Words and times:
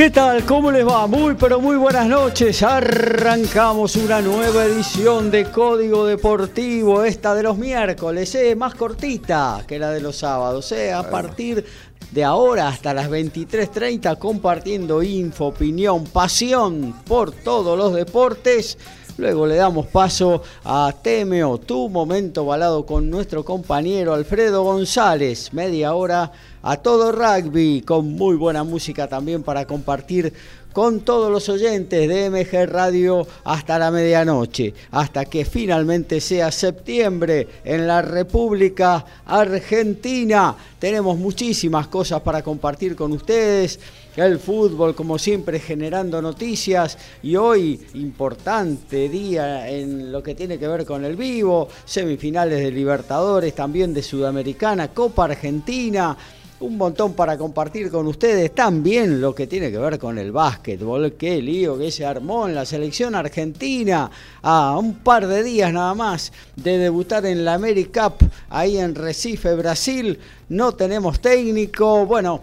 ¿Qué 0.00 0.08
tal? 0.08 0.46
¿Cómo 0.46 0.72
les 0.72 0.88
va? 0.88 1.06
Muy 1.06 1.34
pero 1.34 1.60
muy 1.60 1.76
buenas 1.76 2.08
noches. 2.08 2.62
Arrancamos 2.62 3.96
una 3.96 4.22
nueva 4.22 4.64
edición 4.64 5.30
de 5.30 5.50
Código 5.50 6.06
Deportivo, 6.06 7.04
esta 7.04 7.34
de 7.34 7.42
los 7.42 7.58
miércoles, 7.58 8.34
eh, 8.34 8.56
más 8.56 8.74
cortita 8.74 9.62
que 9.68 9.78
la 9.78 9.90
de 9.90 10.00
los 10.00 10.16
sábados, 10.16 10.72
eh, 10.72 10.90
a 10.90 11.10
partir 11.10 11.66
de 12.12 12.24
ahora 12.24 12.68
hasta 12.68 12.94
las 12.94 13.10
23.30 13.10 14.18
compartiendo 14.18 15.02
info, 15.02 15.48
opinión, 15.48 16.04
pasión 16.04 16.94
por 17.06 17.32
todos 17.32 17.76
los 17.76 17.92
deportes. 17.92 18.78
Luego 19.18 19.46
le 19.46 19.56
damos 19.56 19.86
paso 19.88 20.42
a 20.64 20.94
Temeo, 21.02 21.58
tu 21.58 21.90
momento 21.90 22.46
balado 22.46 22.86
con 22.86 23.10
nuestro 23.10 23.44
compañero 23.44 24.14
Alfredo 24.14 24.62
González. 24.64 25.52
Media 25.52 25.92
hora 25.92 26.32
a 26.62 26.76
todo 26.76 27.12
rugby, 27.12 27.82
con 27.82 28.12
muy 28.12 28.36
buena 28.36 28.64
música 28.64 29.08
también 29.08 29.42
para 29.42 29.66
compartir 29.66 30.32
con 30.72 31.00
todos 31.00 31.32
los 31.32 31.48
oyentes 31.48 32.08
de 32.08 32.30
MG 32.30 32.70
Radio 32.70 33.26
hasta 33.44 33.78
la 33.78 33.90
medianoche, 33.90 34.72
hasta 34.92 35.24
que 35.24 35.44
finalmente 35.44 36.20
sea 36.20 36.52
septiembre 36.52 37.48
en 37.64 37.86
la 37.86 38.02
República 38.02 39.04
Argentina. 39.26 40.54
Tenemos 40.78 41.18
muchísimas 41.18 41.88
cosas 41.88 42.20
para 42.20 42.42
compartir 42.42 42.94
con 42.94 43.12
ustedes. 43.12 43.80
El 44.16 44.38
fútbol, 44.38 44.94
como 44.94 45.18
siempre, 45.18 45.60
generando 45.60 46.20
noticias 46.20 46.98
y 47.22 47.36
hoy 47.36 47.80
importante 47.94 49.08
día 49.08 49.68
en 49.68 50.10
lo 50.10 50.22
que 50.22 50.34
tiene 50.34 50.58
que 50.58 50.68
ver 50.68 50.84
con 50.84 51.04
el 51.04 51.16
vivo, 51.16 51.68
semifinales 51.84 52.58
de 52.58 52.70
Libertadores, 52.70 53.54
también 53.54 53.94
de 53.94 54.02
Sudamericana, 54.02 54.88
Copa 54.88 55.24
Argentina 55.24 56.16
un 56.60 56.76
montón 56.76 57.14
para 57.14 57.38
compartir 57.38 57.90
con 57.90 58.06
ustedes. 58.06 58.54
También 58.54 59.20
lo 59.20 59.34
que 59.34 59.46
tiene 59.46 59.70
que 59.70 59.78
ver 59.78 59.98
con 59.98 60.18
el 60.18 60.30
básquetbol. 60.30 61.14
Qué 61.14 61.40
lío 61.40 61.78
que 61.78 61.90
se 61.90 62.04
armó 62.04 62.46
en 62.48 62.54
la 62.54 62.66
selección 62.66 63.14
argentina. 63.14 64.10
A 64.42 64.76
un 64.78 64.96
par 64.96 65.26
de 65.26 65.42
días 65.42 65.72
nada 65.72 65.94
más 65.94 66.32
de 66.56 66.78
debutar 66.78 67.24
en 67.26 67.44
la 67.44 67.54
AmeriCup 67.54 68.22
ahí 68.50 68.78
en 68.78 68.94
Recife, 68.94 69.54
Brasil. 69.54 70.18
No 70.50 70.72
tenemos 70.72 71.20
técnico. 71.20 72.04
Bueno, 72.06 72.42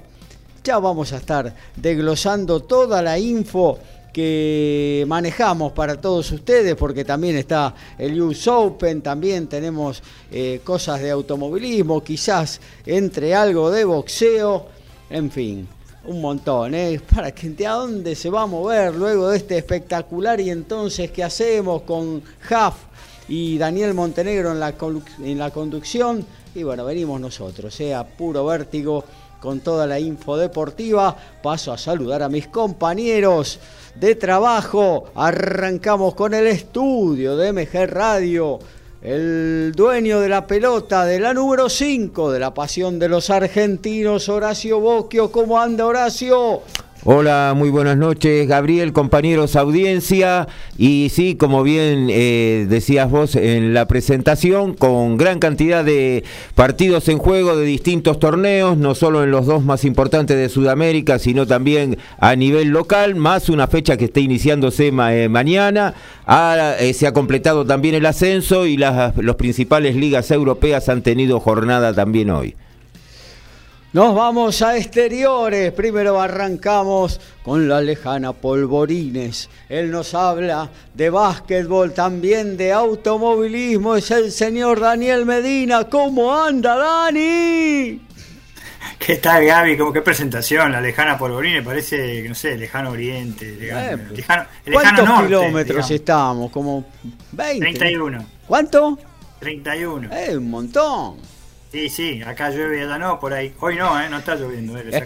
ya 0.64 0.80
vamos 0.80 1.14
a 1.14 1.18
estar 1.18 1.54
desglosando 1.76 2.62
toda 2.62 3.02
la 3.02 3.20
info 3.20 3.80
que 4.18 5.06
manejamos 5.08 5.74
para 5.74 6.02
todos 6.02 6.32
ustedes, 6.32 6.74
porque 6.74 7.06
también 7.06 7.38
está 7.38 7.76
el 8.00 8.20
US 8.20 8.48
Open, 8.48 9.04
también 9.04 9.46
tenemos 9.46 10.02
eh, 10.32 10.62
cosas 10.64 11.02
de 11.02 11.12
automovilismo, 11.12 12.04
quizás 12.04 12.60
entre 12.88 13.36
algo 13.36 13.70
de 13.70 13.86
boxeo, 13.86 14.66
en 15.12 15.30
fin, 15.30 15.68
un 16.06 16.20
montón, 16.20 16.74
¿eh? 16.74 17.00
Para 17.16 17.32
que 17.32 17.68
a 17.68 17.74
dónde 17.74 18.16
se 18.16 18.32
va 18.32 18.42
a 18.42 18.46
mover 18.48 18.96
luego 18.96 19.30
de 19.30 19.38
este 19.38 19.56
espectacular 19.56 20.40
y 20.40 20.50
entonces 20.50 21.12
qué 21.12 21.24
hacemos 21.24 21.84
con 21.84 22.24
Jaf 22.42 22.74
y 23.30 23.60
Daniel 23.60 23.94
Montenegro 23.94 24.52
en 24.52 24.60
la, 24.60 24.74
en 25.24 25.38
la 25.38 25.52
conducción. 25.52 26.26
Y 26.56 26.64
bueno, 26.64 26.86
venimos 26.86 27.22
nosotros, 27.22 27.72
sea 27.72 28.02
¿eh? 28.02 28.06
puro 28.18 28.44
vértigo 28.48 29.04
con 29.48 29.62
toda 29.62 29.88
la 29.88 29.98
info 29.98 30.36
deportiva. 30.36 31.16
Paso 31.42 31.72
a 31.72 31.78
saludar 31.78 32.22
a 32.22 32.28
mis 32.28 32.50
compañeros 32.50 33.62
de 33.96 34.16
trabajo. 34.16 35.06
Arrancamos 35.16 36.16
con 36.16 36.34
el 36.34 36.48
estudio 36.48 37.38
de 37.38 37.54
MG 37.54 37.88
Radio. 37.88 38.60
El 39.02 39.72
dueño 39.74 40.20
de 40.20 40.28
la 40.28 40.46
pelota 40.46 41.06
de 41.06 41.22
la 41.22 41.34
número 41.34 41.70
5 41.70 42.30
de 42.30 42.40
la 42.40 42.54
pasión 42.54 43.00
de 43.00 43.08
los 43.08 43.30
argentinos, 43.30 44.28
Horacio 44.28 44.82
Boquio. 44.82 45.32
¿Cómo 45.32 45.58
anda 45.58 45.86
Horacio? 45.86 46.64
Hola, 47.10 47.54
muy 47.56 47.70
buenas 47.70 47.96
noches, 47.96 48.50
Gabriel, 48.50 48.92
compañeros, 48.92 49.56
audiencia. 49.56 50.50
Y 50.78 51.08
sí, 51.10 51.36
como 51.36 51.64
bien 51.64 52.10
eh, 52.10 52.66
decías 52.68 53.10
vos 53.10 53.38
en 53.38 53.74
la 53.74 53.88
presentación, 53.88 54.74
con 54.74 55.16
gran 55.16 55.40
cantidad 55.40 55.86
de 55.86 56.26
partidos 56.54 57.08
en 57.08 57.18
juego 57.18 57.56
de 57.56 57.66
distintos 57.66 58.20
torneos, 58.20 58.78
no 58.78 58.94
solo 58.94 59.24
en 59.24 59.32
los 59.32 59.46
dos 59.46 59.64
más 59.64 59.86
importantes 59.86 60.36
de 60.36 60.50
Sudamérica, 60.50 61.18
sino 61.18 61.48
también 61.48 61.98
a 62.20 62.36
nivel 62.36 62.72
local, 62.72 63.16
más 63.16 63.48
una 63.48 63.68
fecha 63.68 63.96
que 63.96 64.04
está 64.04 64.20
iniciándose 64.20 64.88
eh, 64.88 65.30
mañana. 65.30 65.94
Eh, 66.82 66.94
se 66.94 67.08
ha 67.08 67.14
completado 67.14 67.66
también 67.66 67.96
el 67.96 68.06
ascenso 68.06 68.66
y 68.66 68.76
las 68.76 69.16
los 69.16 69.38
principales 69.38 69.96
ligas 69.96 70.30
europeas 70.30 70.90
han 70.90 71.04
tenido 71.04 71.40
jornada 71.40 71.94
también 71.94 72.32
hoy. 72.32 72.56
Nos 73.94 74.14
vamos 74.14 74.62
a 74.62 74.76
exteriores. 74.76 75.72
Primero 75.72 76.20
arrancamos 76.20 77.22
con 77.42 77.70
la 77.70 77.80
lejana 77.80 78.34
Polvorines. 78.34 79.50
Él 79.70 79.92
nos 79.92 80.14
habla 80.14 80.70
de 80.94 81.10
básquetbol, 81.10 81.94
también 81.94 82.58
de 82.58 82.74
automovilismo. 82.74 83.96
Es 83.96 84.12
el 84.12 84.34
señor 84.34 84.82
Daniel 84.82 85.26
Medina. 85.26 85.86
¿Cómo 85.86 86.36
anda, 86.36 86.76
Dani? 86.76 88.02
¿Qué 89.00 89.16
tal, 89.22 89.46
Gaby? 89.46 89.78
¿Cómo 89.78 89.94
qué 89.94 90.02
presentación? 90.02 90.74
La 90.74 90.82
lejana 90.82 91.18
Polvorines 91.18 91.64
parece, 91.64 92.28
no 92.28 92.36
sé, 92.36 92.58
lejano 92.58 92.92
oriente. 92.92 93.56
Lejano, 94.12 94.44
eh, 94.66 94.72
¿Cuántos 94.74 95.22
kilómetros 95.22 95.92
estamos? 95.92 96.52
¿Como 96.52 96.86
20? 97.32 97.66
31. 97.66 98.26
¿Cuánto? 98.46 99.00
31. 99.40 100.14
Es 100.14 100.36
un 100.36 100.50
montón. 100.50 101.37
Sí, 101.72 101.90
sí, 101.90 102.22
acá 102.22 102.50
llueve 102.50 102.80
y 102.80 102.82
allá 102.84 102.98
no, 102.98 103.20
por 103.20 103.34
ahí. 103.34 103.54
Hoy 103.60 103.76
no, 103.76 104.00
¿eh? 104.00 104.10
no 104.10 104.20
está 104.20 104.36
lloviendo. 104.36 104.78
Eh, 104.78 105.06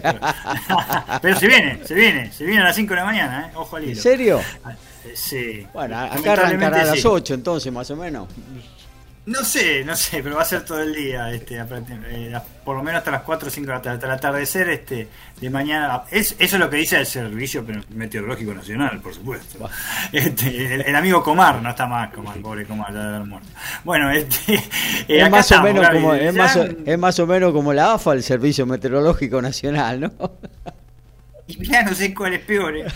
Pero 1.22 1.38
se 1.38 1.46
viene, 1.48 1.80
se 1.84 1.94
viene, 1.94 2.32
se 2.32 2.44
viene 2.44 2.60
a 2.60 2.64
las 2.66 2.76
5 2.76 2.90
de 2.90 2.96
la 2.96 3.04
mañana, 3.04 3.46
¿eh? 3.48 3.56
ojo 3.56 3.76
al 3.76 3.82
hilo. 3.82 3.92
¿En 3.92 3.98
serio? 3.98 4.40
Ah, 4.64 4.74
sí. 5.12 5.66
Bueno, 5.72 5.98
acá 5.98 6.32
arrancará 6.34 6.82
a 6.82 6.84
las 6.84 7.04
8 7.04 7.34
entonces, 7.34 7.72
más 7.72 7.90
o 7.90 7.96
menos. 7.96 8.28
No 9.24 9.44
sé, 9.44 9.84
no 9.84 9.94
sé, 9.94 10.20
pero 10.20 10.34
va 10.34 10.42
a 10.42 10.44
ser 10.44 10.64
todo 10.64 10.80
el 10.82 10.92
día, 10.92 11.30
este, 11.30 11.56
eh, 11.56 12.40
por 12.64 12.76
lo 12.76 12.82
menos 12.82 12.98
hasta 12.98 13.12
las 13.12 13.22
4 13.22 13.46
o 13.46 13.50
5 13.52 13.66
de 13.68 13.72
la 13.72 13.80
tarde, 13.80 13.94
hasta 13.94 14.06
el 14.06 14.12
atardecer 14.14 14.68
este, 14.68 15.08
de 15.40 15.50
mañana. 15.50 16.02
Es, 16.10 16.34
eso 16.40 16.56
es 16.56 16.60
lo 16.60 16.68
que 16.68 16.78
dice 16.78 16.98
el 16.98 17.06
Servicio 17.06 17.64
Meteorológico 17.90 18.52
Nacional, 18.52 19.00
por 19.00 19.14
supuesto. 19.14 19.70
Este, 20.10 20.74
el, 20.74 20.96
amigo 20.96 21.22
Comar, 21.22 21.62
no 21.62 21.70
está 21.70 21.86
más 21.86 22.12
Comar, 22.12 22.36
pobre 22.38 22.66
Comar, 22.66 22.92
ya 22.92 22.98
debe 22.98 23.14
haber 23.14 23.28
muerto. 23.28 23.48
Bueno, 23.84 24.10
este, 24.10 24.54
eh, 24.54 24.64
es, 25.06 25.30
más 25.30 25.52
o 25.52 25.62
menos 25.62 25.88
como, 25.88 26.14
es, 26.14 26.34
más 26.34 26.56
es 26.56 26.98
más 26.98 27.18
o 27.20 27.26
menos 27.26 27.52
como 27.52 27.72
la 27.72 27.94
AFA, 27.94 28.14
el 28.14 28.24
Servicio 28.24 28.66
Meteorológico 28.66 29.40
Nacional, 29.40 30.00
¿no? 30.00 30.12
Y 31.46 31.66
ya 31.66 31.82
no 31.82 31.94
sé 31.94 32.14
cuál 32.14 32.34
es 32.34 32.40
peor, 32.40 32.76
¿eh? 32.76 32.86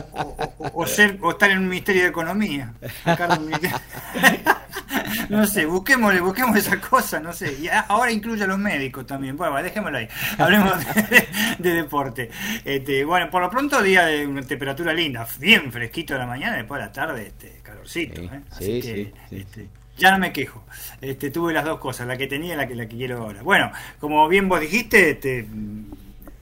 o, 0.72 0.86
ser, 0.86 1.18
o 1.22 1.30
estar 1.30 1.50
en 1.50 1.58
un 1.58 1.68
Ministerio 1.68 2.02
de 2.02 2.08
Economía. 2.08 2.72
no 5.28 5.46
sé, 5.46 5.66
busquémosle, 5.66 6.20
busquemos 6.20 6.56
esa 6.56 6.80
cosa, 6.80 7.20
no 7.20 7.32
sé. 7.32 7.56
Y 7.60 7.68
ahora 7.68 8.12
incluye 8.12 8.44
a 8.44 8.46
los 8.46 8.58
médicos 8.58 9.06
también. 9.06 9.36
Bueno, 9.36 9.62
dejémoslo 9.62 9.98
ahí. 9.98 10.08
Hablemos 10.38 10.72
de, 11.58 11.74
deporte. 11.74 12.30
Este, 12.64 13.04
bueno, 13.04 13.30
por 13.30 13.42
lo 13.42 13.50
pronto 13.50 13.82
día 13.82 14.06
de 14.06 14.26
una 14.26 14.42
temperatura 14.42 14.92
linda, 14.92 15.26
bien 15.38 15.72
fresquito 15.72 16.14
de 16.14 16.20
la 16.20 16.26
mañana, 16.26 16.56
después 16.56 16.80
de 16.80 16.86
la 16.86 16.92
tarde, 16.92 17.26
este, 17.26 17.60
calorcito. 17.62 18.20
¿eh? 18.22 18.40
Así 18.50 18.80
que, 18.80 19.12
este, 19.30 19.68
ya 19.96 20.10
no 20.12 20.18
me 20.18 20.32
quejo. 20.32 20.64
Este, 21.00 21.30
tuve 21.30 21.52
las 21.52 21.64
dos 21.64 21.78
cosas, 21.78 22.06
la 22.06 22.16
que 22.16 22.26
tenía 22.26 22.54
y 22.54 22.56
la 22.56 22.66
que, 22.66 22.74
la 22.74 22.86
que 22.86 22.96
quiero 22.96 23.18
ahora. 23.18 23.42
Bueno, 23.42 23.70
como 23.98 24.28
bien 24.28 24.48
vos 24.48 24.60
dijiste, 24.60 25.10
este, 25.10 25.46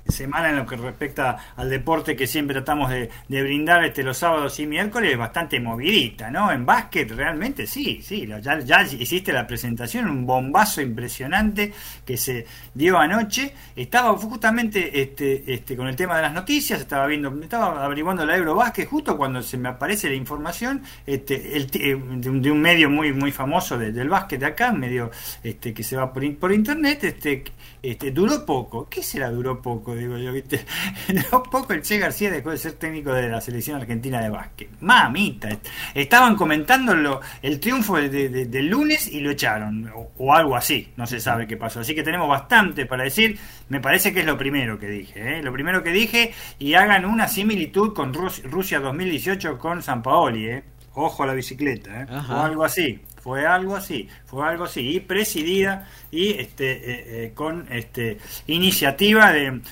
semana 0.06 0.50
en 0.50 0.56
lo 0.56 0.66
que 0.66 0.76
respecta 0.76 1.54
al 1.56 1.70
deporte 1.70 2.16
que 2.16 2.26
siempre 2.26 2.54
tratamos 2.54 2.90
de, 2.90 3.10
brindar 3.28 3.84
este, 3.84 4.02
los 4.02 4.18
sábados 4.18 4.58
y 4.60 4.66
miércoles 4.66 5.16
bastante 5.16 5.60
movidita, 5.60 6.30
¿no? 6.30 6.52
En 6.52 6.64
básquet 6.66 7.10
realmente 7.10 7.66
sí, 7.66 8.00
sí, 8.02 8.26
ya, 8.26 8.58
ya 8.60 8.82
hiciste 8.82 9.32
la 9.32 9.46
presentación, 9.46 10.08
un 10.08 10.26
bombazo 10.26 10.80
impresionante 10.80 11.72
que 12.04 12.16
se 12.16 12.46
dio 12.74 12.98
anoche. 12.98 13.54
Estaba 13.74 14.16
justamente 14.16 15.00
este, 15.00 15.52
este, 15.52 15.76
con 15.76 15.88
el 15.88 15.96
tema 15.96 16.16
de 16.16 16.22
las 16.22 16.32
noticias, 16.32 16.80
estaba 16.80 17.06
viendo, 17.06 17.34
estaba 17.42 17.84
averiguando 17.84 18.24
la 18.24 18.36
Eurobásquet 18.36 18.88
justo 18.88 19.16
cuando 19.16 19.42
se 19.42 19.56
me 19.56 19.68
aparece 19.68 20.08
la 20.08 20.14
información 20.14 20.82
este, 21.06 21.56
el, 21.56 21.66
de, 21.68 21.94
un, 21.94 22.60
medio 22.60 22.88
muy 22.88 23.12
muy 23.12 23.32
famoso 23.32 23.78
del 23.78 24.08
básquet 24.08 24.40
de 24.40 24.46
acá, 24.46 24.72
medio 24.72 25.10
este, 25.42 25.72
que 25.74 25.82
se 25.82 25.96
va 25.96 26.12
por, 26.12 26.36
por 26.36 26.52
internet, 26.52 27.04
este, 27.04 27.44
este, 27.82 28.10
duró 28.10 28.44
poco. 28.46 28.88
¿Qué 28.88 29.02
será 29.02 29.30
duró 29.30 29.60
poco? 29.60 29.93
Digo 29.94 30.16
yo, 30.18 30.32
¿viste? 30.32 30.64
Duró 31.08 31.42
poco 31.42 31.72
el 31.72 31.82
Che 31.82 31.98
García 31.98 32.30
dejó 32.30 32.50
de 32.50 32.58
ser 32.58 32.72
técnico 32.72 33.12
de 33.12 33.28
la 33.28 33.40
selección 33.40 33.80
argentina 33.80 34.20
de 34.20 34.30
básquet. 34.30 34.68
Mamita, 34.80 35.48
estaban 35.94 36.36
comentando 36.36 37.20
el 37.42 37.60
triunfo 37.60 37.96
del 37.96 38.66
lunes 38.68 39.08
y 39.08 39.20
lo 39.20 39.30
echaron, 39.30 39.90
o, 40.16 40.34
algo 40.34 40.56
así, 40.56 40.92
no 40.96 41.06
se 41.06 41.20
sabe 41.20 41.46
qué 41.46 41.56
pasó. 41.56 41.80
Así 41.80 41.94
que 41.94 42.02
tenemos 42.02 42.28
bastante 42.28 42.86
para 42.86 43.04
decir. 43.04 43.38
Me 43.68 43.80
parece 43.80 44.12
que 44.12 44.20
es 44.20 44.26
lo 44.26 44.36
primero 44.36 44.78
que 44.78 44.88
dije, 44.88 45.38
¿eh? 45.38 45.42
lo 45.42 45.52
primero 45.52 45.82
que 45.82 45.90
dije, 45.90 46.34
y 46.58 46.74
hagan 46.74 47.06
una 47.06 47.28
similitud 47.28 47.94
con 47.94 48.12
Rusia 48.12 48.80
2018 48.80 49.58
con 49.58 49.82
San 49.82 50.02
Paoli, 50.02 50.48
¿eh? 50.48 50.64
Ojo 50.94 51.22
a 51.22 51.26
la 51.26 51.34
bicicleta, 51.34 52.02
¿eh? 52.02 52.06
o 52.28 52.40
algo 52.40 52.64
así 52.64 53.00
fue 53.24 53.46
algo 53.46 53.74
así, 53.74 54.06
fue 54.26 54.46
algo 54.46 54.64
así, 54.64 54.96
y 54.96 55.00
presidida 55.00 55.88
y 56.10 56.32
este, 56.32 56.72
eh, 56.72 57.04
eh, 57.24 57.32
con 57.34 57.66
este, 57.72 58.18
iniciativa 58.48 59.32
de, 59.32 59.62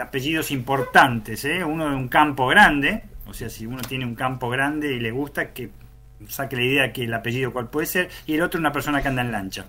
apellidos 0.00 0.50
importantes, 0.50 1.44
¿eh? 1.44 1.64
uno 1.64 1.88
de 1.88 1.96
un 1.96 2.08
campo 2.08 2.46
grande, 2.46 3.02
o 3.26 3.32
sea, 3.32 3.48
si 3.48 3.66
uno 3.66 3.80
tiene 3.82 4.04
un 4.04 4.14
campo 4.14 4.48
grande 4.50 4.92
y 4.92 5.00
le 5.00 5.10
gusta, 5.10 5.52
que 5.52 5.70
saque 6.28 6.56
la 6.56 6.62
idea 6.62 6.92
que 6.92 7.04
el 7.04 7.14
apellido 7.14 7.52
cuál 7.52 7.68
puede 7.68 7.86
ser, 7.86 8.10
y 8.26 8.34
el 8.34 8.42
otro 8.42 8.60
una 8.60 8.72
persona 8.72 9.02
que 9.02 9.08
anda 9.08 9.22
en 9.22 9.32
lancha. 9.32 9.66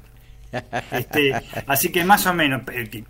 Este, 0.91 1.33
así 1.67 1.91
que 1.91 2.03
más 2.03 2.25
o 2.27 2.33
menos, 2.33 2.61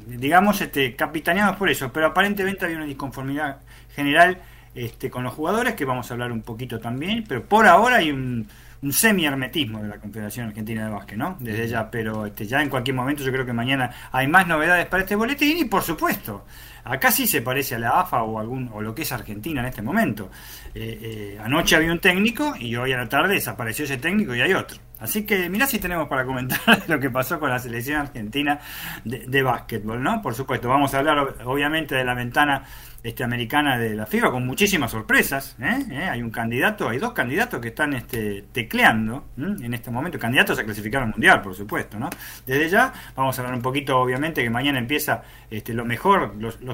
digamos, 0.05 0.61
este, 0.61 0.95
capitaneados 0.95 1.57
por 1.57 1.69
eso, 1.69 1.91
pero 1.91 2.07
aparentemente 2.07 2.65
había 2.65 2.77
una 2.77 2.85
disconformidad 2.85 3.59
general 3.95 4.39
este, 4.73 5.09
con 5.09 5.23
los 5.23 5.33
jugadores, 5.33 5.73
que 5.73 5.85
vamos 5.85 6.09
a 6.09 6.13
hablar 6.13 6.31
un 6.31 6.41
poquito 6.41 6.79
también, 6.79 7.23
pero 7.27 7.43
por 7.43 7.65
ahora 7.65 7.97
hay 7.97 8.11
un, 8.11 8.47
un 8.81 8.93
semi-hermetismo 8.93 9.81
de 9.81 9.87
la 9.87 9.97
Confederación 9.97 10.47
Argentina 10.47 10.85
de 10.85 10.91
Básquet, 10.91 11.17
¿no? 11.17 11.37
Desde 11.39 11.67
ya, 11.67 11.89
pero 11.89 12.25
este, 12.25 12.45
ya 12.45 12.61
en 12.61 12.69
cualquier 12.69 12.95
momento 12.95 13.23
yo 13.23 13.31
creo 13.31 13.45
que 13.45 13.53
mañana 13.53 13.89
hay 14.11 14.27
más 14.27 14.47
novedades 14.47 14.85
para 14.87 15.03
este 15.03 15.15
boletín 15.15 15.57
y 15.57 15.65
por 15.65 15.81
supuesto, 15.81 16.45
acá 16.85 17.11
sí 17.11 17.27
se 17.27 17.41
parece 17.41 17.75
a 17.75 17.79
la 17.79 17.99
AFA 17.99 18.23
o, 18.23 18.39
algún, 18.39 18.69
o 18.73 18.81
lo 18.81 18.95
que 18.95 19.01
es 19.01 19.11
Argentina 19.11 19.61
en 19.61 19.67
este 19.67 19.81
momento. 19.81 20.29
Eh, 20.73 20.99
eh, 21.01 21.39
anoche 21.43 21.75
había 21.75 21.91
un 21.91 21.99
técnico 21.99 22.53
y 22.57 22.75
hoy 22.75 22.93
a 22.93 22.97
la 22.97 23.09
tarde 23.09 23.33
desapareció 23.33 23.85
ese 23.85 23.97
técnico 23.97 24.33
y 24.33 24.41
hay 24.41 24.53
otro. 24.53 24.77
Así 24.99 25.25
que 25.25 25.49
mirá 25.49 25.67
si 25.67 25.79
tenemos 25.79 26.07
para 26.07 26.25
comentar 26.25 26.59
lo 26.87 26.99
que 26.99 27.09
pasó 27.09 27.39
con 27.39 27.49
la 27.49 27.59
selección 27.59 27.99
argentina 27.99 28.59
de, 29.03 29.25
de 29.27 29.43
básquetbol, 29.43 30.01
¿no? 30.01 30.21
Por 30.21 30.35
supuesto, 30.35 30.69
vamos 30.69 30.93
a 30.93 30.99
hablar 30.99 31.35
obviamente 31.43 31.95
de 31.95 32.05
la 32.05 32.13
ventana 32.13 32.63
este, 33.05 33.23
americana 33.23 33.77
de 33.77 33.93
la 33.93 34.07
FIBA 34.07 34.31
con 34.31 34.47
muchísimas 34.47 34.89
sorpresas. 34.89 35.55
¿eh? 35.61 35.85
¿Eh? 35.91 36.09
Hay 36.09 36.23
un 36.23 36.31
candidato, 36.31 36.89
hay 36.89 36.97
dos 36.97 37.13
candidatos 37.13 37.61
que 37.61 37.67
están 37.67 37.93
este, 37.93 38.45
tecleando 38.51 39.25
en 39.37 39.71
este 39.75 39.91
momento, 39.91 40.17
candidatos 40.17 40.57
a 40.57 40.63
clasificar 40.63 41.03
al 41.03 41.09
mundial, 41.09 41.39
por 41.39 41.53
supuesto. 41.53 41.99
¿no? 41.99 42.09
Desde 42.47 42.67
ya 42.67 42.91
vamos 43.15 43.37
a 43.37 43.43
hablar 43.43 43.55
un 43.57 43.61
poquito, 43.61 43.99
obviamente, 43.99 44.41
que 44.41 44.49
mañana 44.49 44.79
empieza 44.79 45.21
este, 45.51 45.71
lo 45.75 45.85
mejor, 45.85 46.33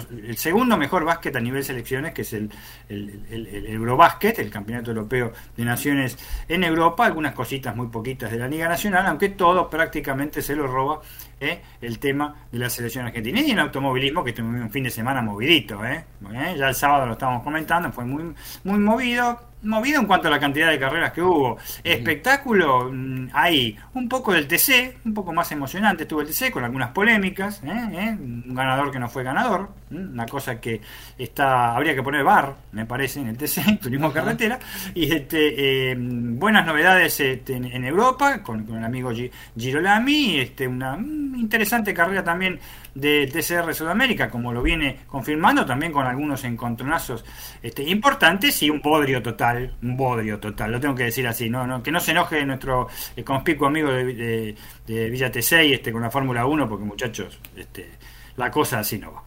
el 0.09 0.37
segundo 0.37 0.77
mejor 0.77 1.03
básquet 1.03 1.35
a 1.35 1.41
nivel 1.41 1.65
selecciones, 1.65 2.13
que 2.13 2.21
es 2.21 2.31
el, 2.31 2.49
el, 2.87 3.25
el, 3.29 3.67
Eurobásquet, 3.67 4.39
el 4.39 4.49
Campeonato 4.49 4.91
Europeo 4.91 5.33
de 5.57 5.65
Naciones 5.65 6.17
en 6.47 6.63
Europa, 6.63 7.07
algunas 7.07 7.33
cositas 7.33 7.75
muy 7.75 7.87
poquitas 7.87 8.31
de 8.31 8.37
la 8.37 8.47
Liga 8.47 8.69
Nacional, 8.69 9.05
aunque 9.05 9.27
todo 9.27 9.69
prácticamente 9.69 10.41
se 10.41 10.55
lo 10.55 10.65
roba 10.65 11.01
¿eh? 11.41 11.61
el 11.81 11.99
tema 11.99 12.47
de 12.51 12.59
la 12.59 12.69
selección 12.69 13.05
argentina. 13.05 13.41
Y 13.41 13.51
en 13.51 13.59
automovilismo, 13.59 14.23
que 14.23 14.31
tuvimos 14.31 14.61
un 14.61 14.69
fin 14.69 14.83
de 14.83 14.91
semana 14.91 15.21
movidito, 15.21 15.83
¿eh? 15.83 16.05
¿Eh? 16.33 16.55
ya 16.57 16.69
el 16.69 16.75
sábado 16.75 17.05
lo 17.07 17.13
estábamos 17.13 17.43
comentando, 17.43 17.91
fue 17.91 18.05
muy, 18.05 18.33
muy 18.63 18.79
movido, 18.79 19.50
movido 19.63 19.99
en 19.99 20.07
cuanto 20.07 20.27
a 20.27 20.31
la 20.31 20.39
cantidad 20.39 20.69
de 20.69 20.79
carreras 20.79 21.11
que 21.11 21.21
hubo. 21.21 21.57
Espectáculo, 21.83 22.89
mm, 22.91 23.29
ahí, 23.33 23.77
un 23.93 24.09
poco 24.09 24.33
del 24.33 24.47
TC, 24.47 24.97
un 25.05 25.13
poco 25.13 25.33
más 25.33 25.51
emocionante 25.51 26.03
estuvo 26.03 26.21
el 26.21 26.27
TC, 26.27 26.51
con 26.51 26.63
algunas 26.63 26.91
polémicas, 26.91 27.61
¿eh? 27.63 27.89
¿Eh? 27.93 28.17
un 28.19 28.53
ganador 28.53 28.91
que 28.91 28.99
no 28.99 29.09
fue 29.09 29.23
ganador, 29.23 29.69
una 29.91 30.25
cosa 30.25 30.59
que 30.59 30.81
está 31.17 31.75
habría 31.75 31.95
que 31.95 32.03
poner 32.03 32.23
bar, 32.23 32.55
me 32.71 32.85
parece, 32.85 33.19
en 33.19 33.27
el 33.27 33.37
TC, 33.37 33.79
turismo 33.81 34.11
carretera, 34.11 34.59
y 34.93 35.13
este, 35.13 35.91
eh, 35.91 35.95
buenas 35.97 36.65
novedades 36.65 37.19
este, 37.19 37.55
en, 37.55 37.85
Europa, 37.85 38.41
con, 38.41 38.67
el 38.69 38.83
amigo 38.83 39.11
Girolami, 39.57 40.39
este, 40.39 40.67
una 40.67 40.97
mm, 40.97 41.35
interesante 41.35 41.93
carrera 41.93 42.23
también 42.23 42.59
de 42.93 43.27
TCR 43.27 43.73
Sudamérica, 43.73 44.29
como 44.29 44.51
lo 44.51 44.61
viene 44.61 44.99
confirmando, 45.07 45.65
también 45.65 45.91
con 45.91 46.05
algunos 46.05 46.43
encontronazos 46.43 47.23
este, 47.61 47.83
importantes 47.83 48.61
y 48.63 48.69
un 48.69 48.81
bodrio 48.81 49.21
total, 49.21 49.75
un 49.81 49.95
bodrio 49.95 50.39
total, 50.39 50.71
lo 50.71 50.79
tengo 50.79 50.95
que 50.95 51.05
decir 51.05 51.27
así, 51.27 51.49
no, 51.49 51.65
no 51.65 51.81
que 51.81 51.91
no 51.91 51.99
se 51.99 52.11
enoje 52.11 52.45
nuestro 52.45 52.87
eh, 53.15 53.23
conspicuo 53.23 53.67
amigo 53.67 53.91
de, 53.91 54.55
de, 54.85 55.09
Villa 55.09 55.31
T6 55.31 55.73
este, 55.73 55.91
con 55.91 56.01
la 56.01 56.11
Fórmula 56.11 56.45
1, 56.45 56.67
porque 56.67 56.85
muchachos, 56.85 57.39
este, 57.55 57.91
la 58.35 58.51
cosa 58.51 58.79
así 58.79 58.97
no 58.97 59.13
va. 59.13 59.23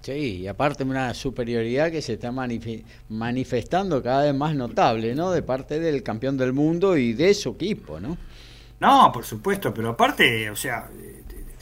Sí, 0.00 0.40
y 0.40 0.48
aparte 0.48 0.82
una 0.82 1.14
superioridad 1.14 1.92
que 1.92 2.02
se 2.02 2.14
está 2.14 2.32
manifestando 3.08 4.02
cada 4.02 4.24
vez 4.24 4.34
más 4.34 4.52
notable, 4.56 5.14
¿no? 5.14 5.30
De 5.30 5.42
parte 5.42 5.78
del 5.78 6.02
campeón 6.02 6.36
del 6.36 6.52
mundo 6.52 6.96
y 6.96 7.12
de 7.12 7.32
su 7.34 7.50
equipo, 7.50 8.00
¿no? 8.00 8.18
No, 8.80 9.12
por 9.12 9.24
supuesto, 9.24 9.72
pero 9.72 9.90
aparte, 9.90 10.50
o 10.50 10.56
sea, 10.56 10.90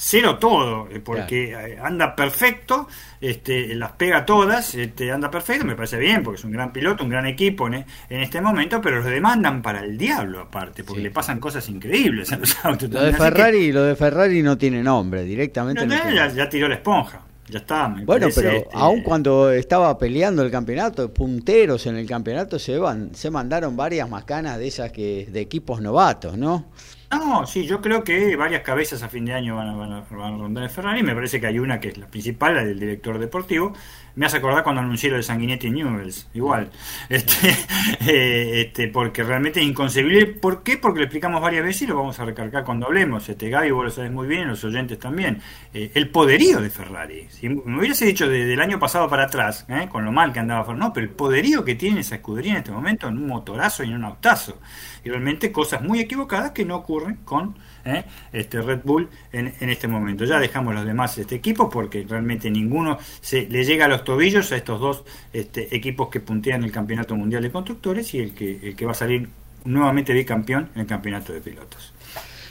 cero 0.02 0.38
todo, 0.38 0.88
eh, 0.91 0.99
porque 0.99 1.52
eh, 1.52 1.79
anda 1.79 2.17
perfecto, 2.17 2.88
este, 3.20 3.75
las 3.75 3.93
pega 3.93 4.25
todas, 4.25 4.75
este, 4.75 5.12
anda 5.12 5.31
perfecto, 5.31 5.67
me 5.67 5.75
parece 5.75 5.99
bien, 5.99 6.23
porque 6.23 6.38
es 6.38 6.44
un 6.44 6.52
gran 6.52 6.73
piloto, 6.73 7.05
un 7.05 7.11
gran 7.11 7.26
equipo 7.26 7.69
en, 7.69 7.85
este 8.08 8.41
momento, 8.41 8.81
pero 8.81 8.97
los 8.97 9.05
demandan 9.05 9.61
para 9.61 9.81
el 9.81 9.99
diablo 9.99 10.41
aparte, 10.41 10.85
porque 10.85 11.02
le 11.02 11.11
pasan 11.11 11.38
cosas 11.38 11.69
increíbles 11.69 12.32
a 12.32 12.38
los 12.38 12.64
autos. 12.64 12.88
Lo 12.88 13.02
de 13.02 13.12
Ferrari, 13.12 13.73
lo 13.73 13.82
de 13.82 13.94
Ferrari 13.94 14.43
no 14.43 14.56
tiene 14.56 14.82
nombre, 14.82 15.23
directamente. 15.23 15.87
ya, 15.87 16.49
tiró 16.49 16.67
la 16.67 16.76
esponja. 16.76 17.20
Ya 17.47 17.58
está, 17.58 17.88
bueno, 18.05 18.29
pero 18.32 18.50
este, 18.50 18.69
aun 18.73 19.02
cuando 19.02 19.50
estaba 19.50 19.99
peleando 19.99 20.43
el 20.43 20.52
campeonato, 20.52 21.12
punteros 21.12 21.85
en 21.87 21.97
el 21.97 22.06
campeonato, 22.06 22.61
se, 22.61 22.79
van, 22.79 23.12
se 23.12 23.29
mandaron 23.29 23.76
varias 23.76 24.08
macanas 24.08 24.56
de 24.56 24.69
esas 24.69 24.93
que 24.93 25.29
de 25.31 25.41
equipos 25.41 25.81
novatos, 25.82 26.38
¿no? 26.38 26.67
No, 27.10 27.44
sí, 27.44 27.66
yo 27.66 27.80
creo 27.80 28.04
que 28.04 28.36
varias 28.36 28.62
cabezas 28.62 29.02
a 29.02 29.08
fin 29.08 29.24
de 29.24 29.32
año 29.32 29.56
van 29.56 29.68
a, 29.68 29.74
van 29.74 29.92
a, 29.92 30.38
rondar 30.38 30.62
en 30.62 30.70
Ferrari. 30.70 31.02
Me 31.02 31.12
parece 31.12 31.40
que 31.40 31.48
hay 31.48 31.58
una 31.58 31.80
que 31.80 31.88
es 31.88 31.98
la 31.98 32.06
principal, 32.06 32.54
la 32.54 32.64
del 32.64 32.78
director 32.78 33.18
deportivo. 33.18 33.72
Me 34.14 34.26
hace 34.26 34.36
acordar 34.36 34.62
cuando 34.62 34.80
anuncié 34.80 35.10
lo 35.10 35.16
de 35.16 35.24
Sanguinetti 35.24 35.70
Newells, 35.70 36.28
igual. 36.35 36.70
Este, 37.08 37.49
eh, 38.06 38.62
este, 38.62 38.87
porque 38.88 39.25
realmente 39.25 39.61
es 39.61 39.66
inconcebible. 39.66 40.26
¿Por 40.26 40.62
qué? 40.62 40.76
Porque 40.76 41.00
lo 41.00 41.04
explicamos 41.06 41.42
varias 41.42 41.64
veces 41.64 41.82
y 41.82 41.87
lo 41.88 41.96
vamos 41.96 42.20
a 42.20 42.25
recargar 42.25 42.64
cuando 42.64 42.87
hablemos. 42.87 43.28
Este, 43.28 43.50
Gaby, 43.50 43.73
vos 43.73 43.85
lo 43.87 43.90
sabes 43.90 44.12
muy 44.12 44.28
bien, 44.28 44.46
los 44.46 44.62
oyentes 44.62 44.96
también. 45.00 45.40
Eh, 45.75 45.90
el 45.94 46.11
poderío 46.11 46.61
de 46.61 46.70
Ferrari. 46.70 47.26
Si 47.30 47.49
me 47.49 47.80
hubiese 47.80 48.06
dicho 48.06 48.28
desde 48.28 48.52
el 48.52 48.61
año 48.61 48.78
pasado 48.78 49.08
para 49.08 49.25
atrás, 49.25 49.66
eh, 49.68 49.88
con 49.90 50.04
lo 50.04 50.12
mal 50.12 50.32
que 50.32 50.38
andaba 50.38 50.64
Ferrari, 50.64 50.80
no, 50.80 50.92
pero 50.92 51.06
el 51.06 51.12
poderío 51.12 51.64
que 51.64 51.75
tiene 51.75 52.00
esa 52.00 52.16
escudería 52.16 52.52
en 52.52 52.58
este 52.58 52.70
momento 52.70 53.08
en 53.08 53.18
un 53.18 53.26
motorazo 53.26 53.82
y 53.82 53.88
en 53.88 53.94
un 53.94 54.04
autazo 54.04 54.61
y 55.04 55.11
realmente 55.11 55.52
cosas 55.52 55.83
muy 55.83 56.00
equivocadas 56.00 56.52
que 56.52 56.64
no 56.64 56.76
ocurren 56.76 57.16
con 57.25 57.57
¿eh? 57.85 58.04
este 58.33 58.61
Red 58.62 58.80
Bull 58.85 59.09
en, 59.33 59.71
este 59.71 59.88
momento. 59.88 60.25
Ya 60.25 60.38
dejamos 60.38 60.75
los 60.75 60.85
demás 60.85 61.16
este 61.19 61.37
equipo 61.37 61.71
porque 61.71 62.07
realmente 62.09 62.50
ninguno 62.50 62.99
se 63.21 63.47
le 63.49 63.64
llega 63.64 63.87
a 63.87 63.88
los 63.88 64.04
tobillos 64.04 64.52
a 64.52 64.57
estos 64.57 64.80
dos 64.80 65.04
este, 65.33 65.75
equipos 65.75 66.09
que 66.09 66.21
puntean 66.21 66.64
el 66.64 66.73
campeonato 66.73 67.14
mundial 67.14 67.42
de 67.42 67.50
constructores 67.50 68.14
y 68.14 68.21
el 68.21 68.35
que, 68.35 68.61
el 68.62 68.76
que 68.76 68.87
va 68.87 68.92
a 68.92 68.95
salir 68.95 69.28
nuevamente 69.64 70.12
bicampeón 70.12 70.71
en 70.75 70.83
el 70.83 70.87
campeonato 70.87 71.33
de 71.33 71.40
pilotos. 71.40 71.92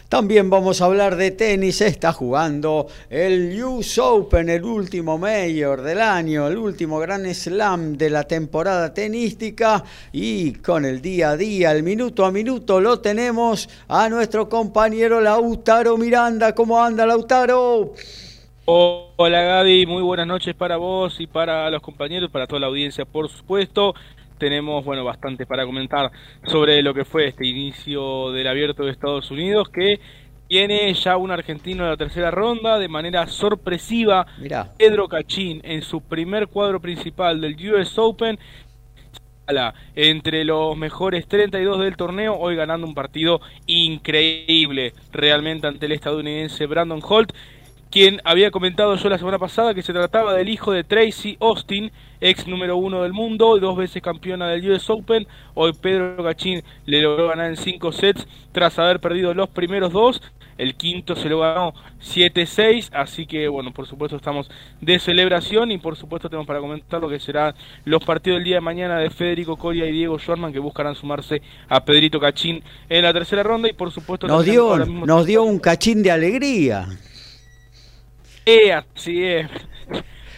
También 0.10 0.50
vamos 0.50 0.82
a 0.82 0.86
hablar 0.86 1.16
de 1.18 1.30
tenis. 1.30 1.82
Está 1.82 2.12
jugando 2.14 2.88
el 3.12 3.64
US 3.64 4.00
Open, 4.00 4.50
el 4.50 4.64
último 4.64 5.20
mayor 5.20 5.84
del 5.84 6.02
año, 6.02 6.48
el 6.48 6.58
último 6.58 6.98
gran 6.98 7.32
slam 7.32 7.96
de 7.96 8.10
la 8.10 8.24
temporada 8.24 8.92
tenística. 8.92 9.84
Y 10.12 10.54
con 10.54 10.84
el 10.86 11.00
día 11.00 11.30
a 11.30 11.38
día, 11.38 11.72
el 11.74 11.84
minuto 11.84 12.26
a 12.26 12.32
minuto, 12.32 12.82
lo 12.82 13.00
tenemos 13.00 13.70
a 13.88 14.10
nuestro 14.10 14.50
compañero 14.50 15.22
Lautaro 15.22 15.96
Miranda. 15.96 16.56
¿Cómo 16.56 16.84
anda, 16.84 17.06
Lautaro? 17.06 17.94
Hola 18.66 19.42
Gaby, 19.42 19.86
muy 19.86 20.02
buenas 20.02 20.26
noches 20.26 20.56
para 20.56 20.78
vos 20.78 21.20
y 21.20 21.28
para 21.28 21.70
los 21.70 21.84
compañeros, 21.84 22.32
para 22.32 22.48
toda 22.48 22.62
la 22.62 22.68
audiencia, 22.68 23.06
por 23.06 23.30
supuesto 23.30 23.94
tenemos 24.40 24.84
bueno 24.84 25.04
bastante 25.04 25.46
para 25.46 25.66
comentar 25.66 26.12
sobre 26.46 26.82
lo 26.82 26.96
que 26.96 27.06
fue 27.06 27.28
este 27.28 27.46
inicio 27.46 28.32
del 28.32 28.48
abierto 28.48 28.86
de 28.86 28.92
Estados 28.92 29.30
Unidos 29.30 29.70
que 29.70 30.00
Viene 30.50 30.92
ya 30.96 31.16
un 31.16 31.30
argentino 31.30 31.84
de 31.84 31.92
la 31.92 31.98
tercera 31.98 32.32
ronda 32.32 32.80
de 32.80 32.88
manera 32.88 33.28
sorpresiva. 33.28 34.26
Pedro 34.80 35.08
Cachín 35.08 35.62
en 35.64 35.84
su 35.84 36.02
primer 36.02 36.48
cuadro 36.48 36.82
principal 36.82 37.40
del 37.40 37.56
US 37.72 37.96
Open. 38.00 38.40
Entre 39.96 40.44
los 40.46 40.76
mejores 40.76 41.28
32 41.28 41.80
del 41.82 41.96
torneo, 41.96 42.36
hoy 42.36 42.56
ganando 42.56 42.88
un 42.88 42.96
partido 42.96 43.42
increíble 43.68 44.94
realmente 45.12 45.68
ante 45.68 45.86
el 45.86 45.92
estadounidense 45.92 46.66
Brandon 46.66 47.02
Holt 47.08 47.32
quien 47.90 48.22
había 48.24 48.52
comentado 48.52 48.96
yo 48.96 49.10
la 49.10 49.18
semana 49.18 49.40
pasada 49.40 49.74
que 49.74 49.82
se 49.82 49.94
trataba 49.94 50.34
del 50.34 50.50
hijo 50.50 50.72
de 50.72 50.84
Tracy 50.84 51.38
Austin, 51.40 51.92
ex 52.22 52.48
número 52.48 52.78
uno 52.78 53.04
del 53.04 53.14
mundo, 53.14 53.58
dos 53.60 53.78
veces 53.78 54.02
campeona 54.02 54.48
del 54.50 54.70
US 54.70 54.90
Open. 54.90 55.28
Hoy 55.56 55.74
Pedro 55.74 56.22
Gachín 56.24 56.64
le 56.86 57.02
logró 57.02 57.30
ganar 57.30 57.48
en 57.48 57.58
cinco 57.58 57.92
sets 57.92 58.28
tras 58.52 58.78
haber 58.78 59.00
perdido 59.00 59.34
los 59.34 59.50
primeros 59.50 59.92
dos. 59.92 60.22
El 60.60 60.76
quinto 60.76 61.16
se 61.16 61.30
lo 61.30 61.40
ganó 61.40 61.74
7-6, 62.04 62.90
así 62.92 63.26
que 63.26 63.48
bueno, 63.48 63.72
por 63.72 63.88
supuesto 63.88 64.18
estamos 64.18 64.52
de 64.82 65.00
celebración 65.00 65.72
y 65.72 65.78
por 65.78 65.96
supuesto 65.96 66.30
tenemos 66.30 66.46
para 66.46 66.60
comentar 66.60 67.00
lo 67.00 67.08
que 67.08 67.18
serán 67.18 67.56
los 67.86 68.04
partidos 68.04 68.40
del 68.40 68.44
día 68.44 68.56
de 68.56 68.62
mañana 68.62 68.98
de 68.98 69.10
Federico 69.10 69.56
Coria 69.56 69.86
y 69.86 69.94
Diego 69.94 70.20
Schwarman 70.20 70.52
que 70.52 70.60
buscarán 70.60 70.96
sumarse 70.96 71.42
a 71.70 71.86
Pedrito 71.86 72.20
Cachín 72.20 72.62
en 72.90 73.04
la 73.04 73.14
tercera 73.14 73.42
ronda 73.42 73.70
y 73.70 73.74
por 73.74 73.90
supuesto 73.90 74.28
nos 74.28 74.44
dio, 74.44 74.78
nos 74.86 75.26
dio 75.26 75.44
un 75.44 75.60
cachín 75.60 76.04
de 76.04 76.12
alegría 76.12 76.90
así 78.74 79.24
es. 79.24 79.48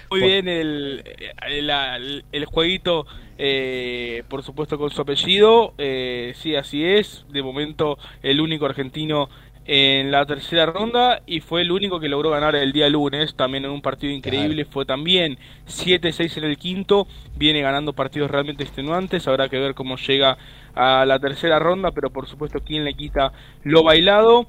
Muy 0.09 0.21
bien 0.21 0.47
el, 0.47 1.03
el, 1.47 2.25
el 2.31 2.45
jueguito, 2.45 3.05
eh, 3.37 4.23
por 4.27 4.43
supuesto 4.43 4.77
con 4.77 4.89
su 4.89 5.01
apellido. 5.01 5.73
Eh, 5.77 6.33
sí, 6.35 6.55
así 6.55 6.83
es. 6.83 7.25
De 7.29 7.41
momento 7.41 7.97
el 8.21 8.41
único 8.41 8.65
argentino 8.65 9.29
en 9.65 10.11
la 10.11 10.25
tercera 10.25 10.65
ronda 10.65 11.21
y 11.25 11.39
fue 11.39 11.61
el 11.61 11.71
único 11.71 11.99
que 11.99 12.09
logró 12.09 12.31
ganar 12.31 12.55
el 12.55 12.73
día 12.73 12.89
lunes, 12.89 13.35
también 13.35 13.63
en 13.63 13.71
un 13.71 13.81
partido 13.81 14.11
increíble, 14.11 14.65
fue 14.65 14.85
también 14.85 15.37
7-6 15.67 16.37
en 16.37 16.43
el 16.45 16.57
quinto, 16.57 17.07
viene 17.37 17.61
ganando 17.61 17.93
partidos 17.93 18.31
realmente 18.31 18.63
extenuantes, 18.63 19.27
habrá 19.27 19.49
que 19.49 19.59
ver 19.59 19.75
cómo 19.75 19.97
llega 19.97 20.37
a 20.73 21.05
la 21.05 21.19
tercera 21.19 21.59
ronda, 21.59 21.91
pero 21.91 22.09
por 22.09 22.27
supuesto 22.27 22.59
quién 22.65 22.83
le 22.83 22.95
quita 22.95 23.33
lo 23.63 23.83
bailado. 23.83 24.47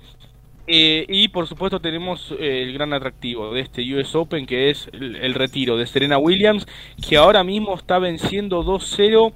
Eh, 0.69 1.07
y 1.09 1.28
por 1.28 1.49
supuesto 1.49 1.81
tenemos 1.81 2.33
eh, 2.38 2.62
el 2.62 2.73
gran 2.73 2.92
atractivo 2.92 3.52
de 3.52 3.62
este 3.62 3.83
US 3.97 4.14
Open 4.14 4.47
que 4.47 4.71
es 4.71 4.88
el, 4.92 5.35
retiro 5.35 5.76
de 5.76 5.87
Serena 5.87 6.19
Williams 6.19 6.69
que 7.09 7.16
ahora 7.16 7.42
mismo 7.42 7.75
está 7.75 7.99
venciendo 7.99 8.62
2-0 8.62 9.33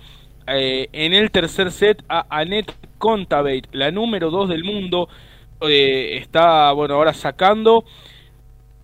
eh, 0.47 0.89
en 0.93 1.15
el 1.15 1.33
tercer 1.33 1.73
set 1.73 2.05
a 2.09 2.27
Annette 2.31 2.73
Contavate, 2.99 3.65
la 3.73 3.91
número 3.91 4.31
2 4.31 4.51
del 4.51 4.63
mundo. 4.63 5.09
está 5.61 6.71
bueno 6.73 6.95
ahora 6.95 7.13
sacando 7.13 7.85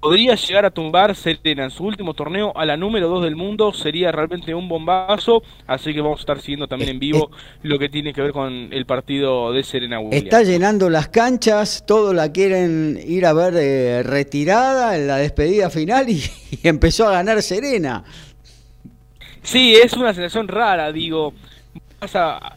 podría 0.02 0.34
llegar 0.34 0.64
a 0.64 0.70
tumbar 0.70 1.14
Serena 1.14 1.62
en 1.62 1.70
su 1.70 1.84
último 1.84 2.12
torneo 2.12 2.52
a 2.56 2.66
la 2.66 2.76
número 2.76 3.08
2 3.08 3.22
del 3.22 3.36
mundo, 3.36 3.72
sería 3.72 4.10
realmente 4.10 4.52
un 4.52 4.68
bombazo, 4.68 5.44
así 5.68 5.94
que 5.94 6.00
vamos 6.00 6.18
a 6.18 6.22
estar 6.22 6.40
siguiendo 6.40 6.66
también 6.66 6.90
en 6.90 6.98
vivo 6.98 7.30
lo 7.62 7.78
que 7.78 7.88
tiene 7.88 8.12
que 8.12 8.20
ver 8.20 8.32
con 8.32 8.72
el 8.72 8.84
partido 8.84 9.52
de 9.52 9.62
Serena 9.62 10.00
Williams. 10.00 10.24
Está 10.24 10.42
llenando 10.42 10.90
las 10.90 11.06
canchas, 11.06 11.84
todos 11.86 12.12
la 12.12 12.32
quieren 12.32 12.98
ir 13.06 13.24
a 13.24 13.32
ver 13.32 13.54
eh, 13.56 14.02
retirada 14.02 14.96
en 14.96 15.06
la 15.06 15.18
despedida 15.18 15.70
final 15.70 16.08
y, 16.08 16.20
y 16.50 16.66
empezó 16.66 17.06
a 17.06 17.12
ganar 17.12 17.40
Serena. 17.40 18.02
Sí, 19.44 19.76
es 19.76 19.92
una 19.92 20.12
sensación 20.12 20.48
rara, 20.48 20.90
digo, 20.90 21.32
a 22.00 22.56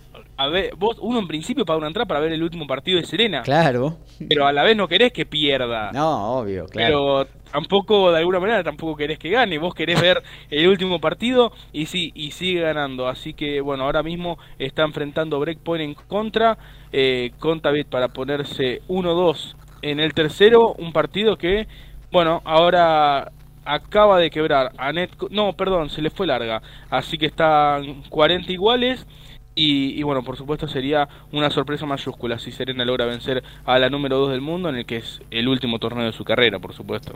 ver, 0.49 0.75
vos, 0.75 0.97
uno 0.99 1.19
en 1.19 1.27
principio 1.27 1.65
paga 1.65 1.77
una 1.77 1.87
entrada 1.87 2.05
para 2.05 2.19
ver 2.19 2.33
el 2.33 2.43
último 2.43 2.67
partido 2.67 2.99
de 2.99 3.05
Serena. 3.05 3.41
Claro. 3.41 3.97
Pero 4.27 4.45
a 4.45 4.51
la 4.51 4.63
vez 4.63 4.75
no 4.75 4.87
querés 4.87 5.13
que 5.13 5.25
pierda. 5.25 5.91
No, 5.93 6.39
obvio, 6.39 6.65
claro. 6.67 7.25
Pero 7.27 7.27
tampoco, 7.51 8.11
de 8.11 8.19
alguna 8.19 8.39
manera, 8.39 8.63
tampoco 8.63 8.97
querés 8.97 9.17
que 9.17 9.29
gane. 9.29 9.57
Vos 9.57 9.73
querés 9.73 10.01
ver 10.01 10.21
el 10.49 10.67
último 10.67 10.99
partido 10.99 11.53
y 11.71 11.85
sí, 11.85 12.11
y 12.15 12.31
sigue 12.31 12.61
ganando. 12.61 13.07
Así 13.07 13.33
que, 13.33 13.61
bueno, 13.61 13.85
ahora 13.85 14.03
mismo 14.03 14.37
está 14.59 14.83
enfrentando 14.83 15.39
Breakpoint 15.39 15.83
en 15.83 15.93
contra. 16.07 16.57
Eh, 16.91 17.31
Contavit 17.39 17.87
para 17.87 18.09
ponerse 18.09 18.81
1-2 18.89 19.55
en 19.81 19.99
el 19.99 20.13
tercero. 20.13 20.73
Un 20.77 20.91
partido 20.91 21.37
que, 21.37 21.67
bueno, 22.11 22.41
ahora 22.43 23.31
acaba 23.65 24.19
de 24.19 24.29
quebrar 24.29 24.71
a 24.77 24.91
Net... 24.91 25.11
No, 25.31 25.53
perdón, 25.53 25.89
se 25.89 26.01
le 26.01 26.09
fue 26.09 26.27
larga. 26.27 26.61
Así 26.89 27.17
que 27.17 27.25
están 27.25 28.03
40 28.09 28.51
iguales. 28.51 29.05
Y, 29.55 30.03
bueno, 30.03 30.21
por 30.21 30.35
supuesto 30.35 30.67
sería 30.67 31.07
una 31.31 31.49
sorpresa 31.49 31.85
mayúscula 31.85 32.37
si 32.37 32.51
Serena 32.51 32.83
logra 32.83 33.05
vencer 33.05 33.41
a 33.63 33.79
la 33.79 33.89
número 33.89 34.17
2 34.17 34.31
del 34.31 34.41
mundo 34.41 34.67
en 34.67 34.75
el 34.75 34.85
que 34.85 34.97
es 34.97 35.21
el 35.31 35.47
último 35.47 35.79
torneo 35.79 36.05
de 36.05 36.11
su 36.11 36.25
carrera, 36.25 36.59
por 36.59 36.73
supuesto. 36.73 37.13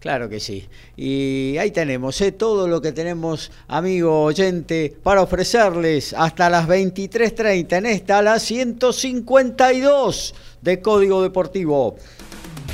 Claro 0.00 0.28
que 0.28 0.40
sí. 0.40 0.66
Y 0.96 1.56
ahí 1.58 1.70
tenemos 1.70 2.20
¿eh? 2.20 2.32
todo 2.32 2.68
lo 2.68 2.82
que 2.82 2.92
tenemos, 2.92 3.50
amigo 3.66 4.24
oyente, 4.24 4.96
para 5.02 5.22
ofrecerles 5.22 6.12
hasta 6.12 6.50
las 6.50 6.68
23.30 6.68 7.78
en 7.78 7.86
esta, 7.86 8.20
la 8.20 8.38
152 8.38 10.34
de 10.62 10.80
Código 10.80 11.22
Deportivo. 11.22 11.96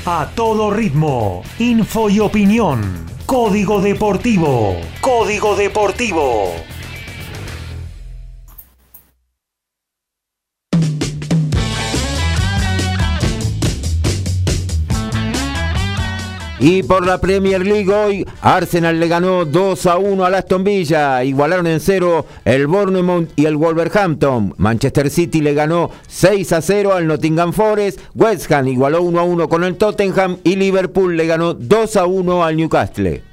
A 0.05 0.29
todo 0.35 0.71
ritmo, 0.71 1.43
info 1.59 2.09
y 2.09 2.19
opinión. 2.19 3.05
Código 3.25 3.79
Deportivo. 3.79 4.75
Código 4.99 5.55
Deportivo. 5.55 6.51
Y 16.59 16.83
por 16.83 17.05
la 17.05 17.19
Premier 17.19 17.65
League 17.65 17.91
hoy, 17.91 18.25
Arsenal 18.41 18.99
le 18.99 19.07
ganó 19.07 19.43
2 19.43 19.85
a 19.87 19.97
1 19.97 20.23
al 20.23 20.35
Aston 20.35 20.63
Villa. 20.63 21.23
Igualaron 21.23 21.67
en 21.67 21.79
cero 21.79 22.25
el 22.45 22.67
Bournemouth 22.67 23.29
y 23.35 23.45
el 23.45 23.57
Wolverhampton. 23.57 24.53
Manchester 24.57 25.09
City 25.09 25.41
le 25.41 25.53
ganó 25.55 25.89
6 26.07 26.53
a 26.53 26.61
0 26.61 26.93
al 26.93 27.07
Nottingham 27.07 27.53
Forest. 27.53 27.99
West 28.15 28.51
Ham 28.51 28.67
igualó 28.67 29.01
1 29.01 29.19
a 29.19 29.23
1 29.23 29.49
con 29.49 29.63
el 29.63 29.75
Tottenham. 29.75 30.37
Y 30.43 30.55
Liverpool 30.55 31.17
le 31.17 31.25
ganó 31.25 31.53
2 31.53 31.95
a 31.97 32.05
1 32.05 32.43
al 32.43 32.55
Newcastle. 32.55 33.32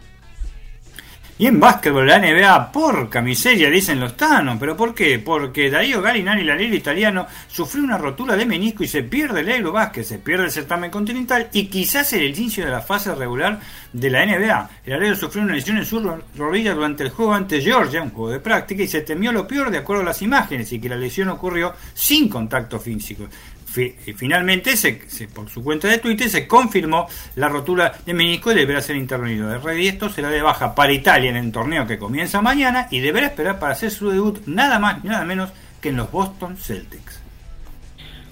Y 1.41 1.47
en 1.47 1.59
básquetbol, 1.59 2.07
la 2.07 2.19
NBA, 2.19 2.71
porca 2.71 3.23
miseria, 3.23 3.71
dicen 3.71 3.99
los 3.99 4.15
tanos. 4.15 4.59
¿Pero 4.61 4.77
por 4.77 4.95
qué? 4.95 5.19
Porque 5.19 5.71
Darío 5.71 6.03
Galinari, 6.03 6.43
el 6.43 6.51
alero 6.51 6.75
italiano, 6.75 7.27
sufrió 7.49 7.83
una 7.83 7.97
rotura 7.97 8.37
de 8.37 8.45
menisco 8.45 8.85
y 8.85 8.89
se 8.89 9.05
pierde 9.05 9.41
el 9.41 9.49
Eurobásquet, 9.49 10.05
se 10.05 10.19
pierde 10.19 10.45
el 10.45 10.51
certamen 10.51 10.91
continental 10.91 11.49
y 11.55 11.69
quizás 11.69 12.13
el 12.13 12.25
inicio 12.25 12.67
de 12.67 12.71
la 12.71 12.83
fase 12.83 13.15
regular 13.15 13.59
de 13.91 14.11
la 14.11 14.27
NBA. 14.27 14.71
El 14.85 14.93
alero 14.93 15.17
sufrió 15.17 15.43
una 15.43 15.55
lesión 15.55 15.79
en 15.79 15.87
su 15.87 15.99
rodilla 16.37 16.75
durante 16.75 17.05
el 17.05 17.09
juego 17.09 17.33
ante 17.33 17.63
Georgia, 17.63 18.03
un 18.03 18.11
juego 18.11 18.33
de 18.33 18.41
práctica, 18.41 18.83
y 18.83 18.89
se 18.89 19.01
temió 19.01 19.33
lo 19.33 19.49
peor 19.49 19.71
de 19.71 19.79
acuerdo 19.79 20.03
a 20.03 20.07
las 20.07 20.21
imágenes 20.21 20.71
y 20.75 20.79
que 20.79 20.91
la 20.91 20.97
lesión 20.97 21.31
ocurrió 21.31 21.73
sin 21.95 22.29
contacto 22.29 22.79
físico 22.79 23.27
finalmente, 23.71 24.77
se, 24.77 25.01
por 25.33 25.49
su 25.49 25.63
cuenta 25.63 25.89
de 25.89 25.99
Twitter, 25.99 26.29
se 26.29 26.47
confirmó 26.47 27.09
la 27.37 27.49
rotura 27.49 27.93
de 28.05 28.15
menisco 28.15 28.53
y 28.53 28.55
deberá 28.55 28.81
ser 28.81 28.97
intervenido. 28.97 29.49
De 29.49 29.59
rey 29.59 29.87
esto 29.87 30.09
será 30.09 30.31
de 30.31 30.43
baja 30.43 30.75
para 30.75 30.93
Italia 30.93 31.31
en 31.31 31.37
el 31.37 31.53
torneo 31.53 31.87
que 31.87 31.99
comienza 31.99 32.43
mañana 32.43 32.89
y 32.91 33.01
deberá 33.01 33.27
esperar 33.27 33.59
para 33.59 33.73
hacer 33.73 33.91
su 33.91 34.11
debut 34.11 34.41
nada 34.47 34.79
más 34.79 35.03
ni 35.03 35.11
nada 35.11 35.25
menos 35.25 35.51
que 35.81 35.91
en 35.91 35.97
los 35.97 36.11
Boston 36.11 36.57
Celtics. 36.57 37.21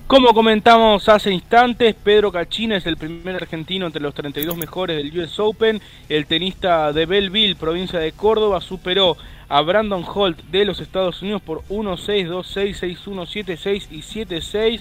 Como 0.09 0.33
comentamos 0.33 1.07
hace 1.11 1.31
instantes, 1.31 1.95
Pedro 1.95 2.33
Cachina 2.33 2.79
es 2.79 2.87
el 2.87 2.97
primer 2.97 3.37
argentino 3.37 3.85
entre 3.85 4.01
los 4.01 4.15
32 4.15 4.57
mejores 4.57 4.97
del 4.97 5.21
US 5.21 5.39
Open. 5.39 5.83
El 6.09 6.25
tenista 6.25 6.95
de 6.95 7.05
Belleville, 7.05 7.57
provincia 7.57 7.99
de 7.99 8.13
Córdoba, 8.13 8.63
superó 8.63 9.19
a 9.51 9.61
Brandon 9.61 10.03
Holt 10.07 10.43
de 10.45 10.65
los 10.65 10.81
Estados 10.81 11.21
Unidos 11.21 11.43
por 11.43 11.63
1-6, 11.69 12.27
2-6, 12.27 12.99
6-1, 13.05 13.47
7-6 13.59 13.87
y 13.91 13.99
7-6 14.01 14.81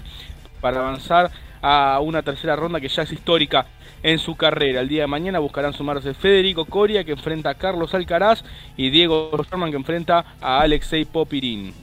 para 0.62 0.80
avanzar 0.80 1.32
a 1.62 2.00
una 2.02 2.22
tercera 2.22 2.56
ronda 2.56 2.80
que 2.80 2.88
ya 2.88 3.04
es 3.04 3.12
histórica 3.12 3.66
en 4.04 4.20
su 4.20 4.36
carrera. 4.36 4.82
El 4.82 4.90
día 4.90 5.02
de 5.02 5.08
mañana 5.08 5.40
buscarán 5.40 5.74
sumarse 5.74 6.14
Federico 6.14 6.66
Coria 6.66 7.04
que 7.04 7.14
enfrenta 7.14 7.50
a 7.50 7.56
Carlos 7.56 7.94
Alcaraz 7.94 8.44
y 8.76 8.90
Diego 8.90 9.32
Sherman 9.50 9.72
que 9.72 9.78
enfrenta 9.78 10.26
a 10.42 10.62
Alexei 10.62 11.06
Popirín. 11.06 11.74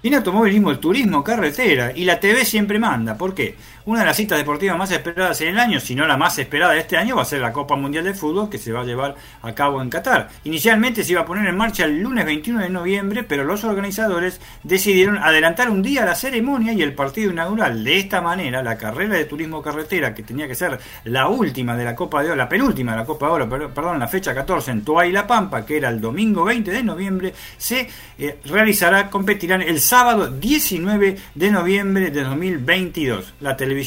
Tiene 0.00 0.18
automovilismo, 0.18 0.70
el 0.70 0.78
turismo, 0.78 1.24
carretera 1.24 1.92
y 1.94 2.04
la 2.04 2.20
TV 2.20 2.44
siempre 2.44 2.78
manda. 2.78 3.18
¿Por 3.18 3.34
qué? 3.34 3.56
Una 3.88 4.00
de 4.00 4.04
las 4.04 4.18
citas 4.18 4.36
deportivas 4.36 4.76
más 4.76 4.90
esperadas 4.90 5.40
en 5.40 5.48
el 5.48 5.58
año, 5.58 5.80
si 5.80 5.94
no 5.94 6.06
la 6.06 6.18
más 6.18 6.38
esperada 6.38 6.74
de 6.74 6.80
este 6.80 6.98
año, 6.98 7.16
va 7.16 7.22
a 7.22 7.24
ser 7.24 7.40
la 7.40 7.54
Copa 7.54 7.74
Mundial 7.74 8.04
de 8.04 8.12
Fútbol 8.12 8.50
que 8.50 8.58
se 8.58 8.70
va 8.70 8.82
a 8.82 8.84
llevar 8.84 9.14
a 9.40 9.54
cabo 9.54 9.80
en 9.80 9.88
Qatar. 9.88 10.28
Inicialmente 10.44 11.02
se 11.02 11.12
iba 11.12 11.22
a 11.22 11.24
poner 11.24 11.48
en 11.48 11.56
marcha 11.56 11.86
el 11.86 12.02
lunes 12.02 12.26
21 12.26 12.60
de 12.60 12.68
noviembre, 12.68 13.22
pero 13.22 13.44
los 13.44 13.64
organizadores 13.64 14.42
decidieron 14.62 15.16
adelantar 15.16 15.70
un 15.70 15.80
día 15.80 16.04
la 16.04 16.14
ceremonia 16.14 16.74
y 16.74 16.82
el 16.82 16.92
partido 16.92 17.32
inaugural. 17.32 17.82
De 17.82 17.98
esta 17.98 18.20
manera, 18.20 18.62
la 18.62 18.76
carrera 18.76 19.14
de 19.14 19.24
turismo 19.24 19.62
carretera, 19.62 20.14
que 20.14 20.22
tenía 20.22 20.46
que 20.46 20.54
ser 20.54 20.78
la 21.04 21.28
última 21.28 21.74
de 21.74 21.86
la 21.86 21.96
Copa 21.96 22.22
de 22.22 22.28
Oro, 22.28 22.36
la 22.36 22.46
penúltima 22.46 22.92
de 22.92 22.98
la 22.98 23.06
Copa 23.06 23.28
de 23.28 23.32
Oro, 23.32 23.48
perdón, 23.48 23.98
la 23.98 24.08
fecha 24.08 24.34
14 24.34 24.70
en 24.70 24.84
Toa 24.84 25.06
y 25.06 25.12
La 25.12 25.26
Pampa, 25.26 25.64
que 25.64 25.78
era 25.78 25.88
el 25.88 25.98
domingo 25.98 26.44
20 26.44 26.70
de 26.70 26.82
noviembre, 26.82 27.32
se 27.56 27.88
eh, 28.18 28.38
realizará, 28.44 29.08
competirán 29.08 29.62
el 29.62 29.80
sábado 29.80 30.30
19 30.30 31.16
de 31.34 31.50
noviembre 31.50 32.10
de 32.10 32.22
2022. 32.22 33.32
La 33.40 33.56
televisión 33.56 33.77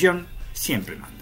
siempre 0.54 0.96
manda. 0.96 1.22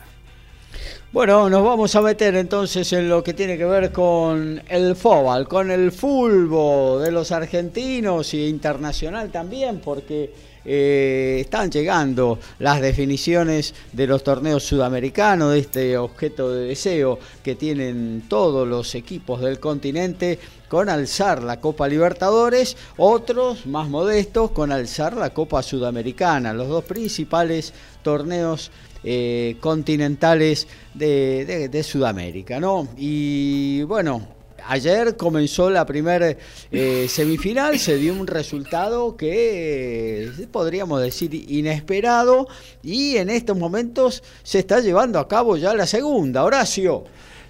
Bueno, 1.11 1.49
nos 1.49 1.63
vamos 1.63 1.95
a 1.95 2.01
meter 2.01 2.35
entonces 2.35 2.93
en 2.93 3.09
lo 3.09 3.23
que 3.23 3.33
tiene 3.33 3.57
que 3.57 3.65
ver 3.65 3.91
con 3.91 4.61
el 4.69 4.95
fútbol, 4.95 5.47
con 5.47 5.71
el 5.71 5.91
fútbol 5.91 7.01
de 7.03 7.11
los 7.11 7.31
argentinos 7.31 8.31
y 8.35 8.45
internacional 8.45 9.31
también, 9.31 9.79
porque 9.79 10.31
eh, 10.63 11.37
están 11.41 11.71
llegando 11.71 12.37
las 12.59 12.79
definiciones 12.79 13.73
de 13.91 14.05
los 14.05 14.23
torneos 14.23 14.63
sudamericanos, 14.63 15.53
de 15.53 15.59
este 15.59 15.97
objeto 15.97 16.53
de 16.53 16.67
deseo 16.67 17.17
que 17.41 17.55
tienen 17.55 18.25
todos 18.29 18.67
los 18.67 18.93
equipos 18.93 19.41
del 19.41 19.59
continente 19.59 20.37
con 20.69 20.87
alzar 20.87 21.43
la 21.43 21.59
Copa 21.59 21.87
Libertadores, 21.87 22.77
otros 22.95 23.65
más 23.65 23.89
modestos 23.89 24.51
con 24.51 24.71
alzar 24.71 25.17
la 25.17 25.31
Copa 25.31 25.61
Sudamericana, 25.63 26.53
los 26.53 26.69
dos 26.69 26.85
principales 26.85 27.73
torneos 28.03 28.71
eh, 29.03 29.57
continentales 29.59 30.67
de, 30.93 31.81
Sudamérica, 31.83 32.59
¿no? 32.59 32.87
Y 32.97 33.81
bueno, 33.83 34.27
ayer 34.67 35.17
comenzó 35.17 35.69
la 35.69 35.85
primera 35.85 36.35
eh, 36.71 37.07
semifinal, 37.09 37.79
se 37.79 37.97
dio 37.97 38.13
un 38.13 38.27
resultado 38.27 39.17
que 39.17 40.25
eh, 40.25 40.47
podríamos 40.51 41.01
decir 41.01 41.33
inesperado 41.33 42.47
y 42.83 43.17
en 43.17 43.29
estos 43.29 43.57
momentos 43.57 44.21
se 44.43 44.59
está 44.59 44.81
llevando 44.81 45.17
a 45.17 45.27
cabo 45.27 45.57
ya 45.57 45.73
la 45.73 45.87
segunda. 45.87 46.43
Horacio. 46.43 47.05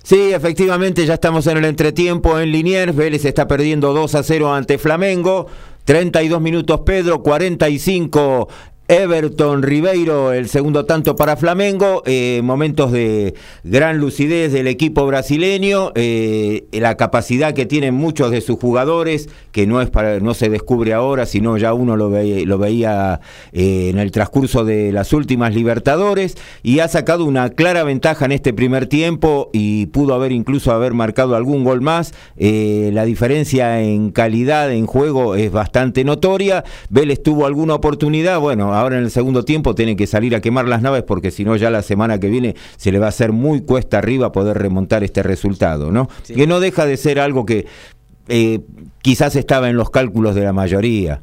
Sí, 0.10 0.34
efectivamente, 0.34 1.06
ya 1.06 1.14
estamos 1.14 1.46
en 1.46 1.58
el 1.58 1.66
entretiempo 1.66 2.40
en 2.40 2.52
Liniers. 2.52 2.96
Vélez 2.96 3.26
está 3.26 3.48
perdiendo 3.48 3.94
2 3.94 4.16
a 4.16 4.24
0 4.24 4.52
ante 4.52 4.80
Flamengo. 4.80 5.46
32 5.86 6.42
minutos 6.42 6.80
Pedro, 6.84 7.22
45 7.22 8.48
Everton 8.90 9.62
Ribeiro, 9.62 10.34
el 10.34 10.50
segundo 10.50 10.86
tanto 10.86 11.16
para 11.16 11.38
Flamengo, 11.38 12.02
eh, 12.08 12.42
momentos 12.44 12.92
de 12.92 13.36
gran 13.64 14.00
lucidez 14.00 14.52
del 14.52 14.66
equipo 14.66 15.06
brasileño, 15.06 15.92
eh, 15.94 16.66
la 16.72 16.98
capacidad 16.98 17.54
que 17.54 17.68
tienen 17.68 17.94
muchos 17.94 18.32
de 18.32 18.42
sus 18.42 18.58
jugadores, 18.58 19.30
que 19.52 19.68
no 19.68 19.80
es 19.80 19.92
para, 19.92 20.20
no 20.20 20.34
se 20.34 20.50
descubre 20.50 20.96
ahora, 20.96 21.28
sino 21.28 21.56
ya 21.60 21.76
uno 21.76 21.96
lo, 21.96 22.10
lo 22.10 22.58
veía 22.58 23.22
eh, 23.54 23.90
en 23.92 24.00
el 24.00 24.10
transcurso 24.10 24.66
de 24.66 24.92
las 24.92 25.14
últimas 25.14 25.54
Libertadores, 25.54 26.36
y 26.64 26.80
ha 26.80 26.88
sacado 26.88 27.26
una 27.26 27.52
clara 27.52 27.84
ventaja 27.84 28.26
en 28.26 28.32
este 28.32 28.54
primer 28.54 28.88
tiempo 28.88 29.52
y 29.54 29.86
pudo 29.86 30.16
haber 30.16 30.32
incluso 30.32 30.72
haber 30.72 30.96
marcado 30.96 31.36
algún 31.36 31.64
gol 31.64 31.82
más. 31.82 32.16
la 32.36 33.06
diferencia 33.06 33.82
en 33.82 34.10
calidad 34.10 34.72
en 34.72 34.88
juego 34.88 35.36
es 35.36 35.52
bastante 35.52 36.04
notoria. 36.04 36.64
Vélez 36.90 37.22
tuvo 37.22 37.46
alguna 37.46 37.76
oportunidad, 37.76 38.40
bueno, 38.40 38.79
ahora 38.80 38.98
en 38.98 39.04
el 39.04 39.12
segundo 39.12 39.46
tiempo 39.46 39.76
tiene 39.76 39.96
que 39.96 40.08
salir 40.08 40.36
a 40.36 40.42
quemar 40.42 40.68
las 40.68 40.82
naves 40.82 41.04
porque 41.04 41.32
si 41.32 41.46
no 41.46 41.56
ya 41.56 41.70
la 41.70 41.82
semana 41.82 42.20
que 42.20 42.30
viene 42.30 42.56
se 42.78 42.92
le 42.92 43.00
va 43.00 43.08
a 43.08 43.10
hacer 43.10 43.32
muy 43.32 43.62
cuesta 43.62 43.98
arriba 43.98 44.32
poder 44.32 44.58
remontar 44.58 45.04
este 45.04 45.24
resultado, 45.24 45.92
¿no? 45.92 46.10
Que 46.26 46.48
no 46.48 46.60
deja 46.60 46.86
de 46.86 46.98
ser 46.98 47.20
algo 47.20 47.46
que 47.46 47.66
eh, 48.32 48.60
quizás 49.02 49.36
estaba 49.36 49.72
en 49.72 49.76
los 49.76 49.90
cálculos 49.90 50.36
de 50.36 50.44
la 50.44 50.54
mayoría. 50.54 51.20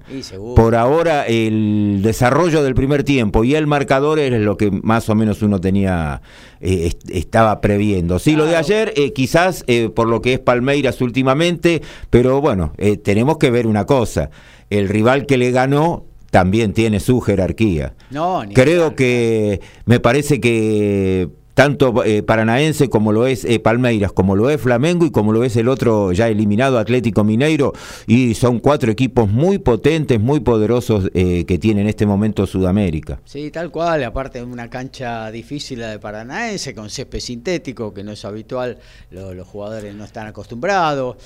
Por 0.56 0.74
ahora 0.74 1.24
el 1.24 2.00
desarrollo 2.02 2.64
del 2.64 2.74
primer 2.74 3.04
tiempo 3.04 3.44
y 3.44 3.54
el 3.54 3.68
marcador 3.68 4.18
es 4.18 4.32
lo 4.40 4.56
que 4.56 4.72
más 4.72 5.08
o 5.08 5.14
menos 5.14 5.40
uno 5.40 5.60
tenía, 5.60 6.20
eh, 6.60 6.92
estaba 7.08 7.60
previendo. 7.60 8.18
Sí, 8.18 8.34
lo 8.34 8.44
de 8.44 8.56
ayer 8.56 8.92
eh, 8.96 9.12
quizás 9.12 9.64
por 9.94 10.08
lo 10.08 10.20
que 10.20 10.34
es 10.34 10.40
Palmeiras 10.40 11.00
últimamente, 11.00 11.80
pero 12.10 12.40
bueno, 12.40 12.72
tenemos 13.04 13.38
que 13.38 13.50
ver 13.52 13.68
una 13.68 13.86
cosa, 13.86 14.30
el 14.68 14.88
rival 14.88 15.26
que 15.26 15.38
le 15.38 15.52
ganó 15.52 16.06
también 16.30 16.72
tiene 16.72 17.00
su 17.00 17.20
jerarquía. 17.20 17.94
No, 18.10 18.44
Creo 18.54 18.94
que 18.94 19.60
me 19.84 20.00
parece 20.00 20.40
que 20.40 21.28
tanto 21.56 22.04
eh, 22.04 22.22
Paranaense 22.22 22.90
como 22.90 23.12
lo 23.12 23.26
es 23.26 23.46
eh, 23.46 23.58
Palmeiras, 23.58 24.12
como 24.12 24.36
lo 24.36 24.50
es 24.50 24.60
Flamengo 24.60 25.06
y 25.06 25.10
como 25.10 25.32
lo 25.32 25.42
es 25.42 25.56
el 25.56 25.68
otro 25.68 26.12
ya 26.12 26.28
eliminado 26.28 26.78
Atlético 26.78 27.24
Mineiro. 27.24 27.72
Y 28.06 28.34
son 28.34 28.58
cuatro 28.58 28.92
equipos 28.92 29.30
muy 29.30 29.56
potentes, 29.56 30.20
muy 30.20 30.40
poderosos 30.40 31.08
eh, 31.14 31.46
que 31.46 31.56
tiene 31.56 31.80
en 31.80 31.88
este 31.88 32.04
momento 32.04 32.46
Sudamérica. 32.46 33.20
Sí, 33.24 33.50
tal 33.50 33.70
cual, 33.70 34.04
aparte 34.04 34.40
de 34.40 34.44
una 34.44 34.68
cancha 34.68 35.30
difícil 35.30 35.80
la 35.80 35.88
de 35.88 35.98
Paranaense, 35.98 36.74
con 36.74 36.90
césped 36.90 37.20
sintético, 37.20 37.94
que 37.94 38.04
no 38.04 38.12
es 38.12 38.22
habitual, 38.26 38.76
los 39.10 39.48
jugadores 39.48 39.94
no 39.94 40.04
están 40.04 40.26
acostumbrados. 40.26 41.16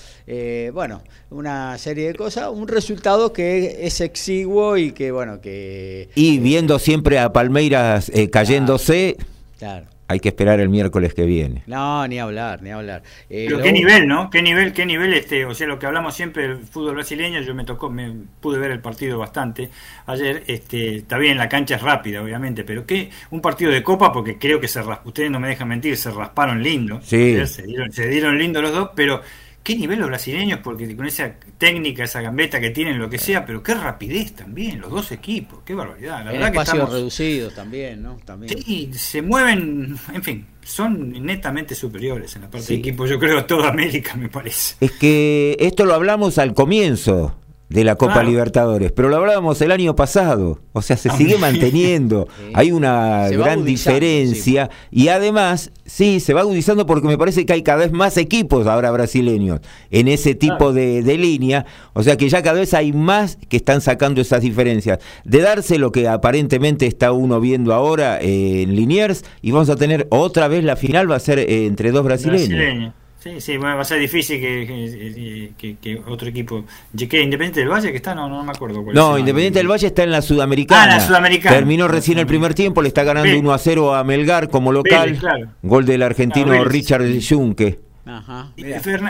bueno, 0.72 1.02
una 1.30 1.76
serie 1.76 2.06
de 2.06 2.14
cosas, 2.14 2.50
un 2.54 2.68
resultado 2.68 3.32
que 3.32 3.84
es 3.84 4.00
exiguo 4.00 4.76
y 4.76 4.92
que, 4.92 5.10
bueno, 5.10 5.40
que... 5.40 6.08
Y 6.14 6.38
viendo 6.38 6.78
siempre 6.78 7.18
a 7.18 7.32
Palmeiras 7.32 8.12
cayéndose... 8.30 9.16
claro 9.58 9.86
hay 10.10 10.18
que 10.18 10.30
esperar 10.30 10.58
el 10.58 10.68
miércoles 10.68 11.14
que 11.14 11.24
viene. 11.24 11.62
No, 11.68 12.06
ni 12.08 12.18
hablar, 12.18 12.62
ni 12.62 12.70
hablar. 12.70 13.04
Eh, 13.28 13.46
Pero 13.48 13.62
qué 13.62 13.70
nivel, 13.70 14.08
¿no? 14.08 14.28
Qué 14.28 14.42
nivel, 14.42 14.72
qué 14.72 14.84
nivel 14.84 15.14
este, 15.14 15.44
o 15.44 15.54
sea, 15.54 15.68
lo 15.68 15.78
que 15.78 15.86
hablamos 15.86 16.16
siempre 16.16 16.48
del 16.48 16.58
fútbol 16.58 16.94
brasileño, 16.94 17.40
yo 17.42 17.54
me 17.54 17.64
tocó, 17.64 17.90
me 17.90 18.12
pude 18.40 18.58
ver 18.58 18.72
el 18.72 18.80
partido 18.80 19.18
bastante 19.18 19.70
ayer, 20.06 20.42
este, 20.48 20.96
está 20.96 21.16
bien, 21.16 21.38
la 21.38 21.48
cancha 21.48 21.76
es 21.76 21.82
rápida, 21.82 22.22
obviamente, 22.22 22.64
pero 22.64 22.84
qué, 22.84 23.08
un 23.30 23.40
partido 23.40 23.70
de 23.70 23.84
copa, 23.84 24.12
porque 24.12 24.36
creo 24.36 24.58
que 24.58 24.66
se 24.66 24.80
ustedes 25.04 25.30
no 25.30 25.38
me 25.38 25.46
dejan 25.46 25.68
mentir, 25.68 25.96
se 25.96 26.10
rasparon 26.10 26.60
lindo, 26.60 27.00
sí. 27.04 27.36
se, 27.46 27.62
dieron, 27.62 27.92
se 27.92 28.08
dieron 28.08 28.36
lindo 28.36 28.60
los 28.60 28.72
dos, 28.72 28.90
pero 28.96 29.22
qué 29.62 29.76
nivel 29.76 29.98
los 29.98 30.08
brasileños, 30.08 30.60
porque 30.62 30.94
con 30.96 31.06
esa 31.06 31.34
técnica, 31.58 32.04
esa 32.04 32.20
gambeta 32.20 32.60
que 32.60 32.70
tienen, 32.70 32.98
lo 32.98 33.10
que 33.10 33.18
sea, 33.18 33.44
pero 33.44 33.62
qué 33.62 33.74
rapidez 33.74 34.34
también, 34.34 34.80
los 34.80 34.90
dos 34.90 35.12
equipos, 35.12 35.60
qué 35.64 35.74
barbaridad. 35.74 36.24
La 36.24 36.32
verdad 36.32 36.48
espacios 36.48 36.88
que 36.88 36.94
reducidos 36.94 37.54
también, 37.54 38.02
¿no? 38.02 38.16
También. 38.24 38.58
Sí, 38.62 38.90
se 38.92 39.22
mueven, 39.22 39.96
en 40.12 40.22
fin, 40.22 40.46
son 40.62 41.10
netamente 41.24 41.74
superiores 41.74 42.34
en 42.36 42.42
la 42.42 42.50
parte 42.50 42.68
de 42.68 42.78
equipo, 42.80 43.06
yo 43.06 43.18
creo, 43.18 43.38
a 43.38 43.46
toda 43.46 43.68
América, 43.68 44.14
me 44.16 44.28
parece. 44.28 44.76
Es 44.80 44.92
que 44.92 45.56
esto 45.60 45.84
lo 45.84 45.94
hablamos 45.94 46.38
al 46.38 46.54
comienzo 46.54 47.39
de 47.70 47.84
la 47.84 47.94
Copa 47.94 48.24
Libertadores, 48.24 48.90
pero 48.90 49.08
lo 49.08 49.16
hablábamos 49.16 49.62
el 49.62 49.70
año 49.70 49.94
pasado, 49.94 50.58
o 50.72 50.82
sea, 50.82 50.96
se 50.96 51.08
ah, 51.08 51.16
sigue 51.16 51.38
manteniendo, 51.38 52.26
hay 52.54 52.72
una 52.72 53.28
gran 53.28 53.64
diferencia 53.64 54.68
y 54.90 55.06
además, 55.06 55.70
sí, 55.86 56.18
se 56.18 56.34
va 56.34 56.40
agudizando 56.40 56.84
porque 56.84 57.06
me 57.06 57.16
parece 57.16 57.46
que 57.46 57.52
hay 57.52 57.62
cada 57.62 57.78
vez 57.78 57.92
más 57.92 58.16
equipos 58.16 58.66
ahora 58.66 58.90
brasileños 58.90 59.60
en 59.92 60.08
ese 60.08 60.34
tipo 60.34 60.72
de, 60.72 61.00
línea, 61.16 61.64
o 61.92 62.02
sea 62.02 62.16
que 62.16 62.28
ya 62.28 62.42
cada 62.42 62.58
vez 62.58 62.74
hay 62.74 62.92
más 62.92 63.38
que 63.48 63.58
están 63.58 63.80
sacando 63.80 64.20
esas 64.20 64.42
diferencias. 64.42 64.98
De 65.24 65.40
darse 65.40 65.78
lo 65.78 65.92
que 65.92 66.08
aparentemente 66.08 66.86
está 66.86 67.12
uno 67.12 67.40
viendo 67.40 67.72
ahora 67.72 68.18
eh, 68.20 68.62
en 68.62 68.74
Liniers 68.74 69.24
y 69.42 69.52
vamos 69.52 69.70
a 69.70 69.76
tener 69.76 70.08
otra 70.10 70.48
vez 70.48 70.64
la 70.64 70.74
final, 70.74 71.10
va 71.10 71.16
a 71.16 71.20
ser 71.20 71.38
eh, 71.38 71.66
entre 71.66 71.92
dos 71.92 72.04
brasileños. 72.04 72.94
Sí, 73.22 73.38
sí, 73.38 73.58
bueno, 73.58 73.76
va 73.76 73.82
a 73.82 73.84
ser 73.84 74.00
difícil 74.00 74.40
que, 74.40 76.02
otro 76.06 76.28
equipo. 76.28 76.64
¿Qué? 76.96 77.20
¿Independiente 77.20 77.60
del 77.60 77.68
Valle 77.68 77.90
que 77.90 77.98
está? 77.98 78.14
No, 78.14 78.30
no 78.30 78.42
me 78.42 78.50
acuerdo. 78.50 78.82
Cuál 78.82 78.96
no, 78.96 79.18
Independiente 79.18 79.58
del 79.58 79.68
Valle 79.68 79.88
está 79.88 80.04
en 80.04 80.10
la 80.10 80.22
Sudamericana. 80.22 80.84
Ah, 80.84 80.86
la 80.86 81.00
Sudamericana. 81.00 81.54
Terminó 81.54 81.86
recién 81.86 82.18
el 82.18 82.26
primer 82.26 82.54
tiempo, 82.54 82.80
le 82.80 82.88
está 82.88 83.04
ganando 83.04 83.38
1 83.38 83.52
a 83.52 83.58
0 83.58 83.94
a 83.94 84.04
Melgar 84.04 84.48
como 84.48 84.72
local. 84.72 85.20
Gol 85.62 85.84
del 85.84 86.02
argentino 86.02 86.64
Richard 86.64 87.04
Junque. 87.20 87.78
Ajá. 88.06 88.50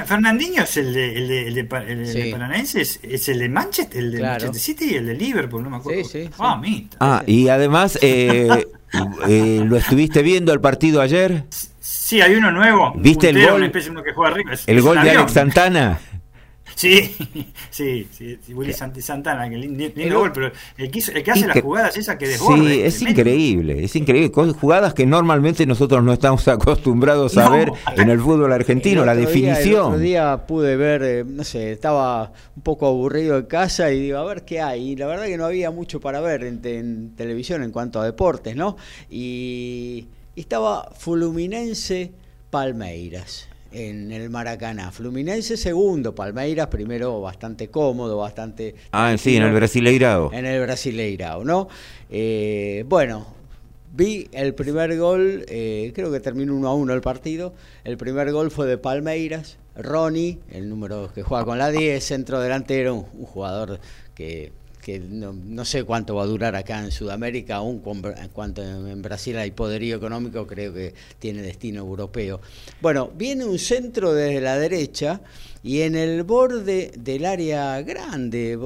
Fernandinho 0.05 0.65
es 0.65 0.77
el 0.77 0.93
de, 0.93 1.17
el 1.17 1.29
de, 1.29 1.49
el 1.49 1.55
de, 1.55 1.61
el 1.89 2.01
es, 2.03 3.29
el 3.29 3.39
de 3.39 3.49
Manchester, 3.49 3.99
el 3.99 4.13
de 4.13 4.21
Manchester 4.21 4.61
City 4.61 4.85
y 4.91 4.95
el 4.97 5.07
de 5.07 5.15
Liverpool, 5.15 5.63
no 5.63 5.71
me 5.71 5.77
acuerdo. 5.77 6.05
Sí, 6.05 6.25
sí, 6.25 6.31
ah, 6.39 6.61
ah, 6.99 7.23
y 7.27 7.49
además, 7.49 7.99
eh, 8.03 8.67
eh, 9.29 9.63
¿lo 9.65 9.77
estuviste 9.77 10.23
viendo 10.23 10.53
el 10.53 10.61
partido 10.61 11.01
ayer? 11.01 11.45
Sí, 11.49 11.70
hay 12.19 12.35
uno 12.35 12.51
nuevo. 12.51 12.93
¿Viste 12.97 13.29
el 13.29 13.47
gol? 13.47 13.71
el 14.67 14.83
gol 14.83 15.03
de 15.03 15.11
Alex 15.11 15.33
Santana. 15.33 16.01
Sí, 16.81 17.15
sí, 17.71 18.09
sí, 18.11 18.55
Willy 18.55 18.73
Santana, 18.73 19.51
que 19.51 19.57
lindo 19.57 20.19
gol, 20.19 20.33
pero 20.33 20.51
el 20.79 20.91
que, 20.91 21.01
el 21.01 21.23
que 21.23 21.31
hace 21.31 21.47
las 21.47 21.61
jugadas 21.61 21.97
esa 21.97 22.17
que 22.17 22.27
desborda. 22.27 22.65
Sí, 22.65 22.81
es 22.81 23.03
increíble, 23.03 23.85
es 23.85 23.95
increíble. 23.97 24.33
Jugadas 24.59 24.95
que 24.95 25.05
normalmente 25.05 25.67
nosotros 25.67 26.03
no 26.03 26.13
estamos 26.15 26.47
acostumbrados 26.49 27.37
a 27.37 27.51
ver 27.51 27.71
en 27.97 28.09
el 28.09 28.19
fútbol 28.19 28.53
argentino, 28.53 29.05
la 29.05 29.15
definición. 29.15 29.63
Día, 29.63 29.73
el 29.73 29.77
otro 29.77 29.99
día 29.99 30.47
pude 30.47 30.77
ver, 30.77 31.03
eh, 31.03 31.25
no 31.27 31.45
sé, 31.45 31.73
estaba 31.73 32.33
un 32.57 32.63
poco 32.63 32.87
aburrido 32.87 33.37
en 33.37 33.47
casa 33.47 33.93
y 33.93 34.01
digo, 34.01 34.19
a 34.19 34.25
ver 34.25 34.45
qué 34.45 34.61
hay. 34.61 34.93
Y 34.93 34.97
la 34.97 35.07
verdad 35.07 35.27
que 35.27 35.37
no 35.37 35.45
había 35.45 35.71
mucho 35.71 36.01
para 36.01 36.21
ver 36.21 36.45
en, 36.45 36.61
en 36.65 37.15
televisión 37.15 37.63
en 37.63 37.73
cuanto 37.73 38.01
a 38.01 38.05
deportes, 38.05 38.57
¿no? 38.57 38.77
Y 39.11 40.09
estaba 40.37 40.91
Fluminense 40.97 42.13
Palmeiras 42.51 43.49
en 43.73 44.11
el 44.13 44.31
Maracaná. 44.31 44.91
Fluminense 44.91 45.57
segundo, 45.57 46.15
Palmeiras 46.15 46.69
primero 46.69 47.21
bastante 47.21 47.69
cómodo, 47.69 48.17
bastante... 48.17 48.75
Ah, 48.93 49.15
sí, 49.19 49.37
en 49.37 49.45
el 49.45 49.53
Brasileirao. 49.53 50.33
En 50.33 50.47
el 50.47 50.61
Brasileirao, 50.63 51.45
¿no? 51.45 51.69
Eh, 52.11 52.85
bueno, 52.89 53.27
vi 53.93 54.29
el 54.33 54.55
primer 54.55 54.97
gol, 54.99 55.45
eh, 55.49 55.93
creo 55.95 56.11
que 56.11 56.21
terminó 56.21 56.55
1 56.55 56.69
a 56.69 56.75
1 56.75 56.95
el 56.95 57.01
partido. 57.01 57.55
El 57.85 57.97
primer 57.97 58.33
gol 58.33 58.51
fue 58.51 58.67
de 58.67 58.79
Palmeiras, 58.79 59.59
Ronnie, 59.77 60.39
el 60.51 60.69
número 60.69 61.13
que 61.15 61.23
juega 61.23 61.45
con 61.45 61.59
la 61.59 61.71
10, 61.71 62.03
centro 62.03 62.41
delantero, 62.41 62.95
un 62.97 63.25
jugador 63.25 63.81
que 64.15 64.53
que 64.81 64.99
no, 64.99 65.33
no, 65.33 65.65
sé 65.65 65.85
cuánto 65.85 66.15
va 66.15 66.23
a 66.23 66.27
durar 66.27 66.57
acá 66.57 66.81
en 66.81 66.91
Sudamérica, 66.91 67.57
aún 67.57 67.83
en 68.17 68.29
cuanto 68.29 68.63
en 68.63 69.03
Brasil 69.03 69.37
hay 69.37 69.51
poderío 69.51 69.97
económico, 69.97 70.47
creo 70.47 70.73
que 70.73 70.95
tiene 71.19 71.43
destino 71.43 71.81
europeo. 71.81 72.41
Bueno, 72.81 73.11
viene 73.15 73.45
un 73.45 73.59
centro 73.59 74.13
desde 74.13 74.41
la 74.41 74.59
derecha 74.59 75.21
y 75.63 75.83
en 75.83 75.95
el 75.95 76.23
borde 76.23 76.93
del 76.99 77.27
área 77.27 77.83
grande, 77.83 78.59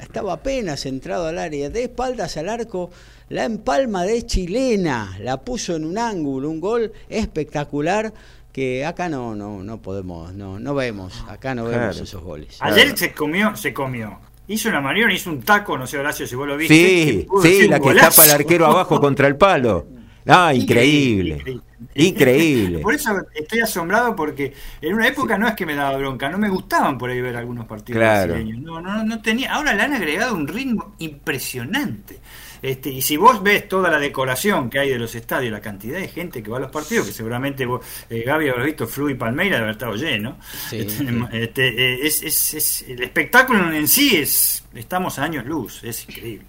estaba 0.00 0.34
apenas 0.34 0.86
entrado 0.86 1.26
al 1.26 1.38
área, 1.38 1.70
de 1.70 1.84
espaldas 1.84 2.36
al 2.36 2.48
arco, 2.48 2.90
la 3.28 3.44
empalma 3.44 4.04
de 4.04 4.24
chilena, 4.24 5.18
la 5.20 5.38
puso 5.38 5.74
en 5.74 5.84
un 5.84 5.98
ángulo, 5.98 6.48
un 6.48 6.60
gol 6.60 6.92
espectacular 7.08 8.12
que 8.52 8.86
acá 8.86 9.10
no 9.10 9.34
no 9.34 9.62
no 9.62 9.82
podemos 9.82 10.32
no 10.32 10.58
no 10.58 10.74
vemos 10.74 11.22
acá 11.28 11.54
no 11.54 11.64
vemos 11.64 12.00
esos 12.00 12.22
goles. 12.22 12.56
Ayer 12.60 12.96
se 12.96 13.12
comió 13.12 13.54
se 13.54 13.74
comió 13.74 14.18
hizo 14.48 14.68
una 14.68 14.80
maniobra 14.80 15.12
hizo 15.12 15.30
un 15.30 15.42
taco 15.42 15.76
no 15.76 15.86
sé 15.86 15.98
Horacio 15.98 16.26
si 16.26 16.34
vos 16.34 16.46
lo 16.46 16.56
viste. 16.56 16.74
Sí 16.74 17.28
sí 17.42 17.68
la 17.68 17.80
que 17.80 17.94
tapa 17.94 18.24
el 18.24 18.30
arquero 18.30 18.66
abajo 18.66 19.00
contra 19.00 19.26
el 19.26 19.36
palo. 19.36 19.86
Ah 20.26 20.52
increíble 20.52 21.60
increíble, 21.94 22.78
por 22.78 22.94
eso 22.94 23.10
estoy 23.34 23.60
asombrado 23.60 24.16
porque 24.16 24.52
en 24.80 24.94
una 24.94 25.06
época 25.06 25.36
no 25.38 25.46
es 25.46 25.54
que 25.54 25.66
me 25.66 25.74
daba 25.74 25.96
bronca 25.96 26.28
no 26.28 26.38
me 26.38 26.48
gustaban 26.48 26.96
por 26.98 27.10
ahí 27.10 27.20
ver 27.20 27.36
algunos 27.36 27.66
partidos 27.66 27.98
brasileños. 27.98 28.60
No 28.60 28.80
no 28.80 29.04
no 29.04 29.22
tenía 29.22 29.52
ahora 29.54 29.74
le 29.74 29.82
han 29.82 29.92
agregado 29.94 30.34
un 30.34 30.48
ritmo 30.48 30.94
impresionante 30.98 32.20
este, 32.62 32.90
y 32.90 33.02
si 33.02 33.16
vos 33.16 33.42
ves 33.42 33.68
toda 33.68 33.90
la 33.90 33.98
decoración 33.98 34.70
que 34.70 34.78
hay 34.78 34.90
de 34.90 34.98
los 34.98 35.14
estadios, 35.14 35.52
la 35.52 35.60
cantidad 35.60 35.98
de 35.98 36.08
gente 36.08 36.42
que 36.42 36.50
va 36.50 36.58
a 36.58 36.60
los 36.60 36.70
partidos, 36.70 37.06
que 37.06 37.12
seguramente 37.12 37.66
vos, 37.66 37.84
eh, 38.08 38.22
Gaby 38.24 38.48
habrá 38.48 38.64
visto 38.64 38.86
Flu 38.86 39.10
y 39.10 39.14
Palmeira 39.14 39.56
de 39.56 39.62
haber 39.62 39.72
estado 39.72 39.94
lleno, 39.94 40.38
este, 40.72 41.06
este 41.32 41.68
eh, 41.68 42.06
es, 42.06 42.22
es, 42.22 42.82
el 42.88 43.02
espectáculo 43.02 43.72
en 43.72 43.88
sí 43.88 44.16
es, 44.16 44.64
estamos 44.74 45.18
a 45.18 45.24
años 45.24 45.44
luz, 45.44 45.82
es 45.84 46.08
increíble. 46.08 46.46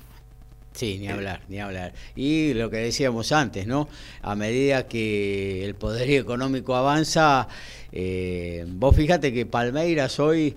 Sí, 0.73 0.99
ni 0.99 1.07
hablar, 1.07 1.41
ni 1.47 1.59
hablar. 1.59 1.93
Y 2.15 2.53
lo 2.53 2.69
que 2.69 2.77
decíamos 2.77 3.31
antes, 3.31 3.65
¿no? 3.65 3.89
A 4.21 4.35
medida 4.35 4.87
que 4.87 5.65
el 5.65 5.73
poderío 5.73 6.21
económico 6.21 6.75
avanza, 6.75 7.47
eh, 7.91 8.63
vos 8.67 8.95
fíjate 8.95 9.33
que 9.33 9.47
Palmeiras 9.47 10.19
hoy 10.19 10.55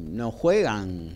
no 0.00 0.30
juegan 0.30 1.14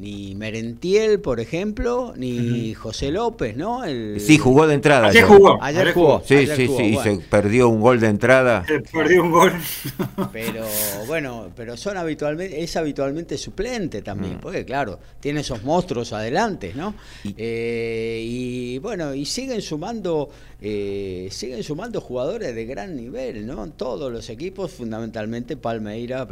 ni 0.00 0.34
Merentiel, 0.34 1.20
por 1.20 1.40
ejemplo, 1.40 2.14
ni 2.16 2.72
José 2.74 3.10
López, 3.10 3.56
¿no? 3.56 3.84
El... 3.84 4.18
Sí, 4.18 4.38
jugó 4.38 4.66
de 4.66 4.74
entrada. 4.74 5.08
Ayer 5.08 5.24
jugó. 5.24 5.62
Ayer 5.62 5.92
jugó. 5.92 6.22
Sí, 6.24 6.46
sí, 6.46 6.68
sí, 6.68 6.96
se 7.02 7.18
perdió 7.28 7.68
un 7.68 7.80
gol 7.80 8.00
de 8.00 8.08
entrada. 8.08 8.64
Se 8.66 8.80
perdió 8.80 9.22
un 9.22 9.30
gol. 9.30 9.52
pero 10.32 10.64
bueno, 11.06 11.50
pero 11.54 11.76
son 11.76 11.98
habitualmente, 11.98 12.62
es 12.62 12.74
habitualmente 12.76 13.36
suplente 13.36 14.00
también, 14.00 14.36
mm. 14.36 14.40
porque 14.40 14.64
claro, 14.64 14.98
tiene 15.20 15.40
esos 15.40 15.62
monstruos 15.64 16.12
adelante, 16.14 16.72
¿no? 16.74 16.94
Y, 17.22 17.34
eh, 17.36 18.22
y 18.24 18.78
bueno, 18.78 19.14
y 19.14 19.26
siguen 19.26 19.60
sumando, 19.60 20.30
eh, 20.60 21.28
siguen 21.30 21.62
sumando 21.62 22.00
jugadores 22.00 22.54
de 22.54 22.64
gran 22.64 22.96
nivel, 22.96 23.46
¿no? 23.46 23.68
Todos 23.70 24.10
los 24.10 24.30
equipos, 24.30 24.72
fundamentalmente 24.72 25.58
Palmeira, 25.58 26.26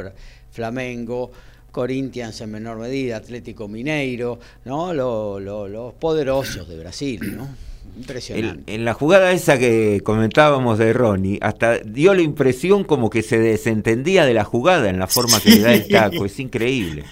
Flamengo. 0.50 1.30
Corinthians 1.78 2.40
en 2.40 2.50
menor 2.50 2.76
medida, 2.76 3.18
Atlético 3.18 3.68
Mineiro, 3.68 4.40
¿no? 4.64 4.92
los 4.92 5.94
poderosos 5.94 6.68
de 6.68 6.76
Brasil, 6.76 7.36
¿no? 7.36 7.48
Impresionante. 7.96 8.74
en 8.74 8.84
la 8.84 8.94
jugada 8.94 9.30
esa 9.30 9.60
que 9.60 10.00
comentábamos 10.02 10.76
de 10.78 10.92
Ronnie, 10.92 11.38
hasta 11.40 11.78
dio 11.78 12.14
la 12.14 12.22
impresión 12.22 12.82
como 12.82 13.10
que 13.10 13.22
se 13.22 13.38
desentendía 13.38 14.26
de 14.26 14.34
la 14.34 14.42
jugada 14.42 14.90
en 14.90 14.98
la 14.98 15.06
forma 15.06 15.38
que 15.38 15.50
le 15.50 15.60
da 15.60 15.72
el 15.72 15.86
taco, 15.86 16.24
es 16.24 16.40
increíble. 16.40 17.04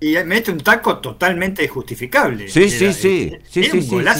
Y 0.00 0.14
mete 0.24 0.50
un 0.50 0.60
taco 0.60 0.96
totalmente 0.96 1.68
justificable. 1.68 2.48
Sí, 2.48 2.70
sí, 2.70 2.94
sí. 2.94 3.36
sí, 3.50 3.68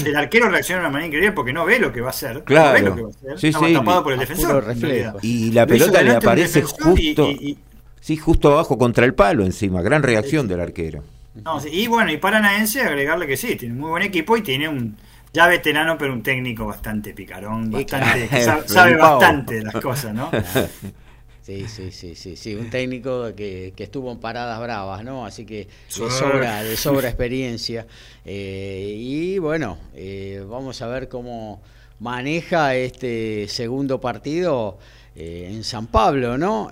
El 0.04 0.16
arquero 0.16 0.50
reacciona 0.50 0.82
de 0.82 0.88
una 0.88 0.92
manera 0.92 1.06
increíble 1.06 1.32
porque 1.32 1.54
no 1.54 1.64
ve 1.64 1.78
lo 1.78 1.90
que 1.90 2.02
va 2.02 2.08
a 2.08 2.10
hacer. 2.10 2.44
Claro. 2.44 2.68
No 2.68 2.74
ve 2.74 2.82
lo 2.82 2.96
que 2.96 3.02
va 3.02 3.32
a 3.32 3.34
hacer. 3.34 3.48
Está 3.48 3.72
tapado 3.72 4.02
por 4.02 4.12
el 4.12 4.18
defensor. 4.18 4.74
Y 5.22 5.52
la 5.52 5.66
pelota 5.66 6.02
le 6.02 6.10
aparece 6.10 6.60
justo. 6.60 7.30
Sí, 8.00 8.16
justo 8.16 8.52
abajo 8.52 8.78
contra 8.78 9.04
el 9.04 9.14
palo 9.14 9.44
encima, 9.44 9.82
gran 9.82 10.02
reacción 10.02 10.48
del 10.48 10.60
arquero. 10.60 11.04
y 11.70 11.86
bueno, 11.86 12.10
y 12.10 12.16
Paranaense 12.16 12.82
agregarle 12.82 13.26
que 13.26 13.36
sí, 13.36 13.56
tiene 13.56 13.74
muy 13.74 13.90
buen 13.90 14.02
equipo 14.02 14.36
y 14.36 14.42
tiene 14.42 14.68
un 14.68 14.96
ya 15.32 15.46
veterano, 15.46 15.96
pero 15.96 16.12
un 16.12 16.22
técnico 16.22 16.66
bastante 16.66 17.12
picarón, 17.12 17.70
bastante, 17.70 18.28
que 18.28 18.42
sabe, 18.42 18.96
bastante 18.96 19.54
de 19.56 19.62
las 19.64 19.74
cosas, 19.76 20.14
¿no? 20.14 20.30
Sí, 21.42 21.66
sí, 21.66 21.90
sí, 21.90 22.14
sí, 22.14 22.36
sí, 22.36 22.54
un 22.54 22.70
técnico 22.70 23.34
que, 23.34 23.72
estuvo 23.76 24.12
en 24.12 24.18
paradas 24.18 24.60
bravas, 24.60 25.02
¿no? 25.02 25.26
Así 25.26 25.44
que 25.44 25.66
de 25.88 26.10
sobra, 26.10 26.62
de 26.62 26.76
sobra 26.76 27.08
experiencia. 27.08 27.88
Eh, 28.24 28.94
y 28.96 29.38
bueno, 29.38 29.76
eh, 29.94 30.44
vamos 30.48 30.80
a 30.80 30.86
ver 30.86 31.08
cómo 31.08 31.60
maneja 31.98 32.76
este 32.76 33.48
segundo 33.48 34.00
partido 34.00 34.78
eh, 35.20 35.50
en 35.52 35.64
San 35.64 35.86
Pablo, 35.86 36.38
¿no? 36.38 36.70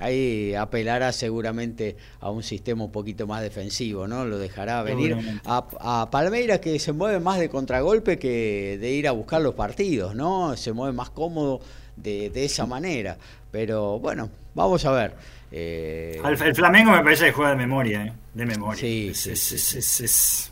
ahí 0.00 0.54
apelará 0.54 1.12
seguramente 1.12 1.96
a 2.20 2.30
un 2.30 2.42
sistema 2.42 2.84
un 2.84 2.90
poquito 2.90 3.26
más 3.26 3.42
defensivo, 3.42 4.08
¿no? 4.08 4.24
Lo 4.24 4.38
dejará 4.38 4.82
venir 4.82 5.16
a, 5.44 5.64
a, 5.78 6.10
Palmeiras 6.10 6.58
que 6.58 6.78
se 6.80 6.92
mueve 6.92 7.20
más 7.20 7.38
de 7.38 7.48
contragolpe 7.48 8.18
que 8.18 8.76
de 8.80 8.90
ir 8.90 9.06
a 9.06 9.12
buscar 9.12 9.40
los 9.40 9.54
partidos, 9.54 10.14
¿no? 10.16 10.56
Se 10.56 10.72
mueve 10.72 10.92
más 10.92 11.10
cómodo 11.10 11.60
de, 11.96 12.44
esa 12.44 12.66
manera. 12.66 13.16
Pero 13.50 13.98
bueno, 13.98 14.30
vamos 14.54 14.84
a 14.84 14.92
ver. 14.92 15.14
Eh... 15.52 16.20
El, 16.24 16.54
Flamengo 16.54 16.92
me 16.92 17.02
parece 17.02 17.26
que 17.26 17.32
juega 17.32 17.50
de 17.50 17.56
memoria, 17.56 18.06
¿eh? 18.06 18.12
De 18.34 18.46
memoria. 18.46 18.80
Sí, 18.80 19.12
sí, 19.14 19.36
sí. 19.36 20.50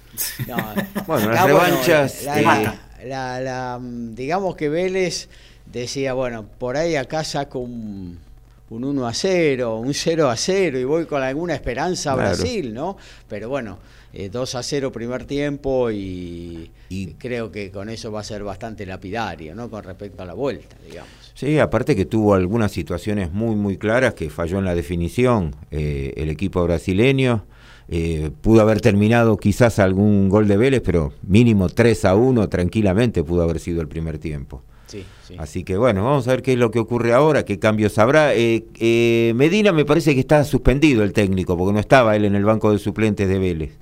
bueno, 1.07 1.33
las 1.33 1.47
revanchas. 1.47 2.25
la, 3.05 3.81
digamos 3.83 4.55
que 4.55 4.69
Vélez 4.69 5.29
decía, 5.81 6.13
bueno, 6.15 6.45
por 6.59 6.77
ahí 6.77 6.97
acá 6.97 7.25
saco 7.25 7.59
un 7.59 8.19
un 8.73 8.85
1 8.85 9.07
a 9.07 9.13
0, 9.13 9.77
un 9.77 9.93
0 9.93 10.31
a 10.31 10.37
0 10.37 10.79
y 10.79 10.85
voy 10.85 11.05
con 11.05 11.23
alguna 11.23 11.55
esperanza 11.55 12.13
a 12.13 12.17
Brasil, 12.17 12.73
¿no? 12.73 12.97
Pero 13.29 13.51
bueno, 13.51 13.79
2 14.13 14.55
eh, 14.55 14.59
a 14.59 14.63
0 14.63 14.91
primer 14.91 15.25
tiempo 15.25 15.91
y, 15.91 16.71
creo 17.19 17.53
que 17.53 17.71
con 17.71 17.91
eso 17.91 18.11
va 18.11 18.21
a 18.21 18.25
ser 18.25 18.43
bastante 18.43 18.87
lapidario, 18.87 19.55
¿no? 19.55 19.69
Con 19.69 19.85
respecto 19.85 20.23
a 20.23 20.27
la 20.27 20.35
vuelta, 20.35 20.77
digamos. 20.87 21.11
Sí, 21.35 21.59
aparte 21.59 21.95
que 21.95 22.07
tuvo 22.07 22.35
algunas 22.35 22.73
situaciones 22.73 23.31
muy, 23.33 23.57
muy 23.57 23.77
claras 23.77 24.15
que 24.15 24.31
falló 24.31 24.59
en 24.59 24.65
la 24.65 24.75
definición 24.75 25.55
eh, 25.71 26.15
el 26.17 26.31
equipo 26.31 26.63
brasileño. 26.65 27.45
Eh, 27.89 28.31
pudo 28.41 28.63
haber 28.63 28.81
terminado 28.81 29.37
quizás 29.37 29.79
algún 29.79 30.31
gol 30.31 30.49
de 30.49 30.57
Vélez, 30.57 30.83
pero 30.83 31.13
mínimo 31.27 31.69
3 31.69 32.07
a 32.07 32.15
1 32.15 32.49
tranquilamente 32.49 33.23
pudo 33.23 33.43
haber 33.43 33.59
sido 33.59 33.83
el 33.83 33.89
primer 33.89 34.19
tiempo. 34.19 34.63
Así 35.39 35.65
que 35.65 35.77
bueno, 35.77 36.05
vamos 36.05 36.29
a 36.29 36.33
ver 36.33 36.43
qué 36.43 36.53
es 36.53 36.59
lo 36.59 36.71
que 36.71 36.79
ocurre 36.79 37.13
ahora, 37.13 37.45
qué 37.45 37.59
cambios 37.59 37.99
habrá. 37.99 38.35
Eh, 38.35 38.65
eh, 38.79 39.33
Medina 39.35 39.73
me 39.73 39.85
parece 39.85 40.15
que 40.15 40.21
está 40.21 40.45
suspendido 40.45 41.03
el 41.03 41.13
técnico, 41.13 41.57
porque 41.57 41.73
no 41.73 41.81
estaba 41.81 42.15
él 42.17 42.25
en 42.25 42.35
el 42.35 42.45
banco 42.45 42.73
de 42.73 42.79
suplentes 42.79 43.29
de 43.29 43.39
Vélez. 43.39 43.79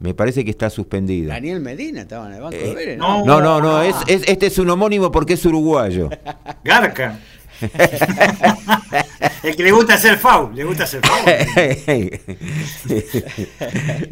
Me 0.00 0.14
parece 0.14 0.44
que 0.44 0.50
está 0.50 0.70
suspendido. 0.70 1.28
Daniel 1.28 1.60
Medina 1.60 2.02
estaba 2.02 2.26
en 2.28 2.34
el 2.34 2.40
banco 2.40 2.56
de 2.56 2.70
eh, 2.70 2.74
Vélez. 2.74 2.98
No, 2.98 3.24
no, 3.24 3.40
no, 3.40 3.60
no, 3.60 3.82
Es, 3.82 3.96
este 4.06 4.46
es 4.46 4.58
un 4.58 4.70
homónimo 4.70 5.10
porque 5.10 5.34
es 5.34 5.44
uruguayo. 5.44 6.08
Garca. 6.64 7.18
el 9.42 9.54
que 9.56 9.62
le 9.62 9.70
gusta 9.70 9.94
hacer 9.94 10.18
foul, 10.18 10.54
le 10.54 10.64
gusta 10.64 10.84
hacer 10.84 11.00
foul. 11.04 11.22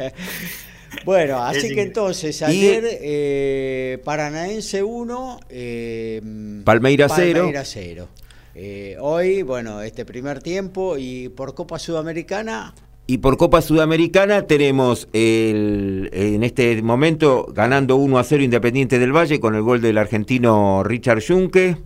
Bueno, 1.05 1.37
así 1.43 1.73
que 1.73 1.81
entonces 1.81 2.41
ayer 2.41 2.83
eh, 3.01 4.01
Paranaense 4.03 4.83
1, 4.83 5.39
eh, 5.49 6.61
Palmeira 6.63 7.07
0. 7.09 8.07
Eh, 8.53 8.97
hoy, 8.99 9.43
bueno, 9.43 9.81
este 9.81 10.05
primer 10.05 10.41
tiempo 10.41 10.97
y 10.97 11.29
por 11.29 11.55
Copa 11.55 11.79
Sudamericana. 11.79 12.73
Y 13.07 13.17
por 13.17 13.37
Copa 13.37 13.61
Sudamericana 13.61 14.43
tenemos 14.43 15.07
el, 15.13 16.09
en 16.13 16.43
este 16.43 16.81
momento 16.81 17.47
ganando 17.53 17.95
1 17.95 18.19
a 18.19 18.23
0 18.23 18.43
Independiente 18.43 18.99
del 18.99 19.15
Valle 19.15 19.39
con 19.39 19.55
el 19.55 19.61
gol 19.61 19.81
del 19.81 19.97
argentino 19.97 20.83
Richard 20.83 21.21
Junque. 21.25 21.77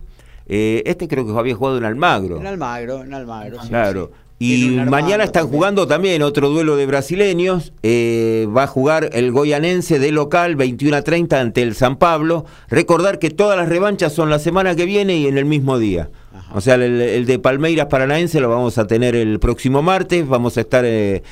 Eh, 0.48 0.82
este 0.86 1.08
creo 1.08 1.26
que 1.26 1.32
había 1.36 1.54
jugado 1.54 1.78
en 1.78 1.84
Almagro. 1.84 2.38
En 2.38 2.46
Almagro, 2.46 3.02
en 3.02 3.14
Almagro. 3.14 3.58
claro. 3.68 4.12
Y 4.38 4.68
mañana 4.68 5.24
están 5.24 5.48
jugando 5.48 5.86
también 5.86 6.20
otro 6.22 6.50
duelo 6.50 6.76
de 6.76 6.84
brasileños. 6.84 7.72
Eh, 7.82 8.46
va 8.54 8.64
a 8.64 8.66
jugar 8.66 9.08
el 9.14 9.32
goyanense 9.32 9.98
de 9.98 10.12
local 10.12 10.56
21 10.56 10.94
a 10.94 11.02
30 11.02 11.40
ante 11.40 11.62
el 11.62 11.74
San 11.74 11.96
Pablo. 11.96 12.44
Recordar 12.68 13.18
que 13.18 13.30
todas 13.30 13.56
las 13.56 13.70
revanchas 13.70 14.12
son 14.12 14.28
la 14.28 14.38
semana 14.38 14.76
que 14.76 14.84
viene 14.84 15.16
y 15.16 15.26
en 15.26 15.38
el 15.38 15.46
mismo 15.46 15.78
día. 15.78 16.10
O 16.54 16.60
sea, 16.60 16.74
el, 16.74 17.24
de 17.24 17.38
Palmeiras 17.38 17.86
Paranaense 17.86 18.40
lo 18.40 18.50
vamos 18.50 18.76
a 18.76 18.86
tener 18.86 19.16
el 19.16 19.40
próximo 19.40 19.80
martes. 19.80 20.28
Vamos 20.28 20.58
a 20.58 20.60
estar 20.60 20.84
eh, 20.84 21.22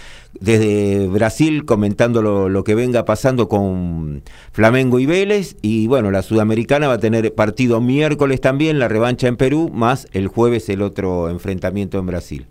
desde 0.41 1.07
Brasil 1.07 1.67
comentando 1.67 2.23
lo, 2.23 2.49
lo, 2.49 2.65
que 2.65 2.75
venga 2.75 3.05
pasando 3.05 3.49
con 3.51 4.23
Flamengo 4.53 4.99
y 4.99 5.05
Vélez. 5.05 5.57
Y 5.61 5.89
bueno, 5.89 6.11
la 6.11 6.23
Sudamericana 6.23 6.89
va 6.89 6.95
a 6.95 6.99
tener 6.99 7.35
partido 7.35 7.83
miércoles 7.83 8.41
también, 8.41 8.79
la 8.79 8.89
revancha 8.89 9.29
en 9.29 9.37
Perú, 9.37 9.71
más 9.73 10.09
el 10.13 10.29
jueves 10.29 10.71
el 10.71 10.81
otro 10.81 11.29
enfrentamiento 11.29 11.99
en 11.99 12.07
Brasil. 12.07 12.47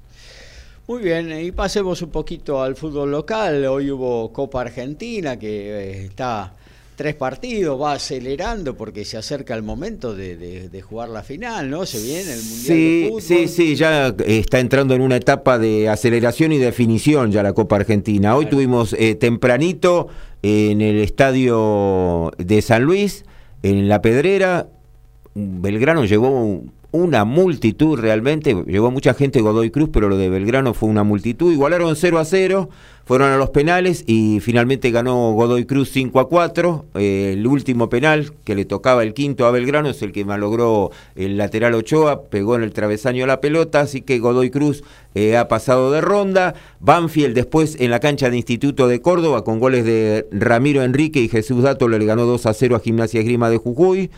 Muy 0.86 1.02
bien, 1.02 1.32
y 1.40 1.52
pasemos 1.54 2.02
un 2.02 2.10
poquito 2.10 2.62
al 2.62 2.76
fútbol 2.76 3.10
local. 3.12 3.66
Hoy 3.68 3.90
hubo 3.90 4.34
Copa 4.34 4.62
Argentina 4.62 5.40
que 5.40 5.70
eh, 5.70 6.06
está 6.08 6.54
tres 6.98 7.16
partidos, 7.16 7.82
va 7.82 7.94
acelerando 7.94 8.76
porque 8.76 9.06
se 9.06 9.16
acerca 9.16 9.56
el 9.56 9.64
momento 9.64 10.14
de, 10.14 10.84
jugar 10.86 11.08
la 11.08 11.24
final, 11.24 11.70
¿no? 11.70 11.86
Se 11.86 12.02
viene 12.02 12.34
el 12.34 12.44
Mundial 12.44 12.66
sí, 12.66 13.02
de 13.02 13.08
Fútbol. 13.08 13.22
Sí, 13.22 13.48
sí, 13.48 13.76
ya 13.76 14.14
está 14.26 14.60
entrando 14.60 14.94
en 14.94 15.02
una 15.02 15.16
etapa 15.16 15.58
de 15.58 15.88
aceleración 15.88 16.52
y 16.52 16.58
definición 16.58 17.32
ya 17.32 17.44
la 17.44 17.54
Copa 17.54 17.78
Argentina. 17.78 18.36
Hoy 18.36 18.48
tuvimos 18.48 18.94
eh, 19.00 19.16
tempranito 19.16 20.10
en 20.42 20.82
el 20.82 21.00
estadio 21.00 22.32
de 22.38 22.62
San 22.62 22.84
Luis, 22.84 23.24
en 23.64 23.88
La 23.88 24.02
Pedrera, 24.02 24.68
Belgrano 25.34 26.04
llegó 26.04 26.62
una 26.94 27.26
multitud 27.26 28.00
realmente, 28.00 28.56
llegó 28.68 28.92
mucha 28.92 29.16
gente 29.16 29.42
Godoy 29.42 29.72
Cruz, 29.72 29.90
pero 29.92 30.10
lo 30.10 30.16
de 30.16 30.30
Belgrano 30.30 30.76
fue 30.76 30.90
una 30.90 31.04
multitud, 31.04 31.52
igualaron 31.52 31.96
0 31.96 32.20
a 32.20 32.24
0, 32.24 32.70
fueron 33.04 33.32
a 33.32 33.38
los 33.38 33.50
penales 33.50 34.04
y 34.06 34.40
finalmente 34.42 34.92
ganó 34.92 35.32
Godoy 35.32 35.66
Cruz 35.66 35.90
5 35.92 36.20
a 36.20 36.30
4, 36.30 36.86
eh, 36.94 37.32
el 37.34 37.48
último 37.48 37.90
penal 37.90 38.32
que 38.44 38.54
le 38.54 38.66
tocaba 38.66 39.02
el 39.02 39.16
quinto 39.16 39.48
a 39.48 39.52
Belgrano 39.52 39.90
es 39.90 40.04
el 40.04 40.12
que 40.12 40.24
malogró 40.24 40.92
el 41.16 41.36
lateral 41.36 41.74
Ochoa, 41.74 42.26
pegó 42.26 42.56
en 42.56 42.62
el 42.62 42.74
travesaño 42.74 43.26
la 43.26 43.42
pelota, 43.42 43.80
así 43.80 44.02
que 44.02 44.20
Godoy 44.20 44.52
Cruz 44.52 44.84
eh, 45.16 45.36
ha 45.36 45.48
pasado 45.48 45.92
de 45.92 46.00
ronda, 46.00 46.54
Banfield 46.80 47.34
después 47.34 47.76
en 47.80 47.90
la 47.90 48.00
cancha 48.02 48.30
de 48.30 48.38
Instituto 48.38 48.88
de 48.88 49.02
Córdoba 49.02 49.44
con 49.44 49.60
goles 49.60 49.84
de 49.84 50.28
Ramiro 50.32 50.84
Enrique 50.84 51.22
y 51.22 51.28
Jesús 51.28 51.64
Dato 51.64 51.88
le 51.88 52.06
ganó 52.06 52.28
2 52.28 52.46
a 52.46 52.54
0 52.54 52.76
a 52.76 52.80
Gimnasia 52.80 53.20
Esgrima 53.20 53.50
de 53.50 53.58
Jujuy, 53.58 54.12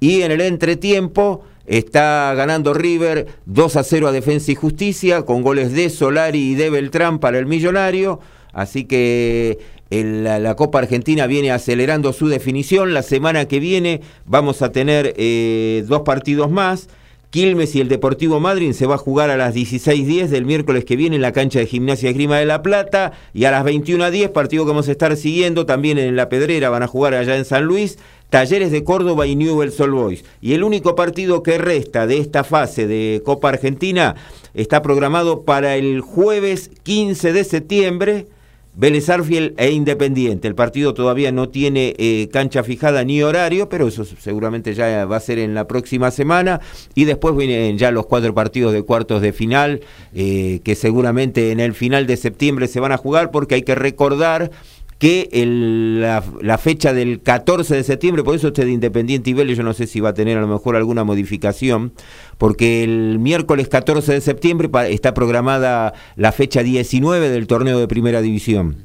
y 0.00 0.22
en 0.22 0.32
el 0.32 0.40
entretiempo 0.40 1.44
está 1.78 2.34
ganando 2.34 2.74
River 2.74 3.26
2 3.46 3.76
a 3.76 3.82
0 3.82 4.08
a 4.08 4.12
Defensa 4.12 4.52
y 4.52 4.54
Justicia 4.54 5.22
con 5.22 5.42
goles 5.42 5.72
de 5.72 5.88
Solari 5.88 6.52
y 6.52 6.54
de 6.54 6.68
Beltrán 6.68 7.18
para 7.18 7.38
el 7.38 7.46
Millonario. 7.46 8.20
Así 8.52 8.84
que 8.84 9.58
la, 9.90 10.54
Copa 10.54 10.80
Argentina 10.80 11.26
viene 11.26 11.50
acelerando 11.50 12.12
su 12.12 12.28
definición. 12.28 12.92
La 12.92 13.02
semana 13.02 13.48
que 13.48 13.58
viene 13.58 14.02
vamos 14.26 14.60
a 14.60 14.70
tener 14.70 15.14
eh, 15.16 15.84
dos 15.86 16.02
partidos 16.02 16.50
más. 16.50 16.88
Quilmes 17.30 17.74
y 17.74 17.80
el 17.80 17.88
Deportivo 17.88 18.40
Madrid 18.40 18.72
se 18.72 18.84
va 18.84 18.96
a 18.96 18.98
jugar 18.98 19.30
a 19.30 19.38
las 19.38 19.54
16.10 19.54 20.26
del 20.26 20.44
miércoles 20.44 20.84
que 20.84 20.96
viene 20.96 21.16
en 21.16 21.22
la 21.22 21.32
cancha 21.32 21.60
de 21.60 21.66
Gimnasia 21.66 22.10
Esgrima 22.10 22.36
de 22.36 22.44
La 22.44 22.60
Plata 22.60 23.12
y 23.32 23.46
a 23.46 23.50
las 23.50 23.64
21.10, 23.64 24.32
partido 24.32 24.64
que 24.64 24.68
vamos 24.68 24.88
a 24.88 24.92
estar 24.92 25.16
siguiendo 25.16 25.64
también 25.64 25.96
en 25.96 26.14
La 26.14 26.28
Pedrera, 26.28 26.68
van 26.68 26.82
a 26.82 26.86
jugar 26.86 27.14
allá 27.14 27.34
en 27.38 27.46
San 27.46 27.64
Luis, 27.64 27.98
Talleres 28.32 28.70
de 28.70 28.82
Córdoba 28.82 29.26
y 29.26 29.36
Newell's 29.36 29.78
Old 29.78 29.92
Boys. 29.92 30.24
Y 30.40 30.54
el 30.54 30.64
único 30.64 30.94
partido 30.94 31.42
que 31.42 31.58
resta 31.58 32.06
de 32.06 32.16
esta 32.16 32.44
fase 32.44 32.86
de 32.86 33.20
Copa 33.26 33.50
Argentina 33.50 34.16
está 34.54 34.80
programado 34.80 35.42
para 35.42 35.76
el 35.76 36.00
jueves 36.00 36.70
15 36.82 37.34
de 37.34 37.44
septiembre 37.44 38.26
Vélez 38.74 39.10
Arfiel 39.10 39.54
e 39.58 39.70
Independiente. 39.72 40.48
El 40.48 40.54
partido 40.54 40.94
todavía 40.94 41.30
no 41.30 41.50
tiene 41.50 41.94
eh, 41.98 42.30
cancha 42.32 42.62
fijada 42.62 43.04
ni 43.04 43.22
horario, 43.22 43.68
pero 43.68 43.88
eso 43.88 44.06
seguramente 44.06 44.72
ya 44.72 45.04
va 45.04 45.16
a 45.16 45.20
ser 45.20 45.38
en 45.38 45.52
la 45.52 45.68
próxima 45.68 46.10
semana. 46.10 46.62
Y 46.94 47.04
después 47.04 47.36
vienen 47.36 47.76
ya 47.76 47.90
los 47.90 48.06
cuatro 48.06 48.34
partidos 48.34 48.72
de 48.72 48.82
cuartos 48.82 49.20
de 49.20 49.34
final, 49.34 49.82
eh, 50.14 50.60
que 50.64 50.74
seguramente 50.74 51.50
en 51.52 51.60
el 51.60 51.74
final 51.74 52.06
de 52.06 52.16
septiembre 52.16 52.66
se 52.66 52.80
van 52.80 52.92
a 52.92 52.96
jugar, 52.96 53.30
porque 53.30 53.56
hay 53.56 53.62
que 53.62 53.74
recordar 53.74 54.50
que 55.02 55.28
la, 56.42 56.58
fecha 56.58 56.92
del 56.92 57.22
14 57.22 57.74
de 57.74 57.82
septiembre, 57.82 58.22
por 58.22 58.36
eso 58.36 58.46
este 58.46 58.64
de 58.64 58.70
Independiente 58.70 59.30
y 59.30 59.32
Vélez, 59.32 59.58
yo 59.58 59.64
no 59.64 59.74
sé 59.74 59.88
si 59.88 59.98
va 59.98 60.10
a 60.10 60.14
tener 60.14 60.38
a 60.38 60.40
lo 60.40 60.46
mejor 60.46 60.76
alguna 60.76 61.02
modificación, 61.02 61.92
porque 62.38 62.84
el 62.84 63.18
miércoles 63.18 63.66
14 63.66 64.12
de 64.12 64.20
septiembre 64.20 64.70
está 64.90 65.12
programada 65.12 65.92
la 66.14 66.30
fecha 66.30 66.62
19 66.62 67.30
del 67.30 67.48
torneo 67.48 67.80
de 67.80 67.88
Primera 67.88 68.22
División 68.22 68.76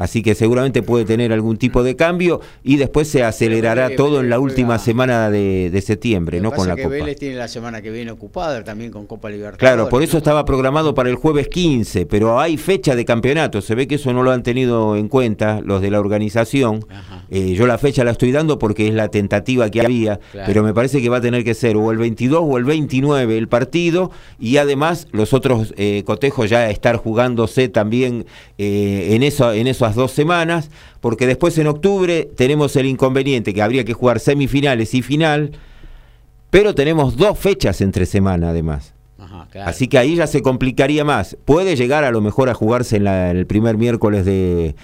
así 0.00 0.22
que 0.22 0.34
seguramente 0.34 0.82
puede 0.82 1.04
tener 1.04 1.30
algún 1.30 1.58
tipo 1.58 1.82
de 1.82 1.94
cambio 1.94 2.40
y 2.64 2.78
después 2.78 3.06
se 3.06 3.22
acelerará 3.22 3.94
todo 3.96 4.20
en 4.20 4.30
la 4.30 4.40
última 4.40 4.78
semana 4.78 5.30
de, 5.30 5.82
septiembre, 5.86 6.40
¿no? 6.40 6.52
Con 6.52 6.68
la 6.68 6.74
que 6.74 6.84
Copa. 6.84 6.94
Vélez 6.94 7.18
tiene 7.18 7.36
la 7.36 7.48
semana 7.48 7.82
que 7.82 7.90
viene 7.90 8.10
ocupada 8.10 8.64
también 8.64 8.90
con 8.90 9.06
Copa 9.06 9.28
Libertadores. 9.28 9.58
Claro, 9.58 9.88
por 9.90 10.02
eso 10.02 10.16
estaba 10.16 10.44
programado 10.46 10.94
para 10.94 11.10
el 11.10 11.16
jueves 11.16 11.48
15, 11.48 12.06
pero 12.06 12.40
hay 12.40 12.56
fecha 12.56 12.96
de 12.96 13.04
campeonato, 13.04 13.60
se 13.60 13.74
ve 13.74 13.86
que 13.86 13.96
eso 13.96 14.12
no 14.12 14.22
lo 14.22 14.30
han 14.30 14.42
tenido 14.42 14.96
en 14.96 15.08
cuenta 15.08 15.60
los 15.60 15.82
de 15.82 15.90
la 15.90 16.00
organización. 16.00 16.84
Eh, 17.30 17.54
yo 17.54 17.66
la 17.66 17.78
fecha 17.78 18.02
la 18.02 18.10
estoy 18.10 18.32
dando 18.32 18.58
porque 18.58 18.88
es 18.88 18.94
la 18.94 19.08
tentativa 19.08 19.70
que 19.70 19.80
había, 19.80 20.18
pero 20.32 20.64
me 20.64 20.74
parece 20.74 21.00
que 21.00 21.08
va 21.08 21.18
a 21.18 21.20
tener 21.20 21.44
que 21.44 21.54
ser 21.54 21.76
o 21.76 21.92
el 21.92 21.98
22 21.98 22.42
o 22.42 22.58
el 22.58 22.64
29 22.64 23.38
el 23.38 23.48
partido 23.48 24.10
y 24.40 24.56
además 24.56 25.06
los 25.12 25.32
otros 25.32 25.72
eh, 25.76 26.02
cotejos 26.04 26.50
ya 26.50 26.68
estar 26.70 26.96
jugándose 26.96 27.68
también 27.68 28.26
eh, 28.58 29.10
en 29.12 29.22
eso 29.22 29.52
en 29.52 29.68
esos 29.68 29.94
dos 29.94 30.10
semanas, 30.10 30.70
porque 31.00 31.26
después 31.26 31.56
en 31.58 31.68
octubre 31.68 32.28
tenemos 32.36 32.74
el 32.74 32.86
inconveniente 32.86 33.54
que 33.54 33.62
habría 33.62 33.84
que 33.84 33.92
jugar 33.92 34.18
semifinales 34.18 34.92
y 34.94 35.02
final, 35.02 35.52
pero 36.50 36.74
tenemos 36.74 37.16
dos 37.16 37.38
fechas 37.38 37.80
entre 37.80 38.06
semana 38.06 38.50
además. 38.50 38.92
Así 39.64 39.88
que 39.88 39.98
ahí 39.98 40.16
ya 40.16 40.26
se 40.26 40.42
complicaría 40.42 41.04
más. 41.04 41.36
Puede 41.44 41.76
llegar 41.76 42.04
a 42.04 42.10
lo 42.10 42.20
mejor 42.20 42.48
a 42.48 42.54
jugarse 42.54 42.96
en, 42.96 43.06
el 43.06 43.46
primer 43.46 43.76
miércoles 43.76 44.24
de, 44.24 44.74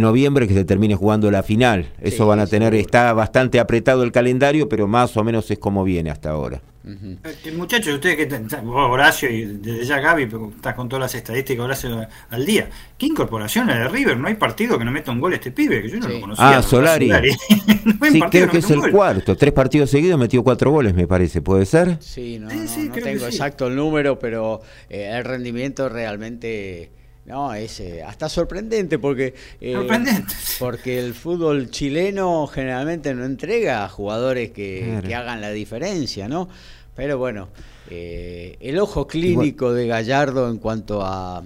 noviembre 0.00 0.48
que 0.48 0.54
se 0.54 0.64
termine 0.64 0.94
jugando 0.94 1.30
la 1.30 1.42
final. 1.42 1.92
Eso 2.00 2.26
van 2.26 2.40
a 2.40 2.46
tener, 2.46 2.74
está 2.74 3.12
bastante 3.12 3.60
apretado 3.60 4.02
el 4.02 4.12
calendario, 4.12 4.68
pero 4.68 4.86
más 4.86 5.16
o 5.16 5.24
menos 5.24 5.50
es 5.50 5.58
como 5.58 5.84
viene 5.84 6.10
hasta 6.10 6.30
ahora. 6.30 6.60
Uh 6.82 7.16
Muchachos, 7.56 7.94
ustedes 7.94 8.16
que 8.16 8.56
Horacio 8.64 9.30
y 9.30 9.44
desde 9.44 9.84
ya 9.84 10.00
Gaby, 10.00 10.28
estás 10.56 10.74
con 10.74 10.88
todas 10.88 11.02
las 11.02 11.14
estadísticas 11.14 11.64
Horacio 11.64 12.06
al 12.30 12.46
día. 12.46 12.70
¿Qué 12.96 13.06
incorporación 13.06 13.66
la 13.66 13.78
de 13.78 13.88
River? 13.88 14.16
No 14.16 14.28
hay 14.28 14.34
partido 14.34 14.78
que 14.78 14.84
no 14.84 14.90
meta 14.90 15.10
un 15.10 15.20
gol 15.20 15.34
este 15.34 15.50
pibe, 15.50 15.82
que 15.82 15.90
yo 15.90 15.98
no 15.98 16.08
lo 16.08 16.20
conocía. 16.20 16.58
Ah, 16.58 16.62
Solari. 16.62 17.10
sí, 18.12 18.20
creo 18.30 18.48
que 18.48 18.58
es 18.58 18.70
el 18.70 18.90
cuarto. 18.90 19.36
Tres 19.36 19.52
partidos 19.52 19.90
seguidos 19.90 20.18
metió 20.18 20.42
cuatro 20.42 20.70
goles, 20.70 20.94
me 20.94 21.06
parece. 21.06 21.42
¿Puede 21.42 21.66
ser? 21.66 21.98
Sí, 22.00 22.38
no, 22.38 22.48
tengo 22.48 23.26
exacto 23.26 23.66
el 23.66 23.76
número, 23.76 24.18
pero 24.18 24.62
eh, 24.88 25.10
el 25.16 25.24
rendimiento 25.24 25.88
realmente... 25.88 26.90
No, 27.26 27.54
es 27.54 27.80
eh, 27.80 28.02
hasta 28.02 28.28
sorprendente 28.28 28.98
porque 28.98 29.34
sorprendente. 29.60 30.34
porque 30.58 30.98
el 30.98 31.14
fútbol 31.14 31.70
chileno 31.70 32.46
generalmente 32.46 33.14
no 33.14 33.24
entrega 33.24 33.84
a 33.84 33.88
jugadores 33.88 34.50
que, 34.50 35.00
que 35.06 35.14
hagan 35.14 35.40
la 35.40 35.50
diferencia, 35.50 36.28
¿no? 36.28 36.48
Pero 36.96 37.18
bueno, 37.18 37.48
eh, 37.88 38.56
el 38.60 38.78
ojo 38.78 39.06
clínico 39.06 39.72
de 39.72 39.86
Gallardo 39.86 40.48
en 40.48 40.58
cuanto 40.58 41.02
a, 41.02 41.42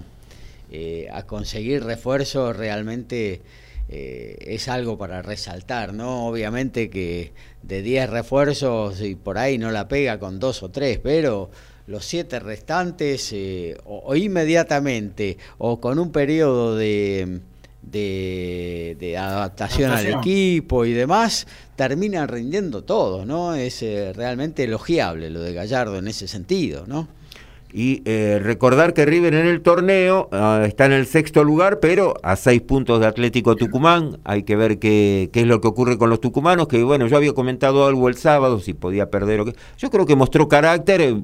eh, 0.71 1.07
a 1.11 1.23
conseguir 1.23 1.83
refuerzos 1.83 2.55
realmente 2.55 3.41
eh, 3.87 4.37
es 4.41 4.67
algo 4.67 4.97
para 4.97 5.21
resaltar, 5.21 5.93
¿no? 5.93 6.27
Obviamente 6.27 6.89
que 6.89 7.31
de 7.61 7.81
10 7.81 8.09
refuerzos 8.09 9.01
y 9.01 9.15
por 9.15 9.37
ahí 9.37 9.57
no 9.57 9.71
la 9.71 9.87
pega 9.87 10.19
con 10.19 10.39
dos 10.39 10.61
o 10.63 10.69
tres, 10.69 10.99
pero 11.01 11.49
los 11.87 12.05
siete 12.05 12.39
restantes 12.39 13.33
o, 13.85 14.15
inmediatamente 14.15 15.37
o 15.57 15.79
con 15.79 15.99
un 15.99 16.11
periodo 16.11 16.75
de 16.75 17.41
de, 17.91 19.15
adaptación, 19.17 19.91
al 19.91 20.07
equipo 20.07 20.85
y 20.85 20.93
demás, 20.93 21.47
terminan 21.75 22.27
rindiendo 22.27 22.83
todo, 22.83 23.25
¿no? 23.25 23.55
Es 23.55 23.81
eh, 23.83 24.13
realmente 24.13 24.63
elogiable 24.63 25.29
lo 25.29 25.41
de 25.41 25.53
Gallardo 25.53 25.97
en 25.97 26.07
ese 26.07 26.27
sentido, 26.27 26.85
¿no? 26.87 27.07
Y 27.77 28.03
eh, 28.05 28.39
recordar 28.41 28.93
que 28.93 29.05
River 29.05 29.33
en 29.33 29.47
el 29.47 29.61
torneo 29.61 30.29
ah, 30.31 30.63
está 30.65 30.85
en 30.85 30.93
el 30.93 31.05
sexto 31.05 31.43
lugar, 31.43 31.81
pero 31.81 32.13
a 32.23 32.37
seis 32.37 32.61
puntos 32.61 33.01
de 33.01 33.05
Atlético 33.05 33.57
Tucumán. 33.57 34.17
Hay 34.23 34.43
que 34.43 34.55
ver 34.55 34.79
qué, 34.79 35.29
qué, 35.33 35.41
es 35.41 35.47
lo 35.47 35.59
que 35.59 35.67
ocurre 35.67 35.97
con 35.97 36.09
los 36.09 36.21
tucumanos, 36.21 36.69
que 36.69 36.81
bueno, 36.83 37.07
yo 37.07 37.17
había 37.17 37.33
comentado 37.33 37.85
algo 37.85 38.07
el 38.07 38.15
sábado, 38.15 38.61
si 38.61 38.73
podía 38.73 39.09
perder 39.09 39.41
o 39.41 39.45
qué. 39.45 39.55
Yo 39.77 39.89
creo 39.89 40.05
que 40.05 40.15
mostró 40.15 40.47
carácter, 40.47 41.01
eh, 41.01 41.21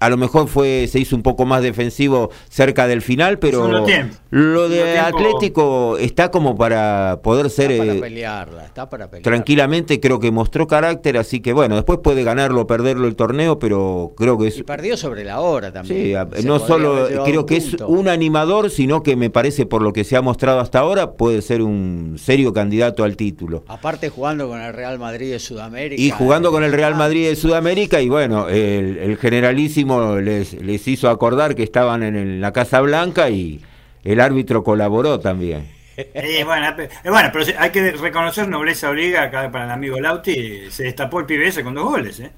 a 0.00 0.08
lo 0.08 0.16
mejor 0.16 0.48
fue 0.48 0.88
se 0.90 0.98
hizo 0.98 1.14
un 1.14 1.22
poco 1.22 1.44
más 1.44 1.62
defensivo 1.62 2.30
cerca 2.48 2.86
del 2.86 3.02
final, 3.02 3.38
pero 3.38 3.84
lo 4.30 4.68
de 4.68 4.98
Atlético 4.98 5.98
está 5.98 6.30
como 6.30 6.56
para 6.56 7.20
poder 7.22 7.50
ser 7.50 7.70
está 7.70 7.84
para 7.84 7.96
eh, 7.96 8.00
pelearla, 8.00 8.64
está 8.64 8.88
para 8.88 9.10
pelearla. 9.10 9.30
tranquilamente 9.30 10.00
creo 10.00 10.18
que 10.18 10.30
mostró 10.30 10.66
carácter, 10.66 11.18
así 11.18 11.40
que 11.40 11.52
bueno, 11.52 11.74
después 11.74 11.98
puede 12.02 12.24
ganarlo 12.24 12.62
o 12.62 12.66
perderlo 12.66 13.06
el 13.06 13.14
torneo, 13.14 13.58
pero 13.58 14.14
creo 14.16 14.38
que 14.38 14.48
es 14.48 14.58
y 14.58 14.62
perdió 14.62 14.96
sobre 14.96 15.22
la 15.22 15.40
hora 15.40 15.70
también. 15.70 16.28
Sí, 16.34 16.46
no 16.46 16.58
solo 16.58 17.06
creo 17.24 17.44
que 17.44 17.56
es 17.56 17.74
un 17.86 18.08
animador, 18.08 18.70
sino 18.70 19.02
que 19.02 19.16
me 19.16 19.28
parece 19.28 19.66
por 19.66 19.82
lo 19.82 19.92
que 19.92 20.04
se 20.04 20.16
ha 20.16 20.22
mostrado 20.22 20.60
hasta 20.60 20.78
ahora 20.78 21.12
puede 21.12 21.42
ser 21.42 21.60
un 21.60 22.16
serio 22.18 22.54
candidato 22.54 23.04
al 23.04 23.16
título. 23.16 23.64
Aparte 23.68 24.08
jugando 24.08 24.48
con 24.48 24.62
el 24.62 24.72
Real 24.72 24.98
Madrid 24.98 25.30
de 25.32 25.38
Sudamérica. 25.38 26.00
Y 26.00 26.10
jugando 26.10 26.50
con 26.50 26.64
el 26.64 26.72
Real 26.72 26.94
Madrid 26.94 27.28
de 27.28 27.36
Sudamérica 27.36 28.00
y 28.00 28.08
bueno, 28.08 28.48
el 28.48 29.18
generalísimo 29.18 29.89
les, 30.20 30.54
les 30.54 30.88
hizo 30.88 31.08
acordar 31.10 31.54
que 31.54 31.62
estaban 31.62 32.02
en, 32.02 32.40
la 32.40 32.52
Casa 32.52 32.80
Blanca 32.80 33.30
y 33.30 33.60
el 34.04 34.20
árbitro 34.20 34.62
colaboró 34.62 35.20
también. 35.20 35.68
Eh, 35.96 36.44
bueno, 36.44 36.66
eh, 36.78 36.88
bueno, 37.10 37.28
pero 37.32 37.44
hay 37.58 37.70
que 37.70 37.92
reconocer 37.92 38.48
nobleza 38.48 38.88
obliga 38.88 39.24
acá 39.24 39.50
para 39.50 39.66
el 39.66 39.70
amigo 39.70 40.00
Lauti, 40.00 40.70
se 40.70 40.84
destapó 40.84 41.20
el 41.20 41.26
PBS 41.26 41.62
con 41.62 41.74
dos 41.74 41.84
goles, 41.84 42.20
¿eh? 42.20 42.30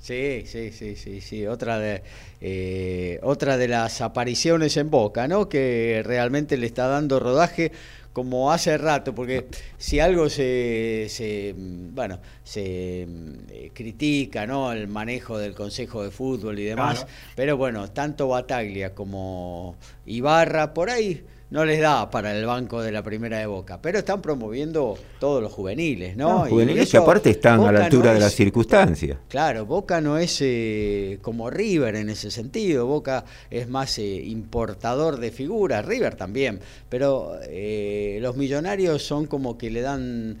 Sí, 0.00 0.44
sí, 0.46 0.72
sí, 0.72 0.96
sí, 0.96 1.20
sí. 1.20 1.46
Otra 1.46 1.78
de, 1.78 2.02
eh, 2.40 3.20
otra 3.22 3.58
de 3.58 3.68
las 3.68 4.00
apariciones 4.00 4.76
en 4.78 4.90
Boca, 4.90 5.28
¿no? 5.28 5.48
Que 5.48 6.02
realmente 6.04 6.56
le 6.56 6.66
está 6.66 6.86
dando 6.86 7.20
rodaje 7.20 7.70
como 8.12 8.50
hace 8.50 8.76
rato, 8.76 9.14
porque 9.14 9.46
si 9.78 10.00
algo 10.00 10.28
se, 10.28 11.06
se 11.08 11.54
bueno, 11.56 12.18
se 12.42 13.02
eh, 13.02 13.70
critica, 13.72 14.46
¿no? 14.46 14.72
El 14.72 14.88
manejo 14.88 15.38
del 15.38 15.54
Consejo 15.54 16.02
de 16.02 16.10
Fútbol 16.10 16.58
y 16.58 16.64
demás, 16.64 17.06
pero 17.36 17.56
bueno, 17.56 17.90
tanto 17.90 18.26
Bataglia 18.26 18.94
como 18.94 19.76
Ibarra, 20.06 20.74
por 20.74 20.90
ahí 20.90 21.22
no 21.50 21.64
les 21.64 21.80
da 21.80 22.10
para 22.10 22.36
el 22.36 22.46
banco 22.46 22.80
de 22.80 22.92
la 22.92 23.02
primera 23.02 23.38
de 23.38 23.46
Boca, 23.46 23.82
pero 23.82 23.98
están 23.98 24.22
promoviendo 24.22 24.96
todos 25.18 25.42
los 25.42 25.52
juveniles, 25.52 26.16
¿no? 26.16 26.46
juveniles 26.46 26.90
que 26.90 26.96
aparte 26.96 27.30
están 27.30 27.64
a 27.64 27.72
la 27.72 27.84
altura 27.86 28.14
de 28.14 28.20
las 28.20 28.34
circunstancias. 28.34 29.18
Claro, 29.28 29.66
Boca 29.66 30.00
no 30.00 30.16
es 30.16 30.38
eh, 30.40 31.18
como 31.22 31.50
River 31.50 31.96
en 31.96 32.08
ese 32.08 32.30
sentido, 32.30 32.86
Boca 32.86 33.24
es 33.50 33.68
más 33.68 33.98
eh, 33.98 34.22
importador 34.22 35.18
de 35.18 35.32
figuras, 35.32 35.84
River 35.84 36.14
también, 36.14 36.60
pero 36.88 37.32
eh, 37.48 38.18
los 38.22 38.36
millonarios 38.36 39.02
son 39.02 39.26
como 39.26 39.58
que 39.58 39.70
le 39.70 39.80
dan 39.80 40.38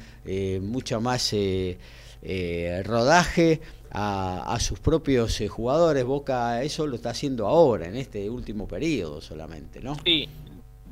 mucho 0.62 1.00
más 1.00 1.34
rodaje. 2.84 3.60
A, 3.92 4.54
a, 4.54 4.60
sus 4.60 4.78
propios 4.78 5.42
jugadores. 5.48 6.04
Boca 6.04 6.62
eso 6.62 6.86
lo 6.86 6.94
está 6.94 7.10
haciendo 7.10 7.48
ahora, 7.48 7.88
en 7.88 7.96
este 7.96 8.30
último 8.30 8.68
periodo 8.68 9.20
solamente, 9.20 9.80
¿no? 9.80 9.96
Sí, 10.04 10.28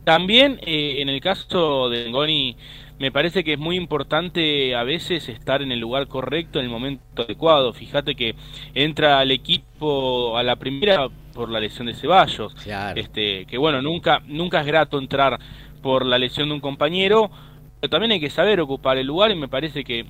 también 0.08 0.58
eh, 0.62 1.02
en 1.02 1.10
el 1.10 1.20
caso 1.20 1.90
de 1.90 2.08
Ngoni 2.08 2.56
me 2.98 3.12
parece 3.12 3.44
que 3.44 3.52
es 3.52 3.58
muy 3.58 3.76
importante 3.76 4.74
a 4.74 4.82
veces 4.82 5.28
estar 5.28 5.60
en 5.60 5.70
el 5.70 5.80
lugar 5.80 6.06
correcto 6.06 6.58
en 6.58 6.64
el 6.64 6.70
momento 6.70 7.24
adecuado. 7.24 7.74
Fíjate 7.74 8.14
que 8.14 8.34
entra 8.72 9.18
al 9.18 9.30
equipo 9.32 10.38
a 10.38 10.42
la 10.42 10.56
primera 10.56 11.08
por 11.34 11.50
la 11.50 11.60
lesión 11.60 11.88
de 11.88 11.94
Ceballos. 11.94 12.54
Este, 12.96 13.44
que 13.44 13.58
bueno, 13.58 13.82
nunca, 13.82 14.22
nunca 14.24 14.62
es 14.62 14.66
grato 14.66 14.98
entrar 14.98 15.38
por 15.82 16.06
la 16.06 16.16
lesión 16.16 16.48
de 16.48 16.54
un 16.54 16.60
compañero, 16.60 17.30
pero 17.78 17.90
también 17.90 18.12
hay 18.12 18.20
que 18.20 18.30
saber 18.30 18.62
ocupar 18.62 18.96
el 18.96 19.06
lugar 19.06 19.30
y 19.30 19.34
me 19.34 19.48
parece 19.48 19.84
que 19.84 20.06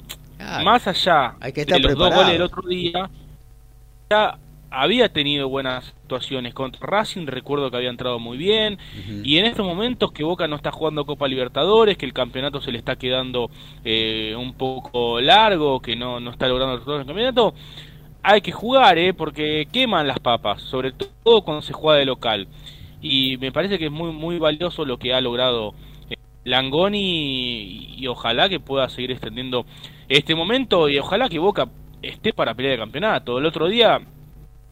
más 0.63 0.87
allá 0.87 1.35
de 1.41 1.81
los 1.81 1.97
dos 1.97 2.15
goles 2.15 2.35
del 2.35 2.43
otro 2.43 2.63
día, 2.69 3.11
ya 4.09 4.39
había 4.71 5.09
tenido 5.11 5.49
buenas 5.49 5.95
actuaciones 6.03 6.55
contra 6.55 6.87
Racing, 6.87 7.27
recuerdo 7.27 7.71
que 7.71 7.77
había 7.79 7.91
entrado 7.91 8.19
muy 8.19 8.37
bien, 8.37 8.79
y 9.23 9.39
en 9.39 9.47
estos 9.47 9.67
momentos 9.67 10.13
que 10.13 10.25
Boca 10.25 10.47
no 10.47 10.57
está 10.57 10.71
jugando 10.71 11.07
Copa 11.07 11.29
Libertadores, 11.29 11.97
que 11.97 12.07
el 12.07 12.13
campeonato 12.13 12.61
se 12.61 12.73
le 12.73 12.79
está 12.79 12.97
quedando 12.97 13.51
eh, 13.85 14.35
un 14.39 14.55
poco 14.55 15.21
largo, 15.21 15.81
que 15.81 15.97
no, 15.97 16.21
no 16.21 16.31
está 16.31 16.49
logrando 16.49 16.77
el 16.77 17.07
campeonato, 17.07 17.55
hay 18.23 18.41
que 18.41 18.53
jugar, 18.53 18.99
¿eh? 18.99 19.15
porque 19.15 19.69
queman 19.73 20.07
las 20.07 20.19
papas, 20.19 20.61
sobre 20.63 20.93
todo 20.93 21.43
cuando 21.43 21.63
se 21.63 21.73
juega 21.73 21.99
de 21.99 22.05
local. 22.05 22.49
Y 23.01 23.37
me 23.39 23.53
parece 23.53 23.79
que 23.79 23.87
es 23.87 23.93
muy, 23.93 24.13
muy 24.13 24.39
valioso 24.39 24.85
lo 24.85 24.99
que 24.99 25.15
ha 25.15 25.21
logrado 25.21 25.75
eh, 26.11 26.17
Langoni 26.45 27.95
y 27.97 28.07
ojalá 28.09 28.49
que 28.49 28.61
pueda 28.61 28.89
seguir 28.89 29.13
extendiendo 29.13 29.65
este 30.09 30.35
momento 30.35 30.89
y 30.89 30.99
ojalá 30.99 31.29
que 31.29 31.39
Boca 31.39 31.69
esté 32.03 32.33
para 32.33 32.55
pelear 32.55 32.75
el 32.75 32.81
campeonato. 32.81 33.39
El 33.39 33.47
otro 33.47 33.69
día 33.69 34.01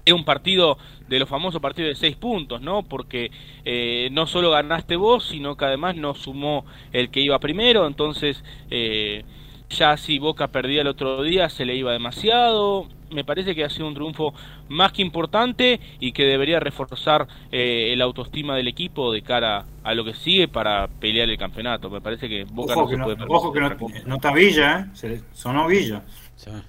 es 0.06 0.12
un 0.12 0.24
partido 0.24 0.78
de 1.08 1.18
los 1.18 1.28
famosos 1.28 1.60
partidos 1.60 1.90
de 1.90 1.94
seis 1.96 2.16
puntos, 2.16 2.62
¿no? 2.62 2.84
Porque 2.84 3.30
eh, 3.64 4.08
no 4.12 4.26
solo 4.26 4.52
ganaste 4.52 4.96
vos, 4.96 5.26
sino 5.26 5.56
que 5.56 5.64
además 5.64 5.96
no 5.96 6.14
sumó 6.14 6.64
el 6.92 7.10
que 7.10 7.20
iba 7.20 7.38
primero, 7.40 7.86
entonces 7.86 8.42
eh, 8.70 9.24
ya 9.68 9.96
si 9.96 10.18
Boca 10.18 10.46
perdía 10.48 10.82
el 10.82 10.86
otro 10.86 11.22
día 11.22 11.48
se 11.48 11.64
le 11.64 11.74
iba 11.74 11.92
demasiado. 11.92 12.86
Me 13.10 13.24
parece 13.24 13.54
que 13.54 13.64
ha 13.64 13.70
sido 13.70 13.86
un 13.86 13.94
triunfo 13.94 14.34
más 14.68 14.92
que 14.92 15.02
importante 15.02 15.80
y 16.00 16.10
que 16.12 16.24
debería 16.24 16.58
reforzar 16.58 17.28
eh, 17.52 17.92
el 17.92 18.02
autoestima 18.02 18.56
del 18.56 18.66
equipo 18.66 19.12
de 19.12 19.22
cara 19.22 19.64
a 19.84 19.94
lo 19.94 20.04
que 20.04 20.14
sigue 20.14 20.48
para 20.48 20.88
pelear 20.88 21.28
el 21.28 21.38
campeonato. 21.38 21.88
Me 21.88 22.00
parece 22.00 22.28
que 22.28 22.44
Boca 22.44 22.74
no 22.74 22.88
se 22.88 22.96
puede 22.96 23.16
perder. 23.16 23.28
Ojo 23.30 23.52
que 23.52 23.60
no, 23.60 24.16
está 24.16 24.32
Villa, 24.32 24.88
¿eh? 25.02 25.20
sonó 25.32 25.66
Villa. 25.68 26.02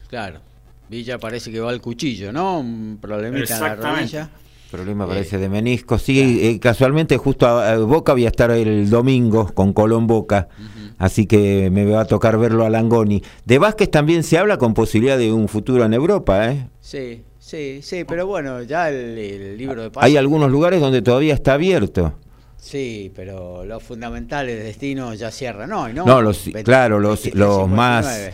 Claro. 0.09 0.41
Villa 0.89 1.17
parece 1.17 1.51
que 1.51 1.59
va 1.59 1.69
al 1.69 1.81
cuchillo, 1.81 2.31
¿no? 2.31 2.59
Un 2.59 2.97
problemita 3.01 3.55
en 3.55 3.61
la 3.61 3.75
rodilla. 3.75 4.29
Problema 4.71 5.05
eh, 5.05 5.07
parece 5.07 5.37
de 5.37 5.49
menisco. 5.49 5.97
Sí, 5.97 6.39
eh, 6.41 6.59
casualmente 6.59 7.17
justo 7.17 7.47
a, 7.47 7.77
Boca 7.77 8.13
voy 8.13 8.25
a 8.25 8.29
estar 8.29 8.51
el 8.51 8.89
domingo 8.89 9.51
con 9.53 9.73
Colón 9.73 10.07
Boca, 10.07 10.49
así 10.97 11.25
que 11.25 11.69
me 11.71 11.85
va 11.85 12.01
a 12.01 12.05
tocar 12.05 12.37
verlo 12.37 12.65
a 12.65 12.69
Langoni. 12.69 13.21
De 13.45 13.57
Vázquez 13.59 13.89
también 13.89 14.23
se 14.23 14.37
habla 14.37 14.57
con 14.57 14.73
posibilidad 14.73 15.17
de 15.17 15.31
un 15.31 15.47
futuro 15.47 15.85
en 15.85 15.93
Europa, 15.93 16.51
¿eh? 16.51 16.67
Sí, 16.81 17.23
sí, 17.39 17.79
sí, 17.81 18.03
pero 18.05 18.27
bueno, 18.27 18.61
ya 18.63 18.89
el, 18.89 19.57
libro 19.57 19.83
de 19.83 19.91
Hay 19.95 20.17
algunos 20.17 20.51
lugares 20.51 20.81
donde 20.81 21.01
todavía 21.01 21.33
está 21.33 21.53
abierto. 21.53 22.13
Sí, 22.57 23.11
pero 23.15 23.63
los 23.63 23.83
fundamentales 23.83 24.61
destinos 24.63 25.17
ya 25.19 25.31
cierran 25.31 25.71
hoy, 25.71 25.93
¿no? 25.93 26.05
No, 26.05 26.21
los, 26.21 26.49
claro, 26.63 26.99
los, 26.99 27.33
los 27.33 27.69
más 27.69 28.31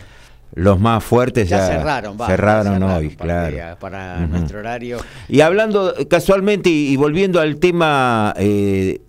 los 0.54 0.78
más 0.78 1.02
fuertes 1.02 1.48
ya, 1.48 1.66
cerraron, 1.66 2.16
cerraron, 2.18 2.82
hoy, 2.82 3.10
claro. 3.10 3.76
Para 3.80 4.20
nuestro 4.20 4.60
horario. 4.60 4.98
Y 5.28 5.40
hablando 5.40 5.94
casualmente 6.08 6.70
y, 6.70 6.96
volviendo 6.96 7.40
al 7.40 7.56
tema 7.56 8.32
eh, 8.36 9.00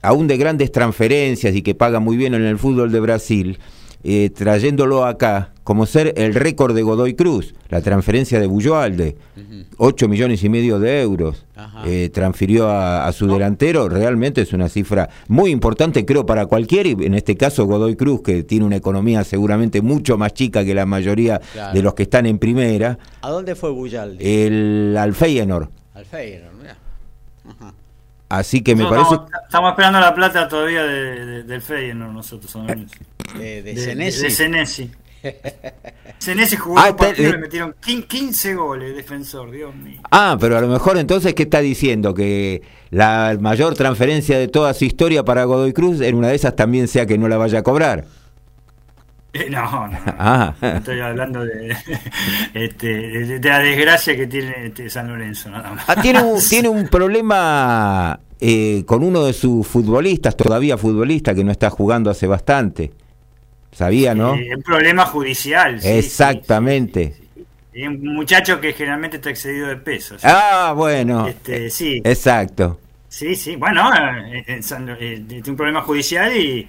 aún 0.00 0.26
de 0.26 0.38
grandes 0.38 0.72
transferencias 0.72 1.54
y 1.54 1.62
que 1.62 1.74
paga 1.74 2.00
muy 2.00 2.16
bien 2.16 2.34
en 2.34 2.42
el 2.42 2.58
fútbol 2.58 2.90
de 2.92 3.00
Brasil, 3.00 3.58
eh, 4.04 4.30
trayéndolo 4.30 5.04
acá 5.04 5.52
como 5.66 5.84
ser 5.84 6.14
el 6.16 6.32
récord 6.32 6.76
de 6.76 6.82
Godoy 6.84 7.14
Cruz, 7.14 7.52
la 7.70 7.80
transferencia 7.80 8.38
de 8.38 8.46
Bulloalde, 8.46 9.16
8 9.78 10.06
millones 10.06 10.44
y 10.44 10.48
medio 10.48 10.78
de 10.78 11.00
euros, 11.02 11.44
eh, 11.84 12.08
transfirió 12.14 12.70
a, 12.70 13.10
su 13.10 13.26
delantero, 13.26 13.88
realmente 13.88 14.42
es 14.42 14.52
una 14.52 14.68
cifra 14.68 15.08
muy 15.26 15.50
importante, 15.50 16.06
creo, 16.06 16.24
para 16.24 16.46
cualquiera, 16.46 16.88
y 16.90 16.92
en 16.92 17.14
este 17.14 17.36
caso 17.36 17.66
Godoy 17.66 17.96
Cruz, 17.96 18.22
que 18.22 18.44
tiene 18.44 18.64
una 18.64 18.76
economía 18.76 19.24
seguramente 19.24 19.82
mucho 19.82 20.16
más 20.16 20.34
chica 20.34 20.64
que 20.64 20.72
la 20.72 20.86
mayoría 20.86 21.40
de 21.72 21.82
los 21.82 21.94
que 21.94 22.04
están 22.04 22.26
en 22.26 22.38
primera. 22.38 22.96
¿A 23.22 23.30
dónde 23.30 23.56
fue 23.56 23.72
Bullalde? 23.72 24.46
El, 24.46 24.96
al 24.96 25.14
Feyenoord. 25.14 25.68
Al 25.94 26.04
Feyenoord, 26.04 26.54
mira. 26.62 26.76
Así 28.28 28.60
que 28.60 28.76
me 28.76 28.84
parece. 28.84 29.16
Estamos, 29.46 29.70
esperando 29.70 29.98
la 29.98 30.14
plata 30.14 30.46
todavía 30.46 30.84
de, 30.84 31.42
del 31.42 31.60
Feyenoord 31.60 32.12
nosotros. 32.12 32.56
de, 33.36 33.62
de, 33.64 33.76
Senesi. 33.76 34.30
Senesi. 34.30 34.92
Jugó 36.58 36.78
ah, 36.78 36.90
un 36.90 36.96
partido 36.96 37.28
y 37.28 37.32
le 37.32 37.38
metieron 37.38 37.74
15 37.80 38.54
goles, 38.54 38.96
defensor, 38.96 39.50
Dios 39.50 39.74
mío. 39.74 40.00
Ah, 40.10 40.36
pero 40.40 40.56
a 40.56 40.60
lo 40.60 40.68
mejor 40.68 40.98
entonces, 40.98 41.34
¿qué 41.34 41.44
está 41.44 41.60
diciendo? 41.60 42.14
Que 42.14 42.62
la 42.90 43.36
mayor 43.40 43.74
transferencia 43.74 44.38
de 44.38 44.48
toda 44.48 44.74
su 44.74 44.84
historia 44.84 45.24
para 45.24 45.44
Godoy 45.44 45.72
Cruz, 45.72 46.00
en 46.00 46.14
una 46.14 46.28
de 46.28 46.34
esas 46.34 46.56
también 46.56 46.88
sea 46.88 47.06
que 47.06 47.18
no 47.18 47.28
la 47.28 47.36
vaya 47.36 47.60
a 47.60 47.62
cobrar. 47.62 48.04
Eh, 49.32 49.50
no, 49.50 49.88
no, 49.88 49.98
ah. 50.18 50.54
estoy 50.62 51.00
hablando 51.00 51.44
de, 51.44 51.76
este, 52.54 52.86
de, 53.38 53.48
la 53.48 53.58
desgracia 53.58 54.16
que 54.16 54.26
tiene 54.26 54.66
este 54.66 54.88
San 54.88 55.08
Lorenzo, 55.08 55.50
nada 55.50 55.72
más. 55.72 55.84
Ah, 55.88 56.00
tiene, 56.00 56.22
un, 56.22 56.40
tiene 56.48 56.68
un 56.68 56.88
problema 56.88 58.18
eh, 58.40 58.84
con 58.86 59.02
uno 59.02 59.24
de 59.24 59.32
sus 59.32 59.66
futbolistas, 59.66 60.36
todavía 60.36 60.78
futbolista, 60.78 61.34
que 61.34 61.44
no 61.44 61.52
está 61.52 61.68
jugando 61.68 62.10
hace 62.10 62.26
bastante. 62.26 62.92
Sabía, 63.76 64.14
¿no? 64.14 64.32
un 64.32 64.62
problema 64.62 65.04
judicial. 65.04 65.78
Exactamente. 65.84 67.14
un 67.74 68.14
muchacho 68.14 68.58
que 68.58 68.72
generalmente 68.72 69.18
está 69.18 69.28
excedido 69.28 69.68
de 69.68 69.76
peso. 69.76 70.16
Ah, 70.22 70.72
bueno. 70.74 71.26
Este, 71.26 71.68
sí. 71.68 72.00
Exacto. 72.02 72.80
Sí, 73.06 73.36
sí. 73.36 73.56
Bueno, 73.56 73.90
eh, 73.94 74.62
tiene 75.28 75.42
un 75.46 75.56
problema 75.56 75.82
judicial 75.82 76.34
y 76.34 76.66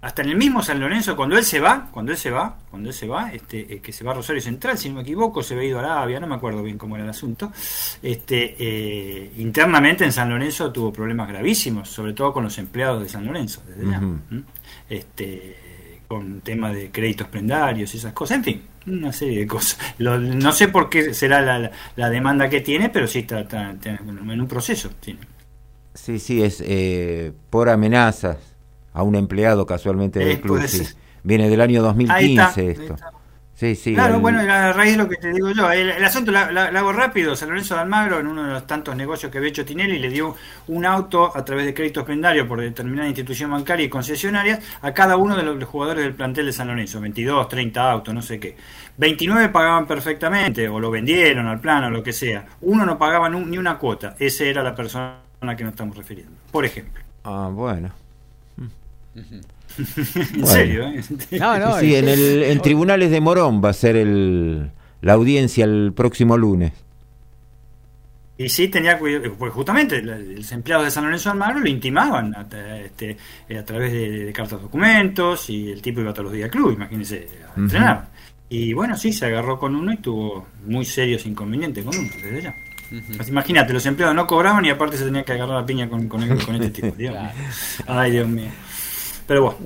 hasta 0.00 0.22
en 0.22 0.30
el 0.30 0.36
mismo 0.36 0.62
San 0.62 0.80
Lorenzo, 0.80 1.14
cuando 1.14 1.36
él 1.36 1.44
se 1.44 1.60
va, 1.60 1.88
cuando 1.90 2.12
él 2.12 2.16
se 2.16 2.30
va, 2.30 2.56
cuando 2.70 2.88
él 2.88 2.94
se 2.94 3.06
va, 3.06 3.32
este, 3.34 3.74
eh, 3.74 3.80
que 3.80 3.92
se 3.92 4.02
va 4.02 4.12
a 4.12 4.14
Rosario 4.14 4.40
Central, 4.40 4.78
si 4.78 4.88
no 4.88 4.94
me 4.94 5.02
equivoco, 5.02 5.42
se 5.42 5.54
ve 5.54 5.66
ido 5.66 5.78
a 5.78 5.82
Arabia, 5.82 6.20
no 6.20 6.26
me 6.26 6.36
acuerdo 6.36 6.62
bien 6.62 6.78
cómo 6.78 6.94
era 6.94 7.04
el 7.04 7.10
asunto, 7.10 7.52
este, 8.02 8.56
eh, 8.58 9.32
internamente 9.38 10.04
en 10.04 10.12
San 10.12 10.30
Lorenzo 10.30 10.72
tuvo 10.72 10.92
problemas 10.92 11.28
gravísimos, 11.28 11.90
sobre 11.90 12.14
todo 12.14 12.32
con 12.32 12.44
los 12.44 12.56
empleados 12.56 13.02
de 13.02 13.08
San 13.10 13.26
Lorenzo, 13.26 13.62
desde 13.66 13.90
ya, 13.90 14.00
este, 14.88 15.65
con 16.08 16.40
temas 16.40 16.74
de 16.74 16.90
créditos 16.90 17.28
prendarios 17.28 17.94
y 17.94 17.98
esas 17.98 18.12
cosas, 18.12 18.38
en 18.38 18.44
fin, 18.44 18.62
una 18.86 19.12
serie 19.12 19.40
de 19.40 19.46
cosas. 19.46 19.78
no 19.98 20.52
sé 20.52 20.68
por 20.68 20.88
qué 20.88 21.14
será 21.14 21.42
la, 21.96 22.10
demanda 22.10 22.48
que 22.48 22.60
tiene, 22.60 22.88
pero 22.88 23.06
sí 23.06 23.20
está, 23.20 23.76
en 23.84 24.40
un 24.40 24.48
proceso. 24.48 24.90
Tiene. 25.00 25.20
Sí, 25.94 26.18
sí, 26.18 26.42
es 26.42 26.62
eh, 26.64 27.32
por 27.50 27.68
amenazas 27.68 28.36
a 28.92 29.02
un 29.02 29.14
empleado 29.14 29.66
casualmente 29.66 30.20
del 30.20 30.40
club. 30.40 30.62
Viene 31.22 31.48
del 31.48 31.60
año 31.60 31.82
2015 31.82 32.70
esto. 32.70 32.96
Sí, 33.56 33.74
sí. 33.74 33.94
Claro, 33.94 34.20
bueno, 34.20 34.40
a 34.40 34.74
raíz 34.74 34.92
de 34.92 34.98
lo 34.98 35.08
que 35.08 35.16
te 35.16 35.32
digo 35.32 35.50
yo, 35.50 35.72
el, 35.72 36.04
asunto 36.04 36.30
lo 36.30 36.38
hago 36.38 36.92
rápido. 36.92 37.34
San 37.34 37.48
Lorenzo 37.48 37.74
de 37.74 37.80
Almagro, 37.80 38.20
en 38.20 38.26
uno 38.26 38.44
de 38.44 38.52
los 38.52 38.66
tantos 38.66 38.94
negocios 38.94 39.32
que 39.32 39.38
había 39.38 39.48
hecho 39.48 39.64
Tinelli, 39.64 39.98
le 39.98 40.10
dio 40.10 40.36
un 40.66 40.84
auto 40.84 41.34
a 41.34 41.42
través 41.42 41.64
de 41.64 41.72
créditos 41.72 42.04
pendarios 42.04 42.46
por 42.46 42.60
determinada 42.60 43.08
institución 43.08 43.50
bancaria 43.50 43.86
y 43.86 43.88
concesionarias 43.88 44.60
a 44.82 44.92
cada 44.92 45.16
uno 45.16 45.34
de 45.34 45.42
los 45.42 45.64
jugadores 45.64 46.04
del 46.04 46.14
plantel 46.14 46.44
de 46.44 46.52
San 46.52 46.68
Lorenzo, 46.68 47.00
22, 47.00 47.48
30 47.48 47.90
autos, 47.90 48.12
no 48.12 48.20
sé 48.20 48.38
qué. 48.38 48.58
29 48.98 49.48
pagaban 49.48 49.86
perfectamente, 49.86 50.68
o 50.68 50.78
lo 50.78 50.90
vendieron 50.90 51.46
al 51.46 51.58
plano, 51.58 51.86
o 51.86 51.90
lo 51.90 52.02
que 52.02 52.12
sea. 52.12 52.44
Uno 52.60 52.84
no 52.84 52.98
pagaba 52.98 53.30
ni 53.30 53.56
una 53.56 53.78
cuota. 53.78 54.16
Esa 54.18 54.44
era 54.44 54.62
la 54.62 54.74
persona 54.74 55.20
a 55.40 55.46
la 55.46 55.56
que 55.56 55.64
nos 55.64 55.72
estamos 55.72 55.96
refiriendo, 55.96 56.36
por 56.50 56.66
ejemplo. 56.66 57.02
Ah, 57.24 57.48
bueno. 57.50 57.90
en 60.34 60.46
serio, 60.46 60.88
¿eh? 60.88 61.02
sí, 61.02 61.94
en, 61.94 62.08
el, 62.08 62.42
en 62.44 62.60
tribunales 62.60 63.10
de 63.10 63.20
Morón 63.20 63.62
va 63.64 63.70
a 63.70 63.74
ser 63.74 63.96
el, 63.96 64.70
la 65.02 65.12
audiencia 65.12 65.64
el 65.64 65.92
próximo 65.94 66.36
lunes. 66.36 66.72
Y 68.38 68.48
sí, 68.50 68.68
tenía 68.68 68.98
cuidado, 68.98 69.32
pues 69.38 69.52
justamente 69.52 70.02
los 70.02 70.52
empleados 70.52 70.84
de 70.84 70.90
San 70.90 71.04
Lorenzo 71.04 71.30
de 71.30 71.32
Almagro 71.32 71.60
lo 71.60 71.68
intimaban 71.68 72.34
a, 72.34 72.46
este, 72.80 73.16
a 73.58 73.64
través 73.64 73.92
de, 73.92 74.32
cartas 74.34 74.60
documentos 74.60 75.48
y 75.48 75.70
el 75.70 75.80
tipo 75.80 76.00
iba 76.00 76.12
todos 76.12 76.24
los 76.24 76.32
días 76.34 76.44
al 76.44 76.50
club, 76.50 76.72
imagínense, 76.74 77.28
a 77.54 77.58
entrenar. 77.58 78.08
Y 78.48 78.74
bueno, 78.74 78.96
sí, 78.96 79.12
se 79.12 79.26
agarró 79.26 79.58
con 79.58 79.74
uno 79.74 79.92
y 79.92 79.96
tuvo 79.96 80.46
muy 80.66 80.84
serios 80.84 81.24
inconvenientes 81.24 81.82
con 81.84 81.96
uno 81.96 82.10
desde 82.22 82.42
ya. 82.42 82.54
Imagínate, 83.26 83.72
los 83.72 83.84
empleados 83.86 84.14
no 84.14 84.26
cobraban 84.26 84.64
y 84.64 84.70
aparte 84.70 84.96
se 84.96 85.04
tenía 85.04 85.24
que 85.24 85.32
agarrar 85.32 85.60
la 85.60 85.66
piña 85.66 85.88
con, 85.88 86.06
con, 86.06 86.22
este 86.22 86.70
tipo. 86.70 86.94
Ay, 87.86 88.10
Dios 88.12 88.28
mío. 88.28 88.50
Pero 89.26 89.42
bueno. 89.42 89.56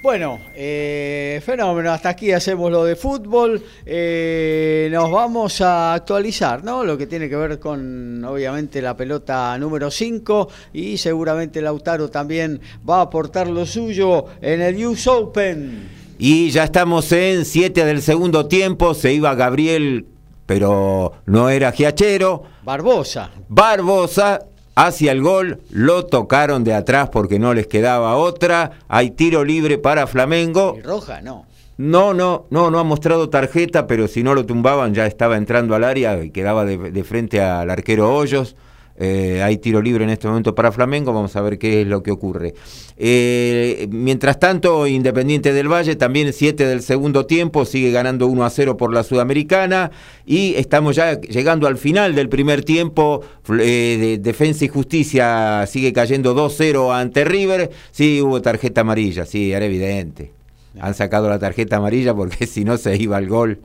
Bueno, 0.00 0.38
eh, 0.54 1.42
fenómeno, 1.44 1.90
hasta 1.90 2.10
aquí 2.10 2.30
hacemos 2.30 2.70
lo 2.70 2.84
de 2.84 2.94
fútbol. 2.94 3.60
Eh, 3.84 4.88
nos 4.92 5.10
vamos 5.10 5.60
a 5.60 5.92
actualizar, 5.92 6.62
¿no? 6.62 6.84
Lo 6.84 6.96
que 6.96 7.08
tiene 7.08 7.28
que 7.28 7.34
ver 7.34 7.58
con, 7.58 8.24
obviamente, 8.24 8.80
la 8.80 8.96
pelota 8.96 9.58
número 9.58 9.90
5 9.90 10.48
y 10.72 10.96
seguramente 10.98 11.60
Lautaro 11.60 12.08
también 12.10 12.60
va 12.88 12.98
a 12.98 13.02
aportar 13.02 13.48
lo 13.48 13.66
suyo 13.66 14.26
en 14.40 14.62
el 14.62 14.86
US 14.86 15.08
Open. 15.08 15.88
Y 16.16 16.50
ya 16.50 16.64
estamos 16.64 17.10
en 17.10 17.44
7 17.44 17.84
del 17.84 18.00
segundo 18.00 18.46
tiempo, 18.46 18.94
se 18.94 19.12
iba 19.12 19.34
Gabriel, 19.34 20.06
pero 20.46 21.12
no 21.26 21.50
era 21.50 21.72
Giachero. 21.72 22.44
Barbosa. 22.62 23.30
Barbosa 23.48 24.38
hacia 24.86 25.10
el 25.10 25.22
gol, 25.22 25.60
lo 25.70 26.06
tocaron 26.06 26.62
de 26.62 26.72
atrás 26.72 27.08
porque 27.10 27.40
no 27.40 27.52
les 27.52 27.66
quedaba 27.66 28.16
otra, 28.16 28.70
hay 28.86 29.10
tiro 29.10 29.44
libre 29.44 29.76
para 29.76 30.06
Flamengo. 30.06 30.76
¿Y 30.78 30.82
roja? 30.82 31.20
No. 31.20 31.46
No, 31.78 32.14
no, 32.14 32.46
no, 32.50 32.70
no 32.70 32.78
ha 32.78 32.84
mostrado 32.84 33.28
tarjeta, 33.28 33.86
pero 33.86 34.08
si 34.08 34.22
no 34.22 34.34
lo 34.34 34.46
tumbaban 34.46 34.94
ya 34.94 35.06
estaba 35.06 35.36
entrando 35.36 35.74
al 35.74 35.84
área 35.84 36.22
y 36.22 36.30
quedaba 36.30 36.64
de 36.64 37.04
frente 37.04 37.40
al 37.40 37.70
arquero 37.70 38.14
Hoyos. 38.14 38.56
Eh, 39.00 39.42
hay 39.44 39.58
tiro 39.58 39.80
libre 39.80 40.02
en 40.02 40.10
este 40.10 40.26
momento 40.26 40.54
para 40.54 40.72
Flamengo, 40.72 41.12
vamos 41.12 41.36
a 41.36 41.40
ver 41.40 41.58
qué 41.58 41.82
es 41.82 41.86
lo 41.86 42.02
que 42.02 42.10
ocurre. 42.10 42.54
Eh, 42.96 43.86
mientras 43.90 44.40
tanto, 44.40 44.88
Independiente 44.88 45.52
del 45.52 45.70
Valle, 45.70 45.94
también 45.94 46.32
7 46.32 46.66
del 46.66 46.82
segundo 46.82 47.24
tiempo, 47.24 47.64
sigue 47.64 47.92
ganando 47.92 48.26
1 48.26 48.44
a 48.44 48.50
0 48.50 48.76
por 48.76 48.92
la 48.92 49.04
Sudamericana 49.04 49.92
y 50.26 50.54
estamos 50.56 50.96
ya 50.96 51.20
llegando 51.20 51.68
al 51.68 51.76
final 51.76 52.16
del 52.16 52.28
primer 52.28 52.64
tiempo. 52.64 53.22
Eh, 53.60 54.18
Defensa 54.20 54.64
y 54.64 54.68
Justicia 54.68 55.64
sigue 55.68 55.92
cayendo 55.92 56.34
2-0 56.34 56.92
ante 56.92 57.24
River. 57.24 57.70
Sí, 57.92 58.20
hubo 58.20 58.42
tarjeta 58.42 58.80
amarilla, 58.80 59.24
sí, 59.24 59.52
era 59.52 59.64
evidente. 59.64 60.32
Han 60.80 60.94
sacado 60.94 61.28
la 61.28 61.38
tarjeta 61.38 61.76
amarilla 61.76 62.14
porque 62.14 62.46
si 62.48 62.64
no 62.64 62.76
se 62.76 62.96
iba 62.96 63.16
al 63.16 63.28
gol. 63.28 63.60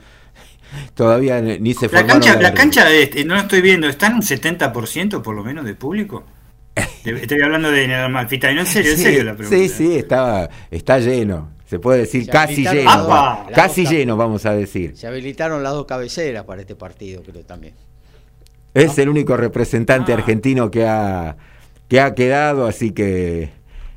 Todavía 0.94 1.42
ni 1.42 1.74
se 1.74 1.90
La 1.90 2.06
cancha, 2.06 2.40
la 2.40 2.54
cancha 2.54 2.86
no 3.26 3.36
lo 3.36 3.42
estoy 3.42 3.62
viendo, 3.62 3.88
¿está 3.88 4.08
en 4.08 4.16
un 4.16 4.22
70% 4.22 5.22
por 5.22 5.36
lo 5.36 5.44
menos 5.44 5.66
de 5.66 5.76
público? 5.76 6.24
Estoy 7.06 7.42
hablando 7.42 7.70
de 7.70 7.94
Amalfita, 7.94 8.52
no 8.52 8.62
en 8.62 8.66
serio, 8.66 8.92
en 8.92 8.98
serio 8.98 9.24
la 9.24 9.36
pregunta. 9.36 9.58
Sí, 9.58 9.70
sí, 9.70 9.96
está, 9.96 10.50
está 10.72 11.00
lleno. 11.00 11.52
Se 11.66 11.80
puede 11.80 12.00
decir 12.00 12.28
casi 12.28 12.64
lleno. 12.68 13.48
casi 13.54 13.86
lleno, 13.86 14.18
vamos 14.18 14.46
a 14.46 14.54
decir. 14.54 14.96
Se 14.96 15.08
habilitaron 15.08 15.64
las 15.64 15.74
dos 15.74 15.86
cabeceras 15.86 16.44
para 16.46 16.62
este 16.62 16.76
partido, 16.76 17.24
creo 17.24 17.44
también. 17.44 17.74
Es 18.74 18.98
el 18.98 19.10
único 19.10 19.38
representante 19.38 20.12
ah. 20.12 20.16
argentino 20.16 20.72
que 20.72 20.86
ha, 20.86 21.36
que 21.88 22.00
ha 22.00 22.14
quedado, 22.16 22.66
así 22.68 22.92
que. 22.92 23.50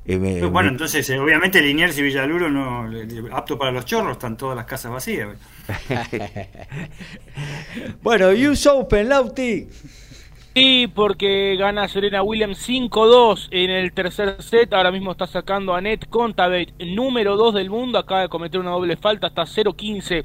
Eh, 0.09 0.49
bueno, 0.53 0.69
entonces, 0.69 1.09
eh, 1.11 1.19
obviamente, 1.19 1.61
Liniers 1.61 1.99
y 1.99 2.03
Villaluro 2.03 2.49
no 2.49 2.89
apto 3.33 3.59
para 3.59 3.73
los 3.73 3.85
chorros, 3.85 4.13
están 4.13 4.37
todas 4.37 4.57
las 4.57 4.65
casas 4.65 4.93
vacías. 4.93 5.31
bueno, 8.03 8.29
US 8.29 8.67
Open, 8.69 9.09
Lauti. 9.09 9.67
Sí, 10.55 10.91
porque 10.95 11.57
gana 11.59 11.89
Serena 11.89 12.23
Williams 12.23 12.67
5-2 12.69 13.49
en 13.51 13.71
el 13.71 13.93
tercer 13.93 14.41
set. 14.43 14.73
Ahora 14.73 14.93
mismo 14.93 15.13
está 15.13 15.27
sacando 15.27 15.75
a 15.75 15.81
Net 15.81 16.09
Contabate, 16.09 16.73
número 16.79 17.37
2 17.37 17.55
del 17.55 17.69
mundo. 17.69 17.99
Acaba 17.99 18.23
de 18.23 18.29
cometer 18.29 18.61
una 18.61 18.71
doble 18.71 18.97
falta, 18.97 19.27
hasta 19.27 19.43
0-15 19.43 20.25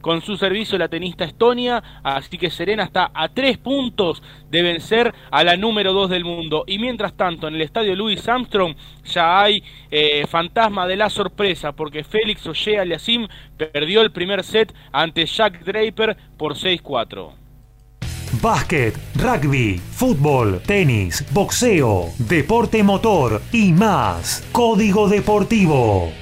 con 0.00 0.22
su 0.22 0.36
servicio 0.36 0.78
la 0.78 0.88
tenista 0.88 1.24
Estonia, 1.24 1.82
así 2.02 2.38
que 2.38 2.50
Serena 2.50 2.84
está 2.84 3.10
a 3.14 3.28
tres 3.28 3.58
puntos 3.58 4.22
de 4.50 4.62
vencer 4.62 5.14
a 5.30 5.44
la 5.44 5.56
número 5.56 5.92
dos 5.92 6.10
del 6.10 6.24
mundo. 6.24 6.64
Y 6.66 6.78
mientras 6.78 7.14
tanto, 7.14 7.48
en 7.48 7.54
el 7.54 7.62
estadio 7.62 7.94
Louis 7.94 8.26
Armstrong 8.28 8.74
ya 9.04 9.40
hay 9.40 9.62
eh, 9.90 10.26
fantasma 10.28 10.86
de 10.86 10.96
la 10.96 11.10
sorpresa, 11.10 11.72
porque 11.72 12.04
Félix 12.04 12.46
Oye 12.46 12.78
Aliasim 12.78 13.26
perdió 13.56 14.00
el 14.00 14.12
primer 14.12 14.44
set 14.44 14.74
ante 14.92 15.26
Jack 15.26 15.64
Draper 15.64 16.16
por 16.36 16.54
6-4. 16.54 17.40
Básquet, 18.40 18.94
rugby, 19.16 19.78
fútbol, 19.78 20.62
tenis, 20.64 21.24
boxeo, 21.32 22.10
deporte 22.16 22.82
motor 22.82 23.42
y 23.52 23.72
más. 23.72 24.46
Código 24.52 25.08
Deportivo. 25.08 26.12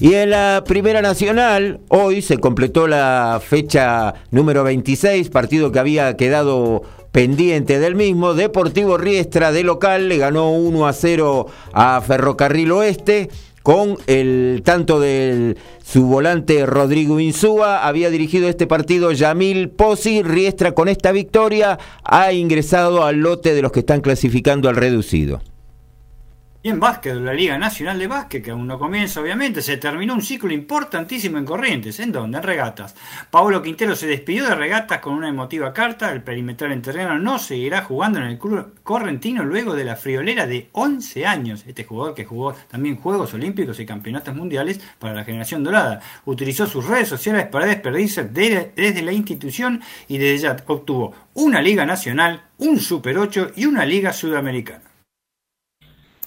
Y 0.00 0.14
en 0.14 0.30
la 0.30 0.62
Primera 0.64 1.02
Nacional, 1.02 1.80
hoy 1.88 2.22
se 2.22 2.38
completó 2.38 2.86
la 2.86 3.42
fecha 3.44 4.14
número 4.30 4.62
26, 4.62 5.28
partido 5.28 5.72
que 5.72 5.80
había 5.80 6.16
quedado 6.16 6.82
pendiente 7.10 7.80
del 7.80 7.96
mismo. 7.96 8.34
Deportivo 8.34 8.96
Riestra 8.96 9.50
de 9.50 9.64
local 9.64 10.08
le 10.08 10.18
ganó 10.18 10.52
1 10.52 10.86
a 10.86 10.92
0 10.92 11.46
a 11.72 12.00
Ferrocarril 12.00 12.70
Oeste 12.70 13.28
con 13.64 13.98
el 14.06 14.62
tanto 14.64 15.00
del 15.00 15.58
su 15.84 16.06
volante 16.06 16.64
Rodrigo 16.64 17.18
Insúa. 17.18 17.84
Había 17.84 18.08
dirigido 18.08 18.48
este 18.48 18.68
partido 18.68 19.10
Yamil 19.10 19.68
Posi. 19.70 20.22
Riestra 20.22 20.76
con 20.76 20.86
esta 20.86 21.10
victoria 21.10 21.76
ha 22.04 22.32
ingresado 22.32 23.04
al 23.04 23.16
lote 23.16 23.52
de 23.52 23.62
los 23.62 23.72
que 23.72 23.80
están 23.80 24.00
clasificando 24.00 24.68
al 24.68 24.76
reducido. 24.76 25.40
Y 26.60 26.70
en 26.70 26.80
básquet, 26.80 27.14
la 27.14 27.32
Liga 27.32 27.56
Nacional 27.56 28.00
de 28.00 28.08
Básquet, 28.08 28.42
que 28.42 28.50
aún 28.50 28.66
no 28.66 28.80
comienza, 28.80 29.20
obviamente, 29.20 29.62
se 29.62 29.76
terminó 29.76 30.14
un 30.14 30.22
ciclo 30.22 30.52
importantísimo 30.52 31.38
en 31.38 31.44
Corrientes. 31.44 32.00
¿En 32.00 32.10
dónde? 32.10 32.38
En 32.38 32.42
regatas. 32.42 32.96
Pablo 33.30 33.62
Quintero 33.62 33.94
se 33.94 34.08
despidió 34.08 34.44
de 34.44 34.56
regatas 34.56 34.98
con 34.98 35.14
una 35.14 35.28
emotiva 35.28 35.72
carta. 35.72 36.10
El 36.10 36.24
perimetral 36.24 36.72
en 36.72 36.82
terreno 36.82 37.16
no 37.16 37.38
seguirá 37.38 37.82
jugando 37.82 38.18
en 38.18 38.24
el 38.24 38.38
club 38.40 38.74
correntino 38.82 39.44
luego 39.44 39.76
de 39.76 39.84
la 39.84 39.94
friolera 39.94 40.48
de 40.48 40.68
11 40.72 41.26
años. 41.26 41.64
Este 41.64 41.84
jugador 41.84 42.16
que 42.16 42.24
jugó 42.24 42.56
también 42.68 42.96
Juegos 42.96 43.34
Olímpicos 43.34 43.78
y 43.78 43.86
Campeonatos 43.86 44.34
Mundiales 44.34 44.80
para 44.98 45.14
la 45.14 45.24
generación 45.24 45.62
dorada. 45.62 46.00
Utilizó 46.24 46.66
sus 46.66 46.88
redes 46.88 47.06
sociales 47.06 47.46
para 47.46 47.66
despedirse 47.66 48.24
desde 48.24 49.02
la 49.02 49.12
institución 49.12 49.80
y 50.08 50.18
desde 50.18 50.38
ya 50.38 50.56
obtuvo 50.66 51.14
una 51.34 51.62
Liga 51.62 51.86
Nacional, 51.86 52.42
un 52.58 52.80
Super 52.80 53.16
8 53.16 53.52
y 53.54 53.66
una 53.66 53.84
Liga 53.84 54.12
Sudamericana. 54.12 54.87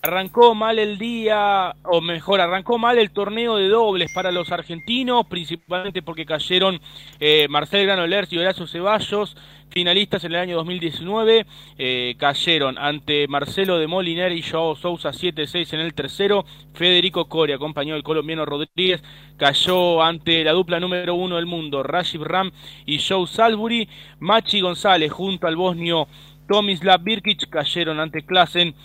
Arrancó 0.04 0.56
mal 0.56 0.80
el 0.80 0.98
día, 0.98 1.76
o 1.84 2.02
mejor, 2.02 2.42
arrancó 2.42 2.80
mal 2.80 2.98
el 2.98 3.12
torneo 3.12 3.58
de 3.58 3.70
dobles 3.70 4.12
para 4.12 4.32
los 4.32 4.52
argentinos, 4.52 5.28
principalmente 5.28 6.02
porque 6.02 6.26
cayeron 6.26 6.82
eh, 7.20 7.46
Marcel 7.52 7.86
Granolers 7.86 8.34
y 8.34 8.40
Horacio 8.40 8.66
Ceballos, 8.66 9.38
finalistas 9.70 10.24
en 10.24 10.32
el 10.32 10.40
año 10.40 10.56
2019, 10.56 11.46
eh, 11.78 12.16
cayeron 12.18 12.80
ante 12.80 13.28
Marcelo 13.28 13.78
de 13.78 13.86
Moliner 13.86 14.32
y 14.32 14.42
Joao 14.42 14.76
Sousa 14.76 15.12
7-6 15.12 15.74
en 15.74 15.82
el 15.82 15.94
tercero, 15.94 16.46
Federico 16.74 17.30
Coria, 17.30 17.58
acompañó 17.58 17.96
el 17.96 18.02
colombiano 18.02 18.44
Rodríguez, 18.44 19.04
cayó 19.38 20.02
ante 20.02 20.44
la 20.44 20.54
dupla 20.54 20.80
número 20.80 21.14
uno 21.14 21.36
del 21.36 21.46
mundo, 21.46 21.84
Rashid 21.84 22.24
Ram 22.24 22.52
y 22.88 22.98
Joe 22.98 23.28
Salbury, 23.28 23.88
Machi 24.20 24.62
González 24.62 25.12
junto 25.12 25.46
al 25.46 25.56
bosnio 25.56 26.08
Tomislav 26.52 27.02
Birkic 27.02 27.50
cayeron 27.50 28.02
ante 28.02 28.26
Klassen 28.26 28.76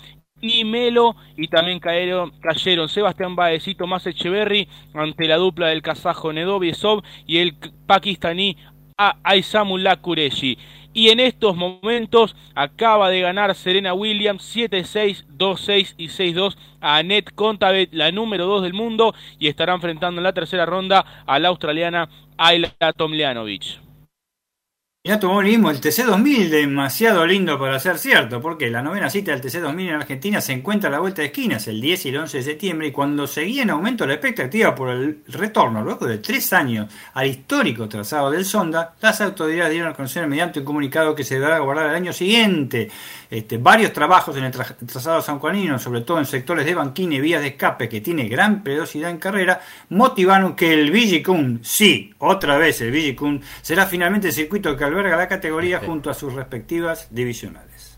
y 0.41 0.63
Melo 0.63 1.15
y 1.35 1.47
también 1.47 1.79
cayeron, 1.79 2.31
cayeron 2.41 2.89
Sebastián 2.89 3.35
Baez 3.35 3.67
y 3.67 3.75
Tomás 3.75 4.05
Echeverry 4.05 4.67
ante 4.93 5.27
la 5.27 5.37
dupla 5.37 5.67
del 5.67 5.81
kazajo 5.81 6.31
Nedoviesov 6.33 7.03
y 7.25 7.37
el 7.37 7.55
pakistaní 7.85 8.57
Aisamullah 8.97 9.97
Kureshi. 9.97 10.57
Y 10.93 11.09
en 11.09 11.19
estos 11.19 11.55
momentos 11.55 12.35
acaba 12.55 13.09
de 13.09 13.21
ganar 13.21 13.53
Serena 13.53 13.93
Williams 13.93 14.55
7-6, 14.55 15.25
2-6 15.37 15.93
y 15.97 16.07
6-2 16.07 16.55
a 16.81 16.97
Annette 16.97 17.35
Contabet, 17.35 17.93
la 17.93 18.11
número 18.11 18.47
2 18.47 18.63
del 18.63 18.73
mundo, 18.73 19.13
y 19.37 19.47
estará 19.47 19.75
enfrentando 19.75 20.19
en 20.19 20.23
la 20.23 20.33
tercera 20.33 20.65
ronda 20.65 21.23
a 21.27 21.37
la 21.37 21.49
australiana 21.49 22.09
Ayla 22.37 22.71
Tomljanovic. 22.95 23.86
Ya 25.07 25.21
mismo 25.41 25.71
el 25.71 25.79
TC2000 25.79 26.49
demasiado 26.49 27.25
lindo 27.25 27.57
para 27.57 27.79
ser 27.79 27.97
cierto, 27.97 28.41
porque 28.41 28.69
la 28.69 28.81
novena 28.81 29.09
cita 29.09 29.31
del 29.31 29.41
TC2000 29.41 29.87
en 29.87 29.95
Argentina 29.95 30.41
se 30.41 30.51
encuentra 30.51 30.89
a 30.89 30.91
la 30.91 30.99
vuelta 30.99 31.21
de 31.21 31.27
esquinas 31.27 31.65
el 31.69 31.79
10 31.79 32.07
y 32.07 32.09
el 32.09 32.17
11 32.17 32.37
de 32.39 32.43
septiembre 32.43 32.87
y 32.87 32.91
cuando 32.91 33.25
seguía 33.25 33.63
en 33.63 33.69
aumento 33.69 34.05
la 34.05 34.15
expectativa 34.15 34.75
por 34.75 34.89
el 34.89 35.23
retorno 35.29 35.81
luego 35.81 36.05
de 36.05 36.17
tres 36.17 36.51
años 36.51 36.93
al 37.13 37.27
histórico 37.27 37.87
trazado 37.87 38.31
del 38.31 38.43
Sonda, 38.43 38.95
las 38.99 39.21
autoridades 39.21 39.71
dieron 39.71 39.93
a 39.93 39.95
conocer 39.95 40.27
mediante 40.27 40.59
un 40.59 40.65
comunicado 40.65 41.15
que 41.15 41.23
se 41.23 41.39
dará 41.39 41.55
a 41.55 41.59
guardar 41.59 41.85
el 41.85 41.95
año 41.95 42.11
siguiente. 42.11 42.89
Este, 43.29 43.57
varios 43.57 43.91
trabajos 43.91 44.37
en 44.37 44.45
el 44.45 44.51
trazado 44.51 45.21
sanjuanino, 45.21 45.77
sobre 45.79 46.01
todo 46.01 46.19
en 46.19 46.25
sectores 46.25 46.65
de 46.65 46.75
banquina 46.75 47.15
y 47.15 47.19
vías 47.19 47.41
de 47.41 47.47
escape 47.47 47.89
que 47.89 47.99
tiene 47.99 48.29
gran 48.29 48.63
peligrosidad 48.63 49.11
en 49.11 49.17
carrera, 49.17 49.61
motivaron 49.89 50.55
que 50.55 50.73
el 50.73 50.91
Vigicum, 50.91 51.59
sí, 51.61 52.13
otra 52.19 52.57
vez 52.57 52.79
el 52.81 52.91
Vigicum, 52.91 53.41
será 53.61 53.85
finalmente 53.85 54.27
el 54.27 54.33
circuito 54.33 54.77
que 54.77 54.83
alberga 54.83 55.17
la 55.17 55.27
categoría 55.27 55.79
junto 55.79 56.09
a 56.09 56.13
sus 56.13 56.33
respectivas 56.33 57.07
divisionales. 57.11 57.97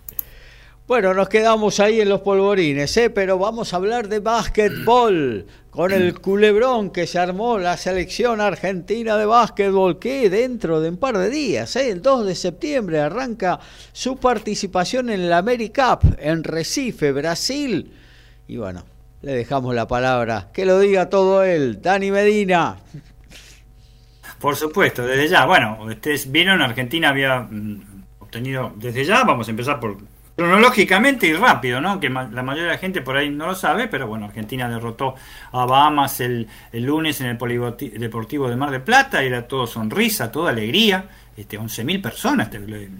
Bueno, 0.89 1.13
nos 1.13 1.29
quedamos 1.29 1.79
ahí 1.79 2.01
en 2.01 2.09
los 2.09 2.21
polvorines, 2.21 2.97
¿eh? 2.97 3.11
pero 3.11 3.37
vamos 3.37 3.71
a 3.71 3.75
hablar 3.75 4.07
de 4.07 4.21
básquetbol 4.21 5.45
con 5.69 5.91
el 5.91 6.19
culebrón 6.19 6.89
que 6.89 7.05
se 7.05 7.19
armó 7.19 7.57
la 7.59 7.77
selección 7.77 8.41
argentina 8.41 9.17
de 9.17 9.25
básquetbol 9.25 9.99
que 9.99 10.29
dentro 10.29 10.81
de 10.81 10.89
un 10.89 10.97
par 10.97 11.17
de 11.17 11.29
días, 11.29 11.75
¿eh? 11.75 11.91
el 11.91 12.01
2 12.01 12.25
de 12.25 12.35
septiembre, 12.35 12.99
arranca 12.99 13.59
su 13.91 14.17
participación 14.17 15.09
en 15.09 15.21
el 15.21 15.33
AmeriCup 15.33 16.15
en 16.17 16.43
Recife, 16.43 17.11
Brasil. 17.11 17.93
Y 18.47 18.57
bueno, 18.57 18.83
le 19.21 19.33
dejamos 19.33 19.75
la 19.75 19.87
palabra, 19.87 20.47
que 20.53 20.65
lo 20.65 20.79
diga 20.79 21.09
todo 21.09 21.43
él, 21.43 21.81
Dani 21.81 22.09
Medina. 22.09 22.77
Por 24.39 24.55
supuesto, 24.55 25.05
desde 25.05 25.27
ya. 25.27 25.45
Bueno, 25.45 25.77
ustedes 25.83 26.31
vieron, 26.31 26.61
Argentina 26.61 27.09
había 27.09 27.41
mm, 27.41 28.03
obtenido, 28.19 28.73
desde 28.75 29.05
ya, 29.05 29.23
vamos 29.23 29.47
a 29.47 29.51
empezar 29.51 29.79
por 29.79 29.97
cronológicamente 30.39 31.27
y 31.27 31.33
rápido, 31.33 31.81
¿no? 31.81 31.99
Que 31.99 32.09
la 32.09 32.43
mayoría 32.43 32.63
de 32.63 32.69
la 32.69 32.77
gente 32.77 33.01
por 33.01 33.17
ahí 33.17 33.29
no 33.29 33.45
lo 33.45 33.55
sabe, 33.55 33.89
pero 33.89 34.07
bueno, 34.07 34.25
Argentina 34.25 34.69
derrotó 34.69 35.15
a 35.51 35.65
Bahamas 35.65 36.21
el, 36.21 36.47
lunes 36.71 37.19
en 37.19 37.27
el 37.27 37.37
Polideportivo 37.37 38.49
de 38.49 38.55
Mar 38.55 38.71
de 38.71 38.79
Plata, 38.79 39.21
era 39.21 39.49
todo 39.49 39.67
sonrisa, 39.67 40.31
toda 40.31 40.51
alegría 40.51 41.09
este, 41.39 41.57
11.000 41.57 42.01
personas. 42.01 42.49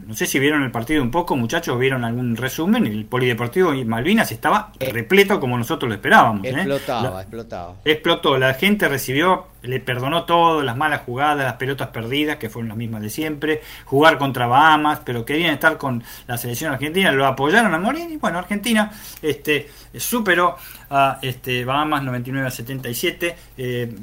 No 0.08 0.16
sé 0.16 0.26
si 0.26 0.40
vieron 0.40 0.64
el 0.64 0.72
partido 0.72 1.04
un 1.04 1.12
poco, 1.12 1.36
muchachos, 1.36 1.78
vieron 1.78 2.06
algún 2.06 2.38
resumen. 2.38 2.88
El 2.88 3.04
Polideportivo 3.04 3.74
Malvinas 3.86 4.32
estaba 4.32 4.72
repleto 4.80 5.42
como 5.42 5.58
nosotros 5.58 5.90
lo 5.90 5.96
esperábamos. 5.96 6.46
¿eh? 6.46 6.52
Explotaba, 6.52 7.22
explotaba. 7.22 7.76
Explotó, 7.84 8.38
la 8.38 8.54
gente 8.54 8.88
recibió, 8.88 9.48
le 9.62 9.82
perdonó 9.82 10.24
todo, 10.24 10.64
las 10.64 10.78
malas 10.78 11.02
jugadas, 11.02 11.44
las 11.44 11.56
pelotas 11.56 11.90
perdidas, 11.90 12.38
que 12.38 12.50
fueron 12.50 12.70
las 12.70 12.78
mismas 12.78 13.02
de 13.02 13.10
siempre, 13.10 13.62
jugar 13.84 14.18
contra 14.18 14.48
Bahamas, 14.48 15.02
pero 15.04 15.26
querían 15.26 15.54
estar 15.54 15.78
con 15.78 16.02
la 16.26 16.38
selección 16.38 16.72
argentina, 16.72 17.12
lo 17.12 17.26
apoyaron 17.26 17.74
a 17.74 17.78
morir 17.78 18.10
y 18.10 18.16
bueno, 18.16 18.40
Argentina 18.40 18.90
este, 19.22 19.70
superó 19.98 20.56
a 20.90 21.20
este, 21.22 21.66
Bahamas 21.66 22.04
99 22.04 22.48
a 22.48 22.52
77. 22.52 23.36
Eh, 23.58 23.94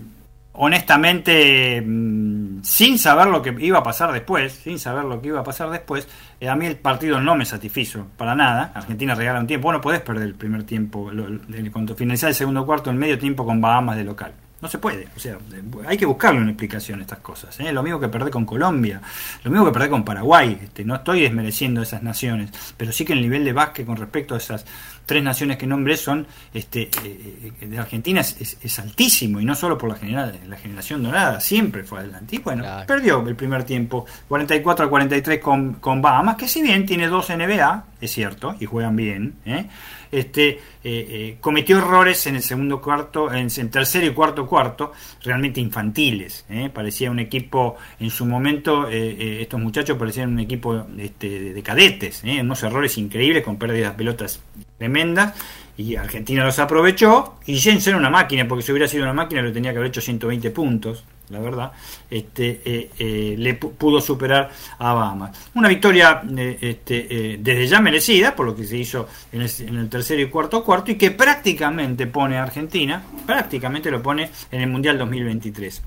honestamente, 0.56 1.80
mm, 1.80 2.62
sin 2.62 2.98
saber 2.98 3.26
lo 3.28 3.42
que 3.42 3.54
iba 3.58 3.78
a 3.78 3.82
pasar 3.82 4.12
después, 4.12 4.52
sin 4.52 4.78
saber 4.78 5.04
lo 5.04 5.20
que 5.20 5.28
iba 5.28 5.40
a 5.40 5.44
pasar 5.44 5.70
después, 5.70 6.08
eh, 6.40 6.48
a 6.48 6.56
mí 6.56 6.66
el 6.66 6.76
partido 6.76 7.20
no 7.20 7.34
me 7.34 7.44
satisfizo 7.44 8.06
para 8.16 8.34
nada. 8.34 8.72
Argentina 8.74 9.14
regala 9.14 9.40
un 9.40 9.46
tiempo, 9.46 9.72
no 9.72 9.80
podés 9.80 10.00
perder 10.00 10.24
el 10.24 10.34
primer 10.34 10.64
tiempo, 10.64 11.10
cuando 11.72 11.94
finalizar 11.94 12.30
el 12.30 12.34
segundo 12.34 12.64
cuarto, 12.64 12.90
en 12.90 12.98
medio 12.98 13.18
tiempo 13.18 13.44
con 13.44 13.60
Bahamas 13.60 13.96
de 13.96 14.04
local. 14.04 14.32
No 14.66 14.70
se 14.72 14.78
puede, 14.78 15.06
o 15.16 15.20
sea, 15.20 15.38
hay 15.86 15.96
que 15.96 16.06
buscarle 16.06 16.40
una 16.40 16.50
explicación 16.50 16.98
a 16.98 17.02
estas 17.02 17.20
cosas. 17.20 17.60
¿eh? 17.60 17.72
Lo 17.72 17.84
mismo 17.84 18.00
que 18.00 18.08
perder 18.08 18.32
con 18.32 18.44
Colombia, 18.44 19.00
lo 19.44 19.50
mismo 19.52 19.64
que 19.64 19.70
perder 19.70 19.90
con 19.90 20.04
Paraguay. 20.04 20.58
Este, 20.60 20.84
no 20.84 20.96
estoy 20.96 21.20
desmereciendo 21.20 21.82
esas 21.82 22.02
naciones, 22.02 22.50
pero 22.76 22.90
sí 22.90 23.04
que 23.04 23.12
el 23.12 23.20
nivel 23.20 23.44
de 23.44 23.52
básquet 23.52 23.86
con 23.86 23.96
respecto 23.96 24.34
a 24.34 24.38
esas 24.38 24.64
tres 25.06 25.22
naciones 25.22 25.56
que 25.56 25.68
nombré 25.68 25.96
son 25.96 26.26
este, 26.52 26.90
eh, 27.04 27.52
eh, 27.60 27.66
de 27.68 27.78
Argentina 27.78 28.22
es, 28.22 28.78
altísimo 28.80 29.38
y 29.38 29.44
no 29.44 29.54
solo 29.54 29.78
por 29.78 29.88
la, 29.88 29.94
general, 29.94 30.36
la 30.48 30.56
generación 30.56 31.04
dorada, 31.04 31.38
siempre 31.38 31.84
fue 31.84 32.00
adelante. 32.00 32.34
Y 32.34 32.38
bueno, 32.40 32.64
perdió 32.88 33.24
el 33.24 33.36
primer 33.36 33.62
tiempo 33.62 34.04
44 34.26 34.86
a 34.86 34.88
43 34.90 35.38
con, 35.38 35.74
con 35.74 36.02
Bahamas, 36.02 36.34
que 36.34 36.48
si 36.48 36.60
bien 36.60 36.84
tiene 36.84 37.06
dos 37.06 37.30
NBA, 37.30 37.84
es 38.00 38.10
cierto, 38.10 38.56
y 38.58 38.66
juegan 38.66 38.96
bien, 38.96 39.36
¿eh? 39.44 39.68
Este, 40.18 40.48
eh, 40.48 40.58
eh, 40.82 41.36
cometió 41.40 41.78
errores 41.78 42.26
en 42.26 42.36
el 42.36 42.42
segundo 42.42 42.80
cuarto, 42.80 43.32
en, 43.32 43.48
el 43.54 43.70
tercer 43.70 44.04
y 44.04 44.10
cuarto 44.10 44.46
cuarto, 44.46 44.92
realmente 45.22 45.60
infantiles. 45.60 46.44
¿eh? 46.48 46.70
Parecía 46.72 47.10
un 47.10 47.18
equipo, 47.18 47.76
en 48.00 48.10
su 48.10 48.24
momento, 48.26 48.88
estos 48.88 49.60
muchachos 49.60 49.98
parecían 49.98 50.32
un 50.32 50.40
equipo 50.40 50.86
este, 50.98 51.52
de 51.52 51.62
cadetes, 51.62 52.22
unos 52.24 52.62
errores 52.62 52.96
increíbles 52.98 53.42
con 53.42 53.56
pérdidas 53.56 53.92
de 53.92 53.98
pelotas 53.98 54.40
tremendas. 54.78 55.34
Y 55.78 55.96
Argentina 55.96 56.42
los 56.44 56.58
aprovechó. 56.58 57.34
Y 57.44 57.58
Jensen 57.58 57.90
era 57.90 57.98
una 57.98 58.10
máquina, 58.10 58.48
porque 58.48 58.62
si 58.62 58.72
hubiera 58.72 58.88
sido 58.88 59.02
una 59.02 59.12
máquina, 59.12 59.42
lo 59.42 59.52
tenía 59.52 59.72
que 59.72 59.78
haber 59.78 59.90
hecho 59.90 60.00
120 60.00 60.50
puntos 60.50 61.04
la 61.28 61.40
verdad, 61.40 61.72
este, 62.08 62.60
eh, 62.64 62.90
eh, 62.98 63.34
le 63.36 63.54
pudo 63.54 64.00
superar 64.00 64.50
a 64.78 64.92
Bahamas. 64.92 65.50
Una 65.54 65.68
victoria 65.68 66.22
eh, 66.36 66.58
este, 66.60 67.38
desde 67.40 67.66
ya 67.66 67.80
merecida 67.80 68.34
por 68.36 68.46
lo 68.46 68.54
que 68.54 68.64
se 68.64 68.76
hizo 68.76 69.08
en 69.32 69.42
el, 69.42 69.88
tercer 69.88 70.20
y 70.20 70.28
cuarto 70.28 70.62
cuarto 70.62 70.92
y 70.92 70.94
que 70.96 71.10
prácticamente 71.10 72.06
pone 72.06 72.36
a 72.36 72.44
Argentina, 72.44 73.02
prácticamente 73.26 73.90
lo 73.90 74.02
pone 74.02 74.30
en 74.52 74.60
el 74.60 74.68
Mundial 74.68 74.98
2023. 74.98 75.82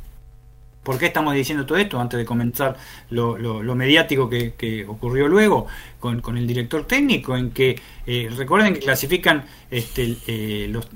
¿Por 0.84 0.98
qué 0.98 1.08
estamos 1.08 1.34
diciendo 1.34 1.66
todo 1.66 1.78
esto? 1.78 2.00
Antes 2.00 2.18
de 2.18 2.26
comenzar 2.26 2.76
lo, 3.10 3.36
mediático 3.76 4.30
que, 4.30 4.86
ocurrió 4.88 5.28
luego 5.28 5.68
con, 6.00 6.38
el 6.38 6.48
director 6.48 6.86
técnico, 6.86 7.38
en 7.38 7.52
que 7.52 7.80
recuerden 8.36 8.74
que 8.74 8.80
clasifican 8.80 9.46
este, 9.70 10.68
los 10.70 10.88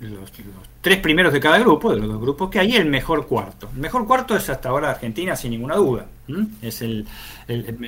tres 0.84 1.00
primeros 1.00 1.32
de 1.32 1.40
cada 1.40 1.60
grupo, 1.60 1.92
de 1.92 2.02
los 2.02 2.10
dos 2.10 2.20
grupos 2.20 2.50
que 2.50 2.60
hay, 2.60 2.76
el 2.76 2.86
mejor 2.88 3.26
cuarto. 3.26 3.70
El 3.74 3.80
mejor 3.80 4.06
cuarto 4.06 4.36
es 4.36 4.50
hasta 4.50 4.68
ahora 4.68 4.92
Argentina, 4.92 5.34
sin 5.34 5.52
ninguna 5.52 5.78
duda. 5.78 6.08
Es 6.62 6.82
el, 6.82 7.08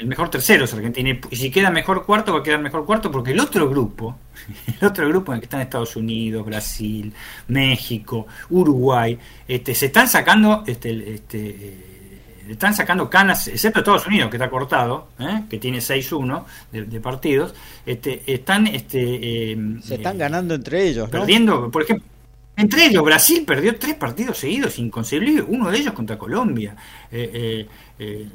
mejor 0.06 0.30
tercero 0.30 0.64
es 0.64 0.74
Argentina. 0.74 1.20
Y 1.30 1.36
si 1.36 1.52
queda 1.52 1.70
mejor 1.70 2.06
cuarto, 2.06 2.32
va 2.32 2.40
a 2.40 2.44
quedar 2.44 2.62
mejor 2.62 2.86
cuarto 2.86 3.12
porque 3.12 3.32
el 3.32 3.42
otro 3.42 3.70
grupo, 3.70 4.16
el 4.80 4.88
otro 4.88 5.10
grupo 5.10 5.34
en 5.34 5.36
el 5.36 5.42
que 5.42 5.46
están 5.46 5.60
Estados 5.60 5.98
Unidos, 5.98 6.46
Brasil, 6.46 7.12
México, 7.50 8.28
Uruguay, 8.50 9.20
este, 9.46 9.76
se 9.76 9.88
están 9.88 10.08
sacando, 10.08 10.64
este, 10.66 11.16
este, 11.16 11.50
eh, 11.50 12.22
están 12.48 12.74
sacando 12.74 13.10
canas, 13.10 13.50
excepto 13.50 13.80
Estados 13.80 14.08
Unidos, 14.08 14.30
que 14.30 14.38
está 14.38 14.50
cortado, 14.50 15.10
¿eh? 15.20 15.44
que 15.50 15.60
tiene 15.60 15.80
6-1 15.80 16.46
de, 16.72 17.02
partidos, 17.02 17.54
este, 17.86 18.24
están... 18.26 18.68
Este, 18.68 19.52
eh, 19.52 19.58
se 19.84 19.96
están 19.96 20.18
ganando 20.18 20.56
entre 20.56 20.88
ellos. 20.88 21.10
Perdiendo, 21.10 21.70
por 21.70 21.84
ejemplo, 21.84 22.15
entre 22.58 22.86
ellos, 22.86 23.04
Brasil 23.04 23.44
perdió 23.46 23.78
tres 23.78 23.96
partidos 23.96 24.38
seguidos, 24.38 24.80
inconcebible, 24.80 25.42
uno 25.42 25.70
de 25.70 25.78
ellos 25.78 25.94
contra 25.94 26.18
Colombia. 26.18 26.76
Eh, 27.12 27.30
eh, 27.34 27.68
eh, 28.00 28.28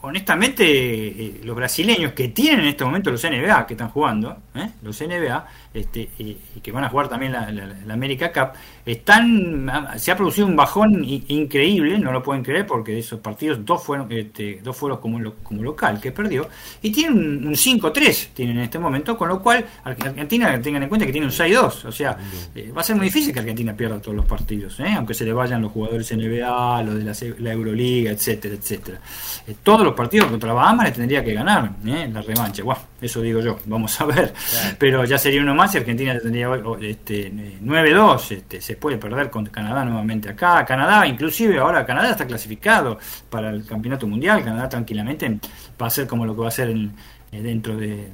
honestamente, 0.00 1.40
los 1.44 1.54
brasileños 1.54 2.12
que 2.12 2.28
tienen 2.28 2.60
en 2.60 2.66
este 2.66 2.84
momento 2.84 3.10
los 3.10 3.22
NBA, 3.22 3.66
que 3.66 3.74
están 3.74 3.90
jugando, 3.90 4.36
los 4.82 5.00
NBA, 5.00 5.46
este, 5.74 6.10
y, 6.18 6.36
que 6.62 6.70
van 6.70 6.84
a 6.84 6.88
jugar 6.90 7.08
también 7.08 7.32
la, 7.32 7.50
la, 7.50 7.94
América 7.94 8.30
Cup, 8.30 8.58
están, 8.84 9.70
se 9.96 10.12
ha 10.12 10.16
producido 10.16 10.46
un 10.46 10.54
bajón 10.54 11.02
increíble, 11.04 11.98
no 11.98 12.12
lo 12.12 12.22
pueden 12.22 12.44
creer 12.44 12.66
porque 12.66 12.92
de 12.92 12.98
esos 12.98 13.20
partidos 13.20 13.64
dos 13.64 13.82
fueron, 13.82 14.10
este, 14.12 14.60
dos 14.62 14.76
fueron 14.76 14.98
como, 14.98 15.32
como 15.42 15.62
local 15.62 15.98
que 16.00 16.12
perdió, 16.12 16.48
y 16.82 16.90
tienen 16.90 17.46
un, 17.46 17.54
5-3 17.54 18.28
tienen 18.34 18.58
en 18.58 18.64
este 18.64 18.78
momento, 18.78 19.16
con 19.16 19.28
lo 19.28 19.40
cual 19.40 19.64
Argentina 19.84 20.60
tengan 20.60 20.82
en 20.82 20.88
cuenta 20.88 21.06
que 21.06 21.12
tiene 21.12 21.26
un 21.26 21.32
6-2, 21.32 21.86
o 21.86 21.92
sea, 21.92 22.16
eh, 22.54 22.70
va 22.76 22.82
a 22.82 22.84
ser 22.84 22.96
muy 22.96 23.06
difícil 23.06 23.32
que 23.32 23.40
Argentina 23.40 23.74
pierda 23.74 24.00
todos 24.00 24.16
los 24.16 24.26
partidos, 24.26 24.78
¿eh? 24.80 24.92
aunque 24.94 25.14
se 25.14 25.24
le 25.24 25.32
vayan 25.32 25.62
los 25.62 25.72
jugadores 25.72 26.12
NBA, 26.12 26.82
los 26.82 26.94
de 27.22 27.34
la, 27.38 27.52
Euroliga, 27.52 28.10
etcétera, 28.10 28.54
etcétera. 28.54 29.00
Eh, 29.46 29.54
todos 29.62 29.84
los 29.84 29.94
partidos 29.94 30.28
contra 30.28 30.52
Bahamas 30.52 30.86
le 30.86 30.92
tendría 30.92 31.24
que 31.24 31.32
ganar 31.32 31.70
la 31.82 32.22
revancha, 32.22 32.62
bueno, 32.62 32.80
eso 33.00 33.20
digo 33.20 33.40
yo, 33.40 33.58
vamos 33.66 34.00
a 34.00 34.04
ver, 34.04 34.34
pero 34.78 35.04
ya 35.04 35.18
sería 35.18 35.40
uno 35.40 35.54
más 35.54 35.61
más 35.62 35.74
y 35.74 35.78
Argentina 35.78 36.18
tendría 36.18 36.48
este, 36.80 37.32
9-2, 37.32 38.30
este, 38.32 38.60
se 38.60 38.76
puede 38.76 38.98
perder 38.98 39.30
con 39.30 39.46
Canadá 39.46 39.84
nuevamente 39.84 40.28
acá. 40.28 40.64
Canadá, 40.64 41.06
inclusive 41.06 41.58
ahora 41.58 41.86
Canadá 41.86 42.10
está 42.10 42.26
clasificado 42.26 42.98
para 43.30 43.50
el 43.50 43.64
campeonato 43.64 44.06
mundial, 44.06 44.42
Canadá 44.42 44.68
tranquilamente 44.68 45.38
va 45.80 45.86
a 45.86 45.90
ser 45.90 46.06
como 46.06 46.26
lo 46.26 46.34
que 46.34 46.40
va 46.40 46.48
a 46.48 46.50
ser 46.50 46.70
eh, 46.70 47.42
dentro 47.42 47.76
de, 47.76 48.08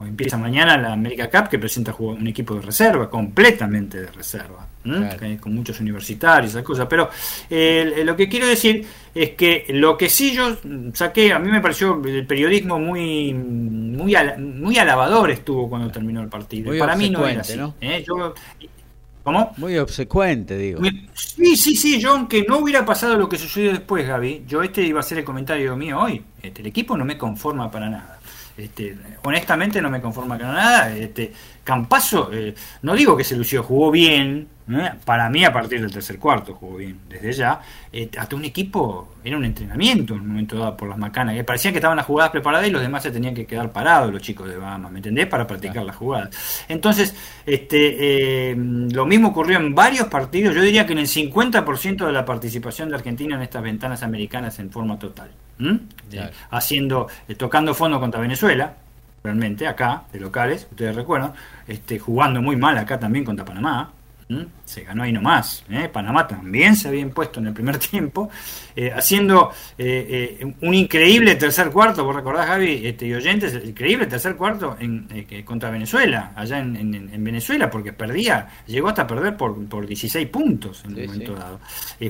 empieza 0.00 0.36
mañana 0.36 0.76
la 0.76 0.92
América 0.92 1.30
Cup 1.30 1.48
que 1.48 1.58
presenta 1.58 1.94
un 1.96 2.26
equipo 2.26 2.54
de 2.54 2.62
reserva, 2.62 3.08
completamente 3.08 4.00
de 4.00 4.06
reserva, 4.08 4.66
con 5.40 5.54
muchos 5.54 5.80
universitarios, 5.80 6.52
esas 6.52 6.62
cosas. 6.62 6.86
Pero 6.88 7.10
eh, 7.50 8.02
lo 8.04 8.16
que 8.16 8.28
quiero 8.28 8.46
decir 8.46 8.86
es 9.14 9.30
que 9.30 9.66
lo 9.70 9.96
que 9.96 10.08
sí 10.08 10.32
yo 10.32 10.56
saqué, 10.94 11.32
a 11.32 11.38
mí 11.38 11.50
me 11.50 11.60
pareció 11.60 12.00
el 12.04 12.26
periodismo 12.26 12.78
muy 12.78 13.34
muy, 13.34 14.14
muy 14.38 14.78
alabador 14.78 15.30
estuvo 15.30 15.68
cuando 15.68 15.90
terminó 15.90 16.22
el 16.22 16.28
partido. 16.28 16.76
Para 16.78 16.96
mí 16.96 17.10
no 17.10 17.26
era 17.26 17.40
así. 17.40 17.58
¿eh? 17.80 18.04
¿Cómo? 19.24 19.52
Muy 19.58 19.76
obsecuente, 19.76 20.56
digo. 20.56 20.80
Sí, 21.12 21.56
sí, 21.56 21.76
sí, 21.76 22.00
yo 22.00 22.12
aunque 22.12 22.46
no 22.48 22.58
hubiera 22.58 22.86
pasado 22.86 23.16
lo 23.18 23.28
que 23.28 23.36
sucedió 23.36 23.72
después, 23.72 24.06
Gaby, 24.06 24.44
yo 24.46 24.62
este 24.62 24.82
iba 24.82 25.00
a 25.00 25.02
ser 25.02 25.18
el 25.18 25.24
comentario 25.24 25.76
mío 25.76 26.00
hoy. 26.00 26.22
Este, 26.42 26.62
el 26.62 26.68
equipo 26.68 26.96
no 26.96 27.04
me 27.04 27.18
conforma 27.18 27.70
para 27.70 27.90
nada. 27.90 28.18
Este, 28.56 28.96
honestamente 29.22 29.82
no 29.82 29.90
me 29.90 30.00
conforma 30.00 30.38
con 30.38 30.46
nada. 30.46 30.96
Este, 30.96 31.32
Campazo, 31.68 32.30
eh, 32.32 32.54
no 32.80 32.94
digo 32.94 33.14
que 33.14 33.24
se 33.24 33.36
lució, 33.36 33.62
jugó 33.62 33.90
bien. 33.90 34.48
¿eh? 34.70 34.90
Para 35.04 35.28
mí, 35.28 35.44
a 35.44 35.52
partir 35.52 35.82
del 35.82 35.92
tercer 35.92 36.18
cuarto, 36.18 36.54
jugó 36.54 36.78
bien. 36.78 37.00
Desde 37.06 37.30
ya, 37.30 37.60
eh, 37.92 38.08
hasta 38.16 38.36
un 38.36 38.46
equipo, 38.46 39.16
era 39.22 39.36
un 39.36 39.44
entrenamiento 39.44 40.14
en 40.14 40.20
un 40.20 40.28
momento 40.28 40.56
dado 40.56 40.74
por 40.78 40.88
las 40.88 40.96
macanas. 40.96 41.34
Que 41.34 41.44
parecía 41.44 41.70
que 41.70 41.76
estaban 41.76 41.98
las 41.98 42.06
jugadas 42.06 42.30
preparadas 42.30 42.66
y 42.66 42.70
los 42.70 42.80
demás 42.80 43.02
se 43.02 43.10
tenían 43.10 43.34
que 43.34 43.44
quedar 43.44 43.70
parados, 43.70 44.10
los 44.10 44.22
chicos 44.22 44.48
de 44.48 44.56
Bahamas, 44.56 44.90
¿me 44.90 45.00
entendés? 45.00 45.26
Para 45.26 45.46
practicar 45.46 45.84
las 45.84 45.96
jugadas. 45.96 46.64
Entonces, 46.70 47.14
este, 47.44 48.56
lo 48.56 49.04
mismo 49.04 49.28
ocurrió 49.28 49.58
en 49.58 49.74
varios 49.74 50.06
partidos. 50.06 50.54
Yo 50.54 50.62
diría 50.62 50.86
que 50.86 50.94
en 50.94 51.00
el 51.00 51.06
50% 51.06 52.06
de 52.06 52.12
la 52.12 52.24
participación 52.24 52.88
de 52.88 52.94
Argentina 52.94 53.36
en 53.36 53.42
estas 53.42 53.62
ventanas 53.62 54.02
americanas 54.02 54.58
en 54.58 54.70
forma 54.70 54.98
total. 54.98 55.28
haciendo, 56.48 57.08
tocando 57.36 57.74
fondo 57.74 58.00
contra 58.00 58.22
Venezuela, 58.22 58.74
realmente, 59.28 59.66
acá, 59.66 60.04
de 60.10 60.20
locales, 60.20 60.66
ustedes 60.70 60.96
recuerdan, 60.96 61.32
este, 61.66 61.98
jugando 61.98 62.40
muy 62.40 62.56
mal 62.56 62.78
acá 62.78 62.98
también 62.98 63.26
contra 63.26 63.44
Panamá, 63.44 63.92
se 64.64 64.82
ganó 64.82 65.04
ahí 65.04 65.12
nomás. 65.12 65.64
¿eh? 65.70 65.88
Panamá 65.90 66.26
también 66.26 66.76
se 66.76 66.88
había 66.88 67.00
impuesto 67.00 67.40
en 67.40 67.46
el 67.46 67.54
primer 67.54 67.78
tiempo, 67.78 68.28
eh, 68.76 68.92
haciendo 68.94 69.50
eh, 69.76 70.54
un 70.60 70.74
increíble 70.74 71.34
tercer 71.36 71.70
cuarto, 71.70 72.04
vos 72.04 72.14
recordás, 72.14 72.46
Javi 72.46 72.86
este, 72.86 73.06
y 73.06 73.14
oyentes, 73.14 73.58
increíble 73.64 74.06
tercer 74.06 74.36
cuarto 74.36 74.76
en, 74.78 75.08
contra 75.44 75.70
Venezuela, 75.70 76.32
allá 76.36 76.58
en, 76.58 77.24
Venezuela, 77.24 77.70
porque 77.70 77.92
perdía, 77.92 78.48
llegó 78.66 78.88
hasta 78.88 79.06
perder 79.06 79.36
por, 79.36 79.66
por 79.66 79.86
16 79.86 80.28
puntos 80.28 80.82
en 80.84 80.94
un 80.94 81.06
momento 81.06 81.34
dado. 81.34 81.60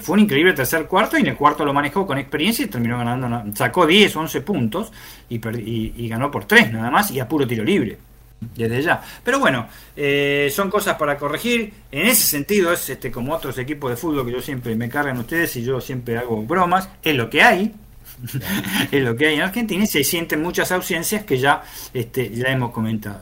fue 0.01 0.14
un 0.14 0.21
increíble 0.21 0.53
tercer 0.53 0.87
cuarto 0.87 1.16
y 1.16 1.21
en 1.21 1.29
el 1.29 1.37
cuarto 1.37 1.64
lo 1.64 1.73
manejó 1.73 2.07
con 2.07 2.19
experiencia 2.19 2.64
y 2.64 2.69
terminó 2.69 2.99
ganando, 2.99 3.45
sacó 3.55 3.87
10, 3.87 4.14
11 4.14 4.41
puntos 4.43 4.93
y, 5.29 5.37
y 5.37 6.09
ganó 6.09 6.31
por 6.31 6.45
3 6.45 6.73
nada 6.73 6.91
más 6.91 7.11
y 7.11 7.21
a 7.21 7.29
puro 7.29 7.47
tiro 7.47 7.64
libre 7.64 8.07
desde 8.41 8.82
ya. 8.82 9.03
Pero 9.24 9.39
bueno, 9.39 9.68
eh, 9.97 10.51
son 10.55 10.70
cosas 10.70 10.97
para 10.97 11.16
corregir. 11.16 11.72
En 11.91 12.07
ese 12.07 12.24
sentido, 12.24 12.72
es 12.72 12.89
este 12.89 13.11
como 13.11 13.34
otros 13.34 13.59
equipos 13.59 13.91
de 13.91 13.97
fútbol 13.97 14.26
que 14.26 14.32
yo 14.32 14.43
siempre 14.43 14.74
me 14.74 14.89
cargan 14.89 15.18
ustedes 15.18 15.55
y 15.57 15.64
yo 15.64 15.80
siempre 15.80 16.18
hago 16.18 16.43
bromas. 16.43 16.89
Es 17.03 17.14
lo 17.14 17.28
que 17.28 17.43
hay. 17.43 17.74
es 18.93 19.03
lo 19.03 19.16
que 19.16 19.28
hay 19.28 19.34
en 19.36 19.43
Argentina 19.43 19.84
y 19.84 19.86
se 19.86 20.03
sienten 20.03 20.43
muchas 20.43 20.72
ausencias 20.72 21.24
que 21.24 21.39
ya, 21.39 21.62
este, 21.95 22.30
ya 22.30 22.49
hemos 22.49 22.72
comentado. 22.72 23.20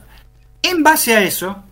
En 0.62 0.83
base 0.83 1.14
a 1.14 1.23
eso, 1.23 1.62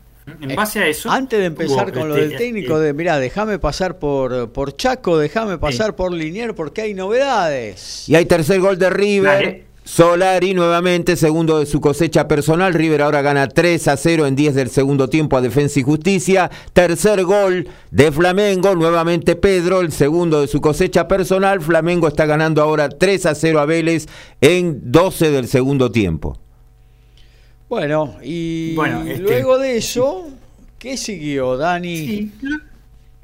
en 0.41 0.51
eh, 0.51 0.55
base 0.55 0.81
a 0.81 0.87
eso. 0.87 1.11
Antes 1.11 1.39
de 1.39 1.47
empezar 1.47 1.93
con 1.93 2.09
lo 2.09 2.15
del 2.15 2.33
este, 2.33 2.39
técnico, 2.39 2.79
eh, 2.79 2.87
de 2.87 2.93
mira, 2.93 3.19
déjame 3.19 3.59
pasar 3.59 3.99
por, 3.99 4.53
por 4.53 4.77
Chaco, 4.77 5.19
déjame 5.19 5.59
pasar 5.59 5.97
por 5.97 6.13
Linier 6.13 6.55
porque 6.55 6.83
hay 6.83 6.95
novedades. 6.95 8.09
Y 8.09 8.15
hay 8.15 8.27
tercer 8.27 8.61
gol 8.61 8.79
de 8.79 8.91
River. 8.91 9.74
Solari 9.85 10.55
nuevamente, 10.55 11.15
segundo 11.15 11.59
de 11.59 11.67
su 11.67 11.81
cosecha 11.81 12.27
personal. 12.27 12.73
River 12.73 13.03
ahora 13.03 13.21
gana 13.21 13.49
3 13.49 13.89
a 13.89 13.97
0 13.99 14.27
en 14.27 14.35
10 14.35 14.55
del 14.55 14.71
segundo 14.71 15.09
tiempo 15.09 15.37
a 15.37 15.43
Defensa 15.43 15.79
y 15.79 15.83
Justicia. 15.83 16.51
Tercer 16.73 17.23
gol 17.25 17.69
de 17.91 18.11
Flamengo, 18.11 18.75
nuevamente 18.75 19.37
Pedro, 19.37 19.83
el 19.83 19.93
segundo 19.93 20.41
de 20.41 20.47
su 20.47 20.63
cosecha 20.63 21.07
personal. 21.07 21.61
Flamengo 21.61 22.09
está 22.09 22.25
ganando 22.25 22.63
ahora 22.63 22.89
3 22.89 23.27
a 23.27 23.35
0 23.35 23.61
a 23.61 23.67
Vélez 23.67 24.07
en 24.41 24.91
12 24.91 25.31
del 25.31 25.49
segundo 25.49 25.93
tiempo. 25.93 26.39
Bueno, 27.69 28.17
y 28.23 28.75
este, 29.07 29.19
luego 29.19 29.59
de 29.59 29.77
eso, 29.77 30.29
¿qué 30.79 30.97
siguió, 30.97 31.59
Dani? 31.59 32.31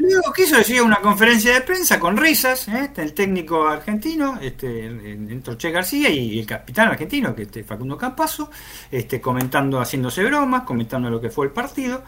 Luego 0.00 0.32
quiso 0.32 0.56
decir 0.56 0.80
una 0.80 0.96
conferencia 0.96 1.52
de 1.52 1.60
prensa 1.60 2.00
con 2.00 2.16
risas, 2.16 2.66
¿eh? 2.68 2.90
El 2.96 3.12
técnico 3.12 3.68
argentino, 3.68 4.38
este, 4.40 4.86
entró 4.86 5.56
Che 5.56 5.70
García 5.70 6.08
y 6.08 6.38
el 6.38 6.46
capitán 6.46 6.88
argentino, 6.88 7.34
que 7.34 7.42
este 7.42 7.64
Facundo 7.64 7.98
Campazo, 7.98 8.50
este, 8.90 9.20
comentando, 9.20 9.78
haciéndose 9.78 10.24
bromas, 10.24 10.62
comentando 10.62 11.10
lo 11.10 11.20
que 11.20 11.28
fue 11.28 11.46
el 11.46 11.52
partido. 11.52 12.02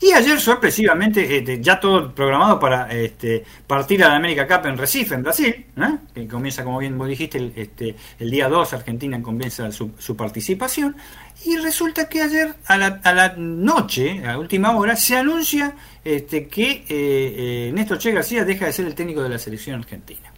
Y 0.00 0.12
ayer, 0.12 0.40
sorpresivamente, 0.40 1.38
este, 1.38 1.62
ya 1.62 1.78
todo 1.78 2.12
programado 2.12 2.58
para 2.58 2.92
este, 2.92 3.44
partir 3.64 4.02
a 4.02 4.08
la 4.08 4.16
América 4.16 4.46
Cup 4.48 4.66
en 4.66 4.76
Recife, 4.76 5.14
en 5.14 5.22
Brasil, 5.22 5.66
¿eh? 5.76 5.98
que 6.12 6.26
comienza, 6.26 6.64
como 6.64 6.80
bien 6.80 6.98
vos 6.98 7.06
dijiste, 7.06 7.38
el, 7.38 7.52
este, 7.54 7.94
el 8.18 8.28
día 8.28 8.48
2, 8.48 8.72
Argentina 8.72 9.22
comienza 9.22 9.70
su 9.70 10.16
participación. 10.16 10.96
Y 11.44 11.56
resulta 11.58 12.08
que 12.08 12.22
ayer, 12.22 12.54
a 12.66 12.76
la, 12.76 13.00
a 13.04 13.12
la 13.12 13.34
noche, 13.36 14.26
a 14.26 14.38
última 14.38 14.76
hora, 14.76 14.96
se 14.96 15.16
anuncia 15.16 15.74
este, 16.04 16.48
que 16.48 16.70
eh, 16.70 16.84
eh, 16.88 17.70
Néstor 17.74 17.98
Che 17.98 18.12
García 18.12 18.44
deja 18.44 18.66
de 18.66 18.72
ser 18.72 18.86
el 18.86 18.94
técnico 18.94 19.22
de 19.22 19.28
la 19.28 19.38
selección 19.38 19.80
argentina. 19.80 20.32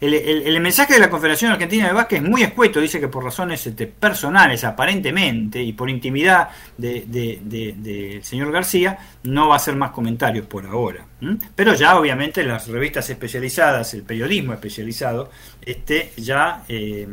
El, 0.00 0.60
mensaje 0.60 0.94
de 0.94 1.00
la 1.00 1.08
Confederación 1.08 1.52
Argentina 1.52 1.86
de 1.86 1.94
Básquet 1.94 2.22
es 2.22 2.28
muy 2.28 2.42
escueto, 2.42 2.80
dice 2.80 3.00
que 3.00 3.08
por 3.08 3.24
razones 3.24 3.66
este, 3.66 3.86
personales, 3.86 4.62
aparentemente, 4.64 5.62
y 5.62 5.72
por 5.72 5.88
intimidad 5.88 6.50
del 6.76 7.10
de, 7.10 8.20
señor 8.22 8.52
García, 8.52 8.98
no 9.22 9.48
va 9.48 9.54
a 9.54 9.56
hacer 9.56 9.76
más 9.76 9.92
comentarios 9.92 10.46
por 10.46 10.66
ahora. 10.66 11.06
Pero 11.54 11.74
ya, 11.74 11.98
obviamente, 11.98 12.42
las 12.42 12.68
revistas 12.68 13.08
especializadas, 13.08 13.94
el 13.94 14.02
periodismo 14.02 14.52
especializado, 14.52 15.30
este, 15.62 16.12
ya 16.16 16.64
eh, 16.68 17.06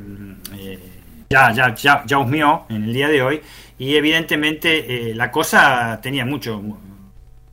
ya, 1.32 1.52
ya, 1.54 1.74
ya, 1.76 2.04
ya 2.06 2.18
husmeó 2.20 2.66
en 2.70 2.84
el 2.84 2.94
día 2.94 3.08
de 3.08 3.22
hoy 3.22 3.42
y 3.80 3.96
evidentemente 3.96 5.12
eh, 5.12 5.16
la 5.16 5.32
cosa 5.32 6.00
tenía 6.02 6.26
mucho 6.26 6.62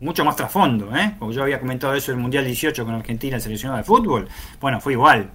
mucho 0.00 0.24
más 0.24 0.36
trasfondo, 0.36 0.94
¿eh? 0.96 1.14
Como 1.18 1.32
yo 1.32 1.42
había 1.42 1.58
comentado 1.58 1.94
eso 1.94 2.12
el 2.12 2.18
Mundial 2.18 2.44
18 2.44 2.84
con 2.84 2.94
Argentina 2.94 3.40
seleccionada 3.40 3.80
de 3.80 3.84
fútbol, 3.84 4.28
bueno, 4.60 4.80
fue 4.80 4.92
igual, 4.92 5.30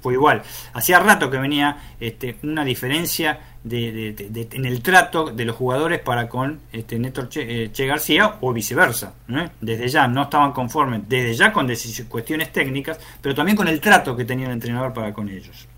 fue 0.00 0.14
igual. 0.14 0.42
Hacía 0.72 0.98
rato 0.98 1.30
que 1.30 1.38
venía 1.38 1.76
este, 2.00 2.36
una 2.42 2.64
diferencia 2.64 3.38
de, 3.62 4.48
en 4.52 4.64
el 4.64 4.82
trato 4.82 5.26
de 5.26 5.44
los 5.44 5.54
jugadores 5.54 6.00
para 6.00 6.28
con 6.28 6.60
este, 6.72 6.98
Néstor 6.98 7.28
che, 7.28 7.64
eh, 7.64 7.86
García 7.86 8.36
o 8.40 8.52
viceversa. 8.52 9.14
Desde 9.60 9.88
ya 9.88 10.08
no 10.08 10.22
estaban 10.22 10.52
conformes, 10.52 11.02
desde 11.08 11.34
ya 11.34 11.52
con 11.52 11.70
cuestiones 12.08 12.52
técnicas, 12.52 12.98
pero 13.20 13.34
también 13.34 13.56
con 13.56 13.68
el 13.68 13.80
trato 13.80 14.16
que 14.16 14.24
tenía 14.24 14.46
el 14.46 14.52
entrenador 14.52 14.92
para 14.92 15.12
con 15.12 15.28
ellos. 15.28 15.68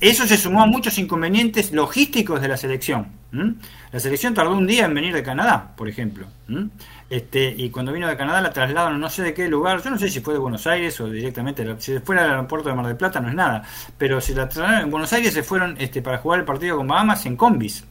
Eso 0.00 0.26
se 0.26 0.36
sumó 0.36 0.62
a 0.62 0.66
muchos 0.66 0.98
inconvenientes 0.98 1.72
logísticos 1.72 2.40
de 2.40 2.48
la 2.48 2.56
selección. 2.56 3.08
La 3.92 4.00
selección 4.00 4.32
tardó 4.32 4.56
un 4.56 4.66
día 4.66 4.86
en 4.86 4.94
venir 4.94 5.12
de 5.12 5.22
Canadá, 5.22 5.74
por 5.76 5.88
ejemplo. 5.88 6.26
Este, 7.10 7.54
y 7.56 7.70
cuando 7.70 7.92
vino 7.92 8.08
de 8.08 8.16
Canadá 8.16 8.40
la 8.40 8.52
trasladaron 8.52 9.00
no 9.00 9.10
sé 9.10 9.22
de 9.22 9.34
qué 9.34 9.48
lugar, 9.48 9.82
yo 9.82 9.90
no 9.90 9.98
sé 9.98 10.08
si 10.08 10.20
fue 10.20 10.34
de 10.34 10.40
Buenos 10.40 10.66
Aires 10.66 11.00
o 11.00 11.08
directamente, 11.08 11.64
si 11.78 11.98
fuera 12.00 12.22
del 12.22 12.32
aeropuerto 12.32 12.68
de 12.68 12.74
Mar 12.74 12.86
del 12.86 12.96
Plata 12.96 13.20
no 13.20 13.28
es 13.28 13.34
nada, 13.34 13.62
pero 13.98 14.20
si 14.20 14.34
la 14.34 14.48
trasladaron 14.48 14.84
en 14.84 14.90
Buenos 14.90 15.12
Aires 15.12 15.34
se 15.34 15.42
fueron 15.42 15.76
este, 15.78 16.02
para 16.02 16.18
jugar 16.18 16.40
el 16.40 16.44
partido 16.44 16.76
con 16.76 16.86
Bahamas 16.86 17.26
en 17.26 17.36
combis. 17.36 17.84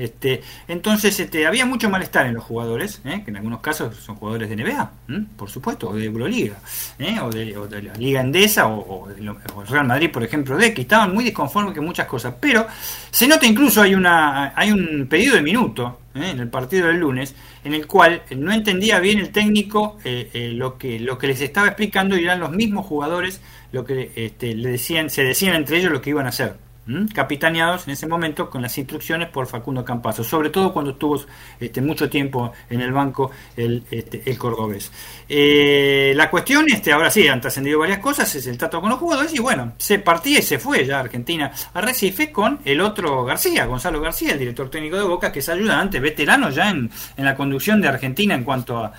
Este, 0.00 0.40
entonces 0.66 1.20
este, 1.20 1.46
había 1.46 1.66
mucho 1.66 1.90
malestar 1.90 2.26
en 2.26 2.34
los 2.34 2.44
jugadores, 2.44 3.02
¿eh? 3.04 3.20
que 3.22 3.30
en 3.30 3.36
algunos 3.36 3.60
casos 3.60 3.94
son 3.96 4.16
jugadores 4.16 4.48
de 4.48 4.56
NBA, 4.56 4.90
por 5.36 5.50
supuesto, 5.50 5.90
o 5.90 5.94
de 5.94 6.06
Euroliga, 6.06 6.56
¿eh? 6.98 7.18
o, 7.20 7.28
de, 7.28 7.82
la 7.82 7.94
Liga 7.94 8.22
Endesa, 8.22 8.66
o, 8.66 9.10
el 9.10 9.30
Real 9.68 9.86
Madrid, 9.86 10.10
por 10.10 10.22
ejemplo, 10.22 10.56
de 10.56 10.72
que 10.72 10.82
estaban 10.82 11.12
muy 11.12 11.22
disconformes 11.22 11.74
con 11.74 11.84
muchas 11.84 12.06
cosas. 12.06 12.34
Pero 12.40 12.66
se 13.10 13.28
nota 13.28 13.44
incluso 13.44 13.82
hay, 13.82 13.94
una, 13.94 14.54
hay 14.56 14.72
un 14.72 15.06
pedido 15.06 15.34
de 15.34 15.42
minuto 15.42 16.00
¿eh? 16.14 16.30
en 16.30 16.40
el 16.40 16.48
partido 16.48 16.86
del 16.86 16.96
lunes, 16.96 17.34
en 17.62 17.74
el 17.74 17.86
cual 17.86 18.22
no 18.34 18.52
entendía 18.52 19.00
bien 19.00 19.18
el 19.18 19.30
técnico 19.30 19.98
lo, 20.34 20.78
que, 20.78 20.98
lo 20.98 21.18
que 21.18 21.26
les 21.26 21.42
estaba 21.42 21.66
explicando 21.66 22.16
y 22.16 22.24
eran 22.24 22.40
los 22.40 22.52
mismos 22.52 22.86
jugadores 22.86 23.42
lo 23.72 23.84
que 23.84 24.10
este, 24.16 24.54
le 24.54 24.70
decían, 24.70 25.10
se 25.10 25.22
decían 25.22 25.54
entre 25.54 25.78
ellos 25.78 25.92
lo 25.92 26.00
que 26.00 26.10
iban 26.10 26.24
a 26.24 26.30
hacer 26.30 26.69
capitaneados 27.14 27.86
en 27.86 27.92
ese 27.92 28.06
momento 28.06 28.48
con 28.50 28.62
las 28.62 28.76
instrucciones 28.78 29.28
por 29.28 29.46
Facundo 29.46 29.84
Campazo, 29.84 30.24
sobre 30.24 30.50
todo 30.50 30.72
cuando 30.72 30.92
estuvo 30.92 31.20
este, 31.58 31.80
mucho 31.80 32.08
tiempo 32.08 32.52
en 32.68 32.80
el 32.80 32.92
banco 32.92 33.30
el, 33.56 33.84
este, 33.90 34.22
el 34.24 34.38
cordobés. 34.38 34.90
Eh, 35.28 36.12
la 36.16 36.30
cuestión, 36.30 36.66
este, 36.68 36.92
ahora 36.92 37.10
sí, 37.10 37.26
han 37.28 37.40
trascendido 37.40 37.78
varias 37.78 37.98
cosas, 37.98 38.34
es 38.34 38.46
el 38.46 38.58
trato 38.58 38.80
con 38.80 38.90
los 38.90 38.98
jugadores 38.98 39.34
y 39.34 39.38
bueno, 39.38 39.72
se 39.78 39.98
partía 39.98 40.38
y 40.38 40.42
se 40.42 40.58
fue 40.58 40.84
ya 40.84 41.00
Argentina 41.00 41.52
a 41.72 41.80
Recife 41.80 42.32
con 42.32 42.60
el 42.64 42.80
otro 42.80 43.24
García, 43.24 43.66
Gonzalo 43.66 44.00
García, 44.00 44.32
el 44.32 44.38
director 44.38 44.70
técnico 44.70 44.96
de 44.96 45.04
Boca, 45.04 45.32
que 45.32 45.40
es 45.40 45.48
ayudante, 45.48 46.00
veterano 46.00 46.50
ya 46.50 46.70
en, 46.70 46.90
en 47.16 47.24
la 47.24 47.34
conducción 47.34 47.80
de 47.80 47.88
Argentina 47.88 48.34
en 48.34 48.44
cuanto 48.44 48.78
a, 48.78 48.92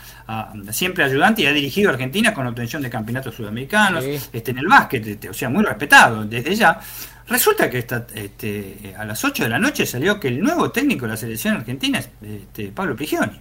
siempre 0.72 1.04
ayudante 1.04 1.42
y 1.42 1.46
ha 1.46 1.54
dirigido 1.54 1.90
a 1.90 1.94
Argentina 1.94 2.34
con 2.34 2.48
obtención 2.48 2.82
de 2.82 2.90
campeonatos 2.90 3.36
sudamericanos, 3.36 4.04
este, 4.32 4.52
en 4.52 4.58
el 4.60 4.68
básquet, 4.68 5.06
este, 5.06 5.30
o 5.30 5.34
sea, 5.34 5.50
muy 5.50 5.64
respetado 5.64 6.24
desde 6.24 6.56
ya. 6.56 6.80
Resulta 7.32 7.70
que 7.70 7.78
esta, 7.78 8.06
este, 8.14 8.94
a 8.98 9.06
las 9.06 9.24
8 9.24 9.44
de 9.44 9.50
la 9.50 9.58
noche 9.58 9.86
salió 9.86 10.20
que 10.20 10.28
el 10.28 10.42
nuevo 10.42 10.70
técnico 10.70 11.06
de 11.06 11.12
la 11.12 11.18
selección 11.18 11.56
argentina 11.56 12.00
es 12.00 12.10
este, 12.22 12.74
Pablo 12.74 12.94
Prigioni. 12.94 13.40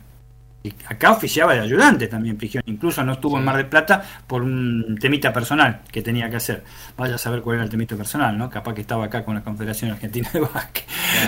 Y 0.63 0.73
acá 0.87 1.11
oficiaba 1.11 1.55
de 1.55 1.61
ayudante 1.61 2.07
también 2.07 2.37
Prigioni. 2.37 2.71
Incluso 2.71 3.03
no 3.03 3.15
estuvo 3.15 3.37
en 3.37 3.45
Mar 3.45 3.57
del 3.57 3.67
Plata 3.67 4.01
por 4.29 4.43
un 4.43 4.97
temita 5.01 5.33
personal 5.33 5.81
que 5.91 6.03
tenía 6.03 6.31
que 6.31 6.37
hacer. 6.37 6.63
Vaya 6.97 7.17
a 7.17 7.19
saber 7.19 7.41
cuál 7.41 7.57
era 7.57 7.65
el 7.65 7.71
temita 7.71 7.97
personal, 7.97 8.39
¿no? 8.39 8.49
Capaz 8.49 8.75
que 8.75 8.83
estaba 8.83 9.07
acá 9.07 9.25
con 9.25 9.35
la 9.35 9.43
Confederación 9.43 9.91
Argentina 9.91 10.31
de 10.33 10.39
Básquet. 10.39 10.85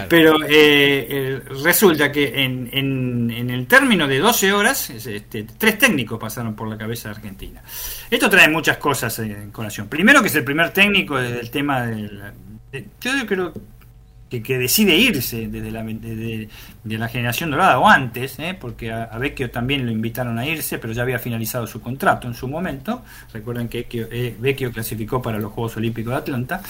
Pero 0.09 0.37
eh, 0.49 1.43
resulta 1.65 2.13
que 2.13 2.45
en, 2.45 2.71
en, 2.73 3.51
el 3.51 3.67
término 3.67 4.07
de 4.07 4.21
12 4.21 4.53
horas, 4.53 4.91
este, 4.91 5.45
tres 5.59 5.79
técnicos 5.79 6.17
pasaron 6.21 6.55
por 6.55 6.69
la 6.69 6.79
cabeza 6.79 7.09
de 7.09 7.17
Argentina. 7.17 7.61
Esto 8.09 8.31
trae 8.31 8.49
muchas 8.49 8.77
cosas 8.77 9.19
en 9.19 9.51
colación. 9.51 9.89
Primero 9.89 10.23
que 10.23 10.29
es 10.29 10.35
el 10.37 10.45
primer 10.45 10.71
técnico 10.71 11.17
del 11.17 11.51
tema 11.51 11.87
del... 11.87 12.23
yo 13.01 13.27
creo 13.27 13.53
que, 14.41 14.59
decide 14.59 14.97
irse 14.97 15.49
desde 15.49 15.70
la, 15.70 15.83
de, 15.83 16.49
la 16.85 17.09
generación 17.09 17.51
dorada 17.51 17.79
o 17.79 17.87
antes, 17.87 18.39
¿eh? 18.39 18.57
porque 18.59 18.91
a, 18.91 19.07
Vecchio 19.18 19.51
también 19.51 19.85
lo 19.85 19.93
invitaron 19.93 20.39
a 20.39 20.47
irse, 20.47 20.79
pero 20.79 20.93
ya 20.93 21.03
había 21.03 21.18
finalizado 21.18 21.66
su 21.66 21.81
contrato 21.81 22.29
en 22.29 22.35
su 22.35 22.49
momento. 22.49 23.03
Recuerden 23.33 23.68
que 23.68 23.87
eh, 23.91 24.37
Vecchio, 24.39 24.73
clasificó 24.73 25.20
para 25.20 25.39
los 25.39 25.53
Juegos 25.53 25.77
Olímpicos 25.77 26.12
de 26.12 26.18
Atlanta. 26.18 26.62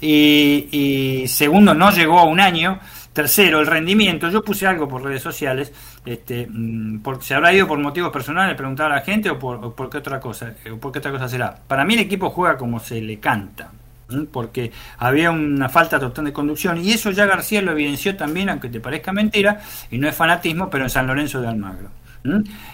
Y, 0.00 1.24
segundo, 1.26 1.74
no 1.74 1.90
llegó 1.90 2.18
a 2.20 2.24
un 2.24 2.40
año. 2.40 2.78
Tercero, 3.12 3.58
el 3.58 3.66
rendimiento. 3.66 4.30
Yo 4.30 4.44
puse 4.44 4.66
algo 4.66 4.86
por 4.86 5.02
redes 5.02 5.22
sociales. 5.22 5.72
Este, 6.06 6.46
mm, 6.48 7.00
por, 7.00 7.24
¿Se 7.24 7.34
habrá 7.34 7.52
ido 7.52 7.66
por 7.66 7.78
motivos 7.80 8.12
personales? 8.12 8.56
Preguntar 8.56 8.92
a 8.92 8.96
la 8.96 9.00
gente 9.00 9.28
o 9.28 9.38
por, 9.38 9.56
o 9.64 9.74
por 9.74 9.90
qué 9.90 9.98
otra 9.98 10.20
cosa. 10.20 10.54
O 10.72 10.76
por 10.76 10.92
qué 10.92 11.00
otra 11.00 11.10
cosa 11.10 11.28
será. 11.28 11.58
Para 11.66 11.84
mí 11.84 11.94
el 11.94 12.00
equipo 12.00 12.30
juega 12.30 12.56
como 12.56 12.78
se 12.78 13.00
le 13.00 13.18
canta 13.18 13.72
porque 14.32 14.72
había 14.98 15.30
una 15.30 15.68
falta 15.68 15.98
total 15.98 16.26
de 16.26 16.32
conducción 16.32 16.82
y 16.82 16.92
eso 16.92 17.10
ya 17.10 17.26
García 17.26 17.62
lo 17.62 17.72
evidenció 17.72 18.16
también, 18.16 18.48
aunque 18.48 18.68
te 18.68 18.80
parezca 18.80 19.12
mentira, 19.12 19.60
y 19.90 19.98
no 19.98 20.08
es 20.08 20.14
fanatismo, 20.14 20.70
pero 20.70 20.84
en 20.84 20.90
San 20.90 21.06
Lorenzo 21.06 21.40
de 21.40 21.48
Almagro. 21.48 21.90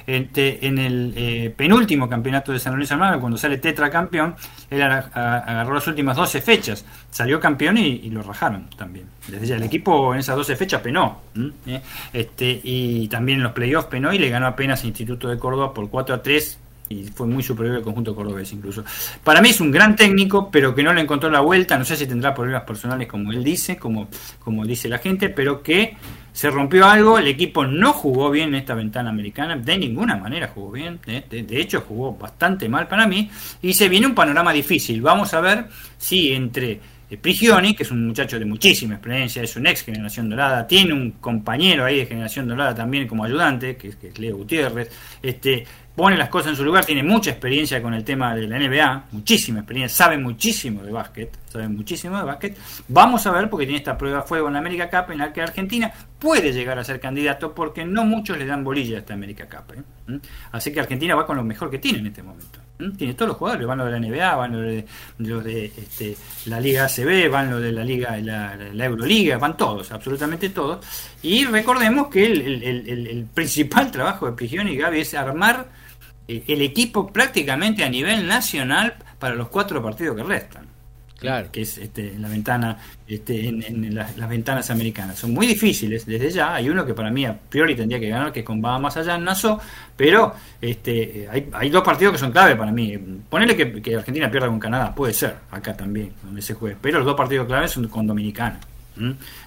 Este, 0.07 0.67
en 0.67 0.79
el 0.79 1.13
eh, 1.17 1.55
penúltimo 1.57 2.09
campeonato 2.09 2.51
de 2.51 2.59
San 2.59 2.73
Lorenzo 2.73 2.95
de 2.95 3.01
Almagro, 3.01 3.21
cuando 3.21 3.39
sale 3.39 3.59
tetracampeón, 3.59 4.35
él 4.71 4.83
agarró 4.83 5.75
las 5.75 5.87
últimas 5.87 6.17
12 6.17 6.41
fechas, 6.41 6.85
salió 7.11 7.39
campeón 7.39 7.79
y, 7.79 8.11
lo 8.11 8.23
rajaron 8.23 8.69
también. 8.77 9.07
Desde 9.29 9.47
ya 9.47 9.57
el 9.57 9.63
equipo 9.63 10.15
en 10.15 10.21
esas 10.21 10.37
12 10.37 10.57
fechas 10.57 10.81
penó, 10.81 11.21
¿Eh? 11.67 11.81
este, 12.13 12.61
y 12.63 13.07
también 13.09 13.39
en 13.39 13.45
los 13.45 13.53
playoffs 13.53 13.89
penó 13.89 14.13
y 14.13 14.19
le 14.19 14.29
ganó 14.29 14.47
apenas 14.47 14.85
Instituto 14.85 15.29
de 15.29 15.39
Córdoba 15.39 15.75
por 15.75 15.89
4 15.89 16.15
a 16.17 16.23
3 16.23 16.59
y 16.89 17.05
fue 17.05 17.27
muy 17.27 17.43
superior 17.43 17.77
al 17.77 17.83
conjunto 17.83 18.15
cordobés 18.15 18.53
incluso. 18.53 18.85
Para 19.23 19.41
mí 19.41 19.51
es 19.51 19.61
un 19.61 19.71
gran 19.71 19.97
técnico, 19.97 20.51
pero 20.51 20.75
que 20.75 20.83
no 20.83 20.93
le 20.93 21.01
encontró 21.01 21.31
la 21.31 21.41
vuelta, 21.41 21.79
no 21.79 21.85
sé 21.85 21.97
si 21.97 22.07
tendrá 22.07 22.35
problemas 22.35 22.65
personales 22.65 23.09
como 23.09 23.33
él 23.33 23.43
dice, 23.43 23.77
como, 23.77 24.09
como 24.39 24.65
dice 24.65 24.89
la 24.89 24.99
gente, 24.99 25.29
pero 25.29 25.63
que 25.63 25.97
se 26.33 26.51
rompió 26.51 26.87
algo, 26.87 27.19
el 27.19 27.29
equipo 27.29 27.65
no 27.65 27.93
jugó 27.93 28.31
bien 28.31 28.49
en 28.49 28.57
esta 28.57 28.75
ventana 28.75 29.11
americana, 29.11 29.57
de 29.57 29.79
ninguna 29.79 30.17
manera 30.17 30.51
jugó 30.53 30.73
bien, 30.73 30.99
de, 31.07 31.47
hecho 31.61 31.85
jugó 31.87 32.17
bastante 32.17 32.69
mal 32.69 32.89
para 32.89 33.07
mí, 33.07 33.31
y 33.63 33.73
se 33.73 33.89
viene 33.89 34.09
un 34.09 34.15
panorama 34.15 34.53
difícil, 34.53 35.01
vamos 35.01 35.33
a 35.33 35.41
ver 35.41 35.67
si 35.97 36.33
entre 36.33 36.81
eh, 37.09 37.17
Prigioni, 37.19 37.77
que 37.77 37.85
es 37.85 37.91
un 37.93 38.09
muchacho 38.09 38.37
de 38.37 38.45
muchísima 38.45 38.95
experiencia, 38.95 39.43
es 39.43 39.55
un 39.55 39.69
ex 39.69 39.83
generación 39.83 40.29
dorada, 40.29 40.67
tiene 40.67 40.93
un 40.93 41.13
compañero 41.13 41.85
ahí 41.85 41.99
de 41.99 42.07
generación 42.07 42.49
dorada 42.49 42.75
también 42.75 43.07
como 43.07 43.25
ayudante, 43.25 43.77
que, 43.77 43.91
que 43.91 44.09
es 44.09 44.19
Leo 44.19 44.37
Gutiérrez, 44.39 44.91
este, 45.23 45.65
pone 45.95 46.17
las 46.17 46.29
cosas 46.29 46.51
en 46.51 46.57
su 46.57 46.65
lugar, 46.65 46.85
tiene 46.85 47.03
mucha 47.03 47.31
experiencia 47.31 47.81
con 47.81 47.95
el 47.95 48.05
tema 48.05 48.35
de 48.35 48.49
la 48.49 48.59
NBA, 48.59 49.05
muchísima 49.13 49.61
experiencia, 49.61 50.05
sabe 50.05 50.19
muchísimo 50.19 50.83
de 50.83 50.91
básquet, 50.91 51.31
sabe 51.49 51.69
muchísimo 51.69 52.17
de 52.19 52.25
básquet. 52.25 52.59
Vamos 52.89 53.25
a 53.27 53.31
ver, 53.31 53.49
porque 53.49 53.67
tiene 53.67 53.79
esta 53.79 53.97
prueba 53.97 54.23
de 54.23 54.27
fuego 54.27 54.49
en 54.49 54.55
la 54.55 54.59
América 54.59 54.91
Cup, 54.91 55.13
en 55.13 55.19
la 55.19 55.33
que 55.33 55.43
Argentina 55.43 55.93
puede 56.19 56.53
llegar 56.53 56.79
a 56.79 56.85
ser 56.85 56.99
candidato, 56.99 57.55
porque 57.55 57.85
no 57.85 58.05
muchos 58.05 58.37
le 58.37 58.47
dan 58.47 58.65
bolilla 58.65 58.97
a 58.97 59.01
esta 59.01 59.15
América 59.15 59.47
Cup. 59.47 59.77
¿eh? 59.77 59.83
¿Mm? 60.09 60.17
Así 60.53 60.73
que 60.73 60.81
Argentina 60.81 61.15
va 61.15 61.27
con 61.27 61.37
lo 61.37 61.45
mejor 61.45 61.71
que 61.71 61.79
tiene 61.79 61.99
en 62.01 62.07
este 62.09 62.23
momento. 62.25 62.59
¿Mm? 62.79 62.97
Tiene 62.97 63.15
todos 63.15 63.29
los 63.29 63.37
jugadores, 63.37 63.65
van 63.65 63.79
los 63.79 63.87
de 63.87 63.93
la 63.93 64.01
NBA, 64.01 64.35
van 64.35 64.85
los 65.19 65.45
de, 65.45 65.67
este, 65.67 66.17
la 66.47 66.59
Liga 66.59 66.87
ACB, 66.87 67.31
van 67.31 67.51
los 67.51 67.63
de 67.63 67.71
la 67.71 67.85
Liga, 67.85 68.17
la, 68.17 68.57
la, 68.57 68.85
Euroliga, 68.85 69.39
van 69.39 69.57
todos, 69.57 69.93
absolutamente 69.93 70.49
todos. 70.49 70.85
Y 71.23 71.45
recordemos 71.45 72.09
que 72.09 72.27
el, 72.27 73.29
principal 73.33 73.93
trabajo 73.93 74.27
de 74.27 74.33
Prigioni 74.33 74.73
y 74.73 74.77
Gaby 74.77 75.01
es 75.01 75.15
armar 75.15 75.84
el 76.29 76.63
equipo 76.63 77.13
prácticamente 77.13 77.85
a 77.85 77.89
nivel 77.89 78.27
nacional 78.27 78.95
para 79.19 79.35
los 79.35 79.49
cuatro 79.49 79.83
partidos 79.83 80.17
que 80.17 80.23
restan. 80.23 80.75
Claro. 81.19 81.49
Que 81.51 81.63
es 81.63 81.79
este, 81.79 82.19
la 82.19 82.29
ventana, 82.29 82.77
este, 83.07 83.49
en, 83.49 83.95
las, 83.95 84.29
ventanas 84.29 84.71
americanas. 84.71 85.19
Son 85.19 85.33
muy 85.33 85.47
difíciles 85.47 86.05
desde 86.05 86.31
ya. 86.31 86.55
Hay 86.55 86.69
uno 86.69 86.85
que 86.85 86.93
para 86.93 87.11
mí 87.11 87.25
a 87.25 87.35
priori 87.35 87.75
tendría 87.75 87.99
que 87.99 88.09
ganar, 88.09 88.33
que 88.33 88.41
es 88.41 88.47
con 88.47 88.61
más 88.61 88.97
allá 88.97 89.15
en 89.15 89.25
Nassau, 89.25 89.59
pero 89.97 90.35
este, 90.61 91.27
hay, 91.31 91.49
hay, 91.53 91.71
dos 91.71 91.83
partidos 91.83 92.13
que 92.13 92.19
son 92.19 92.31
clave 92.31 92.57
para 92.57 92.73
mí. 92.73 92.99
Ponerle 93.31 93.81
que, 93.81 93.97
Argentina 93.97 94.31
pierda 94.31 94.49
con 94.49 94.59
Canadá, 94.59 94.95
puede 94.95 95.15
ser, 95.15 95.37
acá 95.51 95.75
también, 95.75 96.13
donde 96.23 96.43
se 96.43 96.53
juegue. 96.53 96.77
Pero 96.81 96.99
los 96.99 97.07
dos 97.07 97.17
partidos 97.17 97.47
claves 97.47 97.71
son 97.71 97.89
con 97.89 98.07
Dominicana. 98.07 98.61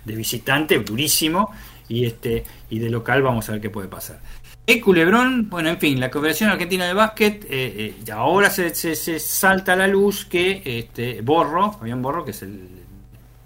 De 0.04 0.16
visitante, 0.16 0.80
durísimo, 0.80 1.52
y 1.90 2.06
este 2.06 2.44
y 2.70 2.80
de 2.80 2.90
local 2.90 3.22
vamos 3.22 3.48
a 3.48 3.54
ver 3.54 3.62
qué 3.62 3.70
puede 3.70 3.88
pasar. 3.88 4.20
El 4.68 4.82
Culebrón, 4.82 5.50
bueno, 5.50 5.70
en 5.70 5.80
fin, 5.80 5.98
la 5.98 6.12
Confederación 6.12 6.50
Argentina 6.50 6.86
de 6.86 6.94
Básquet, 6.94 7.46
eh, 7.46 7.96
eh, 8.06 8.12
ahora 8.12 8.50
se, 8.50 8.76
se, 8.76 9.18
salta 9.18 9.72
a 9.72 9.76
la 9.78 9.88
luz 9.88 10.26
que 10.26 10.62
este, 10.66 11.22
Borro, 11.22 11.72
Fabián 11.72 12.02
Borro, 12.02 12.26
que 12.26 12.32
es 12.32 12.42
el, 12.42 12.68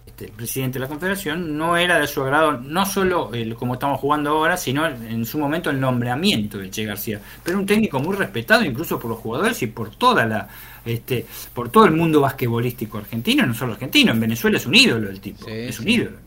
este, 0.08 0.30
presidente 0.30 0.80
de 0.80 0.86
la 0.86 0.88
Confederación, 0.88 1.56
no 1.56 1.78
era 1.78 2.00
de 2.00 2.08
su 2.08 2.24
agrado, 2.24 2.54
no 2.54 2.88
solo 2.88 3.32
el, 3.36 3.54
como 3.54 3.76
estamos 3.76 4.00
jugando 4.00 4.32
ahora, 4.32 4.58
sino 4.58 4.88
en 4.88 5.24
su 5.28 5.38
momento 5.38 5.70
el 5.70 5.80
nombramiento 5.80 6.58
de 6.58 6.72
Che 6.72 6.86
García. 6.86 7.22
Pero 7.44 7.60
un 7.60 7.68
técnico 7.68 8.00
muy 8.00 8.16
respetado 8.16 8.66
incluso 8.66 9.00
por 9.00 9.12
los 9.12 9.20
jugadores 9.20 9.62
y 9.62 9.68
por 9.68 9.92
toda 9.92 10.26
la, 10.26 10.48
este, 10.84 11.24
por 11.54 11.70
todo 11.70 11.86
el 11.86 11.92
mundo 11.92 12.22
basquetbolístico 12.22 12.98
argentino, 12.98 13.46
no 13.46 13.54
solo 13.54 13.74
argentino, 13.74 14.12
en 14.12 14.20
Venezuela 14.20 14.58
es 14.58 14.66
un 14.66 14.74
ídolo 14.74 15.08
el 15.08 15.22
tipo, 15.22 15.48
es 15.48 15.80
un 15.80 15.88
ídolo. 15.88 16.18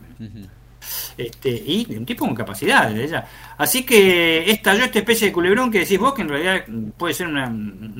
Este, 1.17 1.49
y 1.49 1.87
un 1.95 2.05
tipo 2.05 2.25
con 2.25 2.35
capacidades 2.35 2.97
ella. 2.97 3.25
Así 3.57 3.83
que 3.83 4.49
estalló 4.49 4.85
esta 4.85 4.99
especie 4.99 5.27
de 5.27 5.33
culebrón 5.33 5.71
que 5.71 5.79
decís 5.79 5.97
vos, 5.97 6.13
que 6.13 6.21
en 6.23 6.29
realidad 6.29 6.65
puede 6.97 7.13
ser 7.13 7.27
una, 7.27 7.51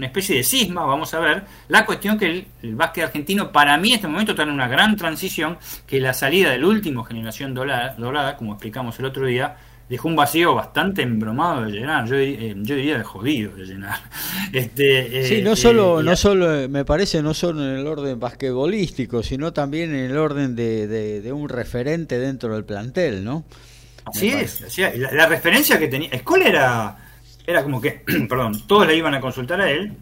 especie 0.01 0.37
de 0.37 0.43
cisma, 0.43 0.85
vamos 0.85 1.13
a 1.13 1.19
ver. 1.19 1.43
La 1.69 1.85
cuestión 1.85 2.17
que 2.17 2.45
el, 2.61 2.75
básquet 2.75 3.05
argentino, 3.05 3.51
para 3.51 3.77
mí 3.77 3.89
en 3.89 3.95
este 3.95 4.07
momento 4.07 4.31
está 4.33 4.43
en 4.43 4.51
una 4.51 4.67
gran 4.67 4.95
transición, 4.95 5.57
que 5.87 5.99
la 5.99 6.13
salida 6.13 6.51
del 6.51 6.65
último 6.65 7.03
generación 7.03 7.53
dorada 7.53 8.35
como 8.37 8.53
explicamos 8.53 8.99
el 8.99 9.05
otro 9.05 9.25
día, 9.25 9.55
dejó 9.89 10.07
un 10.07 10.15
vacío 10.15 10.55
bastante 10.55 11.03
embromado 11.03 11.65
de 11.65 11.71
llenar, 11.71 12.07
yo, 12.07 12.15
eh, 12.15 12.53
diría 12.55 12.97
de 12.97 13.03
jodido 13.03 13.55
de 13.55 13.65
llenar. 13.65 13.99
Este, 14.53 15.25
sí, 15.25 15.41
no 15.41 15.53
eh, 15.53 15.55
solo, 15.55 16.01
no 16.01 16.15
solo, 16.15 16.69
me 16.69 16.85
parece, 16.85 17.21
no 17.21 17.33
solo 17.33 17.63
en 17.63 17.79
el 17.79 17.87
orden 17.87 18.19
basquetbolístico, 18.19 19.21
sino 19.21 19.51
también 19.51 19.93
en 19.93 20.11
el 20.11 20.17
orden 20.17 20.55
de, 20.55 21.31
un 21.33 21.49
referente 21.49 22.17
dentro 22.19 22.53
del 22.53 22.63
plantel, 22.63 23.23
¿no? 23.23 23.43
Así 24.05 24.29
es, 24.29 24.77
la, 24.77 25.25
referencia 25.25 25.77
que 25.79 25.87
tenía, 25.87 26.09
Escola 26.09 26.47
era, 26.47 26.97
era 27.45 27.63
como 27.63 27.81
que, 27.81 28.03
perdón, 28.29 28.65
todos 28.67 28.87
le 28.87 28.95
iban 28.95 29.13
a 29.13 29.19
consultar 29.19 29.59
a 29.61 29.69
él. 29.69 29.93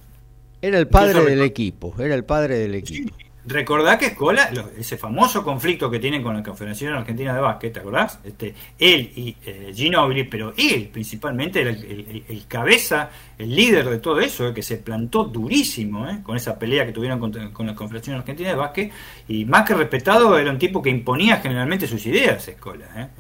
Era 0.62 0.78
el 0.78 0.88
padre 0.88 1.24
del 1.26 1.42
equipo, 1.42 1.96
era 2.00 2.16
el 2.16 2.24
padre 2.24 2.58
del 2.58 2.76
equipo. 2.76 3.16
Recordá 3.46 3.98
que 3.98 4.06
Escola, 4.08 4.50
ese 4.78 4.98
famoso 4.98 5.44
conflicto 5.44 5.92
que 5.92 6.00
tienen 6.00 6.24
con 6.24 6.36
la 6.36 6.44
Confederación 6.44 6.94
Argentina 6.94 7.34
de 7.34 7.42
Básquet, 7.42 7.74
¿te 7.74 7.80
acordás? 7.80 8.20
Este, 8.24 8.54
él 8.80 9.12
y 9.16 9.36
eh, 9.46 9.74
Ginobili, 9.76 10.24
pero 10.24 10.54
él 10.58 10.90
principalmente 10.92 11.60
era 11.62 11.72
el, 11.72 12.46
cabeza, 12.48 13.10
el 13.38 13.56
líder 13.56 13.90
de 13.90 14.00
todo 14.00 14.20
eso, 14.20 14.48
eh, 14.48 14.54
que 14.54 14.62
se 14.62 14.78
plantó 14.78 15.24
durísimo 15.26 16.08
eh, 16.08 16.20
con 16.24 16.38
esa 16.38 16.58
pelea 16.58 16.86
que 16.86 16.92
tuvieron 16.92 17.20
con, 17.20 17.32
la 17.68 17.76
Confederación 17.76 18.18
Argentina 18.18 18.50
de 18.50 18.56
Básquet, 18.56 18.92
y 19.28 19.46
más 19.46 19.68
que 19.68 19.74
respetado, 19.74 20.38
era 20.38 20.52
un 20.52 20.60
tipo 20.60 20.82
que 20.82 20.90
imponía 20.90 21.38
generalmente 21.38 21.88
sus 21.88 22.06
ideas, 22.06 22.48
Escola. 22.48 23.12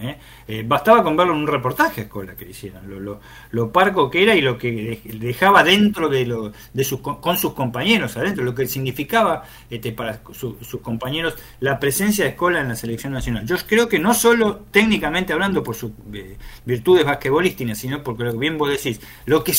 bastaba 0.66 1.04
con 1.04 1.16
verlo 1.16 1.34
en 1.34 1.40
un 1.40 1.48
reportaje, 1.48 2.02
Escola, 2.02 2.36
que 2.36 2.46
le 2.46 2.52
hicieran, 2.52 2.90
lo, 2.90 3.20
lo, 3.52 3.72
parco 3.72 4.10
que 4.10 4.24
era 4.24 4.36
y 4.36 4.42
lo 4.42 4.58
que 4.58 5.02
dejaba 5.06 5.64
dentro 5.64 6.10
de, 6.10 6.26
lo, 6.26 6.52
de 6.74 6.84
sus, 6.84 7.00
con 7.00 7.38
sus 7.38 7.54
compañeros 7.54 8.18
adentro, 8.18 8.44
lo 8.44 8.54
que 8.54 8.68
significaba 8.68 9.44
este, 9.70 9.92
para 9.92 10.22
sus 10.34 10.82
compañeros 10.82 11.36
la 11.60 11.80
presencia 11.80 12.26
de 12.26 12.32
Escola 12.32 12.62
en 12.62 12.70
la 12.70 12.76
selección 12.76 13.14
nacional. 13.14 13.46
Yo 13.46 13.56
creo 13.68 13.88
que 13.88 14.00
no 14.00 14.14
solo 14.14 14.66
técnicamente 14.72 15.34
hablando 15.34 15.64
por 15.64 15.76
sus 15.76 15.92
eh, 16.14 16.38
virtudes 16.66 17.06
basquetbolísticas, 17.06 17.78
sino 17.78 18.04
porque 18.04 18.24
lo 18.24 18.34
que 18.34 18.38
bien 18.38 18.58
vos 18.58 18.70
decís, 18.70 19.00
lo 19.26 19.44
que 19.44 19.54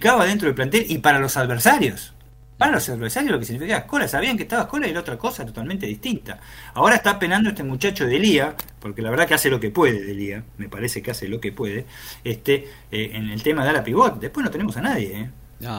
significaba 0.00 0.24
dentro 0.24 0.46
del 0.46 0.54
plantel 0.54 0.86
y 0.88 0.98
para 0.98 1.18
los 1.18 1.36
adversarios. 1.36 2.14
Para 2.56 2.72
los 2.72 2.88
adversarios 2.88 3.32
lo 3.32 3.38
que 3.38 3.44
significaba 3.44 3.80
Escola, 3.80 4.08
sabían 4.08 4.36
que 4.36 4.44
estaba 4.44 4.62
Escola 4.62 4.86
y 4.86 4.90
era 4.90 5.00
otra 5.00 5.18
cosa 5.18 5.44
totalmente 5.44 5.86
distinta. 5.86 6.38
Ahora 6.72 6.96
está 6.96 7.18
penando 7.18 7.50
este 7.50 7.62
muchacho 7.62 8.06
de 8.06 8.18
Lía, 8.18 8.54
porque 8.80 9.02
la 9.02 9.10
verdad 9.10 9.26
que 9.28 9.34
hace 9.34 9.50
lo 9.50 9.60
que 9.60 9.70
puede 9.70 10.02
de 10.02 10.14
Lía, 10.14 10.42
me 10.56 10.70
parece 10.70 11.02
que 11.02 11.10
hace 11.10 11.28
lo 11.28 11.38
que 11.38 11.52
puede, 11.52 11.84
este, 12.24 12.66
eh, 12.90 13.10
en 13.12 13.28
el 13.28 13.42
tema 13.42 13.66
de 13.66 13.74
la 13.74 13.84
pivot. 13.84 14.18
Después 14.20 14.44
no 14.44 14.50
tenemos 14.50 14.76
a 14.78 14.80
nadie, 14.80 15.20
¿eh? 15.20 15.30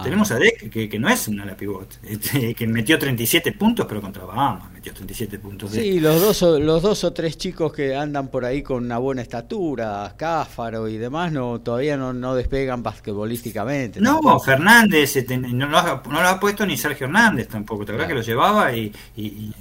Tenemos 0.04 0.30
a 0.32 0.38
Deck, 0.38 0.70
que, 0.70 1.00
no 1.00 1.10
es 1.10 1.28
una 1.28 1.42
ala 1.42 1.58
pivot, 1.58 2.00
este, 2.04 2.54
que 2.54 2.68
metió 2.68 3.00
37 3.00 3.54
puntos, 3.54 3.88
pero 3.88 4.00
contra 4.00 4.26
Bahamas 4.26 4.72
metió 4.72 4.94
37 4.94 5.40
puntos. 5.40 5.72
Sí, 5.72 6.00
los 6.00 6.22
dos, 6.22 6.42
los 6.62 6.84
dos 6.84 7.04
o 7.04 7.14
tres 7.14 7.36
chicos 7.36 7.74
que 7.74 7.96
andan 7.96 8.28
por 8.28 8.46
ahí 8.46 8.62
con 8.62 8.86
una 8.86 9.00
buena 9.00 9.24
estatura, 9.24 10.14
Cáfaro 10.16 10.88
y 10.88 10.98
demás, 10.98 11.32
no 11.32 11.62
todavía 11.62 11.98
no, 11.98 12.14
no 12.14 12.36
despegan 12.36 12.84
basquetbolísticamente. 12.84 14.00
No, 14.00 14.40
Fernández, 14.40 15.16
este, 15.16 15.38
no, 15.38 15.68
lo 15.68 15.78
ha, 15.78 16.40
puesto 16.40 16.64
ni 16.66 16.78
Sergio 16.78 17.08
Hernández 17.08 17.48
tampoco, 17.48 17.84
¿te 17.84 17.92
acuerdas 17.92 18.08
que 18.08 18.16
lo 18.16 18.22
llevaba 18.22 18.76
y, 18.76 18.94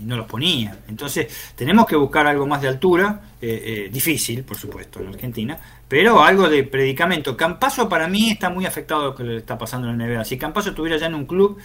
no 0.00 0.18
los 0.18 0.26
ponía? 0.26 0.76
Entonces, 0.86 1.28
tenemos 1.54 1.86
que 1.86 1.96
buscar 1.96 2.26
algo 2.26 2.46
más 2.46 2.60
de 2.60 2.68
altura, 2.68 3.20
eh, 3.42 3.86
eh, 3.86 3.88
difícil, 3.90 4.44
por 4.44 4.56
supuesto, 4.56 5.00
en 5.00 5.08
Argentina, 5.08 5.58
pero 5.88 6.22
algo 6.22 6.48
de 6.48 6.64
predicamento. 6.64 7.36
Campaso 7.36 7.88
para 7.88 8.06
mí 8.06 8.30
está 8.30 8.50
muy 8.50 8.66
afectado 8.66 9.00
a 9.00 9.04
lo 9.06 9.14
que 9.14 9.24
le 9.24 9.36
está 9.38 9.56
pasando 9.56 9.88
en 9.88 9.98
la 9.98 10.06
NBA. 10.06 10.24
Si 10.24 10.36
Campaso 10.36 10.70
estuviera 10.70 10.96
ya 10.98 11.06
en 11.06 11.14
un 11.14 11.26
club, 11.26 11.58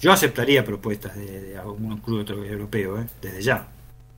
yo 0.00 0.12
aceptaría 0.12 0.64
propuestas 0.64 1.16
de, 1.16 1.56
algún 1.56 1.98
club 1.98 2.28
europeo, 2.28 3.00
¿eh? 3.00 3.06
desde 3.20 3.40
ya. 3.42 3.68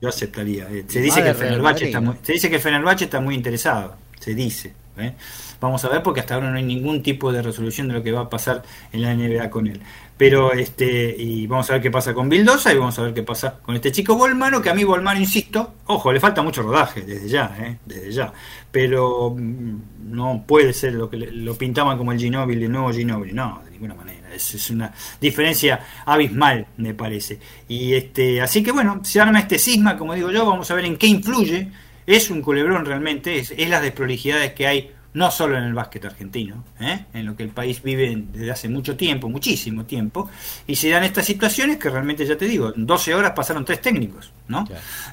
Yo 0.01 0.09
aceptaría. 0.09 0.67
Eh, 0.69 0.83
se, 0.87 0.99
dice 0.99 1.21
que 1.21 1.29
el 1.29 1.35
Fenerbahce 1.35 1.85
está 1.85 2.01
muy, 2.01 2.15
se 2.21 2.33
dice 2.33 2.49
que 2.49 2.55
el 2.57 2.87
está 2.99 3.21
muy 3.21 3.35
interesado. 3.35 3.95
Se 4.19 4.33
dice. 4.33 4.73
¿eh? 4.97 5.13
Vamos 5.61 5.85
a 5.85 5.89
ver 5.89 6.03
porque 6.03 6.19
hasta 6.19 6.35
ahora 6.35 6.49
no 6.49 6.57
hay 6.57 6.63
ningún 6.63 7.01
tipo 7.01 7.31
de 7.31 7.41
resolución 7.41 7.87
de 7.87 7.93
lo 7.93 8.03
que 8.03 8.11
va 8.11 8.21
a 8.21 8.29
pasar 8.29 8.63
en 8.91 9.01
la 9.01 9.13
NBA 9.13 9.49
con 9.49 9.67
él. 9.67 9.79
Pero 10.17 10.53
este, 10.53 11.13
y 11.17 11.45
vamos 11.45 11.69
a 11.69 11.73
ver 11.73 11.81
qué 11.81 11.91
pasa 11.91 12.13
con 12.13 12.29
Bildosa 12.29 12.71
y 12.73 12.77
vamos 12.77 12.97
a 12.97 13.01
ver 13.01 13.13
qué 13.13 13.23
pasa 13.23 13.59
con 13.61 13.75
este 13.75 13.91
chico 13.91 14.15
Bolmano, 14.15 14.61
que 14.61 14.69
a 14.69 14.73
mí 14.73 14.85
Bolmano, 14.85 15.19
insisto, 15.19 15.73
ojo, 15.87 16.13
le 16.13 16.21
falta 16.21 16.41
mucho 16.41 16.61
rodaje 16.61 17.01
desde 17.01 17.27
ya, 17.27 17.55
¿eh? 17.59 17.77
desde 17.85 18.11
ya. 18.13 18.33
Pero 18.71 19.35
mm, 19.37 19.75
no 20.05 20.45
puede 20.47 20.71
ser 20.71 20.93
lo 20.93 21.09
que 21.09 21.17
lo 21.17 21.57
pintaban 21.57 21.97
como 21.97 22.13
el 22.13 22.19
Ginóbili, 22.19 22.63
el 22.65 22.71
nuevo 22.71 22.93
Ginóbili, 22.93 23.33
no, 23.33 23.61
de 23.65 23.71
ninguna 23.71 23.95
manera. 23.95 24.33
Es, 24.33 24.69
una 24.69 24.93
diferencia 25.19 25.85
abismal, 26.05 26.67
me 26.77 26.93
parece. 26.93 27.39
Y 27.67 27.93
este, 27.93 28.41
así 28.41 28.63
que 28.63 28.71
bueno, 28.71 29.01
se 29.03 29.19
arma 29.19 29.39
este 29.39 29.59
cisma, 29.59 29.97
como 29.97 30.13
digo 30.13 30.31
yo, 30.31 30.45
vamos 30.45 30.71
a 30.71 30.75
ver 30.75 30.85
en 30.85 30.95
qué 30.95 31.07
influye. 31.07 31.71
Es 32.05 32.29
un 32.29 32.41
culebrón 32.41 32.85
realmente, 32.85 33.37
es, 33.37 33.53
es 33.57 33.69
las 33.69 33.81
desprolijidades 33.81 34.53
que 34.53 34.67
hay 34.67 34.91
no 35.15 35.31
solo 35.31 35.57
en 35.57 35.63
el 35.63 35.73
básquet 35.73 36.03
argentino, 36.05 36.63
¿eh? 36.79 37.05
en 37.13 37.25
lo 37.25 37.35
que 37.35 37.43
el 37.43 37.49
país 37.49 37.81
vive 37.81 38.13
desde 38.33 38.51
hace 38.51 38.69
mucho 38.69 38.95
tiempo, 38.97 39.29
muchísimo 39.29 39.85
tiempo, 39.85 40.29
y 40.67 40.75
se 40.75 40.89
dan 40.89 41.05
estas 41.05 41.25
situaciones 41.25 41.77
que 41.77 41.89
realmente, 41.89 42.25
ya 42.25 42.37
te 42.37 42.45
digo, 42.45 42.73
en 42.75 42.85
12 42.85 43.15
horas 43.15 43.31
pasaron 43.31 43.63
tres 43.63 43.81
técnicos, 43.81 44.31
¿no? 44.47 44.65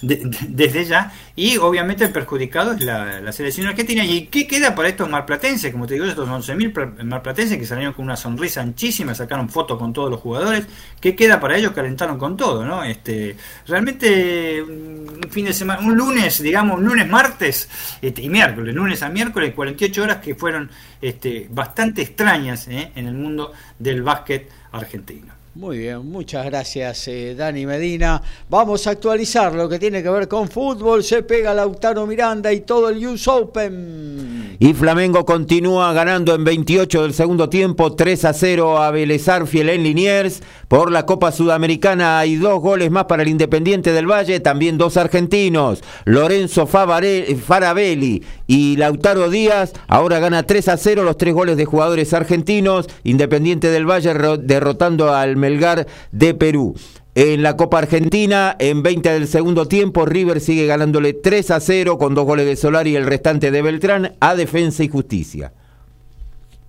desde 0.03 0.85
ya, 0.85 1.13
y 1.35 1.57
obviamente 1.57 2.05
el 2.05 2.13
perjudicado 2.13 2.73
es 2.73 2.83
la, 2.83 3.33
selección 3.33 3.67
argentina. 3.67 4.05
¿Y 4.05 4.27
qué 4.27 4.47
queda 4.47 4.75
para 4.75 4.89
estos 4.89 5.09
marplatenses? 5.09 5.73
Como 5.73 5.87
te 5.87 5.95
digo, 5.95 6.07
estos 6.07 6.29
11.000 6.29 7.05
marplatenses 7.05 7.59
que 7.59 7.67
salieron 7.67 7.95
con 7.95 8.05
una 8.05 8.17
sonrisa 8.17 8.61
anchísima, 8.61 9.15
sacaron 9.15 9.49
fotos 9.49 9.79
con 9.79 9.93
todos 9.93 10.11
los 10.11 10.21
jugadores, 10.21 10.67
¿qué 11.01 11.17
queda 11.17 11.41
para 11.41 11.57
ellos? 11.57 11.73
Calentaron 11.73 12.19
con 12.19 12.37
todo, 12.37 12.65
¿no? 12.65 12.85
Este, 12.85 13.37
realmente, 13.67 14.63
un 14.63 15.21
fin 15.31 15.47
de 15.47 15.53
semana, 15.53 15.81
un 15.81 15.97
lunes, 15.97 16.43
digamos, 16.43 16.79
un 16.79 16.85
lunes, 16.85 17.09
martes 17.09 17.69
este, 18.01 18.23
y 18.23 18.29
miércoles, 18.29 18.75
lunes 18.75 19.03
a 19.03 19.09
miércoles, 19.09 19.55
48 19.55 20.03
horas 20.03 20.17
que 20.19 20.35
fueron 20.35 20.71
este, 21.01 21.49
bastante 21.51 22.03
extrañas 22.03 22.69
¿eh? 22.69 22.93
en 22.95 23.07
el 23.07 23.15
mundo 23.15 23.53
del 23.79 24.03
básquet 24.03 24.51
argentino. 24.73 25.42
Muy 25.55 25.77
bien, 25.77 26.11
muchas 26.11 26.47
gracias 26.47 27.09
eh, 27.09 27.35
Dani 27.37 27.67
Medina. 27.67 28.23
Vamos 28.49 28.87
a 28.87 28.93
actualizar 28.93 29.55
lo 29.55 29.69
que 29.69 29.79
tiene 29.79 30.03
que 30.03 30.09
ver 30.09 30.27
con 30.27 30.49
fútbol. 30.49 31.05
Se 31.05 31.23
pega 31.23 31.53
Lautaro 31.53 32.07
Miranda 32.07 32.51
y 32.55 32.61
todo 32.61 32.89
el 32.89 33.07
US 33.07 33.29
Open. 33.29 34.57
Y 34.59 34.73
Flamengo 34.73 35.27
continúa 35.27 35.93
ganando 35.93 36.35
en 36.35 36.45
28 36.45 37.03
del 37.03 37.13
segundo 37.13 37.51
tiempo, 37.51 37.93
3 37.93 38.25
a 38.25 38.33
0 38.33 38.83
a 38.83 38.91
Belezar 38.93 39.47
Fiel 39.47 39.69
en 39.69 39.83
Liniers. 39.83 40.43
Por 40.69 40.91
la 40.91 41.05
Copa 41.05 41.31
Sudamericana 41.33 42.19
hay 42.19 42.37
dos 42.37 42.63
goles 42.63 42.91
más 42.91 43.05
para 43.05 43.23
el 43.23 43.29
Independiente 43.29 43.93
del 43.93 44.11
Valle, 44.11 44.41
también 44.41 44.79
dos 44.79 44.97
argentinos. 44.97 45.83
Lorenzo 46.07 46.67
Farabelli 46.67 48.25
y 48.47 48.77
Lautaro 48.77 49.29
Díaz. 49.29 49.75
Ahora 49.87 50.19
gana 50.19 50.45
3 50.45 50.69
a 50.69 50.77
0 50.79 51.03
los 51.03 51.19
tres 51.19 51.35
goles 51.35 51.59
de 51.59 51.67
jugadores 51.67 52.15
argentinos. 52.15 52.89
Independiente 53.05 53.69
del 53.69 53.85
Valle 53.85 54.15
derrotando 54.39 55.13
al 55.13 55.42
Melgar 55.43 55.87
de 56.13 56.33
Perú. 56.33 56.75
En 57.15 57.43
la 57.43 57.59
Copa 57.59 57.77
Argentina, 57.77 58.57
en 58.59 58.83
20 58.83 59.11
del 59.11 59.27
segundo 59.27 59.69
tiempo, 59.69 60.07
River 60.07 60.41
sigue 60.41 60.65
ganándole 60.65 61.13
3 61.13 61.51
a 61.51 61.61
0 61.61 61.99
con 61.99 62.15
dos 62.15 62.25
goles 62.25 62.47
de 62.47 62.57
Solar 62.57 62.87
y 62.87 62.97
el 62.97 63.05
restante 63.05 63.51
de 63.51 63.61
Beltrán 63.61 64.15
a 64.21 64.35
Defensa 64.35 64.83
y 64.83 64.89
Justicia. 64.89 65.53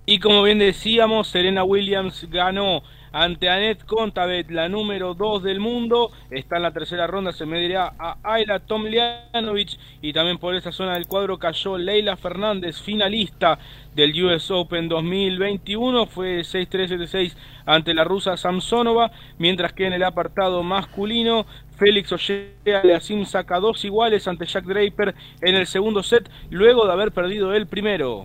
Y 0.04 0.18
como 0.18 0.42
bien 0.42 0.58
decíamos, 0.58 1.28
Serena 1.28 1.64
Williams 1.64 2.26
ganó 2.30 2.82
ante 3.14 3.48
Annette 3.48 3.84
Contabet, 3.84 4.50
la 4.50 4.68
número 4.68 5.14
2 5.14 5.44
del 5.44 5.60
mundo. 5.60 6.10
Está 6.30 6.56
en 6.56 6.62
la 6.62 6.72
tercera 6.72 7.06
ronda, 7.06 7.32
se 7.32 7.46
medirá 7.46 7.94
a 7.96 8.16
Ayla 8.24 8.58
Tomljanovic 8.58 9.78
y 10.02 10.12
también 10.12 10.38
por 10.38 10.56
esa 10.56 10.72
zona 10.72 10.94
del 10.94 11.06
cuadro 11.06 11.38
cayó 11.38 11.78
Leila 11.78 12.16
Fernández, 12.16 12.82
finalista 12.82 13.60
del 13.94 14.20
US 14.24 14.50
Open 14.50 14.88
2021. 14.88 16.06
Fue 16.06 16.40
6-3-7-6 16.40 17.36
ante 17.66 17.94
la 17.94 18.02
rusa 18.02 18.36
Samsonova, 18.36 19.12
mientras 19.38 19.72
que 19.72 19.86
en 19.86 19.92
el 19.92 20.02
apartado 20.02 20.64
masculino 20.64 21.46
Félix 21.76 22.10
Ollea 22.10 23.00
saca 23.26 23.60
dos 23.60 23.84
iguales 23.84 24.26
ante 24.26 24.46
Jack 24.46 24.64
Draper 24.64 25.14
en 25.40 25.54
el 25.54 25.68
segundo 25.68 26.02
set, 26.02 26.28
luego 26.50 26.84
de 26.84 26.92
haber 26.92 27.12
perdido 27.12 27.54
el 27.54 27.68
primero. 27.68 28.24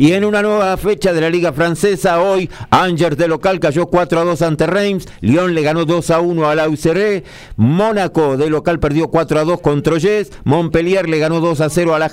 Y 0.00 0.14
en 0.14 0.24
una 0.24 0.40
nueva 0.40 0.78
fecha 0.78 1.12
de 1.12 1.20
la 1.20 1.28
Liga 1.28 1.52
Francesa, 1.52 2.22
hoy 2.22 2.48
Angers 2.70 3.18
de 3.18 3.28
local 3.28 3.60
cayó 3.60 3.88
4 3.88 4.20
a 4.20 4.24
2 4.24 4.40
ante 4.40 4.66
Reims, 4.66 5.06
Lyon 5.20 5.54
le 5.54 5.60
ganó 5.60 5.84
2 5.84 6.10
a 6.10 6.20
1 6.20 6.48
a 6.48 6.54
la 6.54 6.70
UCR, 6.70 7.22
Mónaco 7.56 8.38
de 8.38 8.48
local 8.48 8.80
perdió 8.80 9.08
4 9.08 9.40
a 9.40 9.44
2 9.44 9.60
con 9.60 9.82
Troyes, 9.82 10.32
Montpellier 10.44 11.06
le 11.06 11.18
ganó 11.18 11.40
2 11.40 11.60
a 11.60 11.68
0 11.68 11.94
a 11.94 11.98
la 11.98 12.10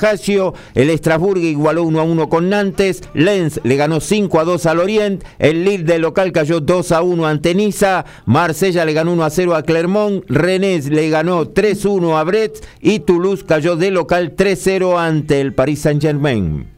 el 0.76 0.90
Estrasburgo 0.90 1.46
igualó 1.46 1.84
1 1.84 2.02
a 2.02 2.04
1 2.04 2.28
con 2.28 2.50
Nantes, 2.50 3.04
Lens 3.14 3.62
le 3.64 3.78
ganó 3.78 4.02
5 4.02 4.38
a 4.38 4.44
2 4.44 4.66
al 4.66 4.80
Orient, 4.80 5.24
el 5.40 5.64
Lille 5.64 5.86
de 5.86 6.00
local 6.00 6.34
cayó 6.34 6.60
2 6.60 6.92
a 6.92 7.02
1 7.02 7.26
ante 7.26 7.56
Niza, 7.56 8.04
Marsella 8.26 8.84
le 8.84 8.92
ganó 8.92 9.14
1 9.14 9.24
a 9.24 9.30
0 9.30 9.56
a 9.56 9.64
Clermont, 9.64 10.26
Rennes 10.28 10.90
le 10.90 11.10
ganó 11.10 11.48
3 11.48 11.86
a 11.86 11.88
1 11.88 12.18
a 12.18 12.24
Brest 12.26 12.66
y 12.82 13.00
Toulouse 13.00 13.46
cayó 13.48 13.78
de 13.78 13.92
local 13.92 14.34
3 14.36 14.60
a 14.60 14.62
0 14.62 15.00
ante 15.00 15.40
el 15.40 15.54
Paris 15.54 15.80
Saint-Germain. 15.80 16.77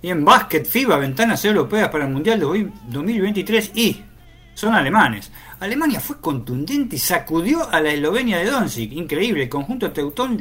Y 0.00 0.10
en 0.10 0.24
básquet, 0.24 0.66
FIBA, 0.66 0.96
ventanas 0.98 1.44
europeas 1.44 1.88
para 1.88 2.04
el 2.04 2.12
Mundial 2.12 2.38
de 2.38 2.70
2023 2.88 3.72
y 3.74 4.04
son 4.54 4.74
alemanes. 4.74 5.30
Alemania 5.60 6.00
fue 6.00 6.20
contundente 6.20 6.96
y 6.96 6.98
sacudió 6.98 7.68
a 7.70 7.80
la 7.80 7.90
Eslovenia 7.90 8.38
de 8.38 8.50
Doncic. 8.50 8.92
Increíble, 8.92 9.44
el 9.44 9.48
conjunto 9.48 9.90
teutón 9.90 10.36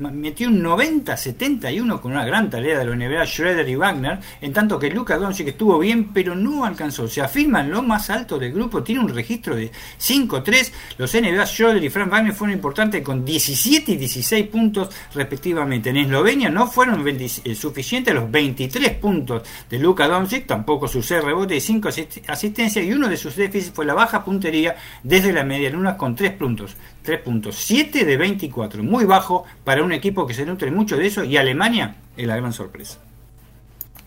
metió 0.00 0.48
un 0.48 0.62
90-71 0.62 2.00
con 2.00 2.12
una 2.12 2.24
gran 2.24 2.48
tarea 2.48 2.78
de 2.78 2.84
la 2.84 2.96
NBA 2.96 3.26
Schroeder 3.26 3.68
y 3.68 3.76
Wagner, 3.76 4.18
en 4.40 4.52
tanto 4.52 4.78
que 4.78 4.90
Luka 4.90 5.16
Doncic 5.18 5.48
estuvo 5.48 5.78
bien, 5.78 6.12
pero 6.12 6.34
no 6.34 6.64
alcanzó. 6.64 7.06
Se 7.06 7.20
afirma 7.20 7.60
en 7.60 7.70
lo 7.70 7.82
más 7.82 8.08
alto 8.10 8.38
del 8.38 8.52
grupo, 8.52 8.82
tiene 8.82 9.02
un 9.02 9.08
registro 9.08 9.54
de 9.54 9.70
5-3. 10.00 10.72
Los 10.98 11.14
NBA 11.14 11.46
Schroeder 11.46 11.84
y 11.84 11.90
Frank 11.90 12.10
Wagner 12.10 12.32
fueron 12.32 12.56
importantes 12.56 13.02
con 13.02 13.24
17 13.24 13.92
y 13.92 13.96
16 13.96 14.46
puntos 14.48 14.88
respectivamente. 15.14 15.90
En 15.90 15.98
Eslovenia 15.98 16.48
no 16.48 16.66
fueron 16.66 17.06
eh, 17.06 17.54
suficientes 17.54 18.14
los 18.14 18.30
23 18.30 18.92
puntos 18.94 19.42
de 19.68 19.78
Luka 19.78 20.08
Doncic, 20.08 20.46
tampoco 20.46 20.88
sus 20.88 21.04
6 21.06 21.24
rebotes 21.24 21.58
y 21.58 21.66
5 21.66 21.88
asistencias, 22.28 22.84
y 22.84 22.92
uno 22.92 23.08
de 23.08 23.16
sus 23.16 23.36
déficits 23.36 23.74
fue 23.74 23.84
la 23.84 23.94
baja 23.94 24.24
puntería 24.24 24.76
desde 25.02 25.32
la 25.32 25.44
media 25.44 25.70
luna 25.70 25.96
con 25.96 26.14
3 26.14 26.32
puntos. 26.32 26.76
3 27.02 27.20
puntos, 27.20 27.56
7 27.56 28.04
de 28.04 28.16
24, 28.16 28.82
muy 28.82 29.04
bajo 29.04 29.44
para 29.64 29.82
un 29.82 29.92
equipo 29.92 30.26
que 30.26 30.34
se 30.34 30.44
nutre 30.46 30.70
mucho 30.70 30.96
de 30.96 31.06
eso 31.06 31.24
y 31.24 31.36
Alemania 31.36 31.96
es 32.16 32.26
la 32.26 32.36
gran 32.36 32.52
sorpresa. 32.52 33.00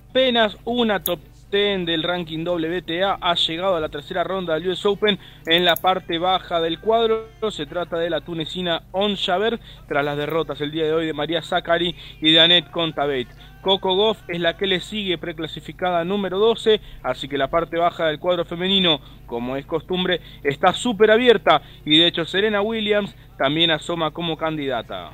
Apenas 0.10 0.58
una 0.66 1.04
top 1.04 1.20
10 1.52 1.86
del 1.86 2.04
ranking 2.04 2.44
WTA 2.46 3.20
ha 3.22 3.36
llegado 3.36 3.76
a 3.76 3.80
la 3.80 3.90
tercera 3.90 4.24
ronda 4.24 4.56
del 4.56 4.70
US 4.70 4.86
Open 4.86 5.20
en 5.46 5.66
la 5.66 5.76
parte 5.76 6.18
baja 6.18 6.60
del 6.60 6.80
cuadro. 6.80 7.28
Se 7.52 7.66
trata 7.66 7.98
de 7.98 8.10
la 8.10 8.22
tunecina 8.22 8.84
On 8.92 9.16
Javer 9.16 9.60
tras 9.88 10.04
las 10.04 10.18
derrotas 10.18 10.60
el 10.62 10.72
día 10.72 10.86
de 10.86 10.94
hoy 10.94 11.06
de 11.06 11.14
María 11.14 11.42
Zachary 11.42 11.96
y 12.22 12.32
de 12.32 12.40
Annette 12.40 12.72
Contabate. 12.72 13.28
Coco 13.64 13.96
Goff 13.96 14.20
es 14.28 14.42
la 14.42 14.58
que 14.58 14.68
le 14.68 14.82
sigue 14.82 15.18
preclasificada 15.18 16.04
número 16.04 16.38
12, 16.38 16.82
así 17.02 17.30
que 17.30 17.38
la 17.38 17.50
parte 17.50 17.78
baja 17.78 18.08
del 18.08 18.20
cuadro 18.20 18.44
femenino, 18.44 19.00
como 19.26 19.56
es 19.56 19.66
costumbre, 19.66 20.20
está 20.44 20.74
súper 20.74 21.10
abierta 21.10 21.62
y 21.86 21.98
de 21.98 22.08
hecho 22.08 22.26
Serena 22.26 22.62
Williams 22.62 23.16
también 23.38 23.72
asoma 23.72 24.12
como 24.12 24.36
candidata. 24.36 25.12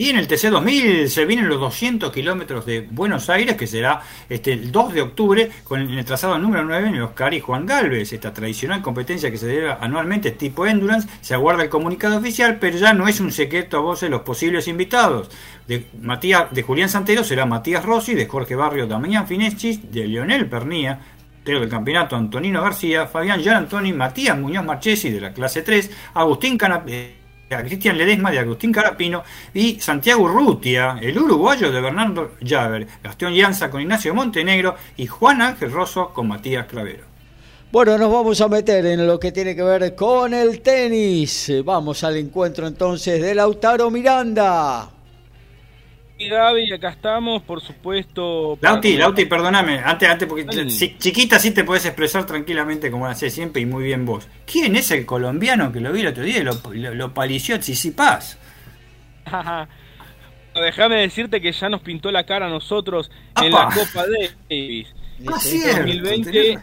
Y 0.00 0.08
en 0.08 0.16
el 0.16 0.26
TC2000 0.26 1.08
se 1.08 1.26
vienen 1.26 1.46
los 1.46 1.60
200 1.60 2.10
kilómetros 2.10 2.64
de 2.64 2.88
Buenos 2.90 3.28
Aires, 3.28 3.54
que 3.56 3.66
será 3.66 4.00
este, 4.30 4.54
el 4.54 4.72
2 4.72 4.94
de 4.94 5.02
octubre, 5.02 5.50
con 5.62 5.78
el 5.78 6.04
trazado 6.06 6.38
número 6.38 6.64
9 6.64 6.88
en 6.88 7.02
Oscar 7.02 7.34
y 7.34 7.40
Juan 7.40 7.66
Galvez. 7.66 8.10
Esta 8.14 8.32
tradicional 8.32 8.80
competencia 8.80 9.30
que 9.30 9.36
se 9.36 9.46
debe 9.46 9.76
anualmente 9.78 10.30
tipo 10.30 10.66
Endurance, 10.66 11.06
se 11.20 11.34
aguarda 11.34 11.64
el 11.64 11.68
comunicado 11.68 12.16
oficial, 12.16 12.56
pero 12.58 12.78
ya 12.78 12.94
no 12.94 13.08
es 13.08 13.20
un 13.20 13.30
secreto 13.30 13.76
a 13.76 13.80
voces 13.80 14.08
los 14.08 14.22
posibles 14.22 14.68
invitados. 14.68 15.28
De, 15.68 15.84
Matías, 16.00 16.46
de 16.50 16.62
Julián 16.62 16.88
Santero 16.88 17.22
será 17.22 17.44
Matías 17.44 17.84
Rossi, 17.84 18.14
de 18.14 18.26
Jorge 18.26 18.54
Barrio 18.54 18.86
Damián 18.86 19.26
Fineschi, 19.26 19.82
de 19.92 20.06
Lionel 20.06 20.48
Pernía, 20.48 20.98
del 21.44 21.68
campeonato 21.68 22.16
Antonino 22.16 22.62
García, 22.62 23.06
Fabián 23.06 23.42
Gian 23.42 23.56
Antoni, 23.56 23.92
Matías 23.92 24.38
Muñoz 24.38 24.64
Marchesi 24.64 25.10
de 25.10 25.20
la 25.20 25.34
clase 25.34 25.60
3, 25.60 25.90
Agustín 26.14 26.56
Canapé 26.56 27.19
a 27.54 27.64
Cristian 27.64 27.98
Ledesma 27.98 28.30
de 28.30 28.38
Agustín 28.38 28.72
Carapino 28.72 29.24
y 29.52 29.80
Santiago 29.80 30.28
Rutia, 30.28 30.98
el 31.00 31.18
uruguayo 31.18 31.72
de 31.72 31.80
Bernardo 31.80 32.32
Llaver, 32.40 32.86
Gastón 33.02 33.34
Llanza 33.34 33.70
con 33.70 33.80
Ignacio 33.80 34.14
Montenegro 34.14 34.76
y 34.96 35.06
Juan 35.06 35.42
Ángel 35.42 35.72
Rosso 35.72 36.10
con 36.10 36.28
Matías 36.28 36.66
Clavero. 36.66 37.04
Bueno, 37.72 37.98
nos 37.98 38.12
vamos 38.12 38.40
a 38.40 38.48
meter 38.48 38.86
en 38.86 39.06
lo 39.06 39.18
que 39.18 39.32
tiene 39.32 39.54
que 39.56 39.62
ver 39.62 39.94
con 39.94 40.32
el 40.34 40.60
tenis. 40.60 41.52
Vamos 41.64 42.04
al 42.04 42.16
encuentro 42.16 42.66
entonces 42.66 43.20
de 43.20 43.34
Lautaro 43.34 43.90
Miranda. 43.90 44.90
Gaby, 46.28 46.72
acá 46.72 46.90
estamos, 46.90 47.42
por 47.42 47.60
supuesto. 47.60 48.58
Lauti, 48.60 48.96
Lauti, 48.96 49.24
perdóname, 49.24 49.78
antes, 49.78 50.08
antes, 50.08 50.28
porque 50.28 50.46
chiquita 50.46 51.38
sí 51.38 51.52
te 51.52 51.64
puedes 51.64 51.86
expresar 51.86 52.26
tranquilamente 52.26 52.90
como 52.90 53.06
lo 53.06 53.10
haces 53.10 53.32
siempre 53.32 53.62
y 53.62 53.66
muy 53.66 53.84
bien 53.84 54.04
vos. 54.04 54.28
¿Quién 54.50 54.76
es 54.76 54.90
el 54.90 55.06
colombiano 55.06 55.72
que 55.72 55.80
lo 55.80 55.92
vi 55.92 56.00
el 56.00 56.08
otro 56.08 56.22
día 56.22 56.38
y 56.38 56.42
lo, 56.42 56.94
lo, 56.94 57.14
palició 57.14 57.58
Tsitsipas? 57.58 58.38
Déjame 60.54 60.96
decirte 60.96 61.40
que 61.40 61.52
ya 61.52 61.68
nos 61.68 61.80
pintó 61.80 62.10
la 62.10 62.24
cara 62.24 62.46
a 62.46 62.50
nosotros 62.50 63.10
en 63.40 63.52
la 63.52 63.68
Copa 63.74 64.04
Davis. 64.48 64.88
Ah, 65.26 65.32
2020, 65.34 66.58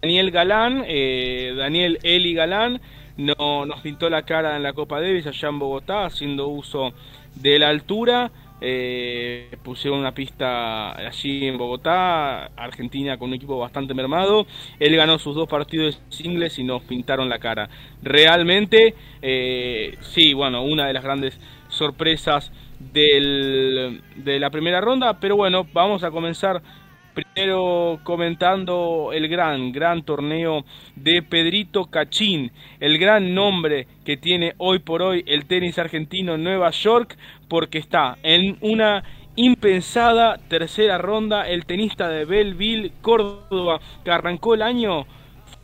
Daniel 0.00 0.30
Galán, 0.30 0.82
eh, 0.86 1.52
Daniel 1.54 1.98
Eli 2.02 2.32
Galán, 2.32 2.80
no, 3.18 3.66
nos 3.66 3.80
pintó 3.82 4.08
la 4.08 4.22
cara 4.22 4.56
en 4.56 4.62
la 4.62 4.72
Copa 4.72 4.98
Davis 4.98 5.26
allá 5.26 5.48
en 5.50 5.58
Bogotá, 5.58 6.06
haciendo 6.06 6.48
uso 6.48 6.94
de 7.34 7.58
la 7.58 7.68
altura 7.68 8.30
eh, 8.64 9.56
pusieron 9.64 9.98
una 9.98 10.14
pista 10.14 10.92
allí 10.92 11.48
en 11.48 11.58
Bogotá, 11.58 12.46
Argentina 12.56 13.18
con 13.18 13.30
un 13.30 13.34
equipo 13.34 13.58
bastante 13.58 13.92
mermado. 13.92 14.46
Él 14.78 14.94
ganó 14.94 15.18
sus 15.18 15.34
dos 15.34 15.48
partidos 15.48 16.00
singles 16.10 16.60
y 16.60 16.64
nos 16.64 16.82
pintaron 16.82 17.28
la 17.28 17.40
cara. 17.40 17.68
Realmente, 18.02 18.94
eh, 19.20 19.98
sí, 20.00 20.32
bueno, 20.32 20.62
una 20.62 20.86
de 20.86 20.92
las 20.92 21.02
grandes 21.02 21.38
sorpresas 21.68 22.52
de 22.78 24.00
la 24.24 24.50
primera 24.50 24.80
ronda, 24.80 25.18
pero 25.18 25.36
bueno, 25.36 25.66
vamos 25.72 26.04
a 26.04 26.10
comenzar 26.12 26.62
Primero 27.14 28.00
comentando 28.04 29.10
el 29.12 29.28
gran, 29.28 29.70
gran 29.70 30.02
torneo 30.02 30.64
de 30.96 31.22
Pedrito 31.22 31.86
Cachín, 31.86 32.50
el 32.80 32.96
gran 32.96 33.34
nombre 33.34 33.86
que 34.04 34.16
tiene 34.16 34.54
hoy 34.56 34.78
por 34.78 35.02
hoy 35.02 35.22
el 35.26 35.44
tenis 35.44 35.78
argentino 35.78 36.34
en 36.34 36.44
Nueva 36.44 36.70
York, 36.70 37.18
porque 37.48 37.78
está 37.78 38.16
en 38.22 38.56
una 38.62 39.04
impensada 39.36 40.38
tercera 40.48 40.96
ronda 40.96 41.46
el 41.48 41.66
tenista 41.66 42.08
de 42.08 42.24
Belleville, 42.24 42.92
Córdoba, 43.02 43.80
que 44.04 44.10
arrancó 44.10 44.54
el 44.54 44.62
año 44.62 45.06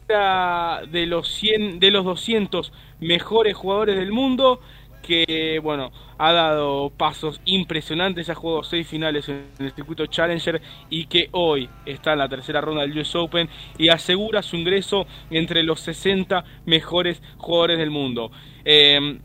de 0.08 1.06
los 1.06 1.28
100, 1.28 1.80
de 1.80 1.90
los 1.90 2.04
200 2.04 2.72
mejores 3.00 3.54
jugadores 3.54 3.96
del 3.96 4.12
mundo 4.12 4.60
que 5.02 5.60
bueno 5.62 5.90
ha 6.18 6.32
dado 6.32 6.90
pasos 6.90 7.40
impresionantes, 7.44 8.28
ha 8.28 8.34
jugado 8.34 8.64
seis 8.64 8.86
finales 8.86 9.28
en 9.28 9.46
el 9.58 9.72
circuito 9.72 10.06
Challenger 10.06 10.60
y 10.90 11.06
que 11.06 11.28
hoy 11.32 11.68
está 11.86 12.12
en 12.12 12.18
la 12.18 12.28
tercera 12.28 12.60
ronda 12.60 12.82
del 12.82 12.98
US 12.98 13.14
Open 13.14 13.48
y 13.78 13.88
asegura 13.88 14.42
su 14.42 14.56
ingreso 14.56 15.06
entre 15.30 15.62
los 15.62 15.80
60 15.80 16.44
mejores 16.66 17.22
jugadores 17.36 17.78
del 17.78 17.90
mundo. 17.90 18.30
Eh, 18.64 19.20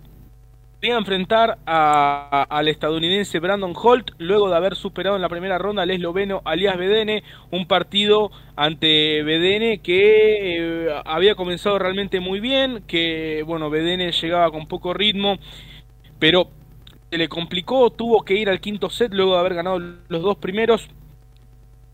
a 0.92 0.98
enfrentar 0.98 1.60
al 1.66 2.68
estadounidense 2.68 3.40
Brandon 3.40 3.74
Holt 3.76 4.12
luego 4.18 4.50
de 4.50 4.56
haber 4.56 4.76
superado 4.76 5.16
en 5.16 5.22
la 5.22 5.30
primera 5.30 5.58
ronda 5.58 5.84
al 5.84 5.92
esloveno 5.92 6.42
Alias 6.44 6.78
Bedene, 6.78 7.24
un 7.52 7.68
partido 7.68 8.32
ante 8.56 9.24
Bedene 9.24 9.80
que 9.80 10.88
eh, 10.88 11.02
había 11.06 11.36
comenzado 11.36 11.80
realmente 11.80 12.20
muy 12.20 12.40
bien, 12.40 12.84
que 12.86 13.44
bueno, 13.46 13.70
Bedene 13.70 14.12
llegaba 14.12 14.52
con 14.52 14.68
poco 14.68 14.94
ritmo, 14.94 15.38
pero 16.20 16.50
se 17.10 17.18
le 17.18 17.30
complicó, 17.30 17.90
tuvo 17.90 18.24
que 18.24 18.36
ir 18.36 18.50
al 18.50 18.60
quinto 18.60 18.90
set 18.90 19.14
luego 19.14 19.34
de 19.34 19.40
haber 19.40 19.54
ganado 19.54 19.80
los 19.80 20.22
dos 20.22 20.38
primeros. 20.38 20.90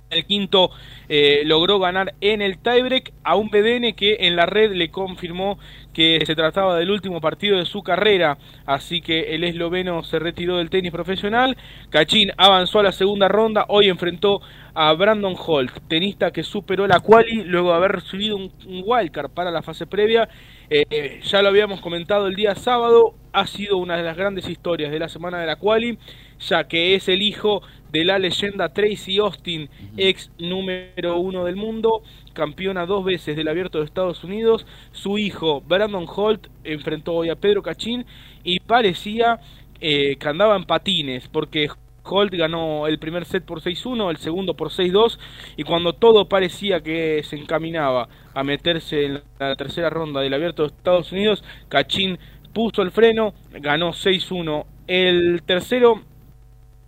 El 0.09 0.25
quinto 0.25 0.71
eh, 1.07 1.43
logró 1.45 1.77
ganar 1.77 2.15
en 2.19 2.41
el 2.41 2.57
tiebreak 2.57 3.13
a 3.23 3.35
un 3.35 3.49
BDN 3.49 3.93
que 3.93 4.17
en 4.21 4.35
la 4.35 4.47
red 4.47 4.71
le 4.71 4.89
confirmó 4.89 5.59
que 5.99 6.25
se 6.25 6.33
trataba 6.33 6.77
del 6.77 6.91
último 6.91 7.19
partido 7.19 7.57
de 7.57 7.65
su 7.65 7.83
carrera, 7.83 8.37
así 8.65 9.01
que 9.01 9.35
el 9.35 9.43
esloveno 9.43 10.01
se 10.01 10.17
retiró 10.17 10.55
del 10.55 10.69
tenis 10.69 10.93
profesional. 10.93 11.57
Cachín 11.89 12.31
avanzó 12.37 12.79
a 12.79 12.83
la 12.83 12.93
segunda 12.93 13.27
ronda, 13.27 13.65
hoy 13.67 13.89
enfrentó 13.89 14.41
a 14.81 14.93
Brandon 14.93 15.35
Holt, 15.37 15.73
tenista 15.89 16.31
que 16.31 16.41
superó 16.41 16.87
la 16.87 17.01
quali 17.01 17.43
luego 17.43 17.71
de 17.71 17.75
haber 17.75 17.91
recibido 17.91 18.37
un, 18.37 18.49
wildcard 18.65 19.29
para 19.29 19.51
la 19.51 19.61
fase 19.61 19.85
previa. 19.85 20.29
Eh, 20.69 21.19
ya 21.21 21.41
lo 21.41 21.49
habíamos 21.49 21.81
comentado 21.81 22.27
el 22.27 22.35
día 22.35 22.55
sábado, 22.55 23.13
ha 23.33 23.45
sido 23.45 23.75
una 23.75 23.97
de 23.97 24.03
las 24.03 24.15
grandes 24.15 24.47
historias 24.47 24.89
de 24.89 24.99
la 24.99 25.09
semana 25.09 25.37
de 25.37 25.47
la 25.47 25.57
quali, 25.57 25.99
ya 26.39 26.63
que 26.69 26.95
es 26.95 27.09
el 27.09 27.21
hijo 27.21 27.61
de 27.91 28.05
la 28.05 28.19
leyenda 28.19 28.69
Tracy 28.69 29.17
Austin, 29.17 29.69
ex 29.97 30.31
número 30.39 31.19
uno 31.19 31.43
del 31.43 31.57
mundo, 31.57 32.01
campeona 32.31 32.85
dos 32.85 33.03
veces 33.03 33.35
del 33.35 33.49
Abierto 33.49 33.79
de 33.79 33.83
Estados 33.83 34.23
Unidos. 34.23 34.65
Su 34.93 35.17
hijo 35.17 35.59
Brandon 35.59 36.05
Holt 36.07 36.47
enfrentó 36.63 37.15
hoy 37.15 37.29
a 37.29 37.35
Pedro 37.35 37.61
Cachín 37.63 38.05
y 38.45 38.61
parecía 38.61 39.41
eh, 39.81 40.15
que 40.15 40.29
andaba 40.29 40.55
en 40.55 40.63
patines 40.63 41.27
porque 41.27 41.67
Holt 42.09 42.33
ganó 42.33 42.87
el 42.87 42.99
primer 42.99 43.25
set 43.25 43.45
por 43.45 43.61
6-1, 43.61 44.09
el 44.09 44.17
segundo 44.17 44.55
por 44.55 44.69
6-2 44.69 45.19
y 45.57 45.63
cuando 45.63 45.93
todo 45.93 46.27
parecía 46.27 46.81
que 46.81 47.21
se 47.23 47.35
encaminaba 47.35 48.09
a 48.33 48.43
meterse 48.43 49.05
en 49.05 49.21
la 49.39 49.55
tercera 49.55 49.89
ronda 49.89 50.21
del 50.21 50.33
Abierto 50.33 50.63
de 50.63 50.69
Estados 50.69 51.11
Unidos, 51.11 51.43
Cachín 51.67 52.19
puso 52.53 52.81
el 52.81 52.91
freno, 52.91 53.33
ganó 53.51 53.91
6-1 53.91 54.65
el 54.87 55.43
tercero 55.45 56.01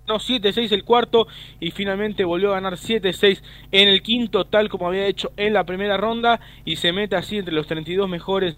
7-6 0.08 0.72
el 0.72 0.84
cuarto 0.84 1.28
y 1.60 1.72
finalmente 1.72 2.26
volvió 2.26 2.52
a 2.52 2.56
ganar 2.56 2.74
7-6 2.74 3.42
en 3.72 3.88
el 3.88 4.02
quinto, 4.02 4.46
tal 4.46 4.70
como 4.70 4.88
había 4.88 5.06
hecho 5.06 5.32
en 5.38 5.54
la 5.54 5.64
primera 5.64 5.98
ronda 5.98 6.40
y 6.66 6.76
se 6.76 6.92
mete 6.92 7.16
así 7.16 7.38
entre 7.38 7.54
los 7.54 7.68
32 7.68 8.10
mejores 8.10 8.58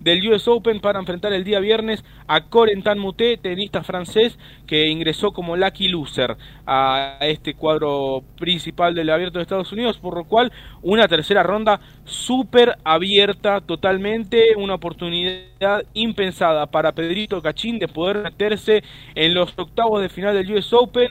del 0.00 0.28
US 0.28 0.46
Open 0.48 0.80
para 0.80 0.98
enfrentar 0.98 1.32
el 1.32 1.44
día 1.44 1.60
viernes 1.60 2.04
a 2.26 2.42
Corentin 2.42 2.98
Moutet, 2.98 3.40
tenista 3.40 3.82
francés 3.82 4.38
que 4.66 4.88
ingresó 4.88 5.32
como 5.32 5.56
lucky 5.56 5.88
loser 5.88 6.36
a 6.66 7.16
este 7.20 7.54
cuadro 7.54 8.22
principal 8.36 8.94
del 8.94 9.10
Abierto 9.10 9.38
de 9.38 9.42
Estados 9.42 9.72
Unidos, 9.72 9.98
por 9.98 10.16
lo 10.16 10.24
cual 10.24 10.52
una 10.82 11.08
tercera 11.08 11.42
ronda 11.42 11.80
súper 12.04 12.76
abierta 12.84 13.60
totalmente, 13.62 14.54
una 14.56 14.74
oportunidad 14.74 15.84
impensada 15.94 16.66
para 16.66 16.92
Pedrito 16.92 17.40
Cachín 17.40 17.78
de 17.78 17.88
poder 17.88 18.18
meterse 18.18 18.82
en 19.14 19.34
los 19.34 19.54
octavos 19.56 20.02
de 20.02 20.08
final 20.10 20.34
del 20.34 20.52
US 20.52 20.72
Open. 20.72 21.08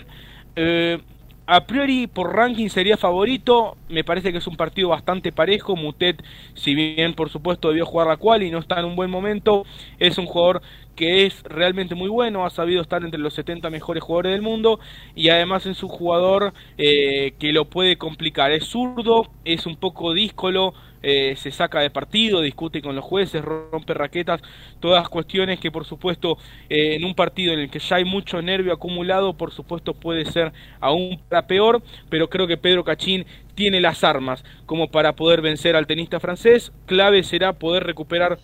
Eh, 0.55 0.99
a 1.45 1.65
priori 1.65 2.07
por 2.07 2.33
ranking 2.33 2.69
sería 2.69 2.97
favorito, 2.97 3.75
me 3.89 4.03
parece 4.03 4.31
que 4.31 4.37
es 4.37 4.47
un 4.47 4.55
partido 4.55 4.89
bastante 4.89 5.31
parejo, 5.31 5.75
Mutet 5.75 6.23
si 6.53 6.73
bien 6.73 7.13
por 7.13 7.29
supuesto 7.29 7.69
debió 7.69 7.85
jugar 7.85 8.07
la 8.07 8.17
cual 8.17 8.43
y 8.43 8.51
no 8.51 8.59
está 8.59 8.79
en 8.79 8.85
un 8.85 8.95
buen 8.95 9.09
momento, 9.09 9.65
es 9.99 10.17
un 10.17 10.25
jugador 10.25 10.61
que 10.95 11.25
es 11.25 11.43
realmente 11.43 11.95
muy 11.95 12.09
bueno, 12.09 12.45
ha 12.45 12.49
sabido 12.49 12.81
estar 12.81 13.03
entre 13.03 13.19
los 13.19 13.33
70 13.33 13.69
mejores 13.69 14.03
jugadores 14.03 14.31
del 14.33 14.41
mundo 14.41 14.79
y 15.15 15.29
además 15.29 15.65
es 15.65 15.81
un 15.83 15.89
jugador 15.89 16.53
eh, 16.77 17.33
que 17.39 17.51
lo 17.51 17.65
puede 17.65 17.97
complicar, 17.97 18.51
es 18.51 18.65
zurdo, 18.65 19.29
es 19.45 19.65
un 19.65 19.75
poco 19.75 20.13
díscolo, 20.13 20.73
eh, 21.05 21.35
se 21.35 21.51
saca 21.51 21.81
de 21.81 21.89
partido, 21.89 22.39
discute 22.39 22.81
con 22.81 22.95
los 22.95 23.03
jueces, 23.03 23.43
rompe 23.43 23.93
raquetas, 23.93 24.41
todas 24.79 25.09
cuestiones 25.09 25.59
que 25.59 25.69
por 25.69 25.83
supuesto 25.83 26.37
eh, 26.69 26.95
en 26.95 27.03
un 27.03 27.13
partido 27.13 27.53
en 27.53 27.59
el 27.59 27.69
que 27.69 27.79
ya 27.79 27.97
hay 27.97 28.05
mucho 28.05 28.41
nervio 28.41 28.71
acumulado, 28.71 29.33
por 29.33 29.51
supuesto 29.51 29.93
puede 29.93 30.25
ser 30.25 30.53
aún 30.79 31.19
para 31.27 31.45
peor, 31.45 31.83
pero 32.09 32.29
creo 32.29 32.47
que 32.47 32.55
Pedro 32.55 32.85
Cachín 32.85 33.25
tiene 33.53 33.81
las 33.81 34.03
armas 34.03 34.45
como 34.65 34.89
para 34.91 35.13
poder 35.15 35.41
vencer 35.41 35.75
al 35.75 35.87
tenista 35.87 36.21
francés, 36.21 36.71
clave 36.85 37.23
será 37.23 37.53
poder 37.53 37.83
recuperar 37.83 38.39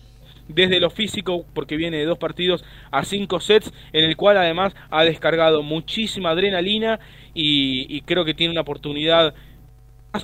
desde 0.54 0.80
lo 0.80 0.90
físico, 0.90 1.44
porque 1.54 1.76
viene 1.76 1.98
de 1.98 2.04
dos 2.04 2.18
partidos 2.18 2.64
a 2.90 3.04
cinco 3.04 3.40
sets, 3.40 3.72
en 3.92 4.04
el 4.04 4.16
cual 4.16 4.36
además 4.36 4.74
ha 4.90 5.04
descargado 5.04 5.62
muchísima 5.62 6.30
adrenalina 6.30 7.00
y, 7.34 7.86
y 7.88 8.02
creo 8.02 8.24
que 8.24 8.34
tiene 8.34 8.52
una 8.52 8.62
oportunidad 8.62 9.34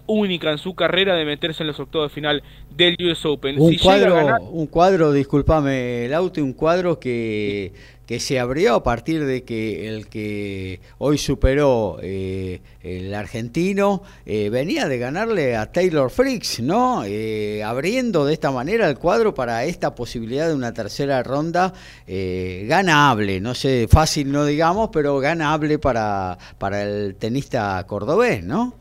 única 0.07 0.51
en 0.51 0.59
su 0.59 0.74
carrera 0.74 1.14
de 1.14 1.24
meterse 1.24 1.62
en 1.62 1.68
los 1.68 1.79
octavos 1.79 2.11
de 2.11 2.14
final 2.14 2.43
del 2.74 2.97
US 3.01 3.24
Open. 3.24 3.61
Un 3.61 3.77
cuadro, 3.77 4.43
un 4.51 4.66
cuadro, 4.66 5.12
discúlpame, 5.12 6.09
Lauti, 6.09 6.41
un 6.41 6.53
cuadro 6.53 6.99
que, 6.99 7.72
que 8.07 8.20
se 8.20 8.38
abrió 8.38 8.76
a 8.76 8.82
partir 8.82 9.24
de 9.26 9.42
que 9.42 9.88
el 9.88 10.07
que 10.07 10.80
hoy 10.98 11.18
superó 11.18 11.98
eh, 12.00 12.61
el 12.82 13.12
argentino 13.12 14.02
eh, 14.24 14.48
venía 14.48 14.88
de 14.88 14.98
ganarle 14.98 15.57
a 15.57 15.72
Taylor 15.72 16.11
Fricks, 16.11 16.61
¿no? 16.61 17.02
Eh, 17.04 17.64
abriendo 17.64 18.24
de 18.24 18.32
esta 18.32 18.52
manera 18.52 18.88
el 18.88 18.96
cuadro 18.96 19.34
para 19.34 19.64
esta 19.64 19.94
posibilidad 19.94 20.46
de 20.46 20.54
una 20.54 20.72
tercera 20.72 21.22
ronda 21.22 21.72
ganable, 22.07 23.40
no 23.40 23.54
sé, 23.54 23.88
fácil 23.90 24.30
no 24.30 24.44
digamos, 24.44 24.90
pero 24.92 25.18
ganable 25.18 25.78
para, 25.78 26.38
para 26.59 26.82
el 26.82 27.16
tenista 27.16 27.84
cordobés, 27.86 28.44
¿no? 28.44 28.74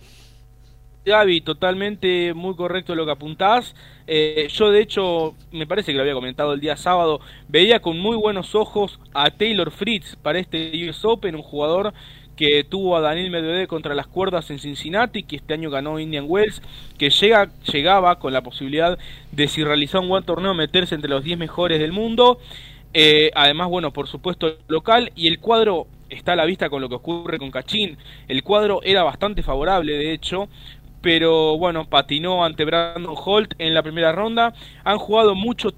Gaby, 1.05 1.41
totalmente 1.41 2.33
muy 2.33 2.55
correcto 2.55 2.95
lo 2.95 3.05
que 3.05 3.11
apuntás. 3.11 3.75
Eh, 4.07 4.47
yo 4.51 4.71
de 4.71 4.81
hecho, 4.81 5.35
me 5.51 5.67
parece 5.67 5.91
que 5.91 5.97
lo 5.97 6.01
había 6.01 6.15
comentado 6.15 6.53
el 6.53 6.59
día 6.59 6.75
sábado, 6.77 7.21
veía 7.47 7.79
con 7.79 7.99
muy 7.99 8.17
buenos 8.17 8.55
ojos 8.55 8.99
a 9.13 9.29
Taylor 9.29 9.71
Fritz 9.71 10.15
para 10.15 10.39
este 10.39 10.71
US 10.89 11.05
Open, 11.05 11.35
un 11.35 11.43
jugador 11.43 11.93
que 12.35 12.63
tuvo 12.63 12.97
a 12.97 13.01
Daniel 13.01 13.29
Medvedev 13.29 13.67
contra 13.67 13.95
las 13.95 14.07
cuerdas 14.07 14.49
en 14.49 14.59
Cincinnati, 14.59 15.23
que 15.23 15.37
este 15.37 15.53
año 15.53 15.69
ganó 15.69 15.99
Indian 15.99 16.25
Wells, 16.27 16.61
que 16.97 17.09
llega, 17.09 17.49
llegaba 17.71 18.19
con 18.19 18.33
la 18.33 18.41
posibilidad 18.41 18.97
de 19.31 19.47
si 19.47 19.63
realizaba 19.63 20.01
un 20.03 20.09
buen 20.09 20.23
torneo 20.23 20.53
meterse 20.53 20.95
entre 20.95 21.09
los 21.09 21.23
10 21.23 21.37
mejores 21.37 21.79
del 21.79 21.91
mundo. 21.91 22.39
Eh, 22.93 23.31
además, 23.35 23.69
bueno, 23.69 23.91
por 23.93 24.07
supuesto 24.07 24.57
local 24.67 25.11
y 25.15 25.27
el 25.27 25.39
cuadro 25.39 25.87
está 26.09 26.33
a 26.33 26.35
la 26.35 26.45
vista 26.45 26.69
con 26.69 26.81
lo 26.81 26.89
que 26.89 26.95
ocurre 26.95 27.37
con 27.37 27.51
Cachín. 27.51 27.97
El 28.27 28.43
cuadro 28.43 28.81
era 28.83 29.03
bastante 29.03 29.43
favorable, 29.43 29.93
de 29.93 30.13
hecho, 30.13 30.49
pero 31.05 31.55
bueno, 31.59 31.87
patinó 31.87 32.43
ante 32.43 32.65
Brandon 32.65 33.15
Holt 33.15 33.53
en 33.59 33.75
la 33.75 33.83
primera 33.83 34.11
ronda. 34.11 34.55
Han 34.83 34.97
jugado 34.97 35.35
mucho, 35.35 35.71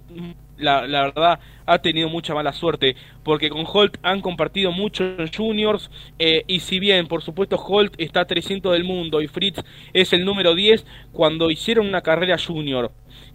la, 0.57 0.79
verdad, 0.83 1.41
ha 1.65 1.79
tenido 1.79 2.07
mucha 2.07 2.33
mala 2.33 2.53
suerte, 2.53 2.95
porque 3.23 3.49
con 3.49 3.65
Holt 3.67 3.97
han 4.03 4.21
compartido 4.21 4.71
mucho 4.71 5.03
en 5.03 5.29
juniors, 5.29 5.91
eh, 6.17 6.45
y 6.47 6.61
si 6.61 6.79
bien, 6.79 7.07
por 7.07 7.23
supuesto, 7.23 7.57
Holt 7.57 7.93
está 7.97 8.21
a 8.21 8.25
300 8.25 8.71
del 8.71 8.85
mundo 8.85 9.21
y 9.21 9.27
Fritz 9.27 9.61
es 9.91 10.13
el 10.13 10.23
número 10.23 10.55
10, 10.55 10.85
cuando 11.11 11.51
hicieron 11.51 11.87
una 11.87 11.99
carrera 11.99 12.37
junior 12.37 12.93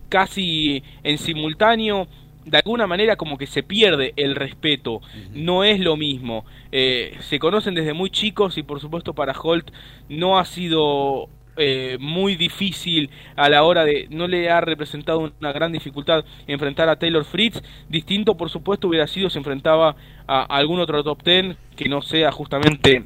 casi 0.08 0.82
en 1.02 1.18
simultáneo, 1.18 2.08
de 2.46 2.56
alguna 2.56 2.86
manera 2.86 3.16
como 3.16 3.36
que 3.36 3.46
se 3.46 3.62
pierde 3.62 4.14
el 4.16 4.34
respeto, 4.34 5.02
no 5.34 5.62
es 5.62 5.78
lo 5.78 5.98
mismo. 5.98 6.46
Eh, 6.70 7.18
se 7.20 7.38
conocen 7.38 7.74
desde 7.74 7.92
muy 7.92 8.08
chicos 8.08 8.56
y 8.56 8.62
por 8.62 8.80
supuesto 8.80 9.12
para 9.12 9.38
Holt 9.38 9.70
no 10.08 10.38
ha 10.38 10.46
sido 10.46 11.28
eh, 11.56 11.96
muy 12.00 12.36
difícil 12.36 13.10
a 13.36 13.48
la 13.48 13.62
hora 13.62 13.84
de 13.84 14.06
no 14.10 14.26
le 14.26 14.50
ha 14.50 14.60
representado 14.60 15.32
una 15.38 15.52
gran 15.52 15.72
dificultad 15.72 16.24
enfrentar 16.46 16.88
a 16.88 16.96
Taylor 16.96 17.24
Fritz. 17.24 17.62
Distinto 17.88 18.36
por 18.36 18.50
supuesto 18.50 18.88
hubiera 18.88 19.06
sido 19.06 19.30
si 19.30 19.38
enfrentaba 19.38 19.96
a 20.26 20.42
algún 20.44 20.80
otro 20.80 21.02
top 21.04 21.22
ten 21.22 21.56
que 21.76 21.88
no 21.88 22.02
sea 22.02 22.32
justamente 22.32 23.04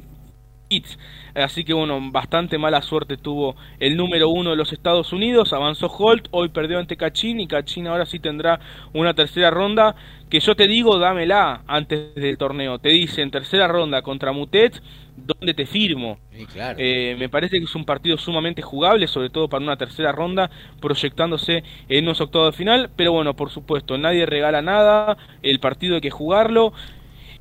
Fritz. 0.69 0.97
Así 1.35 1.63
que 1.63 1.73
bueno, 1.73 1.99
bastante 2.11 2.57
mala 2.57 2.81
suerte 2.81 3.15
tuvo 3.17 3.55
el 3.79 3.95
número 3.95 4.29
uno 4.29 4.51
de 4.51 4.55
los 4.55 4.73
Estados 4.73 5.13
Unidos, 5.13 5.53
avanzó 5.53 5.87
Holt, 5.87 6.27
hoy 6.31 6.49
perdió 6.49 6.79
ante 6.79 6.97
Cachín 6.97 7.39
y 7.39 7.47
Cachín 7.47 7.87
ahora 7.87 8.05
sí 8.05 8.19
tendrá 8.19 8.59
una 8.93 9.13
tercera 9.13 9.51
ronda, 9.51 9.95
que 10.29 10.39
yo 10.39 10.55
te 10.55 10.67
digo, 10.67 10.97
dámela 10.97 11.61
antes 11.67 12.15
del 12.15 12.37
torneo, 12.37 12.79
te 12.79 12.89
dicen 12.89 13.29
tercera 13.29 13.67
ronda 13.67 14.01
contra 14.01 14.31
Mutet, 14.31 14.81
¿dónde 15.17 15.53
te 15.53 15.65
firmo? 15.65 16.19
Eh, 16.77 17.15
me 17.19 17.27
parece 17.27 17.57
que 17.57 17.65
es 17.65 17.75
un 17.75 17.85
partido 17.85 18.17
sumamente 18.17 18.61
jugable, 18.61 19.07
sobre 19.07 19.29
todo 19.29 19.49
para 19.49 19.63
una 19.63 19.75
tercera 19.75 20.11
ronda, 20.11 20.49
proyectándose 20.79 21.63
en 21.89 22.05
unos 22.05 22.21
octavos 22.21 22.53
de 22.53 22.57
final, 22.57 22.89
pero 22.95 23.11
bueno, 23.11 23.35
por 23.35 23.49
supuesto, 23.49 23.97
nadie 23.97 24.25
regala 24.25 24.61
nada, 24.61 25.17
el 25.41 25.59
partido 25.59 25.95
hay 25.95 26.01
que 26.01 26.11
jugarlo, 26.11 26.73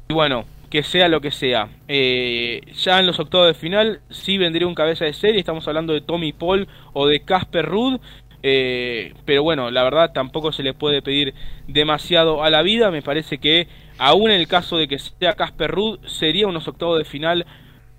y 0.09 0.15
bueno, 0.15 0.45
que 0.71 0.83
sea 0.83 1.09
lo 1.09 1.21
que 1.21 1.31
sea. 1.31 1.69
Eh, 1.87 2.63
ya 2.75 2.99
en 2.99 3.07
los 3.07 3.21
octavos 3.21 3.47
de 3.47 3.55
final 3.55 4.01
sí 4.11 4.39
vendría 4.39 4.67
un 4.67 4.75
cabeza 4.75 5.05
de 5.05 5.13
serie, 5.13 5.39
estamos 5.39 5.69
hablando 5.69 5.93
de 5.93 6.01
Tommy 6.01 6.33
Paul 6.33 6.67
o 6.93 7.07
de 7.07 7.21
Casper 7.21 7.67
Rudd, 7.67 8.01
eh, 8.43 9.15
pero 9.25 9.43
bueno, 9.43 9.71
la 9.71 9.83
verdad 9.83 10.13
tampoco 10.13 10.53
se 10.53 10.63
le 10.63 10.75
puede 10.75 11.03
pedir 11.03 11.35
demasiado 11.67 12.43
a 12.43 12.51
la 12.51 12.63
vida, 12.63 12.91
me 12.91 13.03
parece 13.03 13.39
que 13.39 13.69
aún 13.99 14.31
en 14.31 14.41
el 14.41 14.47
caso 14.47 14.77
de 14.77 14.89
que 14.89 14.99
sea 14.99 15.35
Casper 15.35 15.71
Rudd, 15.71 15.99
sería 16.07 16.47
unos 16.47 16.69
octavos 16.69 16.99
de 16.99 17.05
final 17.05 17.47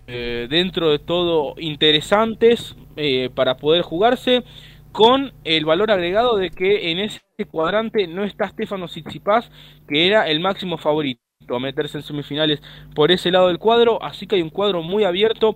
eh, 0.07 0.47
dentro 0.49 0.89
de 0.89 0.99
todo 0.99 1.55
interesantes 1.57 2.75
para 3.35 3.57
poder 3.57 3.83
jugarse 3.83 4.43
con 4.91 5.31
el 5.43 5.65
valor 5.65 5.91
agregado 5.91 6.37
de 6.37 6.49
que 6.49 6.89
en 6.89 6.97
ese 6.97 7.21
cuadrante 7.51 8.07
no 8.07 8.23
está 8.23 8.47
Stefano 8.47 8.87
Tsitsipas, 8.87 9.51
que 9.87 10.07
era 10.07 10.27
el 10.27 10.39
máximo 10.39 10.79
favorito 10.79 11.21
a 11.55 11.59
meterse 11.59 11.99
en 11.99 12.03
semifinales 12.03 12.61
por 12.95 13.11
ese 13.11 13.31
lado 13.31 13.47
del 13.47 13.59
cuadro, 13.59 14.03
así 14.03 14.27
que 14.27 14.37
hay 14.37 14.41
un 14.41 14.49
cuadro 14.49 14.81
muy 14.81 15.03
abierto. 15.03 15.55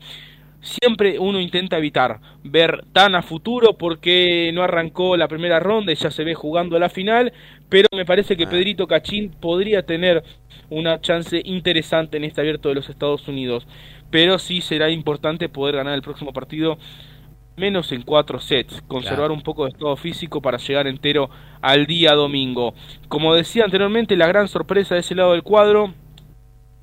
Siempre 0.62 1.18
uno 1.18 1.40
intenta 1.40 1.80
evitar 1.80 2.20
ver 2.44 2.86
tan 2.94 3.16
a 3.16 3.24
futuro 3.24 3.80
porque 3.80 4.52
no 4.54 4.62
arrancó 4.62 5.18
la 5.18 5.28
primera 5.28 5.60
ronda 5.60 5.92
y 5.92 5.96
ya 5.96 6.12
se 6.12 6.24
ve 6.24 6.36
jugando 6.36 6.78
la 6.78 6.90
final, 6.90 7.34
pero 7.68 7.88
me 7.96 8.06
parece 8.06 8.38
que 8.38 8.44
ah. 8.44 8.50
Pedrito 8.50 8.86
Cachín 8.86 9.32
podría 9.32 9.84
tener 9.88 10.24
una 10.70 11.02
chance 11.02 11.42
interesante 11.44 12.18
en 12.18 12.26
este 12.26 12.42
abierto 12.42 12.70
de 12.70 12.76
los 12.76 12.90
Estados 12.90 13.28
Unidos, 13.28 13.66
pero 14.12 14.38
sí 14.38 14.62
será 14.62 14.90
importante 14.90 15.50
poder 15.50 15.78
ganar 15.78 15.96
el 15.96 16.02
próximo 16.02 16.34
partido 16.34 16.78
menos 17.58 17.92
en 17.92 18.02
cuatro 18.04 18.40
sets, 18.40 18.82
conservar 18.88 19.32
un 19.32 19.42
poco 19.42 19.66
de 19.66 19.72
estado 19.72 19.96
físico 19.96 20.42
para 20.42 20.58
llegar 20.58 20.88
entero 20.88 21.30
al 21.62 21.86
día 21.86 22.14
domingo. 22.14 22.74
Como 23.08 23.34
decía 23.36 23.64
anteriormente, 23.64 24.16
la 24.16 24.28
gran 24.28 24.48
sorpresa 24.48 24.96
de 24.96 25.02
ese 25.02 25.16
lado 25.16 25.32
del 25.34 25.44
cuadro 25.44 25.94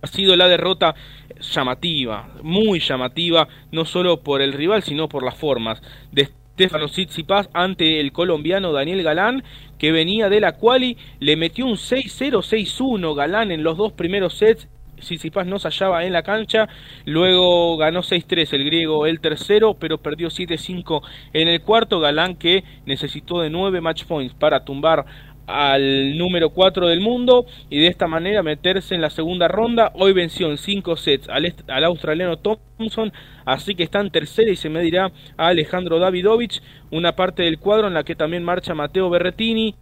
ha 0.02 0.06
sido 0.06 0.36
la 0.36 0.48
derrota 0.48 0.94
llamativa, 1.40 2.28
muy 2.42 2.80
llamativa, 2.80 3.48
no 3.72 3.84
solo 3.84 4.20
por 4.22 4.40
el 4.40 4.52
rival, 4.52 4.82
sino 4.82 5.08
por 5.08 5.24
las 5.24 5.36
formas 5.36 5.82
de 6.12 6.28
Stefano 6.54 6.86
Tsitsipas 6.86 7.48
ante 7.52 8.00
el 8.00 8.12
colombiano 8.12 8.72
Daniel 8.72 9.02
Galán, 9.02 9.42
que 9.78 9.92
venía 9.92 10.28
de 10.28 10.40
la 10.40 10.52
quali, 10.52 10.96
le 11.20 11.36
metió 11.36 11.66
un 11.66 11.76
6-0, 11.76 12.42
6-1 12.42 13.14
Galán 13.14 13.50
en 13.50 13.62
los 13.62 13.76
dos 13.76 13.92
primeros 13.92 14.34
sets 14.34 14.68
Tsitsipas 15.00 15.46
no 15.46 15.58
se 15.58 15.68
hallaba 15.68 16.04
en 16.04 16.12
la 16.12 16.22
cancha, 16.22 16.68
luego 17.04 17.76
ganó 17.76 18.02
6-3 18.02 18.52
el 18.54 18.64
griego 18.64 19.06
el 19.06 19.20
tercero, 19.20 19.74
pero 19.74 19.98
perdió 19.98 20.28
7-5 20.28 21.02
en 21.32 21.48
el 21.48 21.60
cuarto, 21.62 22.00
Galán 22.00 22.36
que 22.36 22.64
necesitó 22.86 23.40
de 23.40 23.50
9 23.50 23.80
match 23.80 24.04
points 24.04 24.34
para 24.34 24.64
tumbar 24.64 25.06
al 25.48 26.18
número 26.18 26.50
4 26.50 26.88
del 26.88 27.00
mundo 27.00 27.46
y 27.70 27.80
de 27.80 27.86
esta 27.86 28.06
manera 28.06 28.42
meterse 28.42 28.94
en 28.94 29.00
la 29.00 29.10
segunda 29.10 29.48
ronda. 29.48 29.90
Hoy 29.94 30.12
venció 30.12 30.50
en 30.50 30.58
5 30.58 30.96
sets 30.96 31.28
al, 31.28 31.52
al, 31.68 31.84
australiano 31.84 32.36
Thompson, 32.36 33.12
así 33.46 33.74
que 33.74 33.82
está 33.82 34.00
en 34.00 34.10
tercera 34.10 34.50
y 34.50 34.56
se 34.56 34.68
medirá 34.68 35.10
a 35.36 35.48
Alejandro 35.48 35.98
Davidovich, 35.98 36.62
una 36.90 37.16
parte 37.16 37.44
del 37.44 37.58
cuadro 37.58 37.88
en 37.88 37.94
la 37.94 38.04
que 38.04 38.14
también 38.14 38.44
marcha 38.44 38.74
Mateo 38.74 39.08
Berretini, 39.08 39.74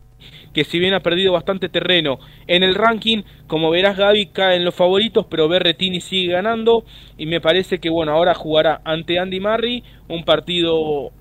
que 0.52 0.64
si 0.64 0.78
bien 0.78 0.94
ha 0.94 1.00
perdido 1.00 1.32
bastante 1.32 1.68
terreno 1.68 2.18
en 2.46 2.62
el 2.62 2.74
ranking, 2.74 3.22
como 3.46 3.70
verás 3.70 3.96
Gaby 3.96 4.26
cae 4.26 4.56
en 4.56 4.64
los 4.64 4.74
favoritos, 4.74 5.26
pero 5.28 5.48
Berretini 5.48 6.00
sigue 6.00 6.32
ganando 6.32 6.84
y 7.18 7.26
me 7.26 7.40
parece 7.40 7.78
que 7.78 7.90
bueno, 7.90 8.12
ahora 8.12 8.34
jugará 8.34 8.80
ante 8.84 9.18
Andy 9.18 9.40
Murray, 9.40 9.84
un 10.08 10.24
partido 10.24 11.12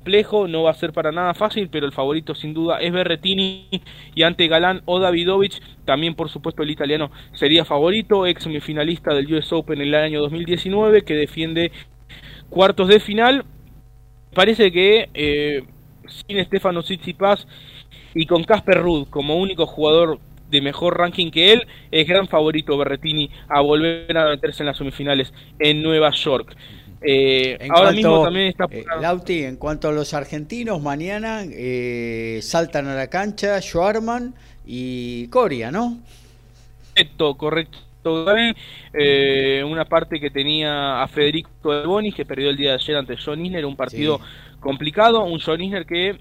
complejo, 0.00 0.48
no 0.48 0.62
va 0.62 0.70
a 0.70 0.74
ser 0.74 0.92
para 0.92 1.12
nada 1.12 1.34
fácil, 1.34 1.68
pero 1.68 1.84
el 1.84 1.92
favorito 1.92 2.34
sin 2.34 2.54
duda 2.54 2.78
es 2.78 2.92
Berretini 2.92 3.66
y 4.14 4.22
ante 4.22 4.48
Galán 4.48 4.82
o 4.86 4.98
Davidovich, 4.98 5.60
también 5.84 6.14
por 6.14 6.30
supuesto 6.30 6.62
el 6.62 6.70
italiano 6.70 7.10
sería 7.32 7.64
favorito, 7.64 8.26
ex 8.26 8.44
semifinalista 8.44 9.12
del 9.12 9.32
US 9.34 9.52
Open 9.52 9.80
en 9.80 9.88
el 9.88 9.94
año 9.94 10.20
2019 10.20 11.02
que 11.02 11.14
defiende 11.14 11.72
cuartos 12.48 12.88
de 12.88 13.00
final. 13.00 13.44
Parece 14.32 14.70
que 14.70 15.10
eh, 15.12 15.64
sin 16.06 16.44
Stefano 16.44 16.82
Tsitsipas 16.82 17.46
y 18.14 18.26
con 18.26 18.44
Casper 18.44 18.82
Ruud 18.82 19.08
como 19.08 19.36
único 19.36 19.66
jugador 19.66 20.18
de 20.50 20.60
mejor 20.60 20.98
ranking 20.98 21.30
que 21.30 21.52
él, 21.52 21.66
es 21.90 22.06
gran 22.06 22.26
favorito 22.26 22.76
Berretini 22.76 23.30
a 23.48 23.60
volver 23.60 24.16
a 24.16 24.28
meterse 24.28 24.62
en 24.62 24.66
las 24.66 24.76
semifinales 24.76 25.32
en 25.58 25.82
Nueva 25.82 26.10
York. 26.10 26.56
Eh, 27.02 27.58
ahora 27.70 27.92
mismo 27.92 28.24
también 28.24 28.48
está... 28.48 28.66
Eh, 28.70 28.84
Lauti, 29.00 29.44
en 29.44 29.56
cuanto 29.56 29.88
a 29.88 29.92
los 29.92 30.12
argentinos, 30.12 30.82
mañana 30.82 31.42
eh, 31.44 32.40
saltan 32.42 32.88
a 32.88 32.94
la 32.94 33.06
cancha 33.06 33.60
Schwarman 33.60 34.34
y 34.66 35.28
Coria, 35.28 35.70
¿no? 35.70 35.98
Correcto, 36.94 37.36
correcto. 37.36 37.78
una 39.64 39.84
parte 39.86 40.20
que 40.20 40.30
tenía 40.30 41.02
a 41.02 41.08
Federico 41.08 41.72
Del 41.72 41.86
Boni, 41.86 42.12
que 42.12 42.26
perdió 42.26 42.50
el 42.50 42.56
día 42.56 42.70
de 42.70 42.74
ayer 42.76 42.96
ante 42.96 43.16
John 43.16 43.44
Isner, 43.44 43.64
un 43.64 43.76
partido 43.76 44.20
complicado, 44.60 45.24
un 45.24 45.40
John 45.40 45.62
Isner 45.62 45.86
que 45.86 46.18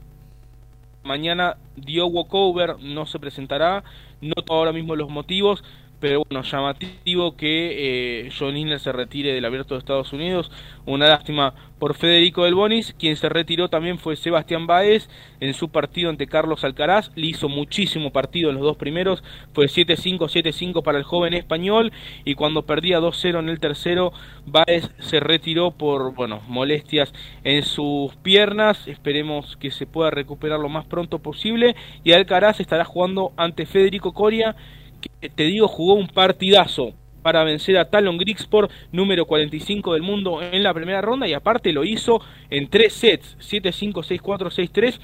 Mañana 1.04 1.58
dio 1.76 2.08
walkover, 2.08 2.78
no 2.80 3.06
se 3.06 3.20
presentará, 3.20 3.84
no 4.22 4.34
ahora 4.50 4.74
mismo 4.74 4.96
los 4.96 5.10
motivos, 5.10 5.64
pero 6.00 6.24
bueno, 6.30 6.44
llamativo 6.44 7.36
que 7.36 8.26
eh, 8.26 8.30
John 8.38 8.56
Isner 8.56 8.80
se 8.80 8.92
retire 8.92 9.34
del 9.34 9.46
Abierto 9.46 9.74
de 9.74 9.80
Estados 9.80 10.14
Unidos. 10.14 10.52
Una 10.86 11.08
lástima 11.08 11.54
por 11.78 11.96
Federico 11.96 12.46
Del 12.46 12.56
Bonis. 12.56 12.96
Quien 12.98 13.16
se 13.16 13.28
retiró 13.30 13.70
también 13.70 14.00
fue 14.00 14.16
Sebastián 14.16 14.66
Baez 14.66 15.10
en 15.40 15.54
su 15.54 15.70
partido 15.70 16.10
ante 16.10 16.28
Carlos 16.28 16.64
Alcaraz. 16.64 17.12
Le 17.16 17.28
hizo 17.28 17.50
muchísimo 17.50 18.12
partido 18.12 18.50
en 18.50 18.56
los 18.56 18.64
dos 18.64 18.78
primeros. 18.78 19.24
Fue 19.54 19.66
7-5, 19.66 20.20
7-5 20.20 20.84
para 20.84 20.98
el 20.98 21.04
joven 21.04 21.34
español. 21.34 21.92
Y 22.24 22.36
cuando 22.36 22.66
perdía 22.66 23.00
2-0 23.00 23.40
en 23.40 23.50
el 23.50 23.60
tercero, 23.60 24.14
Baez 24.46 24.90
se 25.00 25.20
retiró 25.20 25.72
por 25.72 26.14
bueno, 26.14 26.42
molestias 26.48 27.14
en 27.44 27.64
sus 27.64 28.16
piernas. 28.18 28.88
Esperemos 28.88 29.58
que 29.58 29.72
se 29.72 29.86
pueda 29.86 30.12
recuperar 30.12 30.60
lo 30.60 30.70
más 30.70 30.86
pronto 30.86 31.20
posible. 31.20 31.76
Y 32.04 32.14
Alcaraz 32.14 32.60
estará 32.60 32.86
jugando 32.86 33.34
ante 33.36 33.66
Federico 33.66 34.14
Coria 34.14 34.56
que 35.02 35.30
te 35.30 35.44
digo 35.44 35.68
jugó 35.68 35.94
un 35.94 36.08
partidazo 36.08 36.94
para 37.22 37.44
vencer 37.44 37.78
a 37.78 37.90
Talon 37.90 38.18
Grigsport, 38.18 38.72
número 38.92 39.26
45 39.26 39.94
del 39.94 40.02
mundo 40.02 40.42
en 40.42 40.64
la 40.64 40.74
primera 40.74 41.02
ronda 41.02 41.28
y 41.28 41.34
aparte 41.34 41.74
lo 41.74 41.84
hizo 41.84 42.22
en 42.50 42.70
tres 42.70 42.94
sets, 42.94 43.38
7-5, 43.40 43.94
6-4, 44.22 44.72
6-3. 44.72 45.00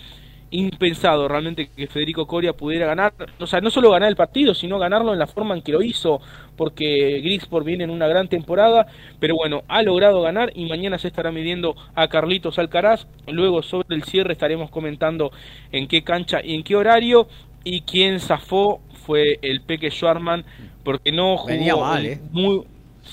Impensado 0.51 1.27
realmente 1.27 1.69
que 1.75 1.87
Federico 1.87 2.27
Coria 2.27 2.53
pudiera 2.53 2.85
ganar, 2.85 3.13
o 3.39 3.47
sea, 3.47 3.61
no 3.61 3.71
solo 3.71 3.89
ganar 3.89 4.09
el 4.09 4.15
partido, 4.15 4.53
sino 4.53 4.77
ganarlo 4.77 5.11
en 5.11 5.19
la 5.19 5.27
forma 5.27 5.55
en 5.55 5.61
que 5.61 5.71
lo 5.71 5.81
hizo, 5.81 6.21
porque 6.55 7.19
Grigsport 7.23 7.65
viene 7.65 7.83
en 7.83 7.89
una 7.89 8.07
gran 8.07 8.29
temporada, 8.29 8.85
pero 9.19 9.35
bueno, 9.35 9.63
ha 9.67 9.81
logrado 9.81 10.21
ganar 10.21 10.51
y 10.55 10.65
mañana 10.69 10.99
se 10.99 11.07
estará 11.07 11.31
midiendo 11.31 11.75
a 11.95 12.07
Carlitos 12.07 12.59
Alcaraz. 12.59 13.07
Luego 13.27 13.63
sobre 13.63 13.95
el 13.95 14.03
cierre 14.03 14.33
estaremos 14.33 14.69
comentando 14.69 15.31
en 15.71 15.87
qué 15.87 16.03
cancha 16.03 16.39
y 16.41 16.53
en 16.53 16.63
qué 16.63 16.75
horario 16.75 17.27
y 17.65 17.81
quién 17.81 18.19
zafó 18.19 18.79
fue 19.05 19.39
el 19.41 19.61
Peque 19.61 19.91
Schwarman, 19.91 20.45
porque 20.83 21.11
no 21.11 21.37
jugó 21.37 21.53
Venía 21.53 21.75
mal, 21.75 22.05
¿eh? 22.05 22.19
muy... 22.31 22.63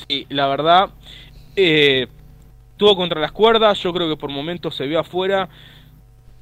Sí, 0.09 0.27
la 0.31 0.47
verdad, 0.47 0.91
eh, 1.55 2.07
tuvo 2.79 2.97
contra 2.97 3.21
las 3.21 3.33
cuerdas, 3.33 3.79
yo 3.83 3.93
creo 3.93 4.09
que 4.09 4.17
por 4.17 4.31
momentos 4.31 4.75
se 4.75 4.87
vio 4.87 4.99
afuera. 4.99 5.49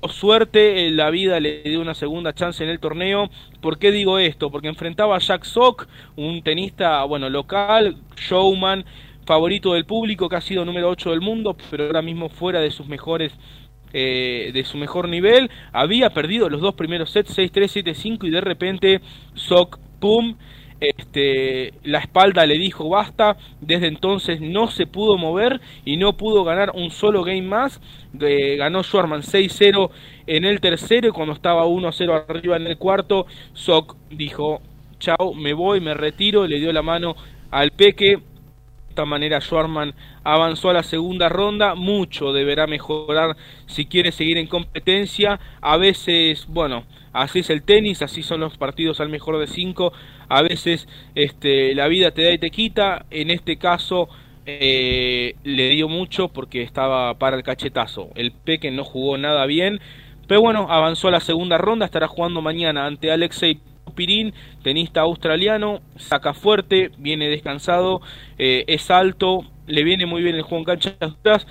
Por 0.01 0.13
suerte, 0.13 0.87
eh, 0.87 0.91
la 0.93 1.11
vida 1.11 1.41
le 1.41 1.63
dio 1.63 1.81
una 1.81 1.95
segunda 1.95 2.33
chance 2.33 2.63
en 2.63 2.71
el 2.71 2.79
torneo. 2.79 3.29
¿Por 3.61 3.79
qué 3.79 3.91
digo 3.91 4.19
esto? 4.19 4.51
Porque 4.51 4.69
enfrentaba 4.69 5.17
a 5.17 5.19
Jack 5.19 5.45
Sock, 5.45 5.89
un 6.17 6.43
tenista, 6.43 7.03
bueno, 7.05 7.29
local, 7.29 7.97
showman, 8.17 8.85
favorito 9.27 9.75
del 9.75 9.85
público, 9.85 10.29
que 10.29 10.37
ha 10.37 10.41
sido 10.41 10.65
número 10.65 10.89
8 10.89 11.11
del 11.11 11.21
mundo, 11.21 11.57
pero 11.71 11.87
ahora 11.87 12.03
mismo 12.03 12.29
fuera 12.29 12.61
de 12.61 12.71
sus 12.71 12.87
mejores 12.87 13.33
eh, 13.93 14.51
de 14.53 14.65
su 14.65 14.79
mejor 14.79 15.09
nivel. 15.09 15.51
Había 15.73 16.11
perdido 16.11 16.49
los 16.49 16.61
dos 16.61 16.75
primeros 16.75 17.11
sets, 17.11 17.37
6-3, 17.37 17.85
7-5 17.85 18.27
y 18.27 18.31
de 18.31 18.41
repente, 18.41 19.01
Sock, 19.35 19.79
pum, 19.99 20.37
este, 20.81 21.75
la 21.85 21.99
espalda 21.99 22.47
le 22.47 22.57
dijo 22.59 22.89
basta, 22.89 23.37
desde 23.61 23.87
entonces 23.87 24.41
no 24.41 24.69
se 24.69 24.87
pudo 24.87 25.19
mover 25.19 25.61
y 25.85 25.99
no 25.99 26.17
pudo 26.17 26.43
ganar 26.43 26.73
un 26.75 26.91
solo 26.91 27.23
game 27.23 27.43
más, 27.43 27.81
eh, 28.19 28.57
ganó 28.57 28.83
Schwarman 28.83 29.23
6-0 29.23 29.91
en 30.27 30.45
el 30.47 30.61
tercero 30.61 31.09
y 31.09 31.13
cuando 31.13 31.35
estaba 31.35 31.67
1-0 31.67 32.25
arriba 32.29 32.57
en 32.57 32.67
el 32.67 32.79
cuarto, 32.79 33.27
Sock 33.53 33.97
dijo, 34.11 34.63
chao, 34.99 35.35
me 35.35 35.53
voy, 35.53 35.81
me 35.81 35.95
retiro, 35.95 36.47
le 36.47 36.59
dio 36.59 36.73
la 36.73 36.83
mano 36.83 37.15
al 37.51 37.73
Peque, 37.73 38.19
esta 38.91 39.05
manera 39.05 39.41
Schwarman 39.41 39.95
avanzó 40.25 40.69
a 40.69 40.73
la 40.73 40.83
segunda 40.83 41.29
ronda, 41.29 41.77
mucho 41.77 42.33
deberá 42.33 42.67
mejorar 42.67 43.37
si 43.67 43.87
quiere 43.87 44.11
seguir 44.11 44.37
en 44.37 44.49
competencia, 44.49 45.39
a 45.61 45.77
veces, 45.77 46.47
bueno, 46.49 46.85
así 47.13 47.39
es 47.39 47.51
el 47.51 47.63
tenis, 47.63 48.03
así 48.03 48.25
son 48.25 48.41
los 48.41 48.59
partidos 48.59 49.01
al 49.01 49.09
mejor 49.09 49.39
de 49.39 49.47
cinco, 49.47 49.93
a 50.29 50.43
veces 50.43 50.89
este, 51.15 51.73
la 51.77 51.87
vida 51.87 52.11
te 52.11 52.25
da 52.25 52.33
y 52.33 52.39
te 52.39 52.51
quita, 52.51 53.07
en 53.11 53.31
este 53.31 53.57
caso 53.59 54.09
eh, 54.45 55.37
le 55.45 55.69
dio 55.69 55.89
mucho 55.89 56.29
porque 56.29 56.63
estaba 56.63 57.15
para 57.15 57.37
el 57.37 57.45
cachetazo, 57.45 58.11
el 58.17 58.33
Peque 58.33 58.73
no 58.73 58.85
jugó 58.85 59.17
nada 59.19 59.47
bien, 59.47 59.81
pero 60.27 60.41
bueno, 60.41 60.67
avanzó 60.69 61.09
a 61.09 61.13
la 61.13 61.21
segunda 61.21 61.59
ronda, 61.59 61.87
estará 61.87 62.09
jugando 62.09 62.43
mañana 62.43 62.87
ante 62.87 63.13
Alexei 63.13 63.61
Pirín, 63.93 64.35
tenista 64.63 65.01
australiano, 65.03 65.81
saca 65.97 66.35
fuerte, 66.35 66.91
viene 66.99 67.29
descansado, 67.29 68.01
eh, 68.39 68.65
es 68.67 68.91
alto, 68.91 69.45
le 69.67 69.85
viene 69.85 70.07
muy 70.07 70.23
bien 70.23 70.37
el 70.37 70.43
juego 70.43 70.59
en 70.59 70.65
canchas 70.65 71.47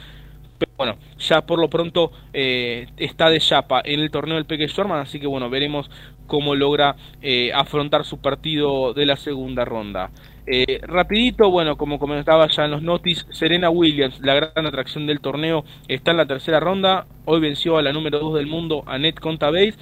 pero 0.57 0.73
bueno, 0.75 0.97
ya 1.17 1.45
por 1.45 1.57
lo 1.57 1.69
pronto 1.69 2.11
eh, 2.33 2.87
está 2.97 3.29
de 3.29 3.39
chapa 3.39 3.81
en 3.85 4.01
el 4.01 4.11
torneo 4.11 4.35
del 4.35 4.45
Peque 4.45 4.67
Schwarman, 4.67 4.99
así 4.99 5.17
que 5.17 5.25
bueno, 5.25 5.49
veremos 5.49 5.89
cómo 6.27 6.53
logra 6.53 6.97
eh, 7.21 7.51
afrontar 7.55 8.03
su 8.03 8.19
partido 8.19 8.93
de 8.93 9.05
la 9.05 9.15
segunda 9.15 9.63
ronda. 9.63 10.11
Rapidito, 10.81 11.51
bueno, 11.51 11.77
como 11.77 11.99
comentaba 11.99 12.47
ya 12.47 12.65
en 12.65 12.71
los 12.71 12.81
notis, 12.81 13.27
Serena 13.29 13.69
Williams, 13.69 14.19
la 14.19 14.33
gran 14.33 14.65
atracción 14.65 15.05
del 15.05 15.21
torneo, 15.21 15.63
está 15.87 16.09
en 16.09 16.17
la 16.17 16.25
tercera 16.25 16.59
ronda, 16.59 17.05
hoy 17.25 17.39
venció 17.39 17.77
a 17.77 17.83
la 17.83 17.93
número 17.93 18.17
2 18.17 18.33
del 18.33 18.47
mundo, 18.47 18.83
Annette 18.87 19.19
Contabate, 19.19 19.75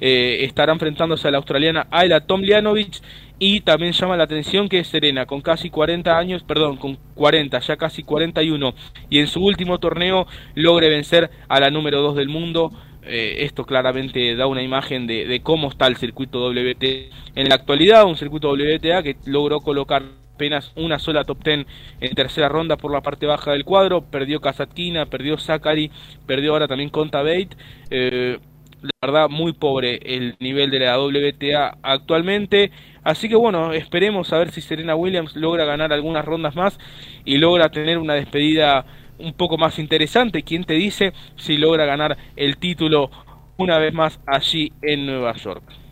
eh, 0.00 0.38
estará 0.40 0.72
enfrentándose 0.72 1.28
a 1.28 1.30
la 1.30 1.38
australiana 1.38 1.86
Ayla 1.90 2.20
Tomljanovic 2.20 3.00
y 3.38 3.60
también 3.60 3.92
llama 3.92 4.16
la 4.16 4.24
atención 4.24 4.68
que 4.68 4.84
Serena 4.84 5.26
con 5.26 5.40
casi 5.40 5.70
40 5.70 6.16
años, 6.16 6.42
perdón, 6.44 6.76
con 6.76 6.96
40, 7.14 7.58
ya 7.58 7.76
casi 7.76 8.02
41 8.02 8.74
y 9.10 9.18
en 9.18 9.26
su 9.26 9.44
último 9.44 9.78
torneo 9.78 10.26
logre 10.54 10.88
vencer 10.88 11.30
a 11.48 11.60
la 11.60 11.70
número 11.70 12.00
2 12.00 12.16
del 12.16 12.28
mundo. 12.28 12.72
Eh, 13.06 13.44
esto 13.44 13.66
claramente 13.66 14.34
da 14.34 14.46
una 14.46 14.62
imagen 14.62 15.06
de, 15.06 15.26
de, 15.26 15.42
cómo 15.42 15.68
está 15.68 15.86
el 15.88 15.96
circuito 15.96 16.48
WTA 16.48 17.14
en 17.34 17.48
la 17.50 17.56
actualidad, 17.56 18.06
un 18.06 18.16
circuito 18.16 18.50
WTA 18.50 19.02
que 19.02 19.16
logró 19.26 19.60
colocar 19.60 20.02
apenas 20.34 20.72
una 20.74 20.98
sola 20.98 21.24
top 21.24 21.44
10 21.44 21.66
en 22.00 22.14
tercera 22.14 22.48
ronda 22.48 22.76
por 22.76 22.92
la 22.92 23.02
parte 23.02 23.26
baja 23.26 23.52
del 23.52 23.64
cuadro, 23.64 24.02
perdió 24.02 24.40
Kasatkina, 24.40 25.06
perdió 25.06 25.38
Zachary, 25.38 25.90
perdió 26.26 26.52
ahora 26.52 26.66
también 26.66 26.90
Conta 26.90 27.22
Bate, 27.22 27.50
la 28.84 28.90
verdad 29.08 29.28
muy 29.30 29.52
pobre 29.52 29.98
el 30.04 30.36
nivel 30.40 30.70
de 30.70 30.80
la 30.80 30.98
WTA 30.98 31.78
actualmente. 31.82 32.70
Así 33.02 33.28
que 33.28 33.36
bueno, 33.36 33.72
esperemos 33.72 34.32
a 34.32 34.38
ver 34.38 34.50
si 34.50 34.60
Serena 34.60 34.94
Williams 34.94 35.36
logra 35.36 35.64
ganar 35.64 35.92
algunas 35.92 36.24
rondas 36.24 36.54
más 36.54 36.78
y 37.24 37.38
logra 37.38 37.70
tener 37.70 37.98
una 37.98 38.14
despedida 38.14 38.84
un 39.18 39.32
poco 39.32 39.56
más 39.58 39.78
interesante. 39.78 40.42
¿Quién 40.42 40.64
te 40.64 40.74
dice 40.74 41.12
si 41.36 41.56
logra 41.56 41.86
ganar 41.86 42.16
el 42.36 42.58
título 42.58 43.10
una 43.56 43.78
vez 43.78 43.94
más 43.94 44.20
allí 44.26 44.72
en 44.82 45.06
Nueva 45.06 45.34
York? 45.34 45.83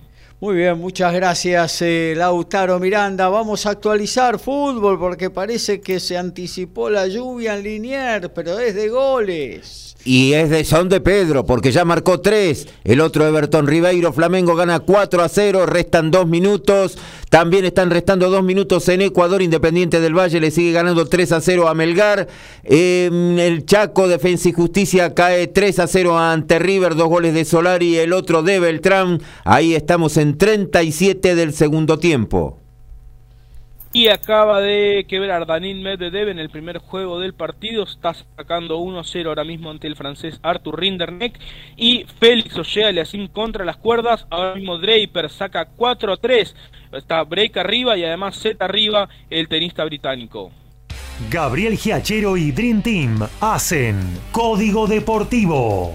Muy 0.42 0.56
bien, 0.56 0.76
muchas 0.76 1.14
gracias 1.14 1.82
eh, 1.82 2.14
Lautaro 2.16 2.80
Miranda. 2.80 3.28
Vamos 3.28 3.64
a 3.64 3.70
actualizar 3.70 4.40
fútbol 4.40 4.98
porque 4.98 5.30
parece 5.30 5.80
que 5.80 6.00
se 6.00 6.18
anticipó 6.18 6.90
la 6.90 7.06
lluvia 7.06 7.54
en 7.54 7.62
Liniers, 7.62 8.28
pero 8.34 8.58
es 8.58 8.74
de 8.74 8.88
goles. 8.88 9.94
Y 10.04 10.32
es 10.32 10.50
de 10.50 10.64
son 10.64 10.88
de 10.88 11.00
Pedro, 11.00 11.46
porque 11.46 11.70
ya 11.70 11.84
marcó 11.84 12.20
tres. 12.20 12.66
El 12.82 13.00
otro 13.00 13.24
Everton 13.24 13.68
Ribeiro, 13.68 14.12
Flamengo 14.12 14.56
gana 14.56 14.80
4 14.80 15.22
a 15.22 15.28
0, 15.28 15.66
restan 15.66 16.10
dos 16.10 16.26
minutos. 16.26 16.98
También 17.30 17.64
están 17.64 17.90
restando 17.90 18.28
dos 18.28 18.42
minutos 18.42 18.88
en 18.88 19.00
Ecuador. 19.00 19.40
Independiente 19.40 20.00
del 20.00 20.12
Valle 20.12 20.40
le 20.40 20.50
sigue 20.50 20.72
ganando 20.72 21.06
3 21.06 21.32
a 21.32 21.40
0 21.40 21.66
a 21.66 21.74
Melgar. 21.74 22.28
Eh, 22.64 23.08
el 23.38 23.64
Chaco, 23.64 24.06
Defensa 24.06 24.50
y 24.50 24.52
Justicia, 24.52 25.14
cae 25.14 25.46
3 25.46 25.78
a 25.78 25.86
0 25.86 26.18
ante 26.18 26.58
River, 26.58 26.94
dos 26.94 27.08
goles 27.08 27.32
de 27.32 27.46
Solari, 27.46 27.96
el 27.96 28.12
otro 28.12 28.42
de 28.42 28.60
Beltrán. 28.60 29.22
Ahí 29.44 29.74
estamos 29.74 30.18
en 30.18 30.31
37 30.38 31.34
del 31.34 31.52
segundo 31.52 31.98
tiempo. 31.98 32.58
Y 33.94 34.08
acaba 34.08 34.62
de 34.62 35.04
quebrar 35.06 35.46
Danil 35.46 35.82
Medvedev 35.82 36.30
en 36.30 36.38
el 36.38 36.48
primer 36.48 36.78
juego 36.78 37.20
del 37.20 37.34
partido. 37.34 37.82
Está 37.82 38.14
sacando 38.14 38.78
1-0 38.78 39.26
ahora 39.26 39.44
mismo 39.44 39.70
ante 39.70 39.86
el 39.86 39.96
francés 39.96 40.40
Arthur 40.42 40.80
Rinderneck. 40.80 41.38
Y 41.76 42.06
Félix 42.18 42.56
Ojealiasim 42.56 43.28
contra 43.28 43.66
las 43.66 43.76
cuerdas. 43.76 44.26
Ahora 44.30 44.54
mismo 44.54 44.78
Draper 44.78 45.28
saca 45.28 45.68
4-3. 45.76 46.54
Está 46.92 47.22
break 47.24 47.58
arriba 47.58 47.98
y 47.98 48.04
además 48.04 48.36
Z 48.36 48.64
arriba 48.64 49.10
el 49.28 49.46
tenista 49.48 49.84
británico. 49.84 50.50
Gabriel 51.30 51.76
Giachero 51.76 52.38
y 52.38 52.50
Dream 52.50 52.82
Team 52.82 53.28
hacen 53.40 53.96
Código 54.32 54.86
Deportivo. 54.86 55.94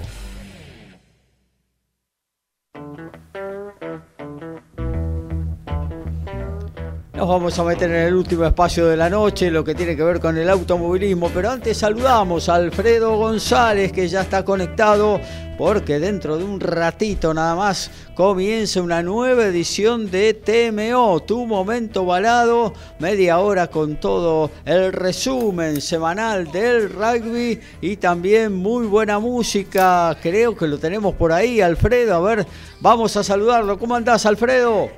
Nos 7.17 7.27
vamos 7.27 7.57
a 7.57 7.63
meter 7.63 7.89
en 7.89 8.03
el 8.09 8.13
último 8.13 8.45
espacio 8.45 8.85
de 8.85 8.95
la 8.95 9.09
noche, 9.09 9.49
lo 9.49 9.63
que 9.63 9.73
tiene 9.73 9.95
que 9.95 10.03
ver 10.03 10.19
con 10.19 10.37
el 10.37 10.47
automovilismo, 10.51 11.31
pero 11.33 11.49
antes 11.49 11.75
saludamos 11.75 12.47
a 12.47 12.53
Alfredo 12.53 13.17
González 13.17 13.91
que 13.91 14.07
ya 14.07 14.21
está 14.21 14.45
conectado 14.45 15.19
porque 15.57 15.99
dentro 15.99 16.37
de 16.37 16.43
un 16.43 16.59
ratito 16.59 17.33
nada 17.33 17.55
más 17.55 17.89
comienza 18.13 18.83
una 18.83 19.01
nueva 19.01 19.45
edición 19.45 20.11
de 20.11 20.35
TMO, 20.35 21.21
tu 21.21 21.47
momento 21.47 22.05
balado, 22.05 22.75
media 22.99 23.39
hora 23.39 23.65
con 23.65 23.95
todo 23.95 24.51
el 24.63 24.93
resumen 24.93 25.81
semanal 25.81 26.51
del 26.51 26.91
rugby 26.91 27.59
y 27.81 27.97
también 27.97 28.53
muy 28.53 28.85
buena 28.85 29.17
música, 29.17 30.15
creo 30.21 30.55
que 30.55 30.67
lo 30.67 30.77
tenemos 30.77 31.15
por 31.15 31.31
ahí 31.31 31.61
Alfredo, 31.61 32.13
a 32.13 32.19
ver, 32.19 32.45
vamos 32.79 33.17
a 33.17 33.23
saludarlo, 33.23 33.79
¿cómo 33.79 33.95
andás 33.95 34.27
Alfredo? 34.27 34.91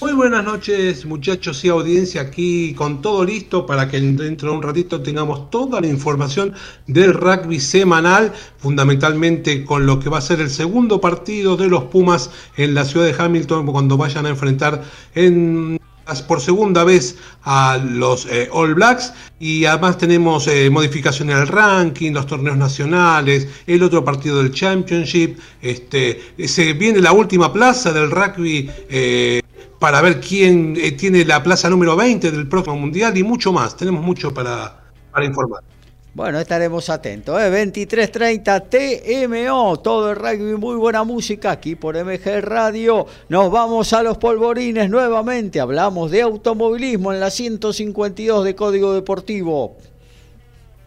Muy 0.00 0.14
buenas 0.14 0.42
noches 0.42 1.04
muchachos 1.04 1.62
y 1.62 1.68
audiencia 1.68 2.22
aquí 2.22 2.72
con 2.72 3.02
todo 3.02 3.22
listo 3.22 3.66
para 3.66 3.86
que 3.86 4.00
dentro 4.00 4.50
de 4.50 4.56
un 4.56 4.62
ratito 4.62 5.02
tengamos 5.02 5.50
toda 5.50 5.78
la 5.78 5.88
información 5.88 6.54
del 6.86 7.12
rugby 7.12 7.60
semanal, 7.60 8.32
fundamentalmente 8.56 9.62
con 9.62 9.84
lo 9.84 10.00
que 10.00 10.08
va 10.08 10.16
a 10.16 10.22
ser 10.22 10.40
el 10.40 10.48
segundo 10.48 11.02
partido 11.02 11.58
de 11.58 11.68
los 11.68 11.84
Pumas 11.84 12.30
en 12.56 12.72
la 12.72 12.86
ciudad 12.86 13.04
de 13.04 13.22
Hamilton 13.22 13.66
cuando 13.66 13.98
vayan 13.98 14.24
a 14.24 14.30
enfrentar 14.30 14.82
en 15.14 15.78
por 16.26 16.40
segunda 16.40 16.82
vez 16.82 17.16
a 17.44 17.78
los 17.78 18.26
eh, 18.26 18.48
All 18.52 18.74
Blacks. 18.74 19.12
Y 19.38 19.64
además 19.66 19.98
tenemos 19.98 20.48
eh, 20.48 20.68
modificaciones 20.70 21.36
al 21.36 21.46
ranking, 21.46 22.12
los 22.12 22.26
torneos 22.26 22.56
nacionales, 22.56 23.46
el 23.66 23.82
otro 23.82 24.04
partido 24.04 24.38
del 24.38 24.50
Championship, 24.50 25.38
este, 25.62 26.20
se 26.46 26.72
viene 26.72 27.00
la 27.00 27.12
última 27.12 27.52
plaza 27.52 27.92
del 27.92 28.10
rugby 28.10 28.68
eh, 28.88 29.39
para 29.80 30.00
ver 30.02 30.20
quién 30.20 30.74
tiene 30.96 31.24
la 31.24 31.42
plaza 31.42 31.68
número 31.68 31.96
20 31.96 32.30
del 32.30 32.46
próximo 32.46 32.76
mundial 32.76 33.16
y 33.16 33.24
mucho 33.24 33.52
más. 33.52 33.76
Tenemos 33.76 34.04
mucho 34.04 34.32
para, 34.32 34.78
para 35.10 35.24
informar. 35.24 35.64
Bueno, 36.12 36.38
estaremos 36.38 36.90
atentos. 36.90 37.40
¿eh? 37.40 37.50
23.30 37.50 38.68
TMO, 38.68 39.78
todo 39.78 40.10
el 40.10 40.16
rugby, 40.16 40.58
muy 40.58 40.76
buena 40.76 41.02
música 41.02 41.52
aquí 41.52 41.76
por 41.76 41.96
MG 41.96 42.42
Radio. 42.42 43.06
Nos 43.28 43.50
vamos 43.50 43.92
a 43.92 44.02
los 44.02 44.18
polvorines 44.18 44.90
nuevamente. 44.90 45.60
Hablamos 45.60 46.10
de 46.10 46.22
automovilismo 46.22 47.12
en 47.12 47.20
la 47.20 47.30
152 47.30 48.44
de 48.44 48.54
Código 48.54 48.92
Deportivo. 48.92 49.78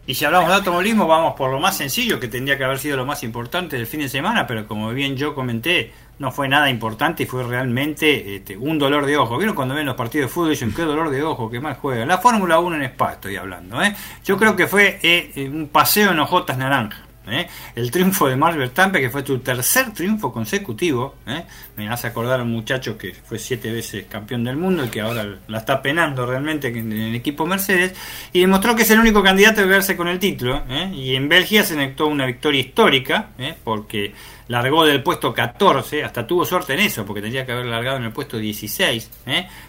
Y 0.06 0.14
si 0.14 0.26
hablamos 0.26 0.50
de 0.50 0.56
automovilismo, 0.56 1.06
vamos 1.06 1.34
por 1.34 1.50
lo 1.50 1.58
más 1.58 1.78
sencillo, 1.78 2.20
que 2.20 2.28
tendría 2.28 2.58
que 2.58 2.64
haber 2.64 2.78
sido 2.78 2.98
lo 2.98 3.06
más 3.06 3.22
importante 3.22 3.76
del 3.76 3.86
fin 3.86 4.00
de 4.00 4.10
semana, 4.10 4.46
pero 4.46 4.68
como 4.68 4.90
bien 4.90 5.16
yo 5.16 5.34
comenté, 5.34 5.92
no 6.18 6.30
fue 6.30 6.48
nada 6.48 6.70
importante 6.70 7.24
y 7.24 7.26
fue 7.26 7.42
realmente 7.42 8.36
este, 8.36 8.56
un 8.56 8.78
dolor 8.78 9.06
de 9.06 9.16
ojo. 9.16 9.36
¿Vieron 9.36 9.54
cuando 9.54 9.74
ven 9.74 9.86
los 9.86 9.96
partidos 9.96 10.28
de 10.28 10.32
fútbol 10.32 10.50
dicen 10.50 10.72
qué 10.74 10.82
dolor 10.82 11.10
de 11.10 11.22
ojo, 11.22 11.50
qué 11.50 11.60
mal 11.60 11.76
juega? 11.80 12.06
La 12.06 12.18
Fórmula 12.18 12.58
1 12.58 12.76
en 12.76 12.82
Spa 12.82 13.12
estoy 13.12 13.36
hablando. 13.36 13.82
¿eh? 13.82 13.94
Yo 14.24 14.36
creo 14.36 14.56
que 14.56 14.66
fue 14.66 14.98
eh, 15.02 15.50
un 15.52 15.68
paseo 15.68 16.12
en 16.12 16.20
hojotas 16.20 16.56
naranja. 16.58 17.03
¿Eh? 17.26 17.48
El 17.74 17.90
triunfo 17.90 18.28
de 18.28 18.36
Max 18.36 18.56
Verstappen, 18.56 19.00
que 19.00 19.10
fue 19.10 19.22
tu 19.22 19.38
tercer 19.38 19.92
triunfo 19.92 20.32
consecutivo. 20.32 21.16
¿eh? 21.26 21.44
Me 21.76 21.88
hace 21.88 22.06
acordar 22.06 22.40
a 22.40 22.42
un 22.42 22.52
muchacho 22.52 22.96
que 22.96 23.12
fue 23.12 23.38
siete 23.38 23.72
veces 23.72 24.06
campeón 24.08 24.44
del 24.44 24.56
mundo 24.56 24.84
y 24.84 24.88
que 24.88 25.00
ahora 25.00 25.26
la 25.46 25.58
está 25.58 25.82
penando 25.82 26.26
realmente 26.26 26.68
en 26.68 26.92
el 26.92 27.14
equipo 27.14 27.46
Mercedes. 27.46 27.94
Y 28.32 28.40
demostró 28.40 28.74
que 28.74 28.82
es 28.82 28.90
el 28.90 29.00
único 29.00 29.22
candidato 29.22 29.60
a 29.60 29.64
verse 29.64 29.96
con 29.96 30.08
el 30.08 30.18
título. 30.18 30.62
¿eh? 30.68 30.90
Y 30.94 31.14
en 31.14 31.28
Bélgica 31.28 31.62
se 31.62 31.76
necesitó 31.76 32.06
una 32.06 32.26
victoria 32.26 32.60
histórica, 32.60 33.30
porque 33.62 34.14
largó 34.48 34.84
del 34.84 35.02
puesto 35.02 35.32
14, 35.32 36.04
hasta 36.04 36.26
tuvo 36.26 36.44
suerte 36.44 36.74
en 36.74 36.80
eso, 36.80 37.04
porque 37.06 37.22
tendría 37.22 37.46
que 37.46 37.52
haber 37.52 37.66
largado 37.66 37.96
en 37.96 38.04
el 38.04 38.12
puesto 38.12 38.36
16, 38.36 39.10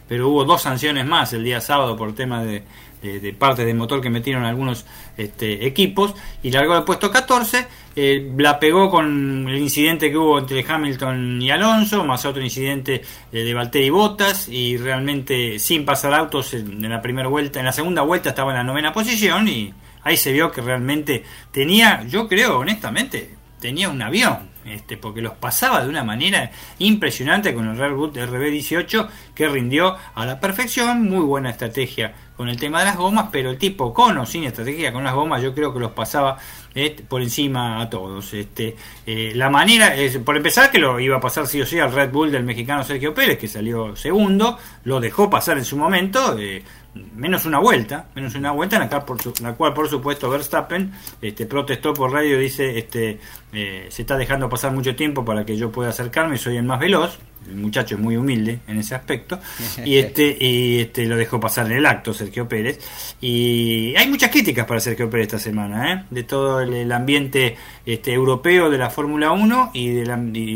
pero 0.07 0.29
hubo 0.29 0.43
dos 0.43 0.61
sanciones 0.61 1.05
más 1.05 1.31
el 1.33 1.43
día 1.43 1.61
sábado 1.61 1.95
por 1.95 2.13
tema 2.13 2.43
de 2.43 2.63
de, 3.01 3.33
parte 3.33 3.65
del 3.65 3.75
motor 3.75 4.01
que 4.01 4.09
metieron 4.09 4.43
algunos 4.43 4.85
este, 5.17 5.65
equipos 5.65 6.13
y 6.43 6.51
largó 6.51 6.75
el 6.75 6.83
puesto 6.83 7.11
14. 7.11 7.67
Eh, 7.97 8.33
la 8.37 8.59
pegó 8.59 8.89
con 8.89 9.47
el 9.47 9.57
incidente 9.57 10.11
que 10.11 10.17
hubo 10.17 10.37
entre 10.37 10.65
Hamilton 10.67 11.41
y 11.41 11.49
Alonso, 11.49 12.03
más 12.03 12.25
otro 12.25 12.43
incidente 12.43 13.01
eh, 13.31 13.43
de 13.43 13.53
Valtteri 13.53 13.89
Bottas 13.89 14.49
y 14.49 14.75
realmente 14.77 15.59
sin 15.59 15.85
pasar 15.85 16.13
autos 16.13 16.53
en, 16.53 16.89
la 16.89 17.01
primera 17.01 17.29
vuelta, 17.29 17.59
en 17.59 17.65
la 17.65 17.71
segunda 17.71 18.01
vuelta 18.01 18.29
estaba 18.29 18.51
en 18.51 18.57
la 18.57 18.63
novena 18.63 18.91
posición 18.91 19.47
y 19.47 19.73
ahí 20.03 20.17
se 20.17 20.33
vio 20.33 20.51
que 20.51 20.61
realmente 20.61 21.23
tenía, 21.51 22.03
yo 22.07 22.27
creo 22.27 22.59
honestamente, 22.59 23.35
tenía 23.61 23.87
un 23.87 24.01
avión, 24.01 24.49
este, 24.65 24.97
porque 24.97 25.21
los 25.21 25.33
pasaba 25.33 25.83
de 25.83 25.89
una 25.89 26.03
manera 26.03 26.51
impresionante 26.79 27.53
con 27.53 27.67
el 27.67 27.77
Red 27.77 27.93
Bull 27.93 28.13
RB18 28.13 29.07
que 29.33 29.47
rindió 29.47 29.95
a 30.13 30.25
la 30.25 30.39
perfección, 30.39 31.03
muy 31.03 31.23
buena 31.23 31.51
estrategia 31.51 32.13
con 32.35 32.49
el 32.49 32.57
tema 32.57 32.79
de 32.79 32.85
las 32.85 32.97
gomas, 32.97 33.27
pero 33.31 33.49
el 33.49 33.57
tipo 33.57 33.93
con 33.93 34.17
o 34.17 34.25
sin 34.25 34.43
estrategia 34.43 34.91
con 34.91 35.03
las 35.03 35.13
gomas 35.13 35.41
yo 35.41 35.53
creo 35.53 35.73
que 35.73 35.79
los 35.79 35.91
pasaba 35.91 36.37
este, 36.73 37.03
por 37.03 37.21
encima 37.21 37.81
a 37.81 37.89
todos. 37.89 38.33
Este, 38.33 38.75
eh, 39.05 39.31
la 39.35 39.49
manera, 39.49 39.95
es, 39.95 40.17
por 40.17 40.35
empezar, 40.35 40.69
que 40.69 40.79
lo 40.79 40.99
iba 40.99 41.17
a 41.17 41.21
pasar 41.21 41.47
sí 41.47 41.61
o 41.61 41.65
sí 41.65 41.79
al 41.79 41.93
Red 41.93 42.11
Bull 42.11 42.31
del 42.31 42.43
mexicano 42.43 42.83
Sergio 42.83 43.13
Pérez, 43.13 43.37
que 43.37 43.47
salió 43.47 43.95
segundo, 43.95 44.57
lo 44.83 44.99
dejó 44.99 45.29
pasar 45.29 45.57
en 45.57 45.65
su 45.65 45.77
momento, 45.77 46.37
eh, 46.37 46.63
menos 47.15 47.45
una 47.45 47.59
vuelta, 47.59 48.07
menos 48.15 48.35
una 48.35 48.51
vuelta, 48.51 48.77
en 48.77 48.83
la 48.83 48.89
cual 48.89 49.05
por, 49.05 49.41
la 49.41 49.53
cual, 49.53 49.73
por 49.73 49.89
supuesto 49.89 50.29
Verstappen 50.29 50.91
este, 51.21 51.45
protestó 51.45 51.93
por 51.93 52.11
radio, 52.11 52.39
dice, 52.39 52.77
este, 52.77 53.19
eh, 53.53 53.87
se 53.89 54.01
está 54.01 54.17
dejando 54.17 54.49
pasar 54.49 54.71
mucho 54.71 54.95
tiempo 54.95 55.25
para 55.25 55.45
que 55.45 55.57
yo 55.57 55.71
pueda 55.71 55.89
acercarme, 55.89 56.37
soy 56.37 56.57
el 56.57 56.63
más 56.63 56.79
veloz, 56.79 57.19
el 57.47 57.57
muchacho 57.57 57.95
es 57.95 58.01
muy 58.01 58.17
humilde 58.17 58.59
en 58.67 58.77
ese 58.77 58.95
aspecto. 58.95 59.39
Y 59.85 59.97
este 59.97 60.35
y 60.39 60.79
este 60.79 61.05
lo 61.05 61.15
dejó 61.15 61.39
pasar 61.39 61.67
en 61.67 61.73
el 61.73 61.85
acto 61.85 62.13
Sergio 62.13 62.47
Pérez. 62.47 62.79
Y 63.21 63.93
hay 63.95 64.07
muchas 64.07 64.31
críticas 64.31 64.65
para 64.65 64.79
Sergio 64.79 65.09
Pérez 65.09 65.27
esta 65.27 65.39
semana 65.39 65.93
¿eh? 65.93 66.05
de 66.09 66.23
todo 66.23 66.61
el, 66.61 66.91
ambiente 66.91 67.57
este 67.85 68.13
europeo 68.13 68.69
de 68.69 68.77
la 68.77 68.89
Fórmula 68.89 69.31
1 69.31 69.71
y 69.73 69.89
de, 69.89 70.05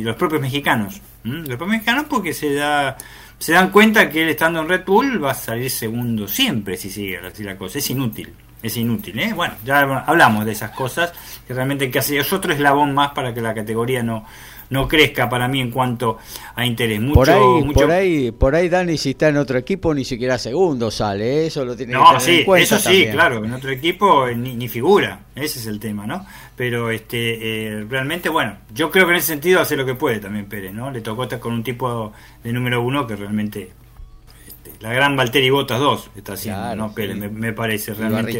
los 0.03 0.16
propios 0.16 0.41
mexicanos 0.41 1.02
los 1.24 1.57
propios 1.57 1.70
mexicanos 1.70 2.06
porque 2.10 2.34
se 2.34 2.53
da 2.53 2.98
se 3.40 3.53
dan 3.53 3.72
cuenta 3.72 4.10
que 4.10 4.22
él 4.22 4.30
estando 4.30 4.60
en 4.61 4.70
Red 4.70 4.86
Bull 4.86 5.24
va 5.24 5.32
a 5.32 5.36
salir 5.36 5.72
segundo 5.72 6.28
siempre 6.28 6.78
si 6.78 6.91
sigue 6.91 7.18
así 7.18 7.44
la 7.44 7.57
cosa 7.57 7.80
es 7.80 7.90
inútil 7.90 8.34
es 8.61 8.76
inútil, 8.76 9.18
¿eh? 9.20 9.34
Bueno, 9.34 9.53
ya 9.64 9.80
hablamos 10.06 10.45
de 10.45 10.52
esas 10.52 10.72
cosas, 10.72 11.14
que 11.48 11.53
realmente 11.53 11.90
que 11.90 11.99
es 11.99 12.34
otro 12.34 12.52
eslabón 12.52 12.94
más 12.94 13.11
para 13.11 13.34
que 13.34 13.41
la 13.41 13.53
categoría 13.53 14.03
no, 14.03 14.26
no 14.69 14.87
crezca 14.87 15.29
para 15.29 15.47
mí 15.47 15.61
en 15.61 15.71
cuanto 15.71 16.17
a 16.55 16.65
interés. 16.65 17.01
Mucho, 17.01 17.15
por 17.15 17.29
ahí, 17.29 17.73
por 17.73 17.91
ahí, 17.91 18.31
por 18.31 18.55
ahí 18.55 18.69
Dani 18.69 18.97
si 18.97 19.11
está 19.11 19.29
en 19.29 19.37
otro 19.37 19.57
equipo 19.57 19.93
ni 19.93 20.05
siquiera 20.05 20.37
segundo 20.37 20.91
sale, 20.91 21.43
¿eh? 21.43 21.47
eso 21.47 21.65
lo 21.65 21.75
tiene 21.75 21.93
que 21.93 21.99
tener 21.99 22.21
sí, 22.21 22.39
en 22.39 22.45
cuenta 22.45 22.75
eso 22.75 22.89
sí, 22.89 23.07
claro, 23.11 23.43
en 23.43 23.53
otro 23.53 23.71
equipo 23.71 24.27
ni, 24.27 24.55
ni, 24.55 24.67
figura, 24.67 25.21
ese 25.35 25.59
es 25.59 25.65
el 25.67 25.79
tema, 25.79 26.05
¿no? 26.05 26.25
Pero 26.55 26.91
este 26.91 27.67
eh, 27.67 27.85
realmente, 27.89 28.29
bueno, 28.29 28.57
yo 28.73 28.91
creo 28.91 29.05
que 29.05 29.11
en 29.11 29.17
ese 29.17 29.27
sentido 29.27 29.61
hace 29.61 29.75
lo 29.75 29.85
que 29.85 29.95
puede 29.95 30.19
también 30.19 30.45
Pérez, 30.45 30.73
¿no? 30.73 30.91
Le 30.91 31.01
tocó 31.01 31.23
estar 31.23 31.39
con 31.39 31.53
un 31.53 31.63
tipo 31.63 32.13
de 32.43 32.53
número 32.53 32.81
uno 32.81 33.07
que 33.07 33.15
realmente 33.15 33.71
la 34.79 34.93
gran 34.93 35.15
Valtteri 35.15 35.49
Botas 35.49 35.79
2 35.79 36.11
está 36.15 36.33
haciendo, 36.33 36.75
¿no? 36.75 36.93
me, 37.31 37.53
parece 37.53 37.93
realmente. 37.93 38.39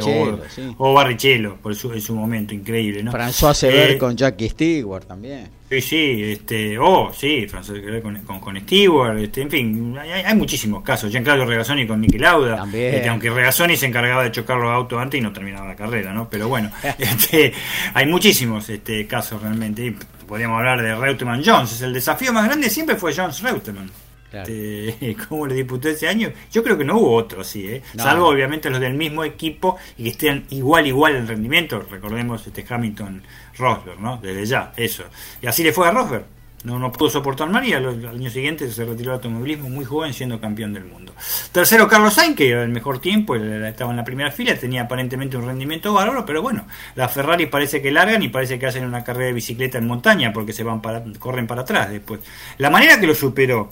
o, 0.78 0.94
Barrichello, 0.94 1.56
por 1.58 1.76
su, 1.76 1.94
en 1.94 2.02
su 2.02 2.16
momento, 2.16 2.54
increíble, 2.54 3.04
¿no? 3.04 3.12
François 3.12 3.54
Sever 3.54 3.92
eh, 3.92 3.98
con 3.98 4.16
Jackie 4.16 4.50
Stewart 4.50 5.06
también. 5.06 5.50
Sí, 5.70 5.82
sí, 5.82 6.24
este, 6.24 6.80
oh, 6.80 7.12
sí, 7.14 7.46
François 7.48 7.76
Sever 7.76 8.02
con, 8.02 8.20
con, 8.40 8.60
Stewart, 8.62 9.18
este, 9.20 9.42
en 9.42 9.50
fin, 9.52 9.98
hay, 9.98 10.36
muchísimos 10.36 10.84
casos. 10.84 11.12
Giancarlo 11.12 11.46
Regazzoni 11.46 11.86
con 11.86 12.02
Niki 12.02 12.18
Lauda, 12.18 12.66
este, 12.74 13.08
aunque 13.10 13.30
Regazzoni 13.30 13.78
se 13.78 13.86
encargaba 13.86 14.24
de 14.24 14.32
chocar 14.32 14.58
los 14.58 14.72
autos 14.72 15.00
antes 15.00 15.20
y 15.20 15.22
no 15.22 15.32
terminaba 15.32 15.68
la 15.68 15.76
carrera, 15.76 16.14
¿no? 16.14 16.28
Pero 16.30 16.48
bueno, 16.48 16.72
este, 16.98 17.54
hay 17.94 18.06
muchísimos 18.06 18.70
este, 18.70 19.06
casos 19.06 19.42
realmente. 19.42 19.96
podríamos 20.28 20.58
hablar 20.58 20.82
de 20.82 20.96
Reutemann 20.96 21.44
Jones. 21.46 21.82
El 21.82 21.94
desafío 21.94 22.34
más 22.34 22.46
grande 22.46 22.70
siempre 22.70 22.96
fue 22.96 23.14
Jones 23.16 23.42
Reutemann. 23.42 23.90
Este, 24.32 25.16
¿Cómo 25.30 25.48
le 25.48 25.56
disputó 25.56 25.90
ese 25.90 26.08
año? 26.08 26.32
Yo 26.52 26.64
creo 26.64 26.78
que 26.78 26.84
no 26.84 26.98
hubo 26.98 27.16
otro 27.16 27.42
así, 27.42 27.68
¿eh? 27.68 27.82
salvo 27.98 28.28
obviamente 28.28 28.70
los 28.70 28.80
del 28.80 28.94
mismo 28.94 29.24
equipo 29.24 29.78
y 29.98 30.04
que 30.04 30.10
estén 30.10 30.46
igual, 30.50 30.88
igual 30.88 31.16
en 31.16 31.28
rendimiento. 31.28 31.86
Recordemos 31.90 32.46
este 32.46 32.66
Hamilton 32.68 33.24
Rosberg, 33.58 34.00
¿no? 34.00 34.18
Desde 34.18 34.46
ya, 34.46 34.74
eso. 34.78 35.04
Y 35.42 35.48
así 35.48 35.64
le 35.64 35.74
fue 35.74 35.88
a 35.88 35.92
Rosberg. 35.92 36.26
No, 36.64 36.78
no 36.78 36.92
pudo 36.92 37.10
soportar 37.10 37.50
María, 37.50 37.78
al, 37.78 38.06
año 38.06 38.30
siguiente 38.30 38.70
se 38.70 38.84
retiró 38.84 39.12
del 39.12 39.16
automovilismo 39.16 39.70
muy 39.70 39.86
joven 39.86 40.14
siendo 40.14 40.42
campeón 40.42 40.74
del 40.74 40.84
mundo. 40.84 41.14
Tercero 41.54 41.88
Carlos 41.88 42.16
Sainz, 42.16 42.36
que 42.36 42.50
era 42.50 42.64
el 42.64 42.70
mejor 42.70 43.00
tiempo, 43.00 43.36
estaba 43.36 43.92
en 43.92 43.98
la 43.98 44.04
primera 44.04 44.30
fila, 44.30 44.56
tenía 44.56 44.82
aparentemente 44.82 45.38
un 45.38 45.46
rendimiento 45.46 45.94
bárbaro, 45.94 46.26
pero 46.26 46.42
bueno, 46.42 46.68
las 46.96 47.14
Ferrari 47.14 47.46
parece 47.46 47.82
que 47.82 47.92
largan 47.92 48.22
y 48.24 48.28
parece 48.28 48.60
que 48.60 48.66
hacen 48.66 48.84
una 48.84 49.06
carrera 49.06 49.28
de 49.28 49.34
bicicleta 49.34 49.78
en 49.78 49.88
montaña 49.88 50.34
porque 50.34 50.52
se 50.52 50.64
van 50.64 50.82
para, 50.82 51.02
corren 51.18 51.48
para 51.48 51.62
atrás 51.62 51.92
después. 51.92 52.20
La 52.58 52.70
manera 52.70 53.00
que 53.00 53.08
lo 53.08 53.16
superó 53.16 53.72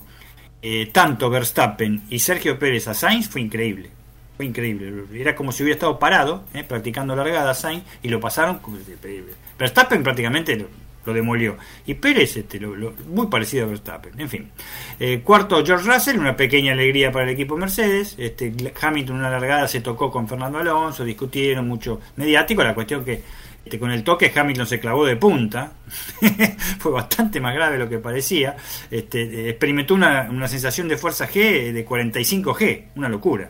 eh, 0.61 0.89
tanto 0.91 1.29
Verstappen 1.29 2.03
y 2.09 2.19
Sergio 2.19 2.57
Pérez 2.57 2.87
a 2.87 2.93
Sainz 2.93 3.29
fue 3.29 3.41
increíble. 3.41 3.91
Fue 4.35 4.45
increíble. 4.45 5.05
Era 5.13 5.35
como 5.35 5.51
si 5.51 5.63
hubiera 5.63 5.75
estado 5.75 5.99
parado, 5.99 6.43
eh, 6.53 6.63
practicando 6.63 7.15
largada 7.15 7.53
Sainz, 7.53 7.83
y 8.03 8.09
lo 8.09 8.19
pasaron. 8.19 8.59
Verstappen 9.57 10.03
prácticamente 10.03 10.55
lo, 10.55 11.13
demolió. 11.13 11.57
Y 11.85 11.93
Pérez, 11.93 12.35
este, 12.35 12.59
muy 12.59 13.27
parecido 13.27 13.65
a 13.65 13.69
Verstappen. 13.69 14.19
En 14.19 14.29
fin. 14.29 14.51
Eh, 14.99 15.21
cuarto, 15.23 15.63
George 15.65 15.89
Russell, 15.89 16.19
una 16.19 16.35
pequeña 16.35 16.73
alegría 16.73 17.11
para 17.11 17.23
el 17.23 17.31
equipo 17.31 17.55
Mercedes. 17.55 18.15
Este, 18.17 18.53
Hamilton, 18.79 19.15
una 19.15 19.29
largada, 19.29 19.67
se 19.67 19.79
tocó 19.81 20.11
con 20.11 20.27
Fernando 20.27 20.59
Alonso, 20.59 21.05
discutieron 21.05 21.67
mucho 21.67 22.01
mediático. 22.17 22.61
La 22.63 22.75
cuestión 22.75 23.05
que 23.05 23.23
con 23.79 23.91
el 23.91 24.03
toque 24.03 24.31
Hamilton 24.33 24.65
se 24.65 24.79
clavó 24.79 25.05
de 25.05 25.15
punta, 25.17 25.73
fue 26.79 26.91
bastante 26.91 27.39
más 27.41 27.53
grave 27.53 27.73
de 27.73 27.79
lo 27.79 27.89
que 27.89 27.99
parecía, 27.99 28.55
este, 28.89 29.49
experimentó 29.49 29.93
una, 29.95 30.47
sensación 30.47 30.87
de 30.87 30.97
fuerza 30.97 31.27
G 31.27 31.73
de 31.73 31.85
45G, 31.85 32.83
una 32.95 33.09
locura. 33.09 33.49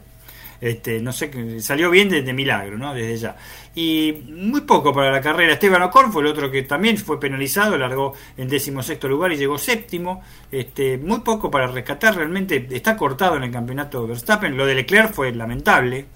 este, 0.60 1.00
no 1.02 1.12
sé, 1.14 1.62
salió 1.62 1.92
bien 1.92 2.10
desde 2.10 2.34
milagro, 2.34 2.78
¿no? 2.78 2.94
Desde 2.94 3.18
ya. 3.18 3.36
Y 3.76 4.24
muy 4.32 4.62
poco 4.62 4.92
para 4.92 5.12
la 5.12 5.22
carrera. 5.22 5.54
Esteban 5.54 5.84
Ocon 5.84 6.12
fue 6.12 6.24
el 6.24 6.30
otro 6.30 6.50
que 6.50 6.64
también 6.64 6.98
fue 6.98 7.20
penalizado, 7.20 7.78
largó 7.78 8.14
en 8.36 8.48
decimosexto 8.48 9.08
lugar 9.08 9.32
y 9.34 9.38
llegó 9.38 9.60
séptimo. 9.60 10.24
Este, 10.52 10.98
muy 10.98 11.20
poco 11.20 11.52
para 11.52 11.68
rescatar, 11.68 12.16
realmente 12.16 12.68
está 12.72 12.98
cortado 12.98 13.36
en 13.38 13.44
el 13.44 13.52
campeonato 13.52 14.02
de 14.02 14.08
Verstappen. 14.08 14.58
Lo 14.58 14.66
de 14.66 14.74
Leclerc 14.74 15.14
fue 15.14 15.32
lamentable, 15.32 16.08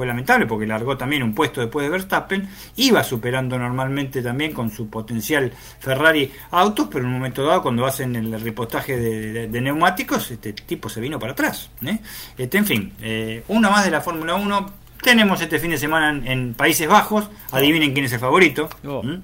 fue 0.00 0.06
lamentable 0.06 0.46
porque 0.46 0.66
largó 0.66 0.96
también 0.96 1.22
un 1.22 1.34
puesto 1.34 1.60
después 1.60 1.84
de 1.84 1.90
Verstappen, 1.90 2.48
iba 2.76 3.04
superando 3.04 3.58
normalmente 3.58 4.22
también 4.22 4.50
con 4.50 4.70
su 4.70 4.88
potencial 4.88 5.52
Ferrari 5.78 6.32
autos, 6.52 6.88
pero 6.90 7.00
en 7.00 7.08
un 7.08 7.12
momento 7.18 7.44
dado 7.44 7.60
cuando 7.60 7.84
hacen 7.84 8.16
el 8.16 8.40
repostaje 8.40 8.96
de, 8.96 9.60
neumáticos, 9.60 10.30
este 10.30 10.54
tipo 10.54 10.88
se 10.88 11.02
vino 11.02 11.18
para 11.18 11.32
atrás. 11.32 11.68
¿eh? 11.84 11.98
Este, 12.38 12.56
en 12.56 12.64
fin, 12.64 12.92
eh, 13.02 13.44
una 13.48 13.68
más 13.68 13.84
de 13.84 13.90
la 13.90 14.00
Fórmula 14.00 14.36
1, 14.36 14.72
tenemos 15.02 15.40
este 15.40 15.58
fin 15.58 15.70
de 15.70 15.78
semana 15.78 16.20
en, 16.24 16.54
Países 16.54 16.88
Bajos. 16.88 17.30
Adivinen 17.52 17.92
quién 17.92 18.04
es 18.04 18.12
el 18.12 18.18
favorito. 18.18 18.68
Oh. 18.86 19.02
¿Mm? 19.02 19.22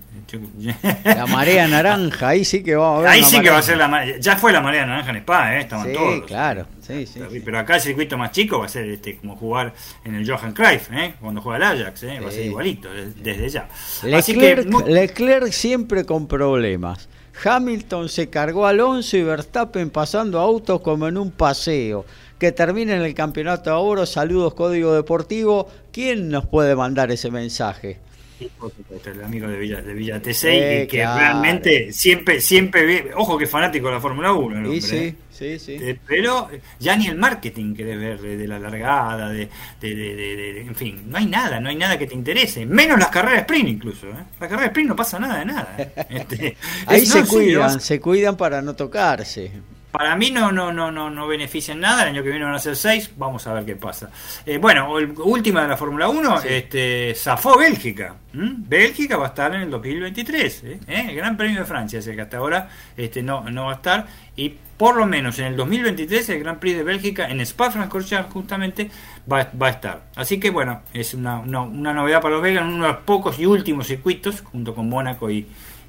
La 1.04 1.26
marea 1.26 1.68
naranja, 1.68 2.28
ahí 2.28 2.44
sí 2.44 2.62
que 2.62 2.74
va 2.74 2.96
a 2.96 3.00
ver. 3.00 3.08
Ahí 3.08 3.22
sí 3.22 3.40
que 3.40 3.50
va 3.50 3.58
a 3.58 3.62
ser 3.62 3.76
la 3.76 3.86
marea. 3.86 4.18
Ya 4.18 4.36
fue 4.36 4.52
la 4.52 4.60
marea 4.60 4.84
naranja 4.84 5.10
en 5.10 5.16
Spa, 5.18 5.56
¿eh? 5.56 5.60
estaban 5.60 5.86
sí, 5.86 6.22
Claro, 6.26 6.66
sí, 6.80 7.06
sí, 7.06 7.20
Pero 7.44 7.58
acá 7.58 7.76
el 7.76 7.80
circuito 7.80 8.18
más 8.18 8.32
chico 8.32 8.58
va 8.58 8.66
a 8.66 8.68
ser 8.68 8.86
este 8.90 9.18
como 9.18 9.36
jugar 9.36 9.72
en 10.04 10.16
el 10.16 10.28
Johan 10.28 10.52
Cruyff, 10.52 10.90
¿eh? 10.92 11.14
cuando 11.20 11.40
juega 11.40 11.58
el 11.58 11.80
Ajax, 11.80 12.02
¿eh? 12.04 12.20
va 12.20 12.28
a 12.28 12.32
ser 12.32 12.46
igualito 12.46 12.88
desde 12.92 13.48
ya. 13.48 13.68
Leclerc, 14.02 14.66
Leclerc 14.86 15.52
siempre 15.52 16.04
con 16.04 16.26
problemas. 16.26 17.08
Hamilton 17.44 18.08
se 18.08 18.30
cargó 18.30 18.66
a 18.66 18.70
Alonso 18.70 19.16
y 19.16 19.22
Verstappen 19.22 19.90
pasando 19.90 20.40
autos 20.40 20.80
como 20.80 21.06
en 21.06 21.18
un 21.18 21.30
paseo 21.30 22.06
que 22.38 22.52
termine 22.52 22.94
en 22.94 23.02
el 23.02 23.14
campeonato 23.14 23.70
de 23.70 23.76
oro. 23.76 24.06
Saludos, 24.06 24.54
Código 24.54 24.94
Deportivo. 24.94 25.68
¿Quién 25.92 26.28
nos 26.28 26.46
puede 26.46 26.76
mandar 26.76 27.10
ese 27.10 27.30
mensaje? 27.30 27.98
el 28.38 29.24
amigo 29.24 29.48
de 29.48 29.58
Villa, 29.58 29.80
de 29.80 29.94
Villa 29.94 30.22
T6, 30.22 30.86
que 30.86 30.98
realmente 30.98 31.92
siempre, 31.92 32.40
siempre 32.40 32.84
ve, 32.84 33.10
ojo 33.14 33.38
que 33.38 33.46
fanático 33.46 33.86
de 33.86 33.94
la 33.94 34.00
Fórmula 34.00 34.32
1, 34.32 34.72
sí, 34.72 34.80
sí, 34.80 34.96
¿eh? 34.96 35.14
sí, 35.30 35.58
sí. 35.58 35.72
Eh, 35.80 35.98
pero 36.06 36.48
ya 36.78 36.96
ni 36.96 37.06
el 37.06 37.16
marketing 37.16 37.74
querés 37.74 37.98
ver 37.98 38.20
de, 38.20 38.46
la 38.46 38.58
largada, 38.58 39.30
de, 39.30 39.48
de, 39.80 40.60
en 40.60 40.74
fin, 40.74 41.04
no 41.06 41.16
hay 41.16 41.26
nada, 41.26 41.60
no 41.60 41.70
hay 41.70 41.76
nada 41.76 41.98
que 41.98 42.06
te 42.06 42.14
interese, 42.14 42.66
menos 42.66 42.98
las 42.98 43.08
carreras 43.08 43.40
sprint 43.40 43.68
incluso, 43.68 44.06
¿eh? 44.08 44.24
la 44.38 44.48
carrera 44.48 44.66
sprint 44.66 44.90
no 44.90 44.96
pasa 44.96 45.18
nada 45.18 45.38
de 45.38 45.44
nada. 45.46 45.76
Este, 46.10 46.56
Ahí 46.86 47.06
se 47.06 47.24
cuidan, 47.24 47.80
se 47.80 48.00
cuidan 48.00 48.36
para 48.36 48.60
no 48.62 48.74
tocarse 48.74 49.50
para 49.96 50.14
mí 50.14 50.30
no, 50.30 50.52
no, 50.52 50.70
no, 50.74 50.92
no, 50.92 51.08
no 51.08 51.26
benefician 51.26 51.80
nada. 51.80 52.02
El 52.02 52.10
año 52.10 52.22
que 52.22 52.28
viene 52.28 52.44
van 52.44 52.54
a 52.54 52.58
ser 52.58 52.76
seis. 52.76 53.10
Vamos 53.16 53.46
a 53.46 53.54
ver 53.54 53.64
qué 53.64 53.76
pasa. 53.76 54.10
Eh, 54.44 54.58
bueno, 54.58 54.92
última 54.92 55.62
de 55.62 55.68
la 55.68 55.76
Fórmula 55.78 56.06
1, 56.10 56.42
este, 56.42 57.14
zafó 57.14 57.56
Bélgica. 57.56 58.14
Bélgica 58.34 59.16
va 59.16 59.24
a 59.24 59.28
estar 59.28 59.54
en 59.54 59.62
el 59.62 59.70
2023. 59.70 60.64
¿eh? 60.64 60.80
¿Eh? 60.86 61.06
El 61.08 61.16
Gran 61.16 61.38
Premio 61.38 61.60
de 61.60 61.64
Francia 61.64 62.00
es 62.00 62.06
el 62.08 62.14
que 62.14 62.20
hasta 62.20 62.36
ahora 62.36 62.68
este, 62.94 63.22
no, 63.22 63.48
no 63.48 63.66
va 63.66 63.72
a 63.72 63.74
estar. 63.76 64.06
Y 64.36 64.52
por 64.76 64.96
lo 64.96 65.06
menos 65.06 65.38
en 65.38 65.46
el 65.46 65.56
2023 65.56 66.28
el 66.28 66.40
Gran 66.40 66.60
Prix 66.60 66.76
de 66.76 66.82
Bélgica 66.82 67.30
en 67.30 67.40
Spa-Francorchamps 67.40 68.30
justamente 68.30 68.90
va, 69.32 69.48
va, 69.60 69.68
a 69.68 69.70
estar. 69.70 70.02
Así 70.14 70.38
que 70.38 70.50
bueno, 70.50 70.82
es 70.92 71.14
una, 71.14 71.38
una, 71.38 71.94
novedad 71.94 72.20
para 72.20 72.34
los 72.34 72.42
belgas, 72.42 72.64
uno 72.64 72.84
de 72.84 72.92
los 72.92 73.02
pocos 73.02 73.38
y 73.38 73.46
últimos 73.46 73.86
circuitos, 73.86 74.42
junto 74.42 74.74
con 74.74 74.90
Mónaco 74.90 75.30
y, 75.30 75.46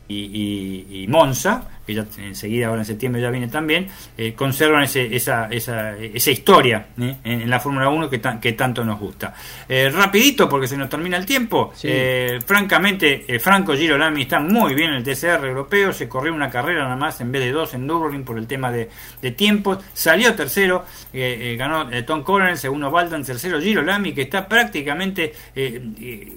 y, 0.08 0.88
y 0.90 1.08
Monza, 1.10 1.68
que 1.88 1.94
ya 1.94 2.06
enseguida 2.20 2.68
ahora 2.68 2.82
en 2.82 2.86
septiembre 2.86 3.22
ya 3.22 3.30
viene 3.32 3.48
también, 3.48 3.88
eh, 4.18 4.34
conservan 4.34 4.84
ese, 4.84 5.16
esa, 5.16 5.48
esa, 5.50 5.98
esa, 5.98 6.32
historia 6.32 6.88
¿eh? 7.00 7.16
en, 7.24 7.50
la 7.50 7.62
Fórmula 7.62 7.88
1 7.88 8.10
que, 8.10 8.22
que 8.42 8.52
tanto 8.52 8.84
nos 8.84 9.00
gusta. 9.00 9.34
Eh, 9.70 9.90
rapidito, 9.90 10.50
porque 10.50 10.68
se 10.68 10.76
nos 10.76 10.90
termina 10.90 11.16
el 11.16 11.26
tiempo, 11.26 11.74
francamente, 12.46 13.40
Franco 13.40 13.74
Girolami 13.74 14.24
está 14.24 14.40
muy 14.42 14.76
bien 14.76 14.90
en 14.90 14.96
el 14.98 15.04
TCR 15.04 15.46
europeo, 15.46 15.94
se 15.94 16.10
corrió 16.10 16.34
una 16.34 16.50
carrera 16.50 16.84
nada 16.84 16.98
más 16.98 17.22
en 17.22 17.32
vez 17.32 17.44
de 17.44 17.52
dos 17.54 17.74
en 17.74 17.88
Nürburgring 17.88 18.26
por 18.26 18.38
el 18.38 18.48
tema 18.48 18.70
de, 18.70 18.90
de 19.22 19.32
tiempos, 19.32 19.80
salió 19.94 20.36
tercero, 20.36 20.84
ganó 21.14 21.90
Tom 22.06 22.24
Collins, 22.24 22.60
segundo 22.60 22.92
Baldan, 22.92 23.24
tercero 23.24 23.62
Girolami, 23.62 24.12
que 24.14 24.24
está 24.24 24.46
prácticamente, 24.46 25.34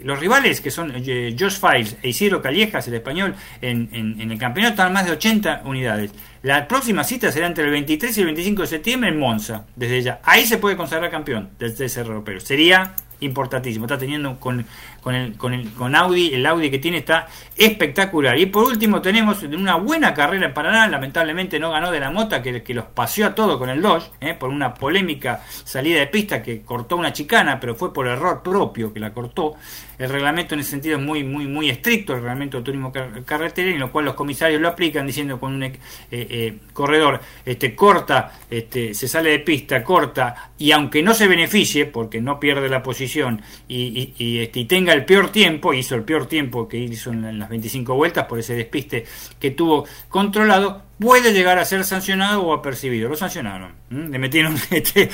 los 0.04 0.20
rivales 0.20 0.60
que 0.60 0.70
son 0.70 0.92
Josh 0.92 1.58
Files 1.58 1.96
e 2.02 2.10
Isidro 2.10 2.40
Callejas, 2.40 2.86
el 2.86 2.94
español, 2.94 3.34
en, 3.60 3.88
en, 3.92 4.20
en 4.20 4.30
el 4.30 4.38
campeonato, 4.38 4.74
están 4.74 4.92
más 4.92 5.06
de 5.06 5.12
80 5.12 5.39
unidades. 5.64 6.12
La 6.42 6.66
próxima 6.66 7.04
cita 7.04 7.30
será 7.30 7.46
entre 7.46 7.64
el 7.64 7.70
23 7.70 8.16
y 8.16 8.20
el 8.20 8.26
25 8.26 8.62
de 8.62 8.68
septiembre 8.68 9.10
en 9.10 9.18
Monza, 9.18 9.66
desde 9.76 10.02
ya. 10.02 10.20
Ahí 10.24 10.46
se 10.46 10.58
puede 10.58 10.76
consagrar 10.76 11.10
campeón 11.10 11.50
del 11.58 11.74
TCR 11.74 12.06
europeo. 12.06 12.40
Sería 12.40 12.94
importantísimo. 13.20 13.84
Está 13.86 13.98
teniendo 13.98 14.38
con, 14.38 14.64
con, 15.00 15.14
el, 15.14 15.36
con, 15.36 15.54
el, 15.54 15.70
con 15.72 15.94
Audi, 15.94 16.34
el 16.34 16.44
Audi 16.46 16.70
que 16.70 16.78
tiene 16.78 16.98
está 16.98 17.26
espectacular. 17.56 18.38
Y 18.38 18.46
por 18.46 18.64
último 18.64 19.00
tenemos 19.00 19.42
una 19.42 19.76
buena 19.76 20.14
carrera 20.14 20.46
en 20.46 20.54
Paraná, 20.54 20.88
lamentablemente 20.88 21.58
no 21.58 21.70
ganó 21.70 21.90
de 21.90 22.00
la 22.00 22.10
Mota, 22.10 22.42
que, 22.42 22.62
que 22.62 22.74
los 22.74 22.86
paseó 22.86 23.26
a 23.26 23.34
todo 23.34 23.58
con 23.58 23.70
el 23.70 23.82
Dodge, 23.82 24.10
eh, 24.20 24.34
por 24.34 24.50
una 24.50 24.74
polémica 24.74 25.42
salida 25.46 26.00
de 26.00 26.06
pista 26.06 26.42
que 26.42 26.62
cortó 26.62 26.96
una 26.96 27.12
chicana, 27.12 27.58
pero 27.60 27.74
fue 27.74 27.92
por 27.92 28.06
error 28.06 28.42
propio 28.42 28.92
que 28.92 29.00
la 29.00 29.12
cortó. 29.12 29.54
El 29.98 30.08
reglamento 30.08 30.54
en 30.54 30.60
ese 30.60 30.70
sentido 30.70 30.96
es 30.96 31.04
muy, 31.04 31.22
muy, 31.24 31.46
muy 31.46 31.68
estricto, 31.68 32.14
el 32.14 32.20
reglamento 32.20 32.58
de 32.58 32.64
turismo 32.64 32.90
carretera, 32.90 33.70
en 33.70 33.78
lo 33.78 33.92
cual 33.92 34.06
los 34.06 34.14
comisarios 34.14 34.58
lo 34.58 34.68
aplican 34.68 35.06
diciendo 35.06 35.38
con 35.38 35.52
un 35.52 35.62
eh, 35.62 35.78
eh, 36.10 36.58
corredor 36.72 37.20
este, 37.44 37.74
corta, 37.74 38.32
este, 38.48 38.94
se 38.94 39.08
sale 39.08 39.30
de 39.30 39.40
pista, 39.40 39.84
corta, 39.84 40.52
y 40.56 40.72
aunque 40.72 41.02
no 41.02 41.12
se 41.12 41.28
beneficie, 41.28 41.84
porque 41.84 42.20
no 42.20 42.40
pierde 42.40 42.70
la 42.70 42.82
posición 42.82 43.42
y, 43.68 44.14
y, 44.16 44.38
este, 44.38 44.60
y 44.60 44.64
tenga 44.64 44.89
el 44.92 45.04
peor 45.04 45.30
tiempo, 45.30 45.74
hizo 45.74 45.94
el 45.94 46.02
peor 46.02 46.26
tiempo 46.26 46.68
que 46.68 46.78
hizo 46.78 47.10
en 47.10 47.38
las 47.38 47.48
25 47.48 47.94
vueltas 47.94 48.26
por 48.26 48.38
ese 48.38 48.54
despiste 48.54 49.04
que 49.38 49.50
tuvo 49.50 49.86
controlado, 50.08 50.82
puede 50.98 51.32
llegar 51.32 51.58
a 51.58 51.64
ser 51.64 51.84
sancionado 51.84 52.42
o 52.42 52.52
apercibido. 52.52 53.08
Lo 53.08 53.16
sancionaron. 53.16 53.74
Le 53.90 54.18
metieron 54.18 54.56
5 54.56 54.74
este, 54.74 55.10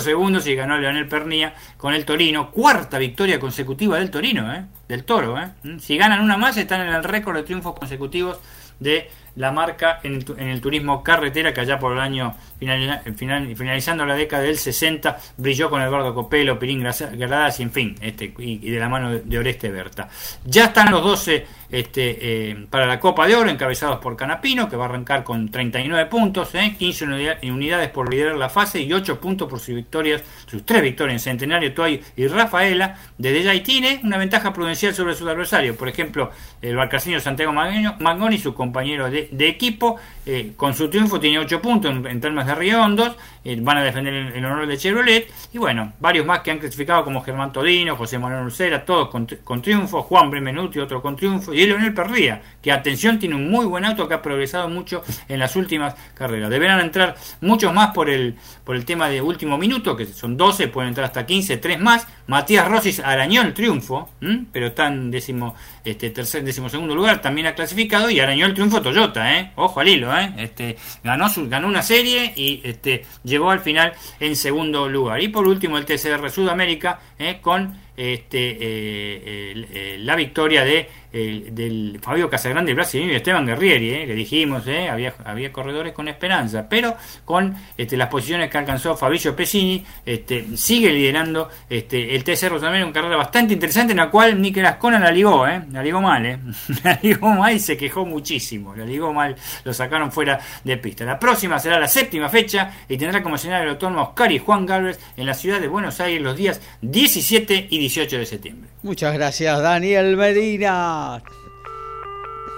segundos 0.00 0.46
y 0.46 0.54
ganó 0.54 0.76
Leonel 0.78 1.08
Pernía 1.08 1.54
con 1.76 1.94
el 1.94 2.04
Torino. 2.04 2.50
Cuarta 2.50 2.98
victoria 2.98 3.38
consecutiva 3.38 3.98
del 3.98 4.10
Torino, 4.10 4.52
¿eh? 4.52 4.64
del 4.88 5.04
Toro. 5.04 5.40
¿eh? 5.40 5.50
Si 5.78 5.96
ganan 5.96 6.20
una 6.20 6.36
más, 6.36 6.56
están 6.56 6.80
en 6.82 6.94
el 6.94 7.04
récord 7.04 7.36
de 7.36 7.42
triunfos 7.44 7.74
consecutivos 7.78 8.40
de 8.80 9.10
la 9.36 9.52
marca 9.52 10.00
en 10.02 10.24
el, 10.38 10.60
turismo 10.60 11.04
carretera 11.04 11.54
que 11.54 11.60
allá 11.60 11.78
por 11.78 11.92
el 11.92 12.00
año 12.00 12.34
finalizando 12.60 14.04
la 14.04 14.14
década 14.14 14.42
del 14.42 14.58
60 14.58 15.18
brilló 15.38 15.70
con 15.70 15.82
Eduardo 15.82 16.14
Copelo, 16.14 16.58
Pirín 16.58 16.82
Gradas 16.82 17.60
y 17.60 17.62
en 17.62 17.72
fin, 17.72 17.96
este, 18.00 18.32
y, 18.38 18.70
de 18.70 18.78
la 18.78 18.88
mano 18.88 19.12
de 19.12 19.38
Oreste 19.38 19.70
Berta. 19.70 20.08
Ya 20.44 20.66
están 20.66 20.90
los 20.90 21.02
12 21.02 21.46
este, 21.70 22.50
eh, 22.50 22.66
para 22.68 22.84
la 22.84 22.98
Copa 22.98 23.26
de 23.26 23.36
Oro 23.36 23.48
encabezados 23.48 24.00
por 24.00 24.16
Canapino 24.16 24.68
que 24.68 24.76
va 24.76 24.86
a 24.86 24.88
arrancar 24.88 25.22
con 25.22 25.50
39 25.50 26.06
puntos, 26.10 26.50
15 26.50 27.04
eh, 27.40 27.50
unidades 27.50 27.90
por 27.90 28.10
liderar 28.10 28.36
la 28.36 28.48
fase 28.48 28.80
y 28.80 28.92
8 28.92 29.20
puntos 29.20 29.48
por 29.48 29.60
sus 29.60 29.76
victorias, 29.76 30.22
sus 30.46 30.64
tres 30.64 30.82
victorias 30.82 31.14
en 31.14 31.20
Centenario, 31.32 31.72
Toy 31.72 32.02
y 32.16 32.26
Rafaela. 32.26 32.98
Desde 33.16 33.42
ya 33.42 33.54
y 33.54 33.60
tiene 33.60 34.00
una 34.02 34.18
ventaja 34.18 34.52
prudencial 34.52 34.94
sobre 34.94 35.14
sus 35.14 35.28
adversarios, 35.28 35.76
por 35.76 35.88
ejemplo, 35.88 36.30
el 36.60 36.76
barcaseño 36.76 37.20
Santiago 37.20 37.52
Magoni, 37.52 38.38
su 38.38 38.54
compañero 38.54 39.10
de, 39.10 39.28
equipo, 39.48 39.96
eh, 40.26 40.52
con 40.56 40.74
su 40.74 40.88
triunfo 40.90 41.20
tiene 41.20 41.38
8 41.38 41.62
puntos 41.62 41.90
en, 41.90 42.06
en 42.06 42.20
términos 42.20 42.46
de 42.46 42.49
Riondos, 42.54 43.16
eh, 43.42 43.58
van 43.60 43.78
a 43.78 43.82
defender 43.82 44.12
el, 44.12 44.44
honor 44.44 44.66
de 44.66 44.76
Chevrolet, 44.76 45.32
y 45.52 45.58
bueno, 45.58 45.94
varios 45.98 46.26
más 46.26 46.40
que 46.40 46.50
han 46.50 46.58
clasificado 46.58 47.04
como 47.04 47.22
Germán 47.22 47.52
Todino, 47.52 47.96
José 47.96 48.18
Manuel 48.18 48.44
Ulcera, 48.44 48.84
todos 48.84 49.08
con, 49.08 49.62
triunfo, 49.62 50.02
Juan 50.02 50.30
Bremenuti, 50.30 50.78
otro 50.78 51.00
con 51.00 51.16
triunfo, 51.16 51.54
y 51.54 51.64
Leonel 51.64 51.94
Perría, 51.94 52.42
que 52.60 52.70
atención, 52.70 53.18
tiene 53.18 53.36
un 53.36 53.50
muy 53.50 53.64
buen 53.64 53.84
auto 53.84 54.06
que 54.06 54.14
ha 54.14 54.20
progresado 54.22 54.68
mucho 54.68 55.02
en 55.28 55.38
las 55.38 55.56
últimas 55.56 55.94
carreras. 56.14 56.50
Deberán 56.50 56.80
entrar 56.80 57.16
muchos 57.40 57.72
más 57.72 57.94
por 57.94 58.10
el, 58.10 58.36
por 58.64 58.76
el 58.76 58.84
tema 58.84 59.08
de 59.08 59.22
último 59.22 59.56
minuto, 59.56 59.96
que 59.96 60.06
son 60.06 60.36
12, 60.36 60.68
pueden 60.68 60.88
entrar 60.88 61.06
hasta 61.06 61.24
15, 61.24 61.56
3 61.56 61.80
más. 61.80 62.06
Matías 62.26 62.68
Rosis 62.68 63.00
arañó 63.00 63.42
el 63.42 63.54
triunfo, 63.54 64.10
pero 64.52 64.66
está 64.66 64.88
en 64.88 65.10
décimo, 65.10 65.54
este, 65.84 66.10
tercer, 66.10 66.44
décimo 66.44 66.68
segundo 66.68 66.94
lugar, 66.94 67.20
también 67.22 67.46
ha 67.46 67.54
clasificado, 67.54 68.10
y 68.10 68.20
arañó 68.20 68.46
el 68.46 68.54
triunfo 68.54 68.82
Toyota, 68.82 69.38
¿eh? 69.38 69.52
ojo 69.56 69.80
al 69.80 69.88
hilo, 69.88 70.16
¿eh? 70.16 70.32
este, 70.38 70.76
ganó, 71.02 71.28
su, 71.28 71.48
ganó 71.48 71.68
una 71.68 71.82
serie 71.82 72.32
y 72.36 72.60
este, 72.64 73.04
llegó 73.24 73.50
al 73.50 73.60
final 73.60 73.92
en 74.18 74.36
segundo 74.36 74.88
lugar. 74.88 75.22
Y 75.22 75.28
por 75.28 75.46
último 75.46 75.78
el 75.78 75.86
TCR 75.86 76.30
Sudamérica 76.30 77.00
eh, 77.18 77.38
con 77.40 77.78
este, 77.96 78.56
eh, 78.60 79.96
la 80.00 80.16
victoria 80.16 80.64
de 80.64 80.88
del 81.12 81.98
Fabio 82.02 82.30
Casagrande, 82.30 82.70
el 82.72 82.76
brasileño 82.76 83.12
y 83.12 83.16
Esteban 83.16 83.46
Guerrieri, 83.46 83.90
eh, 83.90 84.06
le 84.06 84.14
dijimos, 84.14 84.66
eh, 84.66 84.88
había, 84.88 85.14
había 85.24 85.52
corredores 85.52 85.92
con 85.92 86.08
esperanza, 86.08 86.66
pero 86.68 86.96
con 87.24 87.54
este, 87.76 87.96
las 87.96 88.08
posiciones 88.08 88.50
que 88.50 88.58
alcanzó 88.58 88.96
Fabio 88.96 89.34
Pesini, 89.34 89.84
este, 90.04 90.56
sigue 90.56 90.92
liderando 90.92 91.48
este, 91.68 92.14
el 92.14 92.24
TCR 92.24 92.60
también, 92.60 92.84
una 92.84 92.92
carrera 92.92 93.16
bastante 93.16 93.54
interesante 93.54 93.92
en 93.92 93.98
la 93.98 94.10
cual 94.10 94.40
Nicolás 94.40 94.76
Conan 94.76 95.02
la 95.02 95.10
ligó, 95.10 95.46
eh, 95.46 95.62
la 95.72 95.82
ligó 95.82 96.00
mal, 96.00 96.24
eh, 96.24 96.38
la 96.84 96.98
ligó 97.02 97.28
mal 97.28 97.54
y 97.54 97.58
se 97.58 97.76
quejó 97.76 98.06
muchísimo, 98.06 98.74
la 98.74 98.84
ligó 98.84 99.12
mal, 99.12 99.36
lo 99.64 99.72
sacaron 99.72 100.12
fuera 100.12 100.40
de 100.64 100.76
pista. 100.76 101.04
La 101.04 101.18
próxima 101.18 101.58
será 101.58 101.78
la 101.78 101.88
séptima 101.88 102.28
fecha 102.28 102.72
y 102.88 102.96
tendrá 102.96 103.22
como 103.22 103.36
escenario 103.36 103.64
el 103.64 103.70
autónomo 103.70 104.02
Oscar 104.02 104.30
y 104.32 104.38
Juan 104.38 104.66
Galvez 104.66 104.98
en 105.16 105.26
la 105.26 105.34
ciudad 105.34 105.60
de 105.60 105.68
Buenos 105.68 106.00
Aires 106.00 106.22
los 106.22 106.36
días 106.36 106.60
17 106.82 107.68
y 107.70 107.78
18 107.78 108.18
de 108.18 108.26
septiembre. 108.26 108.70
Muchas 108.82 109.12
gracias, 109.12 109.60
Daniel 109.60 110.16
Medina. 110.16 110.99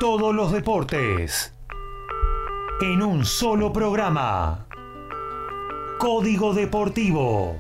Todos 0.01 0.35
los 0.35 0.51
deportes 0.51 1.55
en 2.81 3.03
un 3.03 3.25
solo 3.25 3.73
programa. 3.73 4.67
Código 5.99 6.53
Deportivo. 6.53 7.57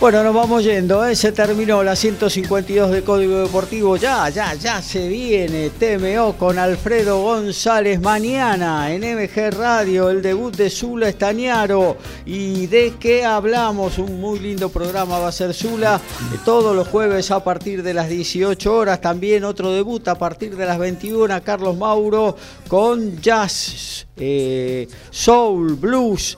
Bueno, 0.00 0.24
nos 0.24 0.34
vamos 0.34 0.64
yendo, 0.64 1.06
¿eh? 1.06 1.14
se 1.14 1.30
terminó 1.30 1.82
la 1.82 1.94
152 1.94 2.90
de 2.90 3.02
Código 3.02 3.38
Deportivo, 3.38 3.96
ya, 3.96 4.28
ya, 4.28 4.52
ya 4.54 4.82
se 4.82 5.08
viene 5.08 5.70
TMO 5.70 6.34
con 6.36 6.58
Alfredo 6.58 7.22
González 7.22 8.00
mañana 8.00 8.92
en 8.92 9.02
MG 9.02 9.56
Radio, 9.56 10.10
el 10.10 10.20
debut 10.20 10.54
de 10.54 10.68
Zula 10.68 11.08
Estañaro 11.08 11.96
y 12.26 12.66
de 12.66 12.94
qué 12.98 13.24
hablamos, 13.24 13.96
un 13.98 14.20
muy 14.20 14.40
lindo 14.40 14.68
programa 14.68 15.20
va 15.20 15.28
a 15.28 15.32
ser 15.32 15.54
Zula, 15.54 16.00
eh, 16.34 16.38
todos 16.44 16.74
los 16.74 16.88
jueves 16.88 17.30
a 17.30 17.42
partir 17.42 17.82
de 17.82 17.94
las 17.94 18.08
18 18.08 18.74
horas, 18.74 19.00
también 19.00 19.44
otro 19.44 19.72
debut 19.72 20.06
a 20.08 20.16
partir 20.16 20.56
de 20.56 20.66
las 20.66 20.78
21, 20.78 21.42
Carlos 21.44 21.76
Mauro 21.76 22.36
con 22.68 23.20
Jazz, 23.22 24.06
eh, 24.16 24.88
Soul, 25.10 25.76
Blues, 25.76 26.36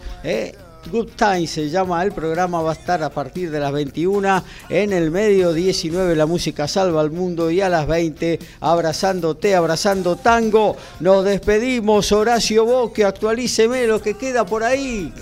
Good 0.91 1.09
Time 1.17 1.47
se 1.47 1.69
llama 1.69 2.03
el 2.03 2.13
programa, 2.13 2.63
va 2.63 2.71
a 2.71 2.75
estar 2.75 3.03
a 3.03 3.11
partir 3.11 3.51
de 3.51 3.59
las 3.59 3.73
21 3.73 4.43
en 4.69 4.93
el 4.93 5.11
medio 5.11 5.53
19 5.53 6.15
la 6.15 6.27
música 6.27 6.69
salva 6.69 7.01
al 7.01 7.11
mundo 7.11 7.51
y 7.51 7.61
a 7.61 7.69
las 7.69 7.87
20 7.87 8.39
abrazándote, 8.61 9.55
abrazando 9.55 10.17
tango. 10.17 10.77
Nos 11.01 11.25
despedimos, 11.25 12.13
Horacio 12.13 12.65
Boque, 12.65 13.05
actualíceme 13.05 13.87
lo 13.87 14.01
que 14.01 14.15
queda 14.15 14.47
por 14.47 14.63
ahí. 14.63 15.13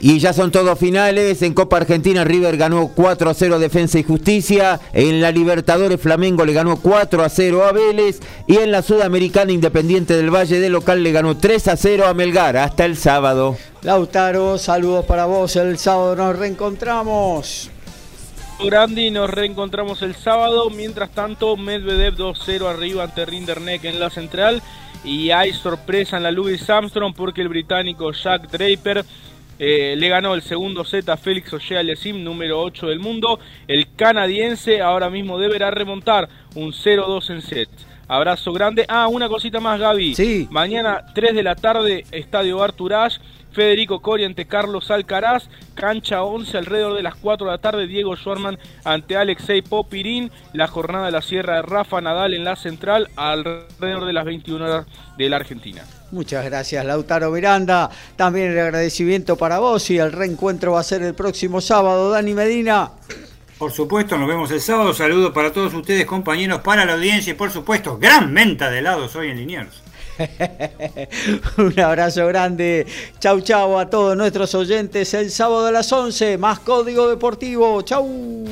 Y 0.00 0.18
ya 0.18 0.32
son 0.32 0.52
todos 0.52 0.78
finales. 0.78 1.40
En 1.42 1.54
Copa 1.54 1.78
Argentina 1.78 2.22
River 2.24 2.56
ganó 2.56 2.88
4 2.94 3.30
a 3.30 3.34
0 3.34 3.58
Defensa 3.58 3.98
y 3.98 4.02
Justicia. 4.02 4.78
En 4.92 5.20
la 5.20 5.30
Libertadores 5.30 6.00
Flamengo 6.00 6.44
le 6.44 6.52
ganó 6.52 6.76
4 6.76 7.22
a 7.22 7.28
0 7.28 7.64
a 7.64 7.72
Vélez. 7.72 8.20
Y 8.46 8.56
en 8.56 8.72
la 8.72 8.82
Sudamericana 8.82 9.52
Independiente 9.52 10.16
del 10.16 10.34
Valle 10.34 10.60
de 10.60 10.68
local 10.68 11.02
le 11.02 11.12
ganó 11.12 11.36
3 11.36 11.68
a 11.68 11.76
0 11.76 12.06
a 12.06 12.14
Melgar. 12.14 12.56
Hasta 12.56 12.84
el 12.84 12.96
sábado. 12.96 13.56
Lautaro, 13.82 14.58
saludos 14.58 15.06
para 15.06 15.24
vos. 15.24 15.56
El 15.56 15.78
sábado 15.78 16.14
nos 16.14 16.38
reencontramos. 16.38 17.70
Grandi, 18.62 19.10
nos 19.10 19.30
reencontramos 19.30 20.02
el 20.02 20.14
sábado. 20.14 20.70
Mientras 20.70 21.10
tanto, 21.10 21.56
Medvedev 21.56 22.16
2-0 22.16 22.68
arriba 22.68 23.04
ante 23.04 23.24
Rinderneck 23.24 23.84
en 23.84 23.98
la 23.98 24.10
central. 24.10 24.62
Y 25.04 25.30
hay 25.30 25.52
sorpresa 25.52 26.16
en 26.16 26.24
la 26.24 26.32
Louis 26.32 26.68
Armstrong 26.68 27.14
porque 27.14 27.42
el 27.42 27.48
británico 27.48 28.12
Jack 28.12 28.50
Draper 28.50 29.04
eh, 29.58 29.94
le 29.96 30.08
ganó 30.08 30.34
el 30.34 30.42
segundo 30.42 30.84
set 30.84 31.08
a 31.08 31.16
Félix 31.16 31.52
Auger-Aliassime, 31.52 32.18
número 32.20 32.60
8 32.60 32.88
del 32.88 33.00
mundo. 33.00 33.38
El 33.66 33.86
canadiense 33.94 34.80
ahora 34.80 35.10
mismo 35.10 35.38
deberá 35.38 35.70
remontar 35.70 36.28
un 36.54 36.72
0-2 36.72 37.30
en 37.30 37.42
set. 37.42 37.68
Abrazo 38.08 38.52
grande. 38.52 38.84
Ah, 38.88 39.08
una 39.08 39.28
cosita 39.28 39.58
más, 39.58 39.80
Gaby. 39.80 40.14
Sí. 40.14 40.46
Mañana, 40.50 41.04
3 41.14 41.34
de 41.34 41.42
la 41.42 41.56
tarde, 41.56 42.04
Estadio 42.12 42.62
Arturage. 42.62 43.18
Federico 43.56 44.00
Cori 44.02 44.24
ante 44.24 44.46
Carlos 44.46 44.90
Alcaraz, 44.90 45.48
cancha 45.74 46.22
11 46.22 46.58
alrededor 46.58 46.94
de 46.94 47.02
las 47.02 47.14
4 47.14 47.46
de 47.46 47.52
la 47.52 47.58
tarde, 47.58 47.86
Diego 47.86 48.14
Schwarman 48.14 48.58
ante 48.84 49.16
Alexei 49.16 49.62
Popirín, 49.62 50.30
la 50.52 50.66
jornada 50.66 51.06
de 51.06 51.12
la 51.12 51.22
Sierra 51.22 51.56
de 51.56 51.62
Rafa 51.62 52.02
Nadal 52.02 52.34
en 52.34 52.44
la 52.44 52.56
central 52.56 53.08
alrededor 53.16 54.04
de 54.04 54.12
las 54.12 54.26
21 54.26 54.62
horas 54.62 54.86
de 55.16 55.30
la 55.30 55.36
Argentina. 55.36 55.82
Muchas 56.10 56.44
gracias 56.44 56.84
Lautaro 56.84 57.30
Miranda, 57.30 57.88
también 58.14 58.52
el 58.52 58.58
agradecimiento 58.58 59.36
para 59.36 59.58
vos 59.58 59.88
y 59.88 59.96
el 59.96 60.12
reencuentro 60.12 60.72
va 60.72 60.80
a 60.80 60.82
ser 60.82 61.00
el 61.00 61.14
próximo 61.14 61.62
sábado, 61.62 62.10
Dani 62.10 62.34
Medina. 62.34 62.90
Por 63.56 63.72
supuesto, 63.72 64.18
nos 64.18 64.28
vemos 64.28 64.50
el 64.50 64.60
sábado. 64.60 64.92
Saludos 64.92 65.32
para 65.32 65.50
todos 65.50 65.72
ustedes, 65.72 66.04
compañeros, 66.04 66.60
para 66.60 66.84
la 66.84 66.92
audiencia 66.92 67.30
y 67.30 67.36
por 67.36 67.50
supuesto, 67.50 67.96
gran 67.96 68.34
venta 68.34 68.68
de 68.68 68.80
helados 68.80 69.16
hoy 69.16 69.30
en 69.30 69.38
Linieros. 69.38 69.82
Un 71.58 71.80
abrazo 71.80 72.26
grande. 72.26 72.86
Chau, 73.20 73.40
chau 73.40 73.78
a 73.78 73.88
todos 73.88 74.16
nuestros 74.16 74.54
oyentes. 74.54 75.12
El 75.14 75.30
sábado 75.30 75.66
a 75.66 75.72
las 75.72 75.92
11, 75.92 76.38
más 76.38 76.60
Código 76.60 77.08
Deportivo. 77.08 77.82
Chau. 77.82 78.44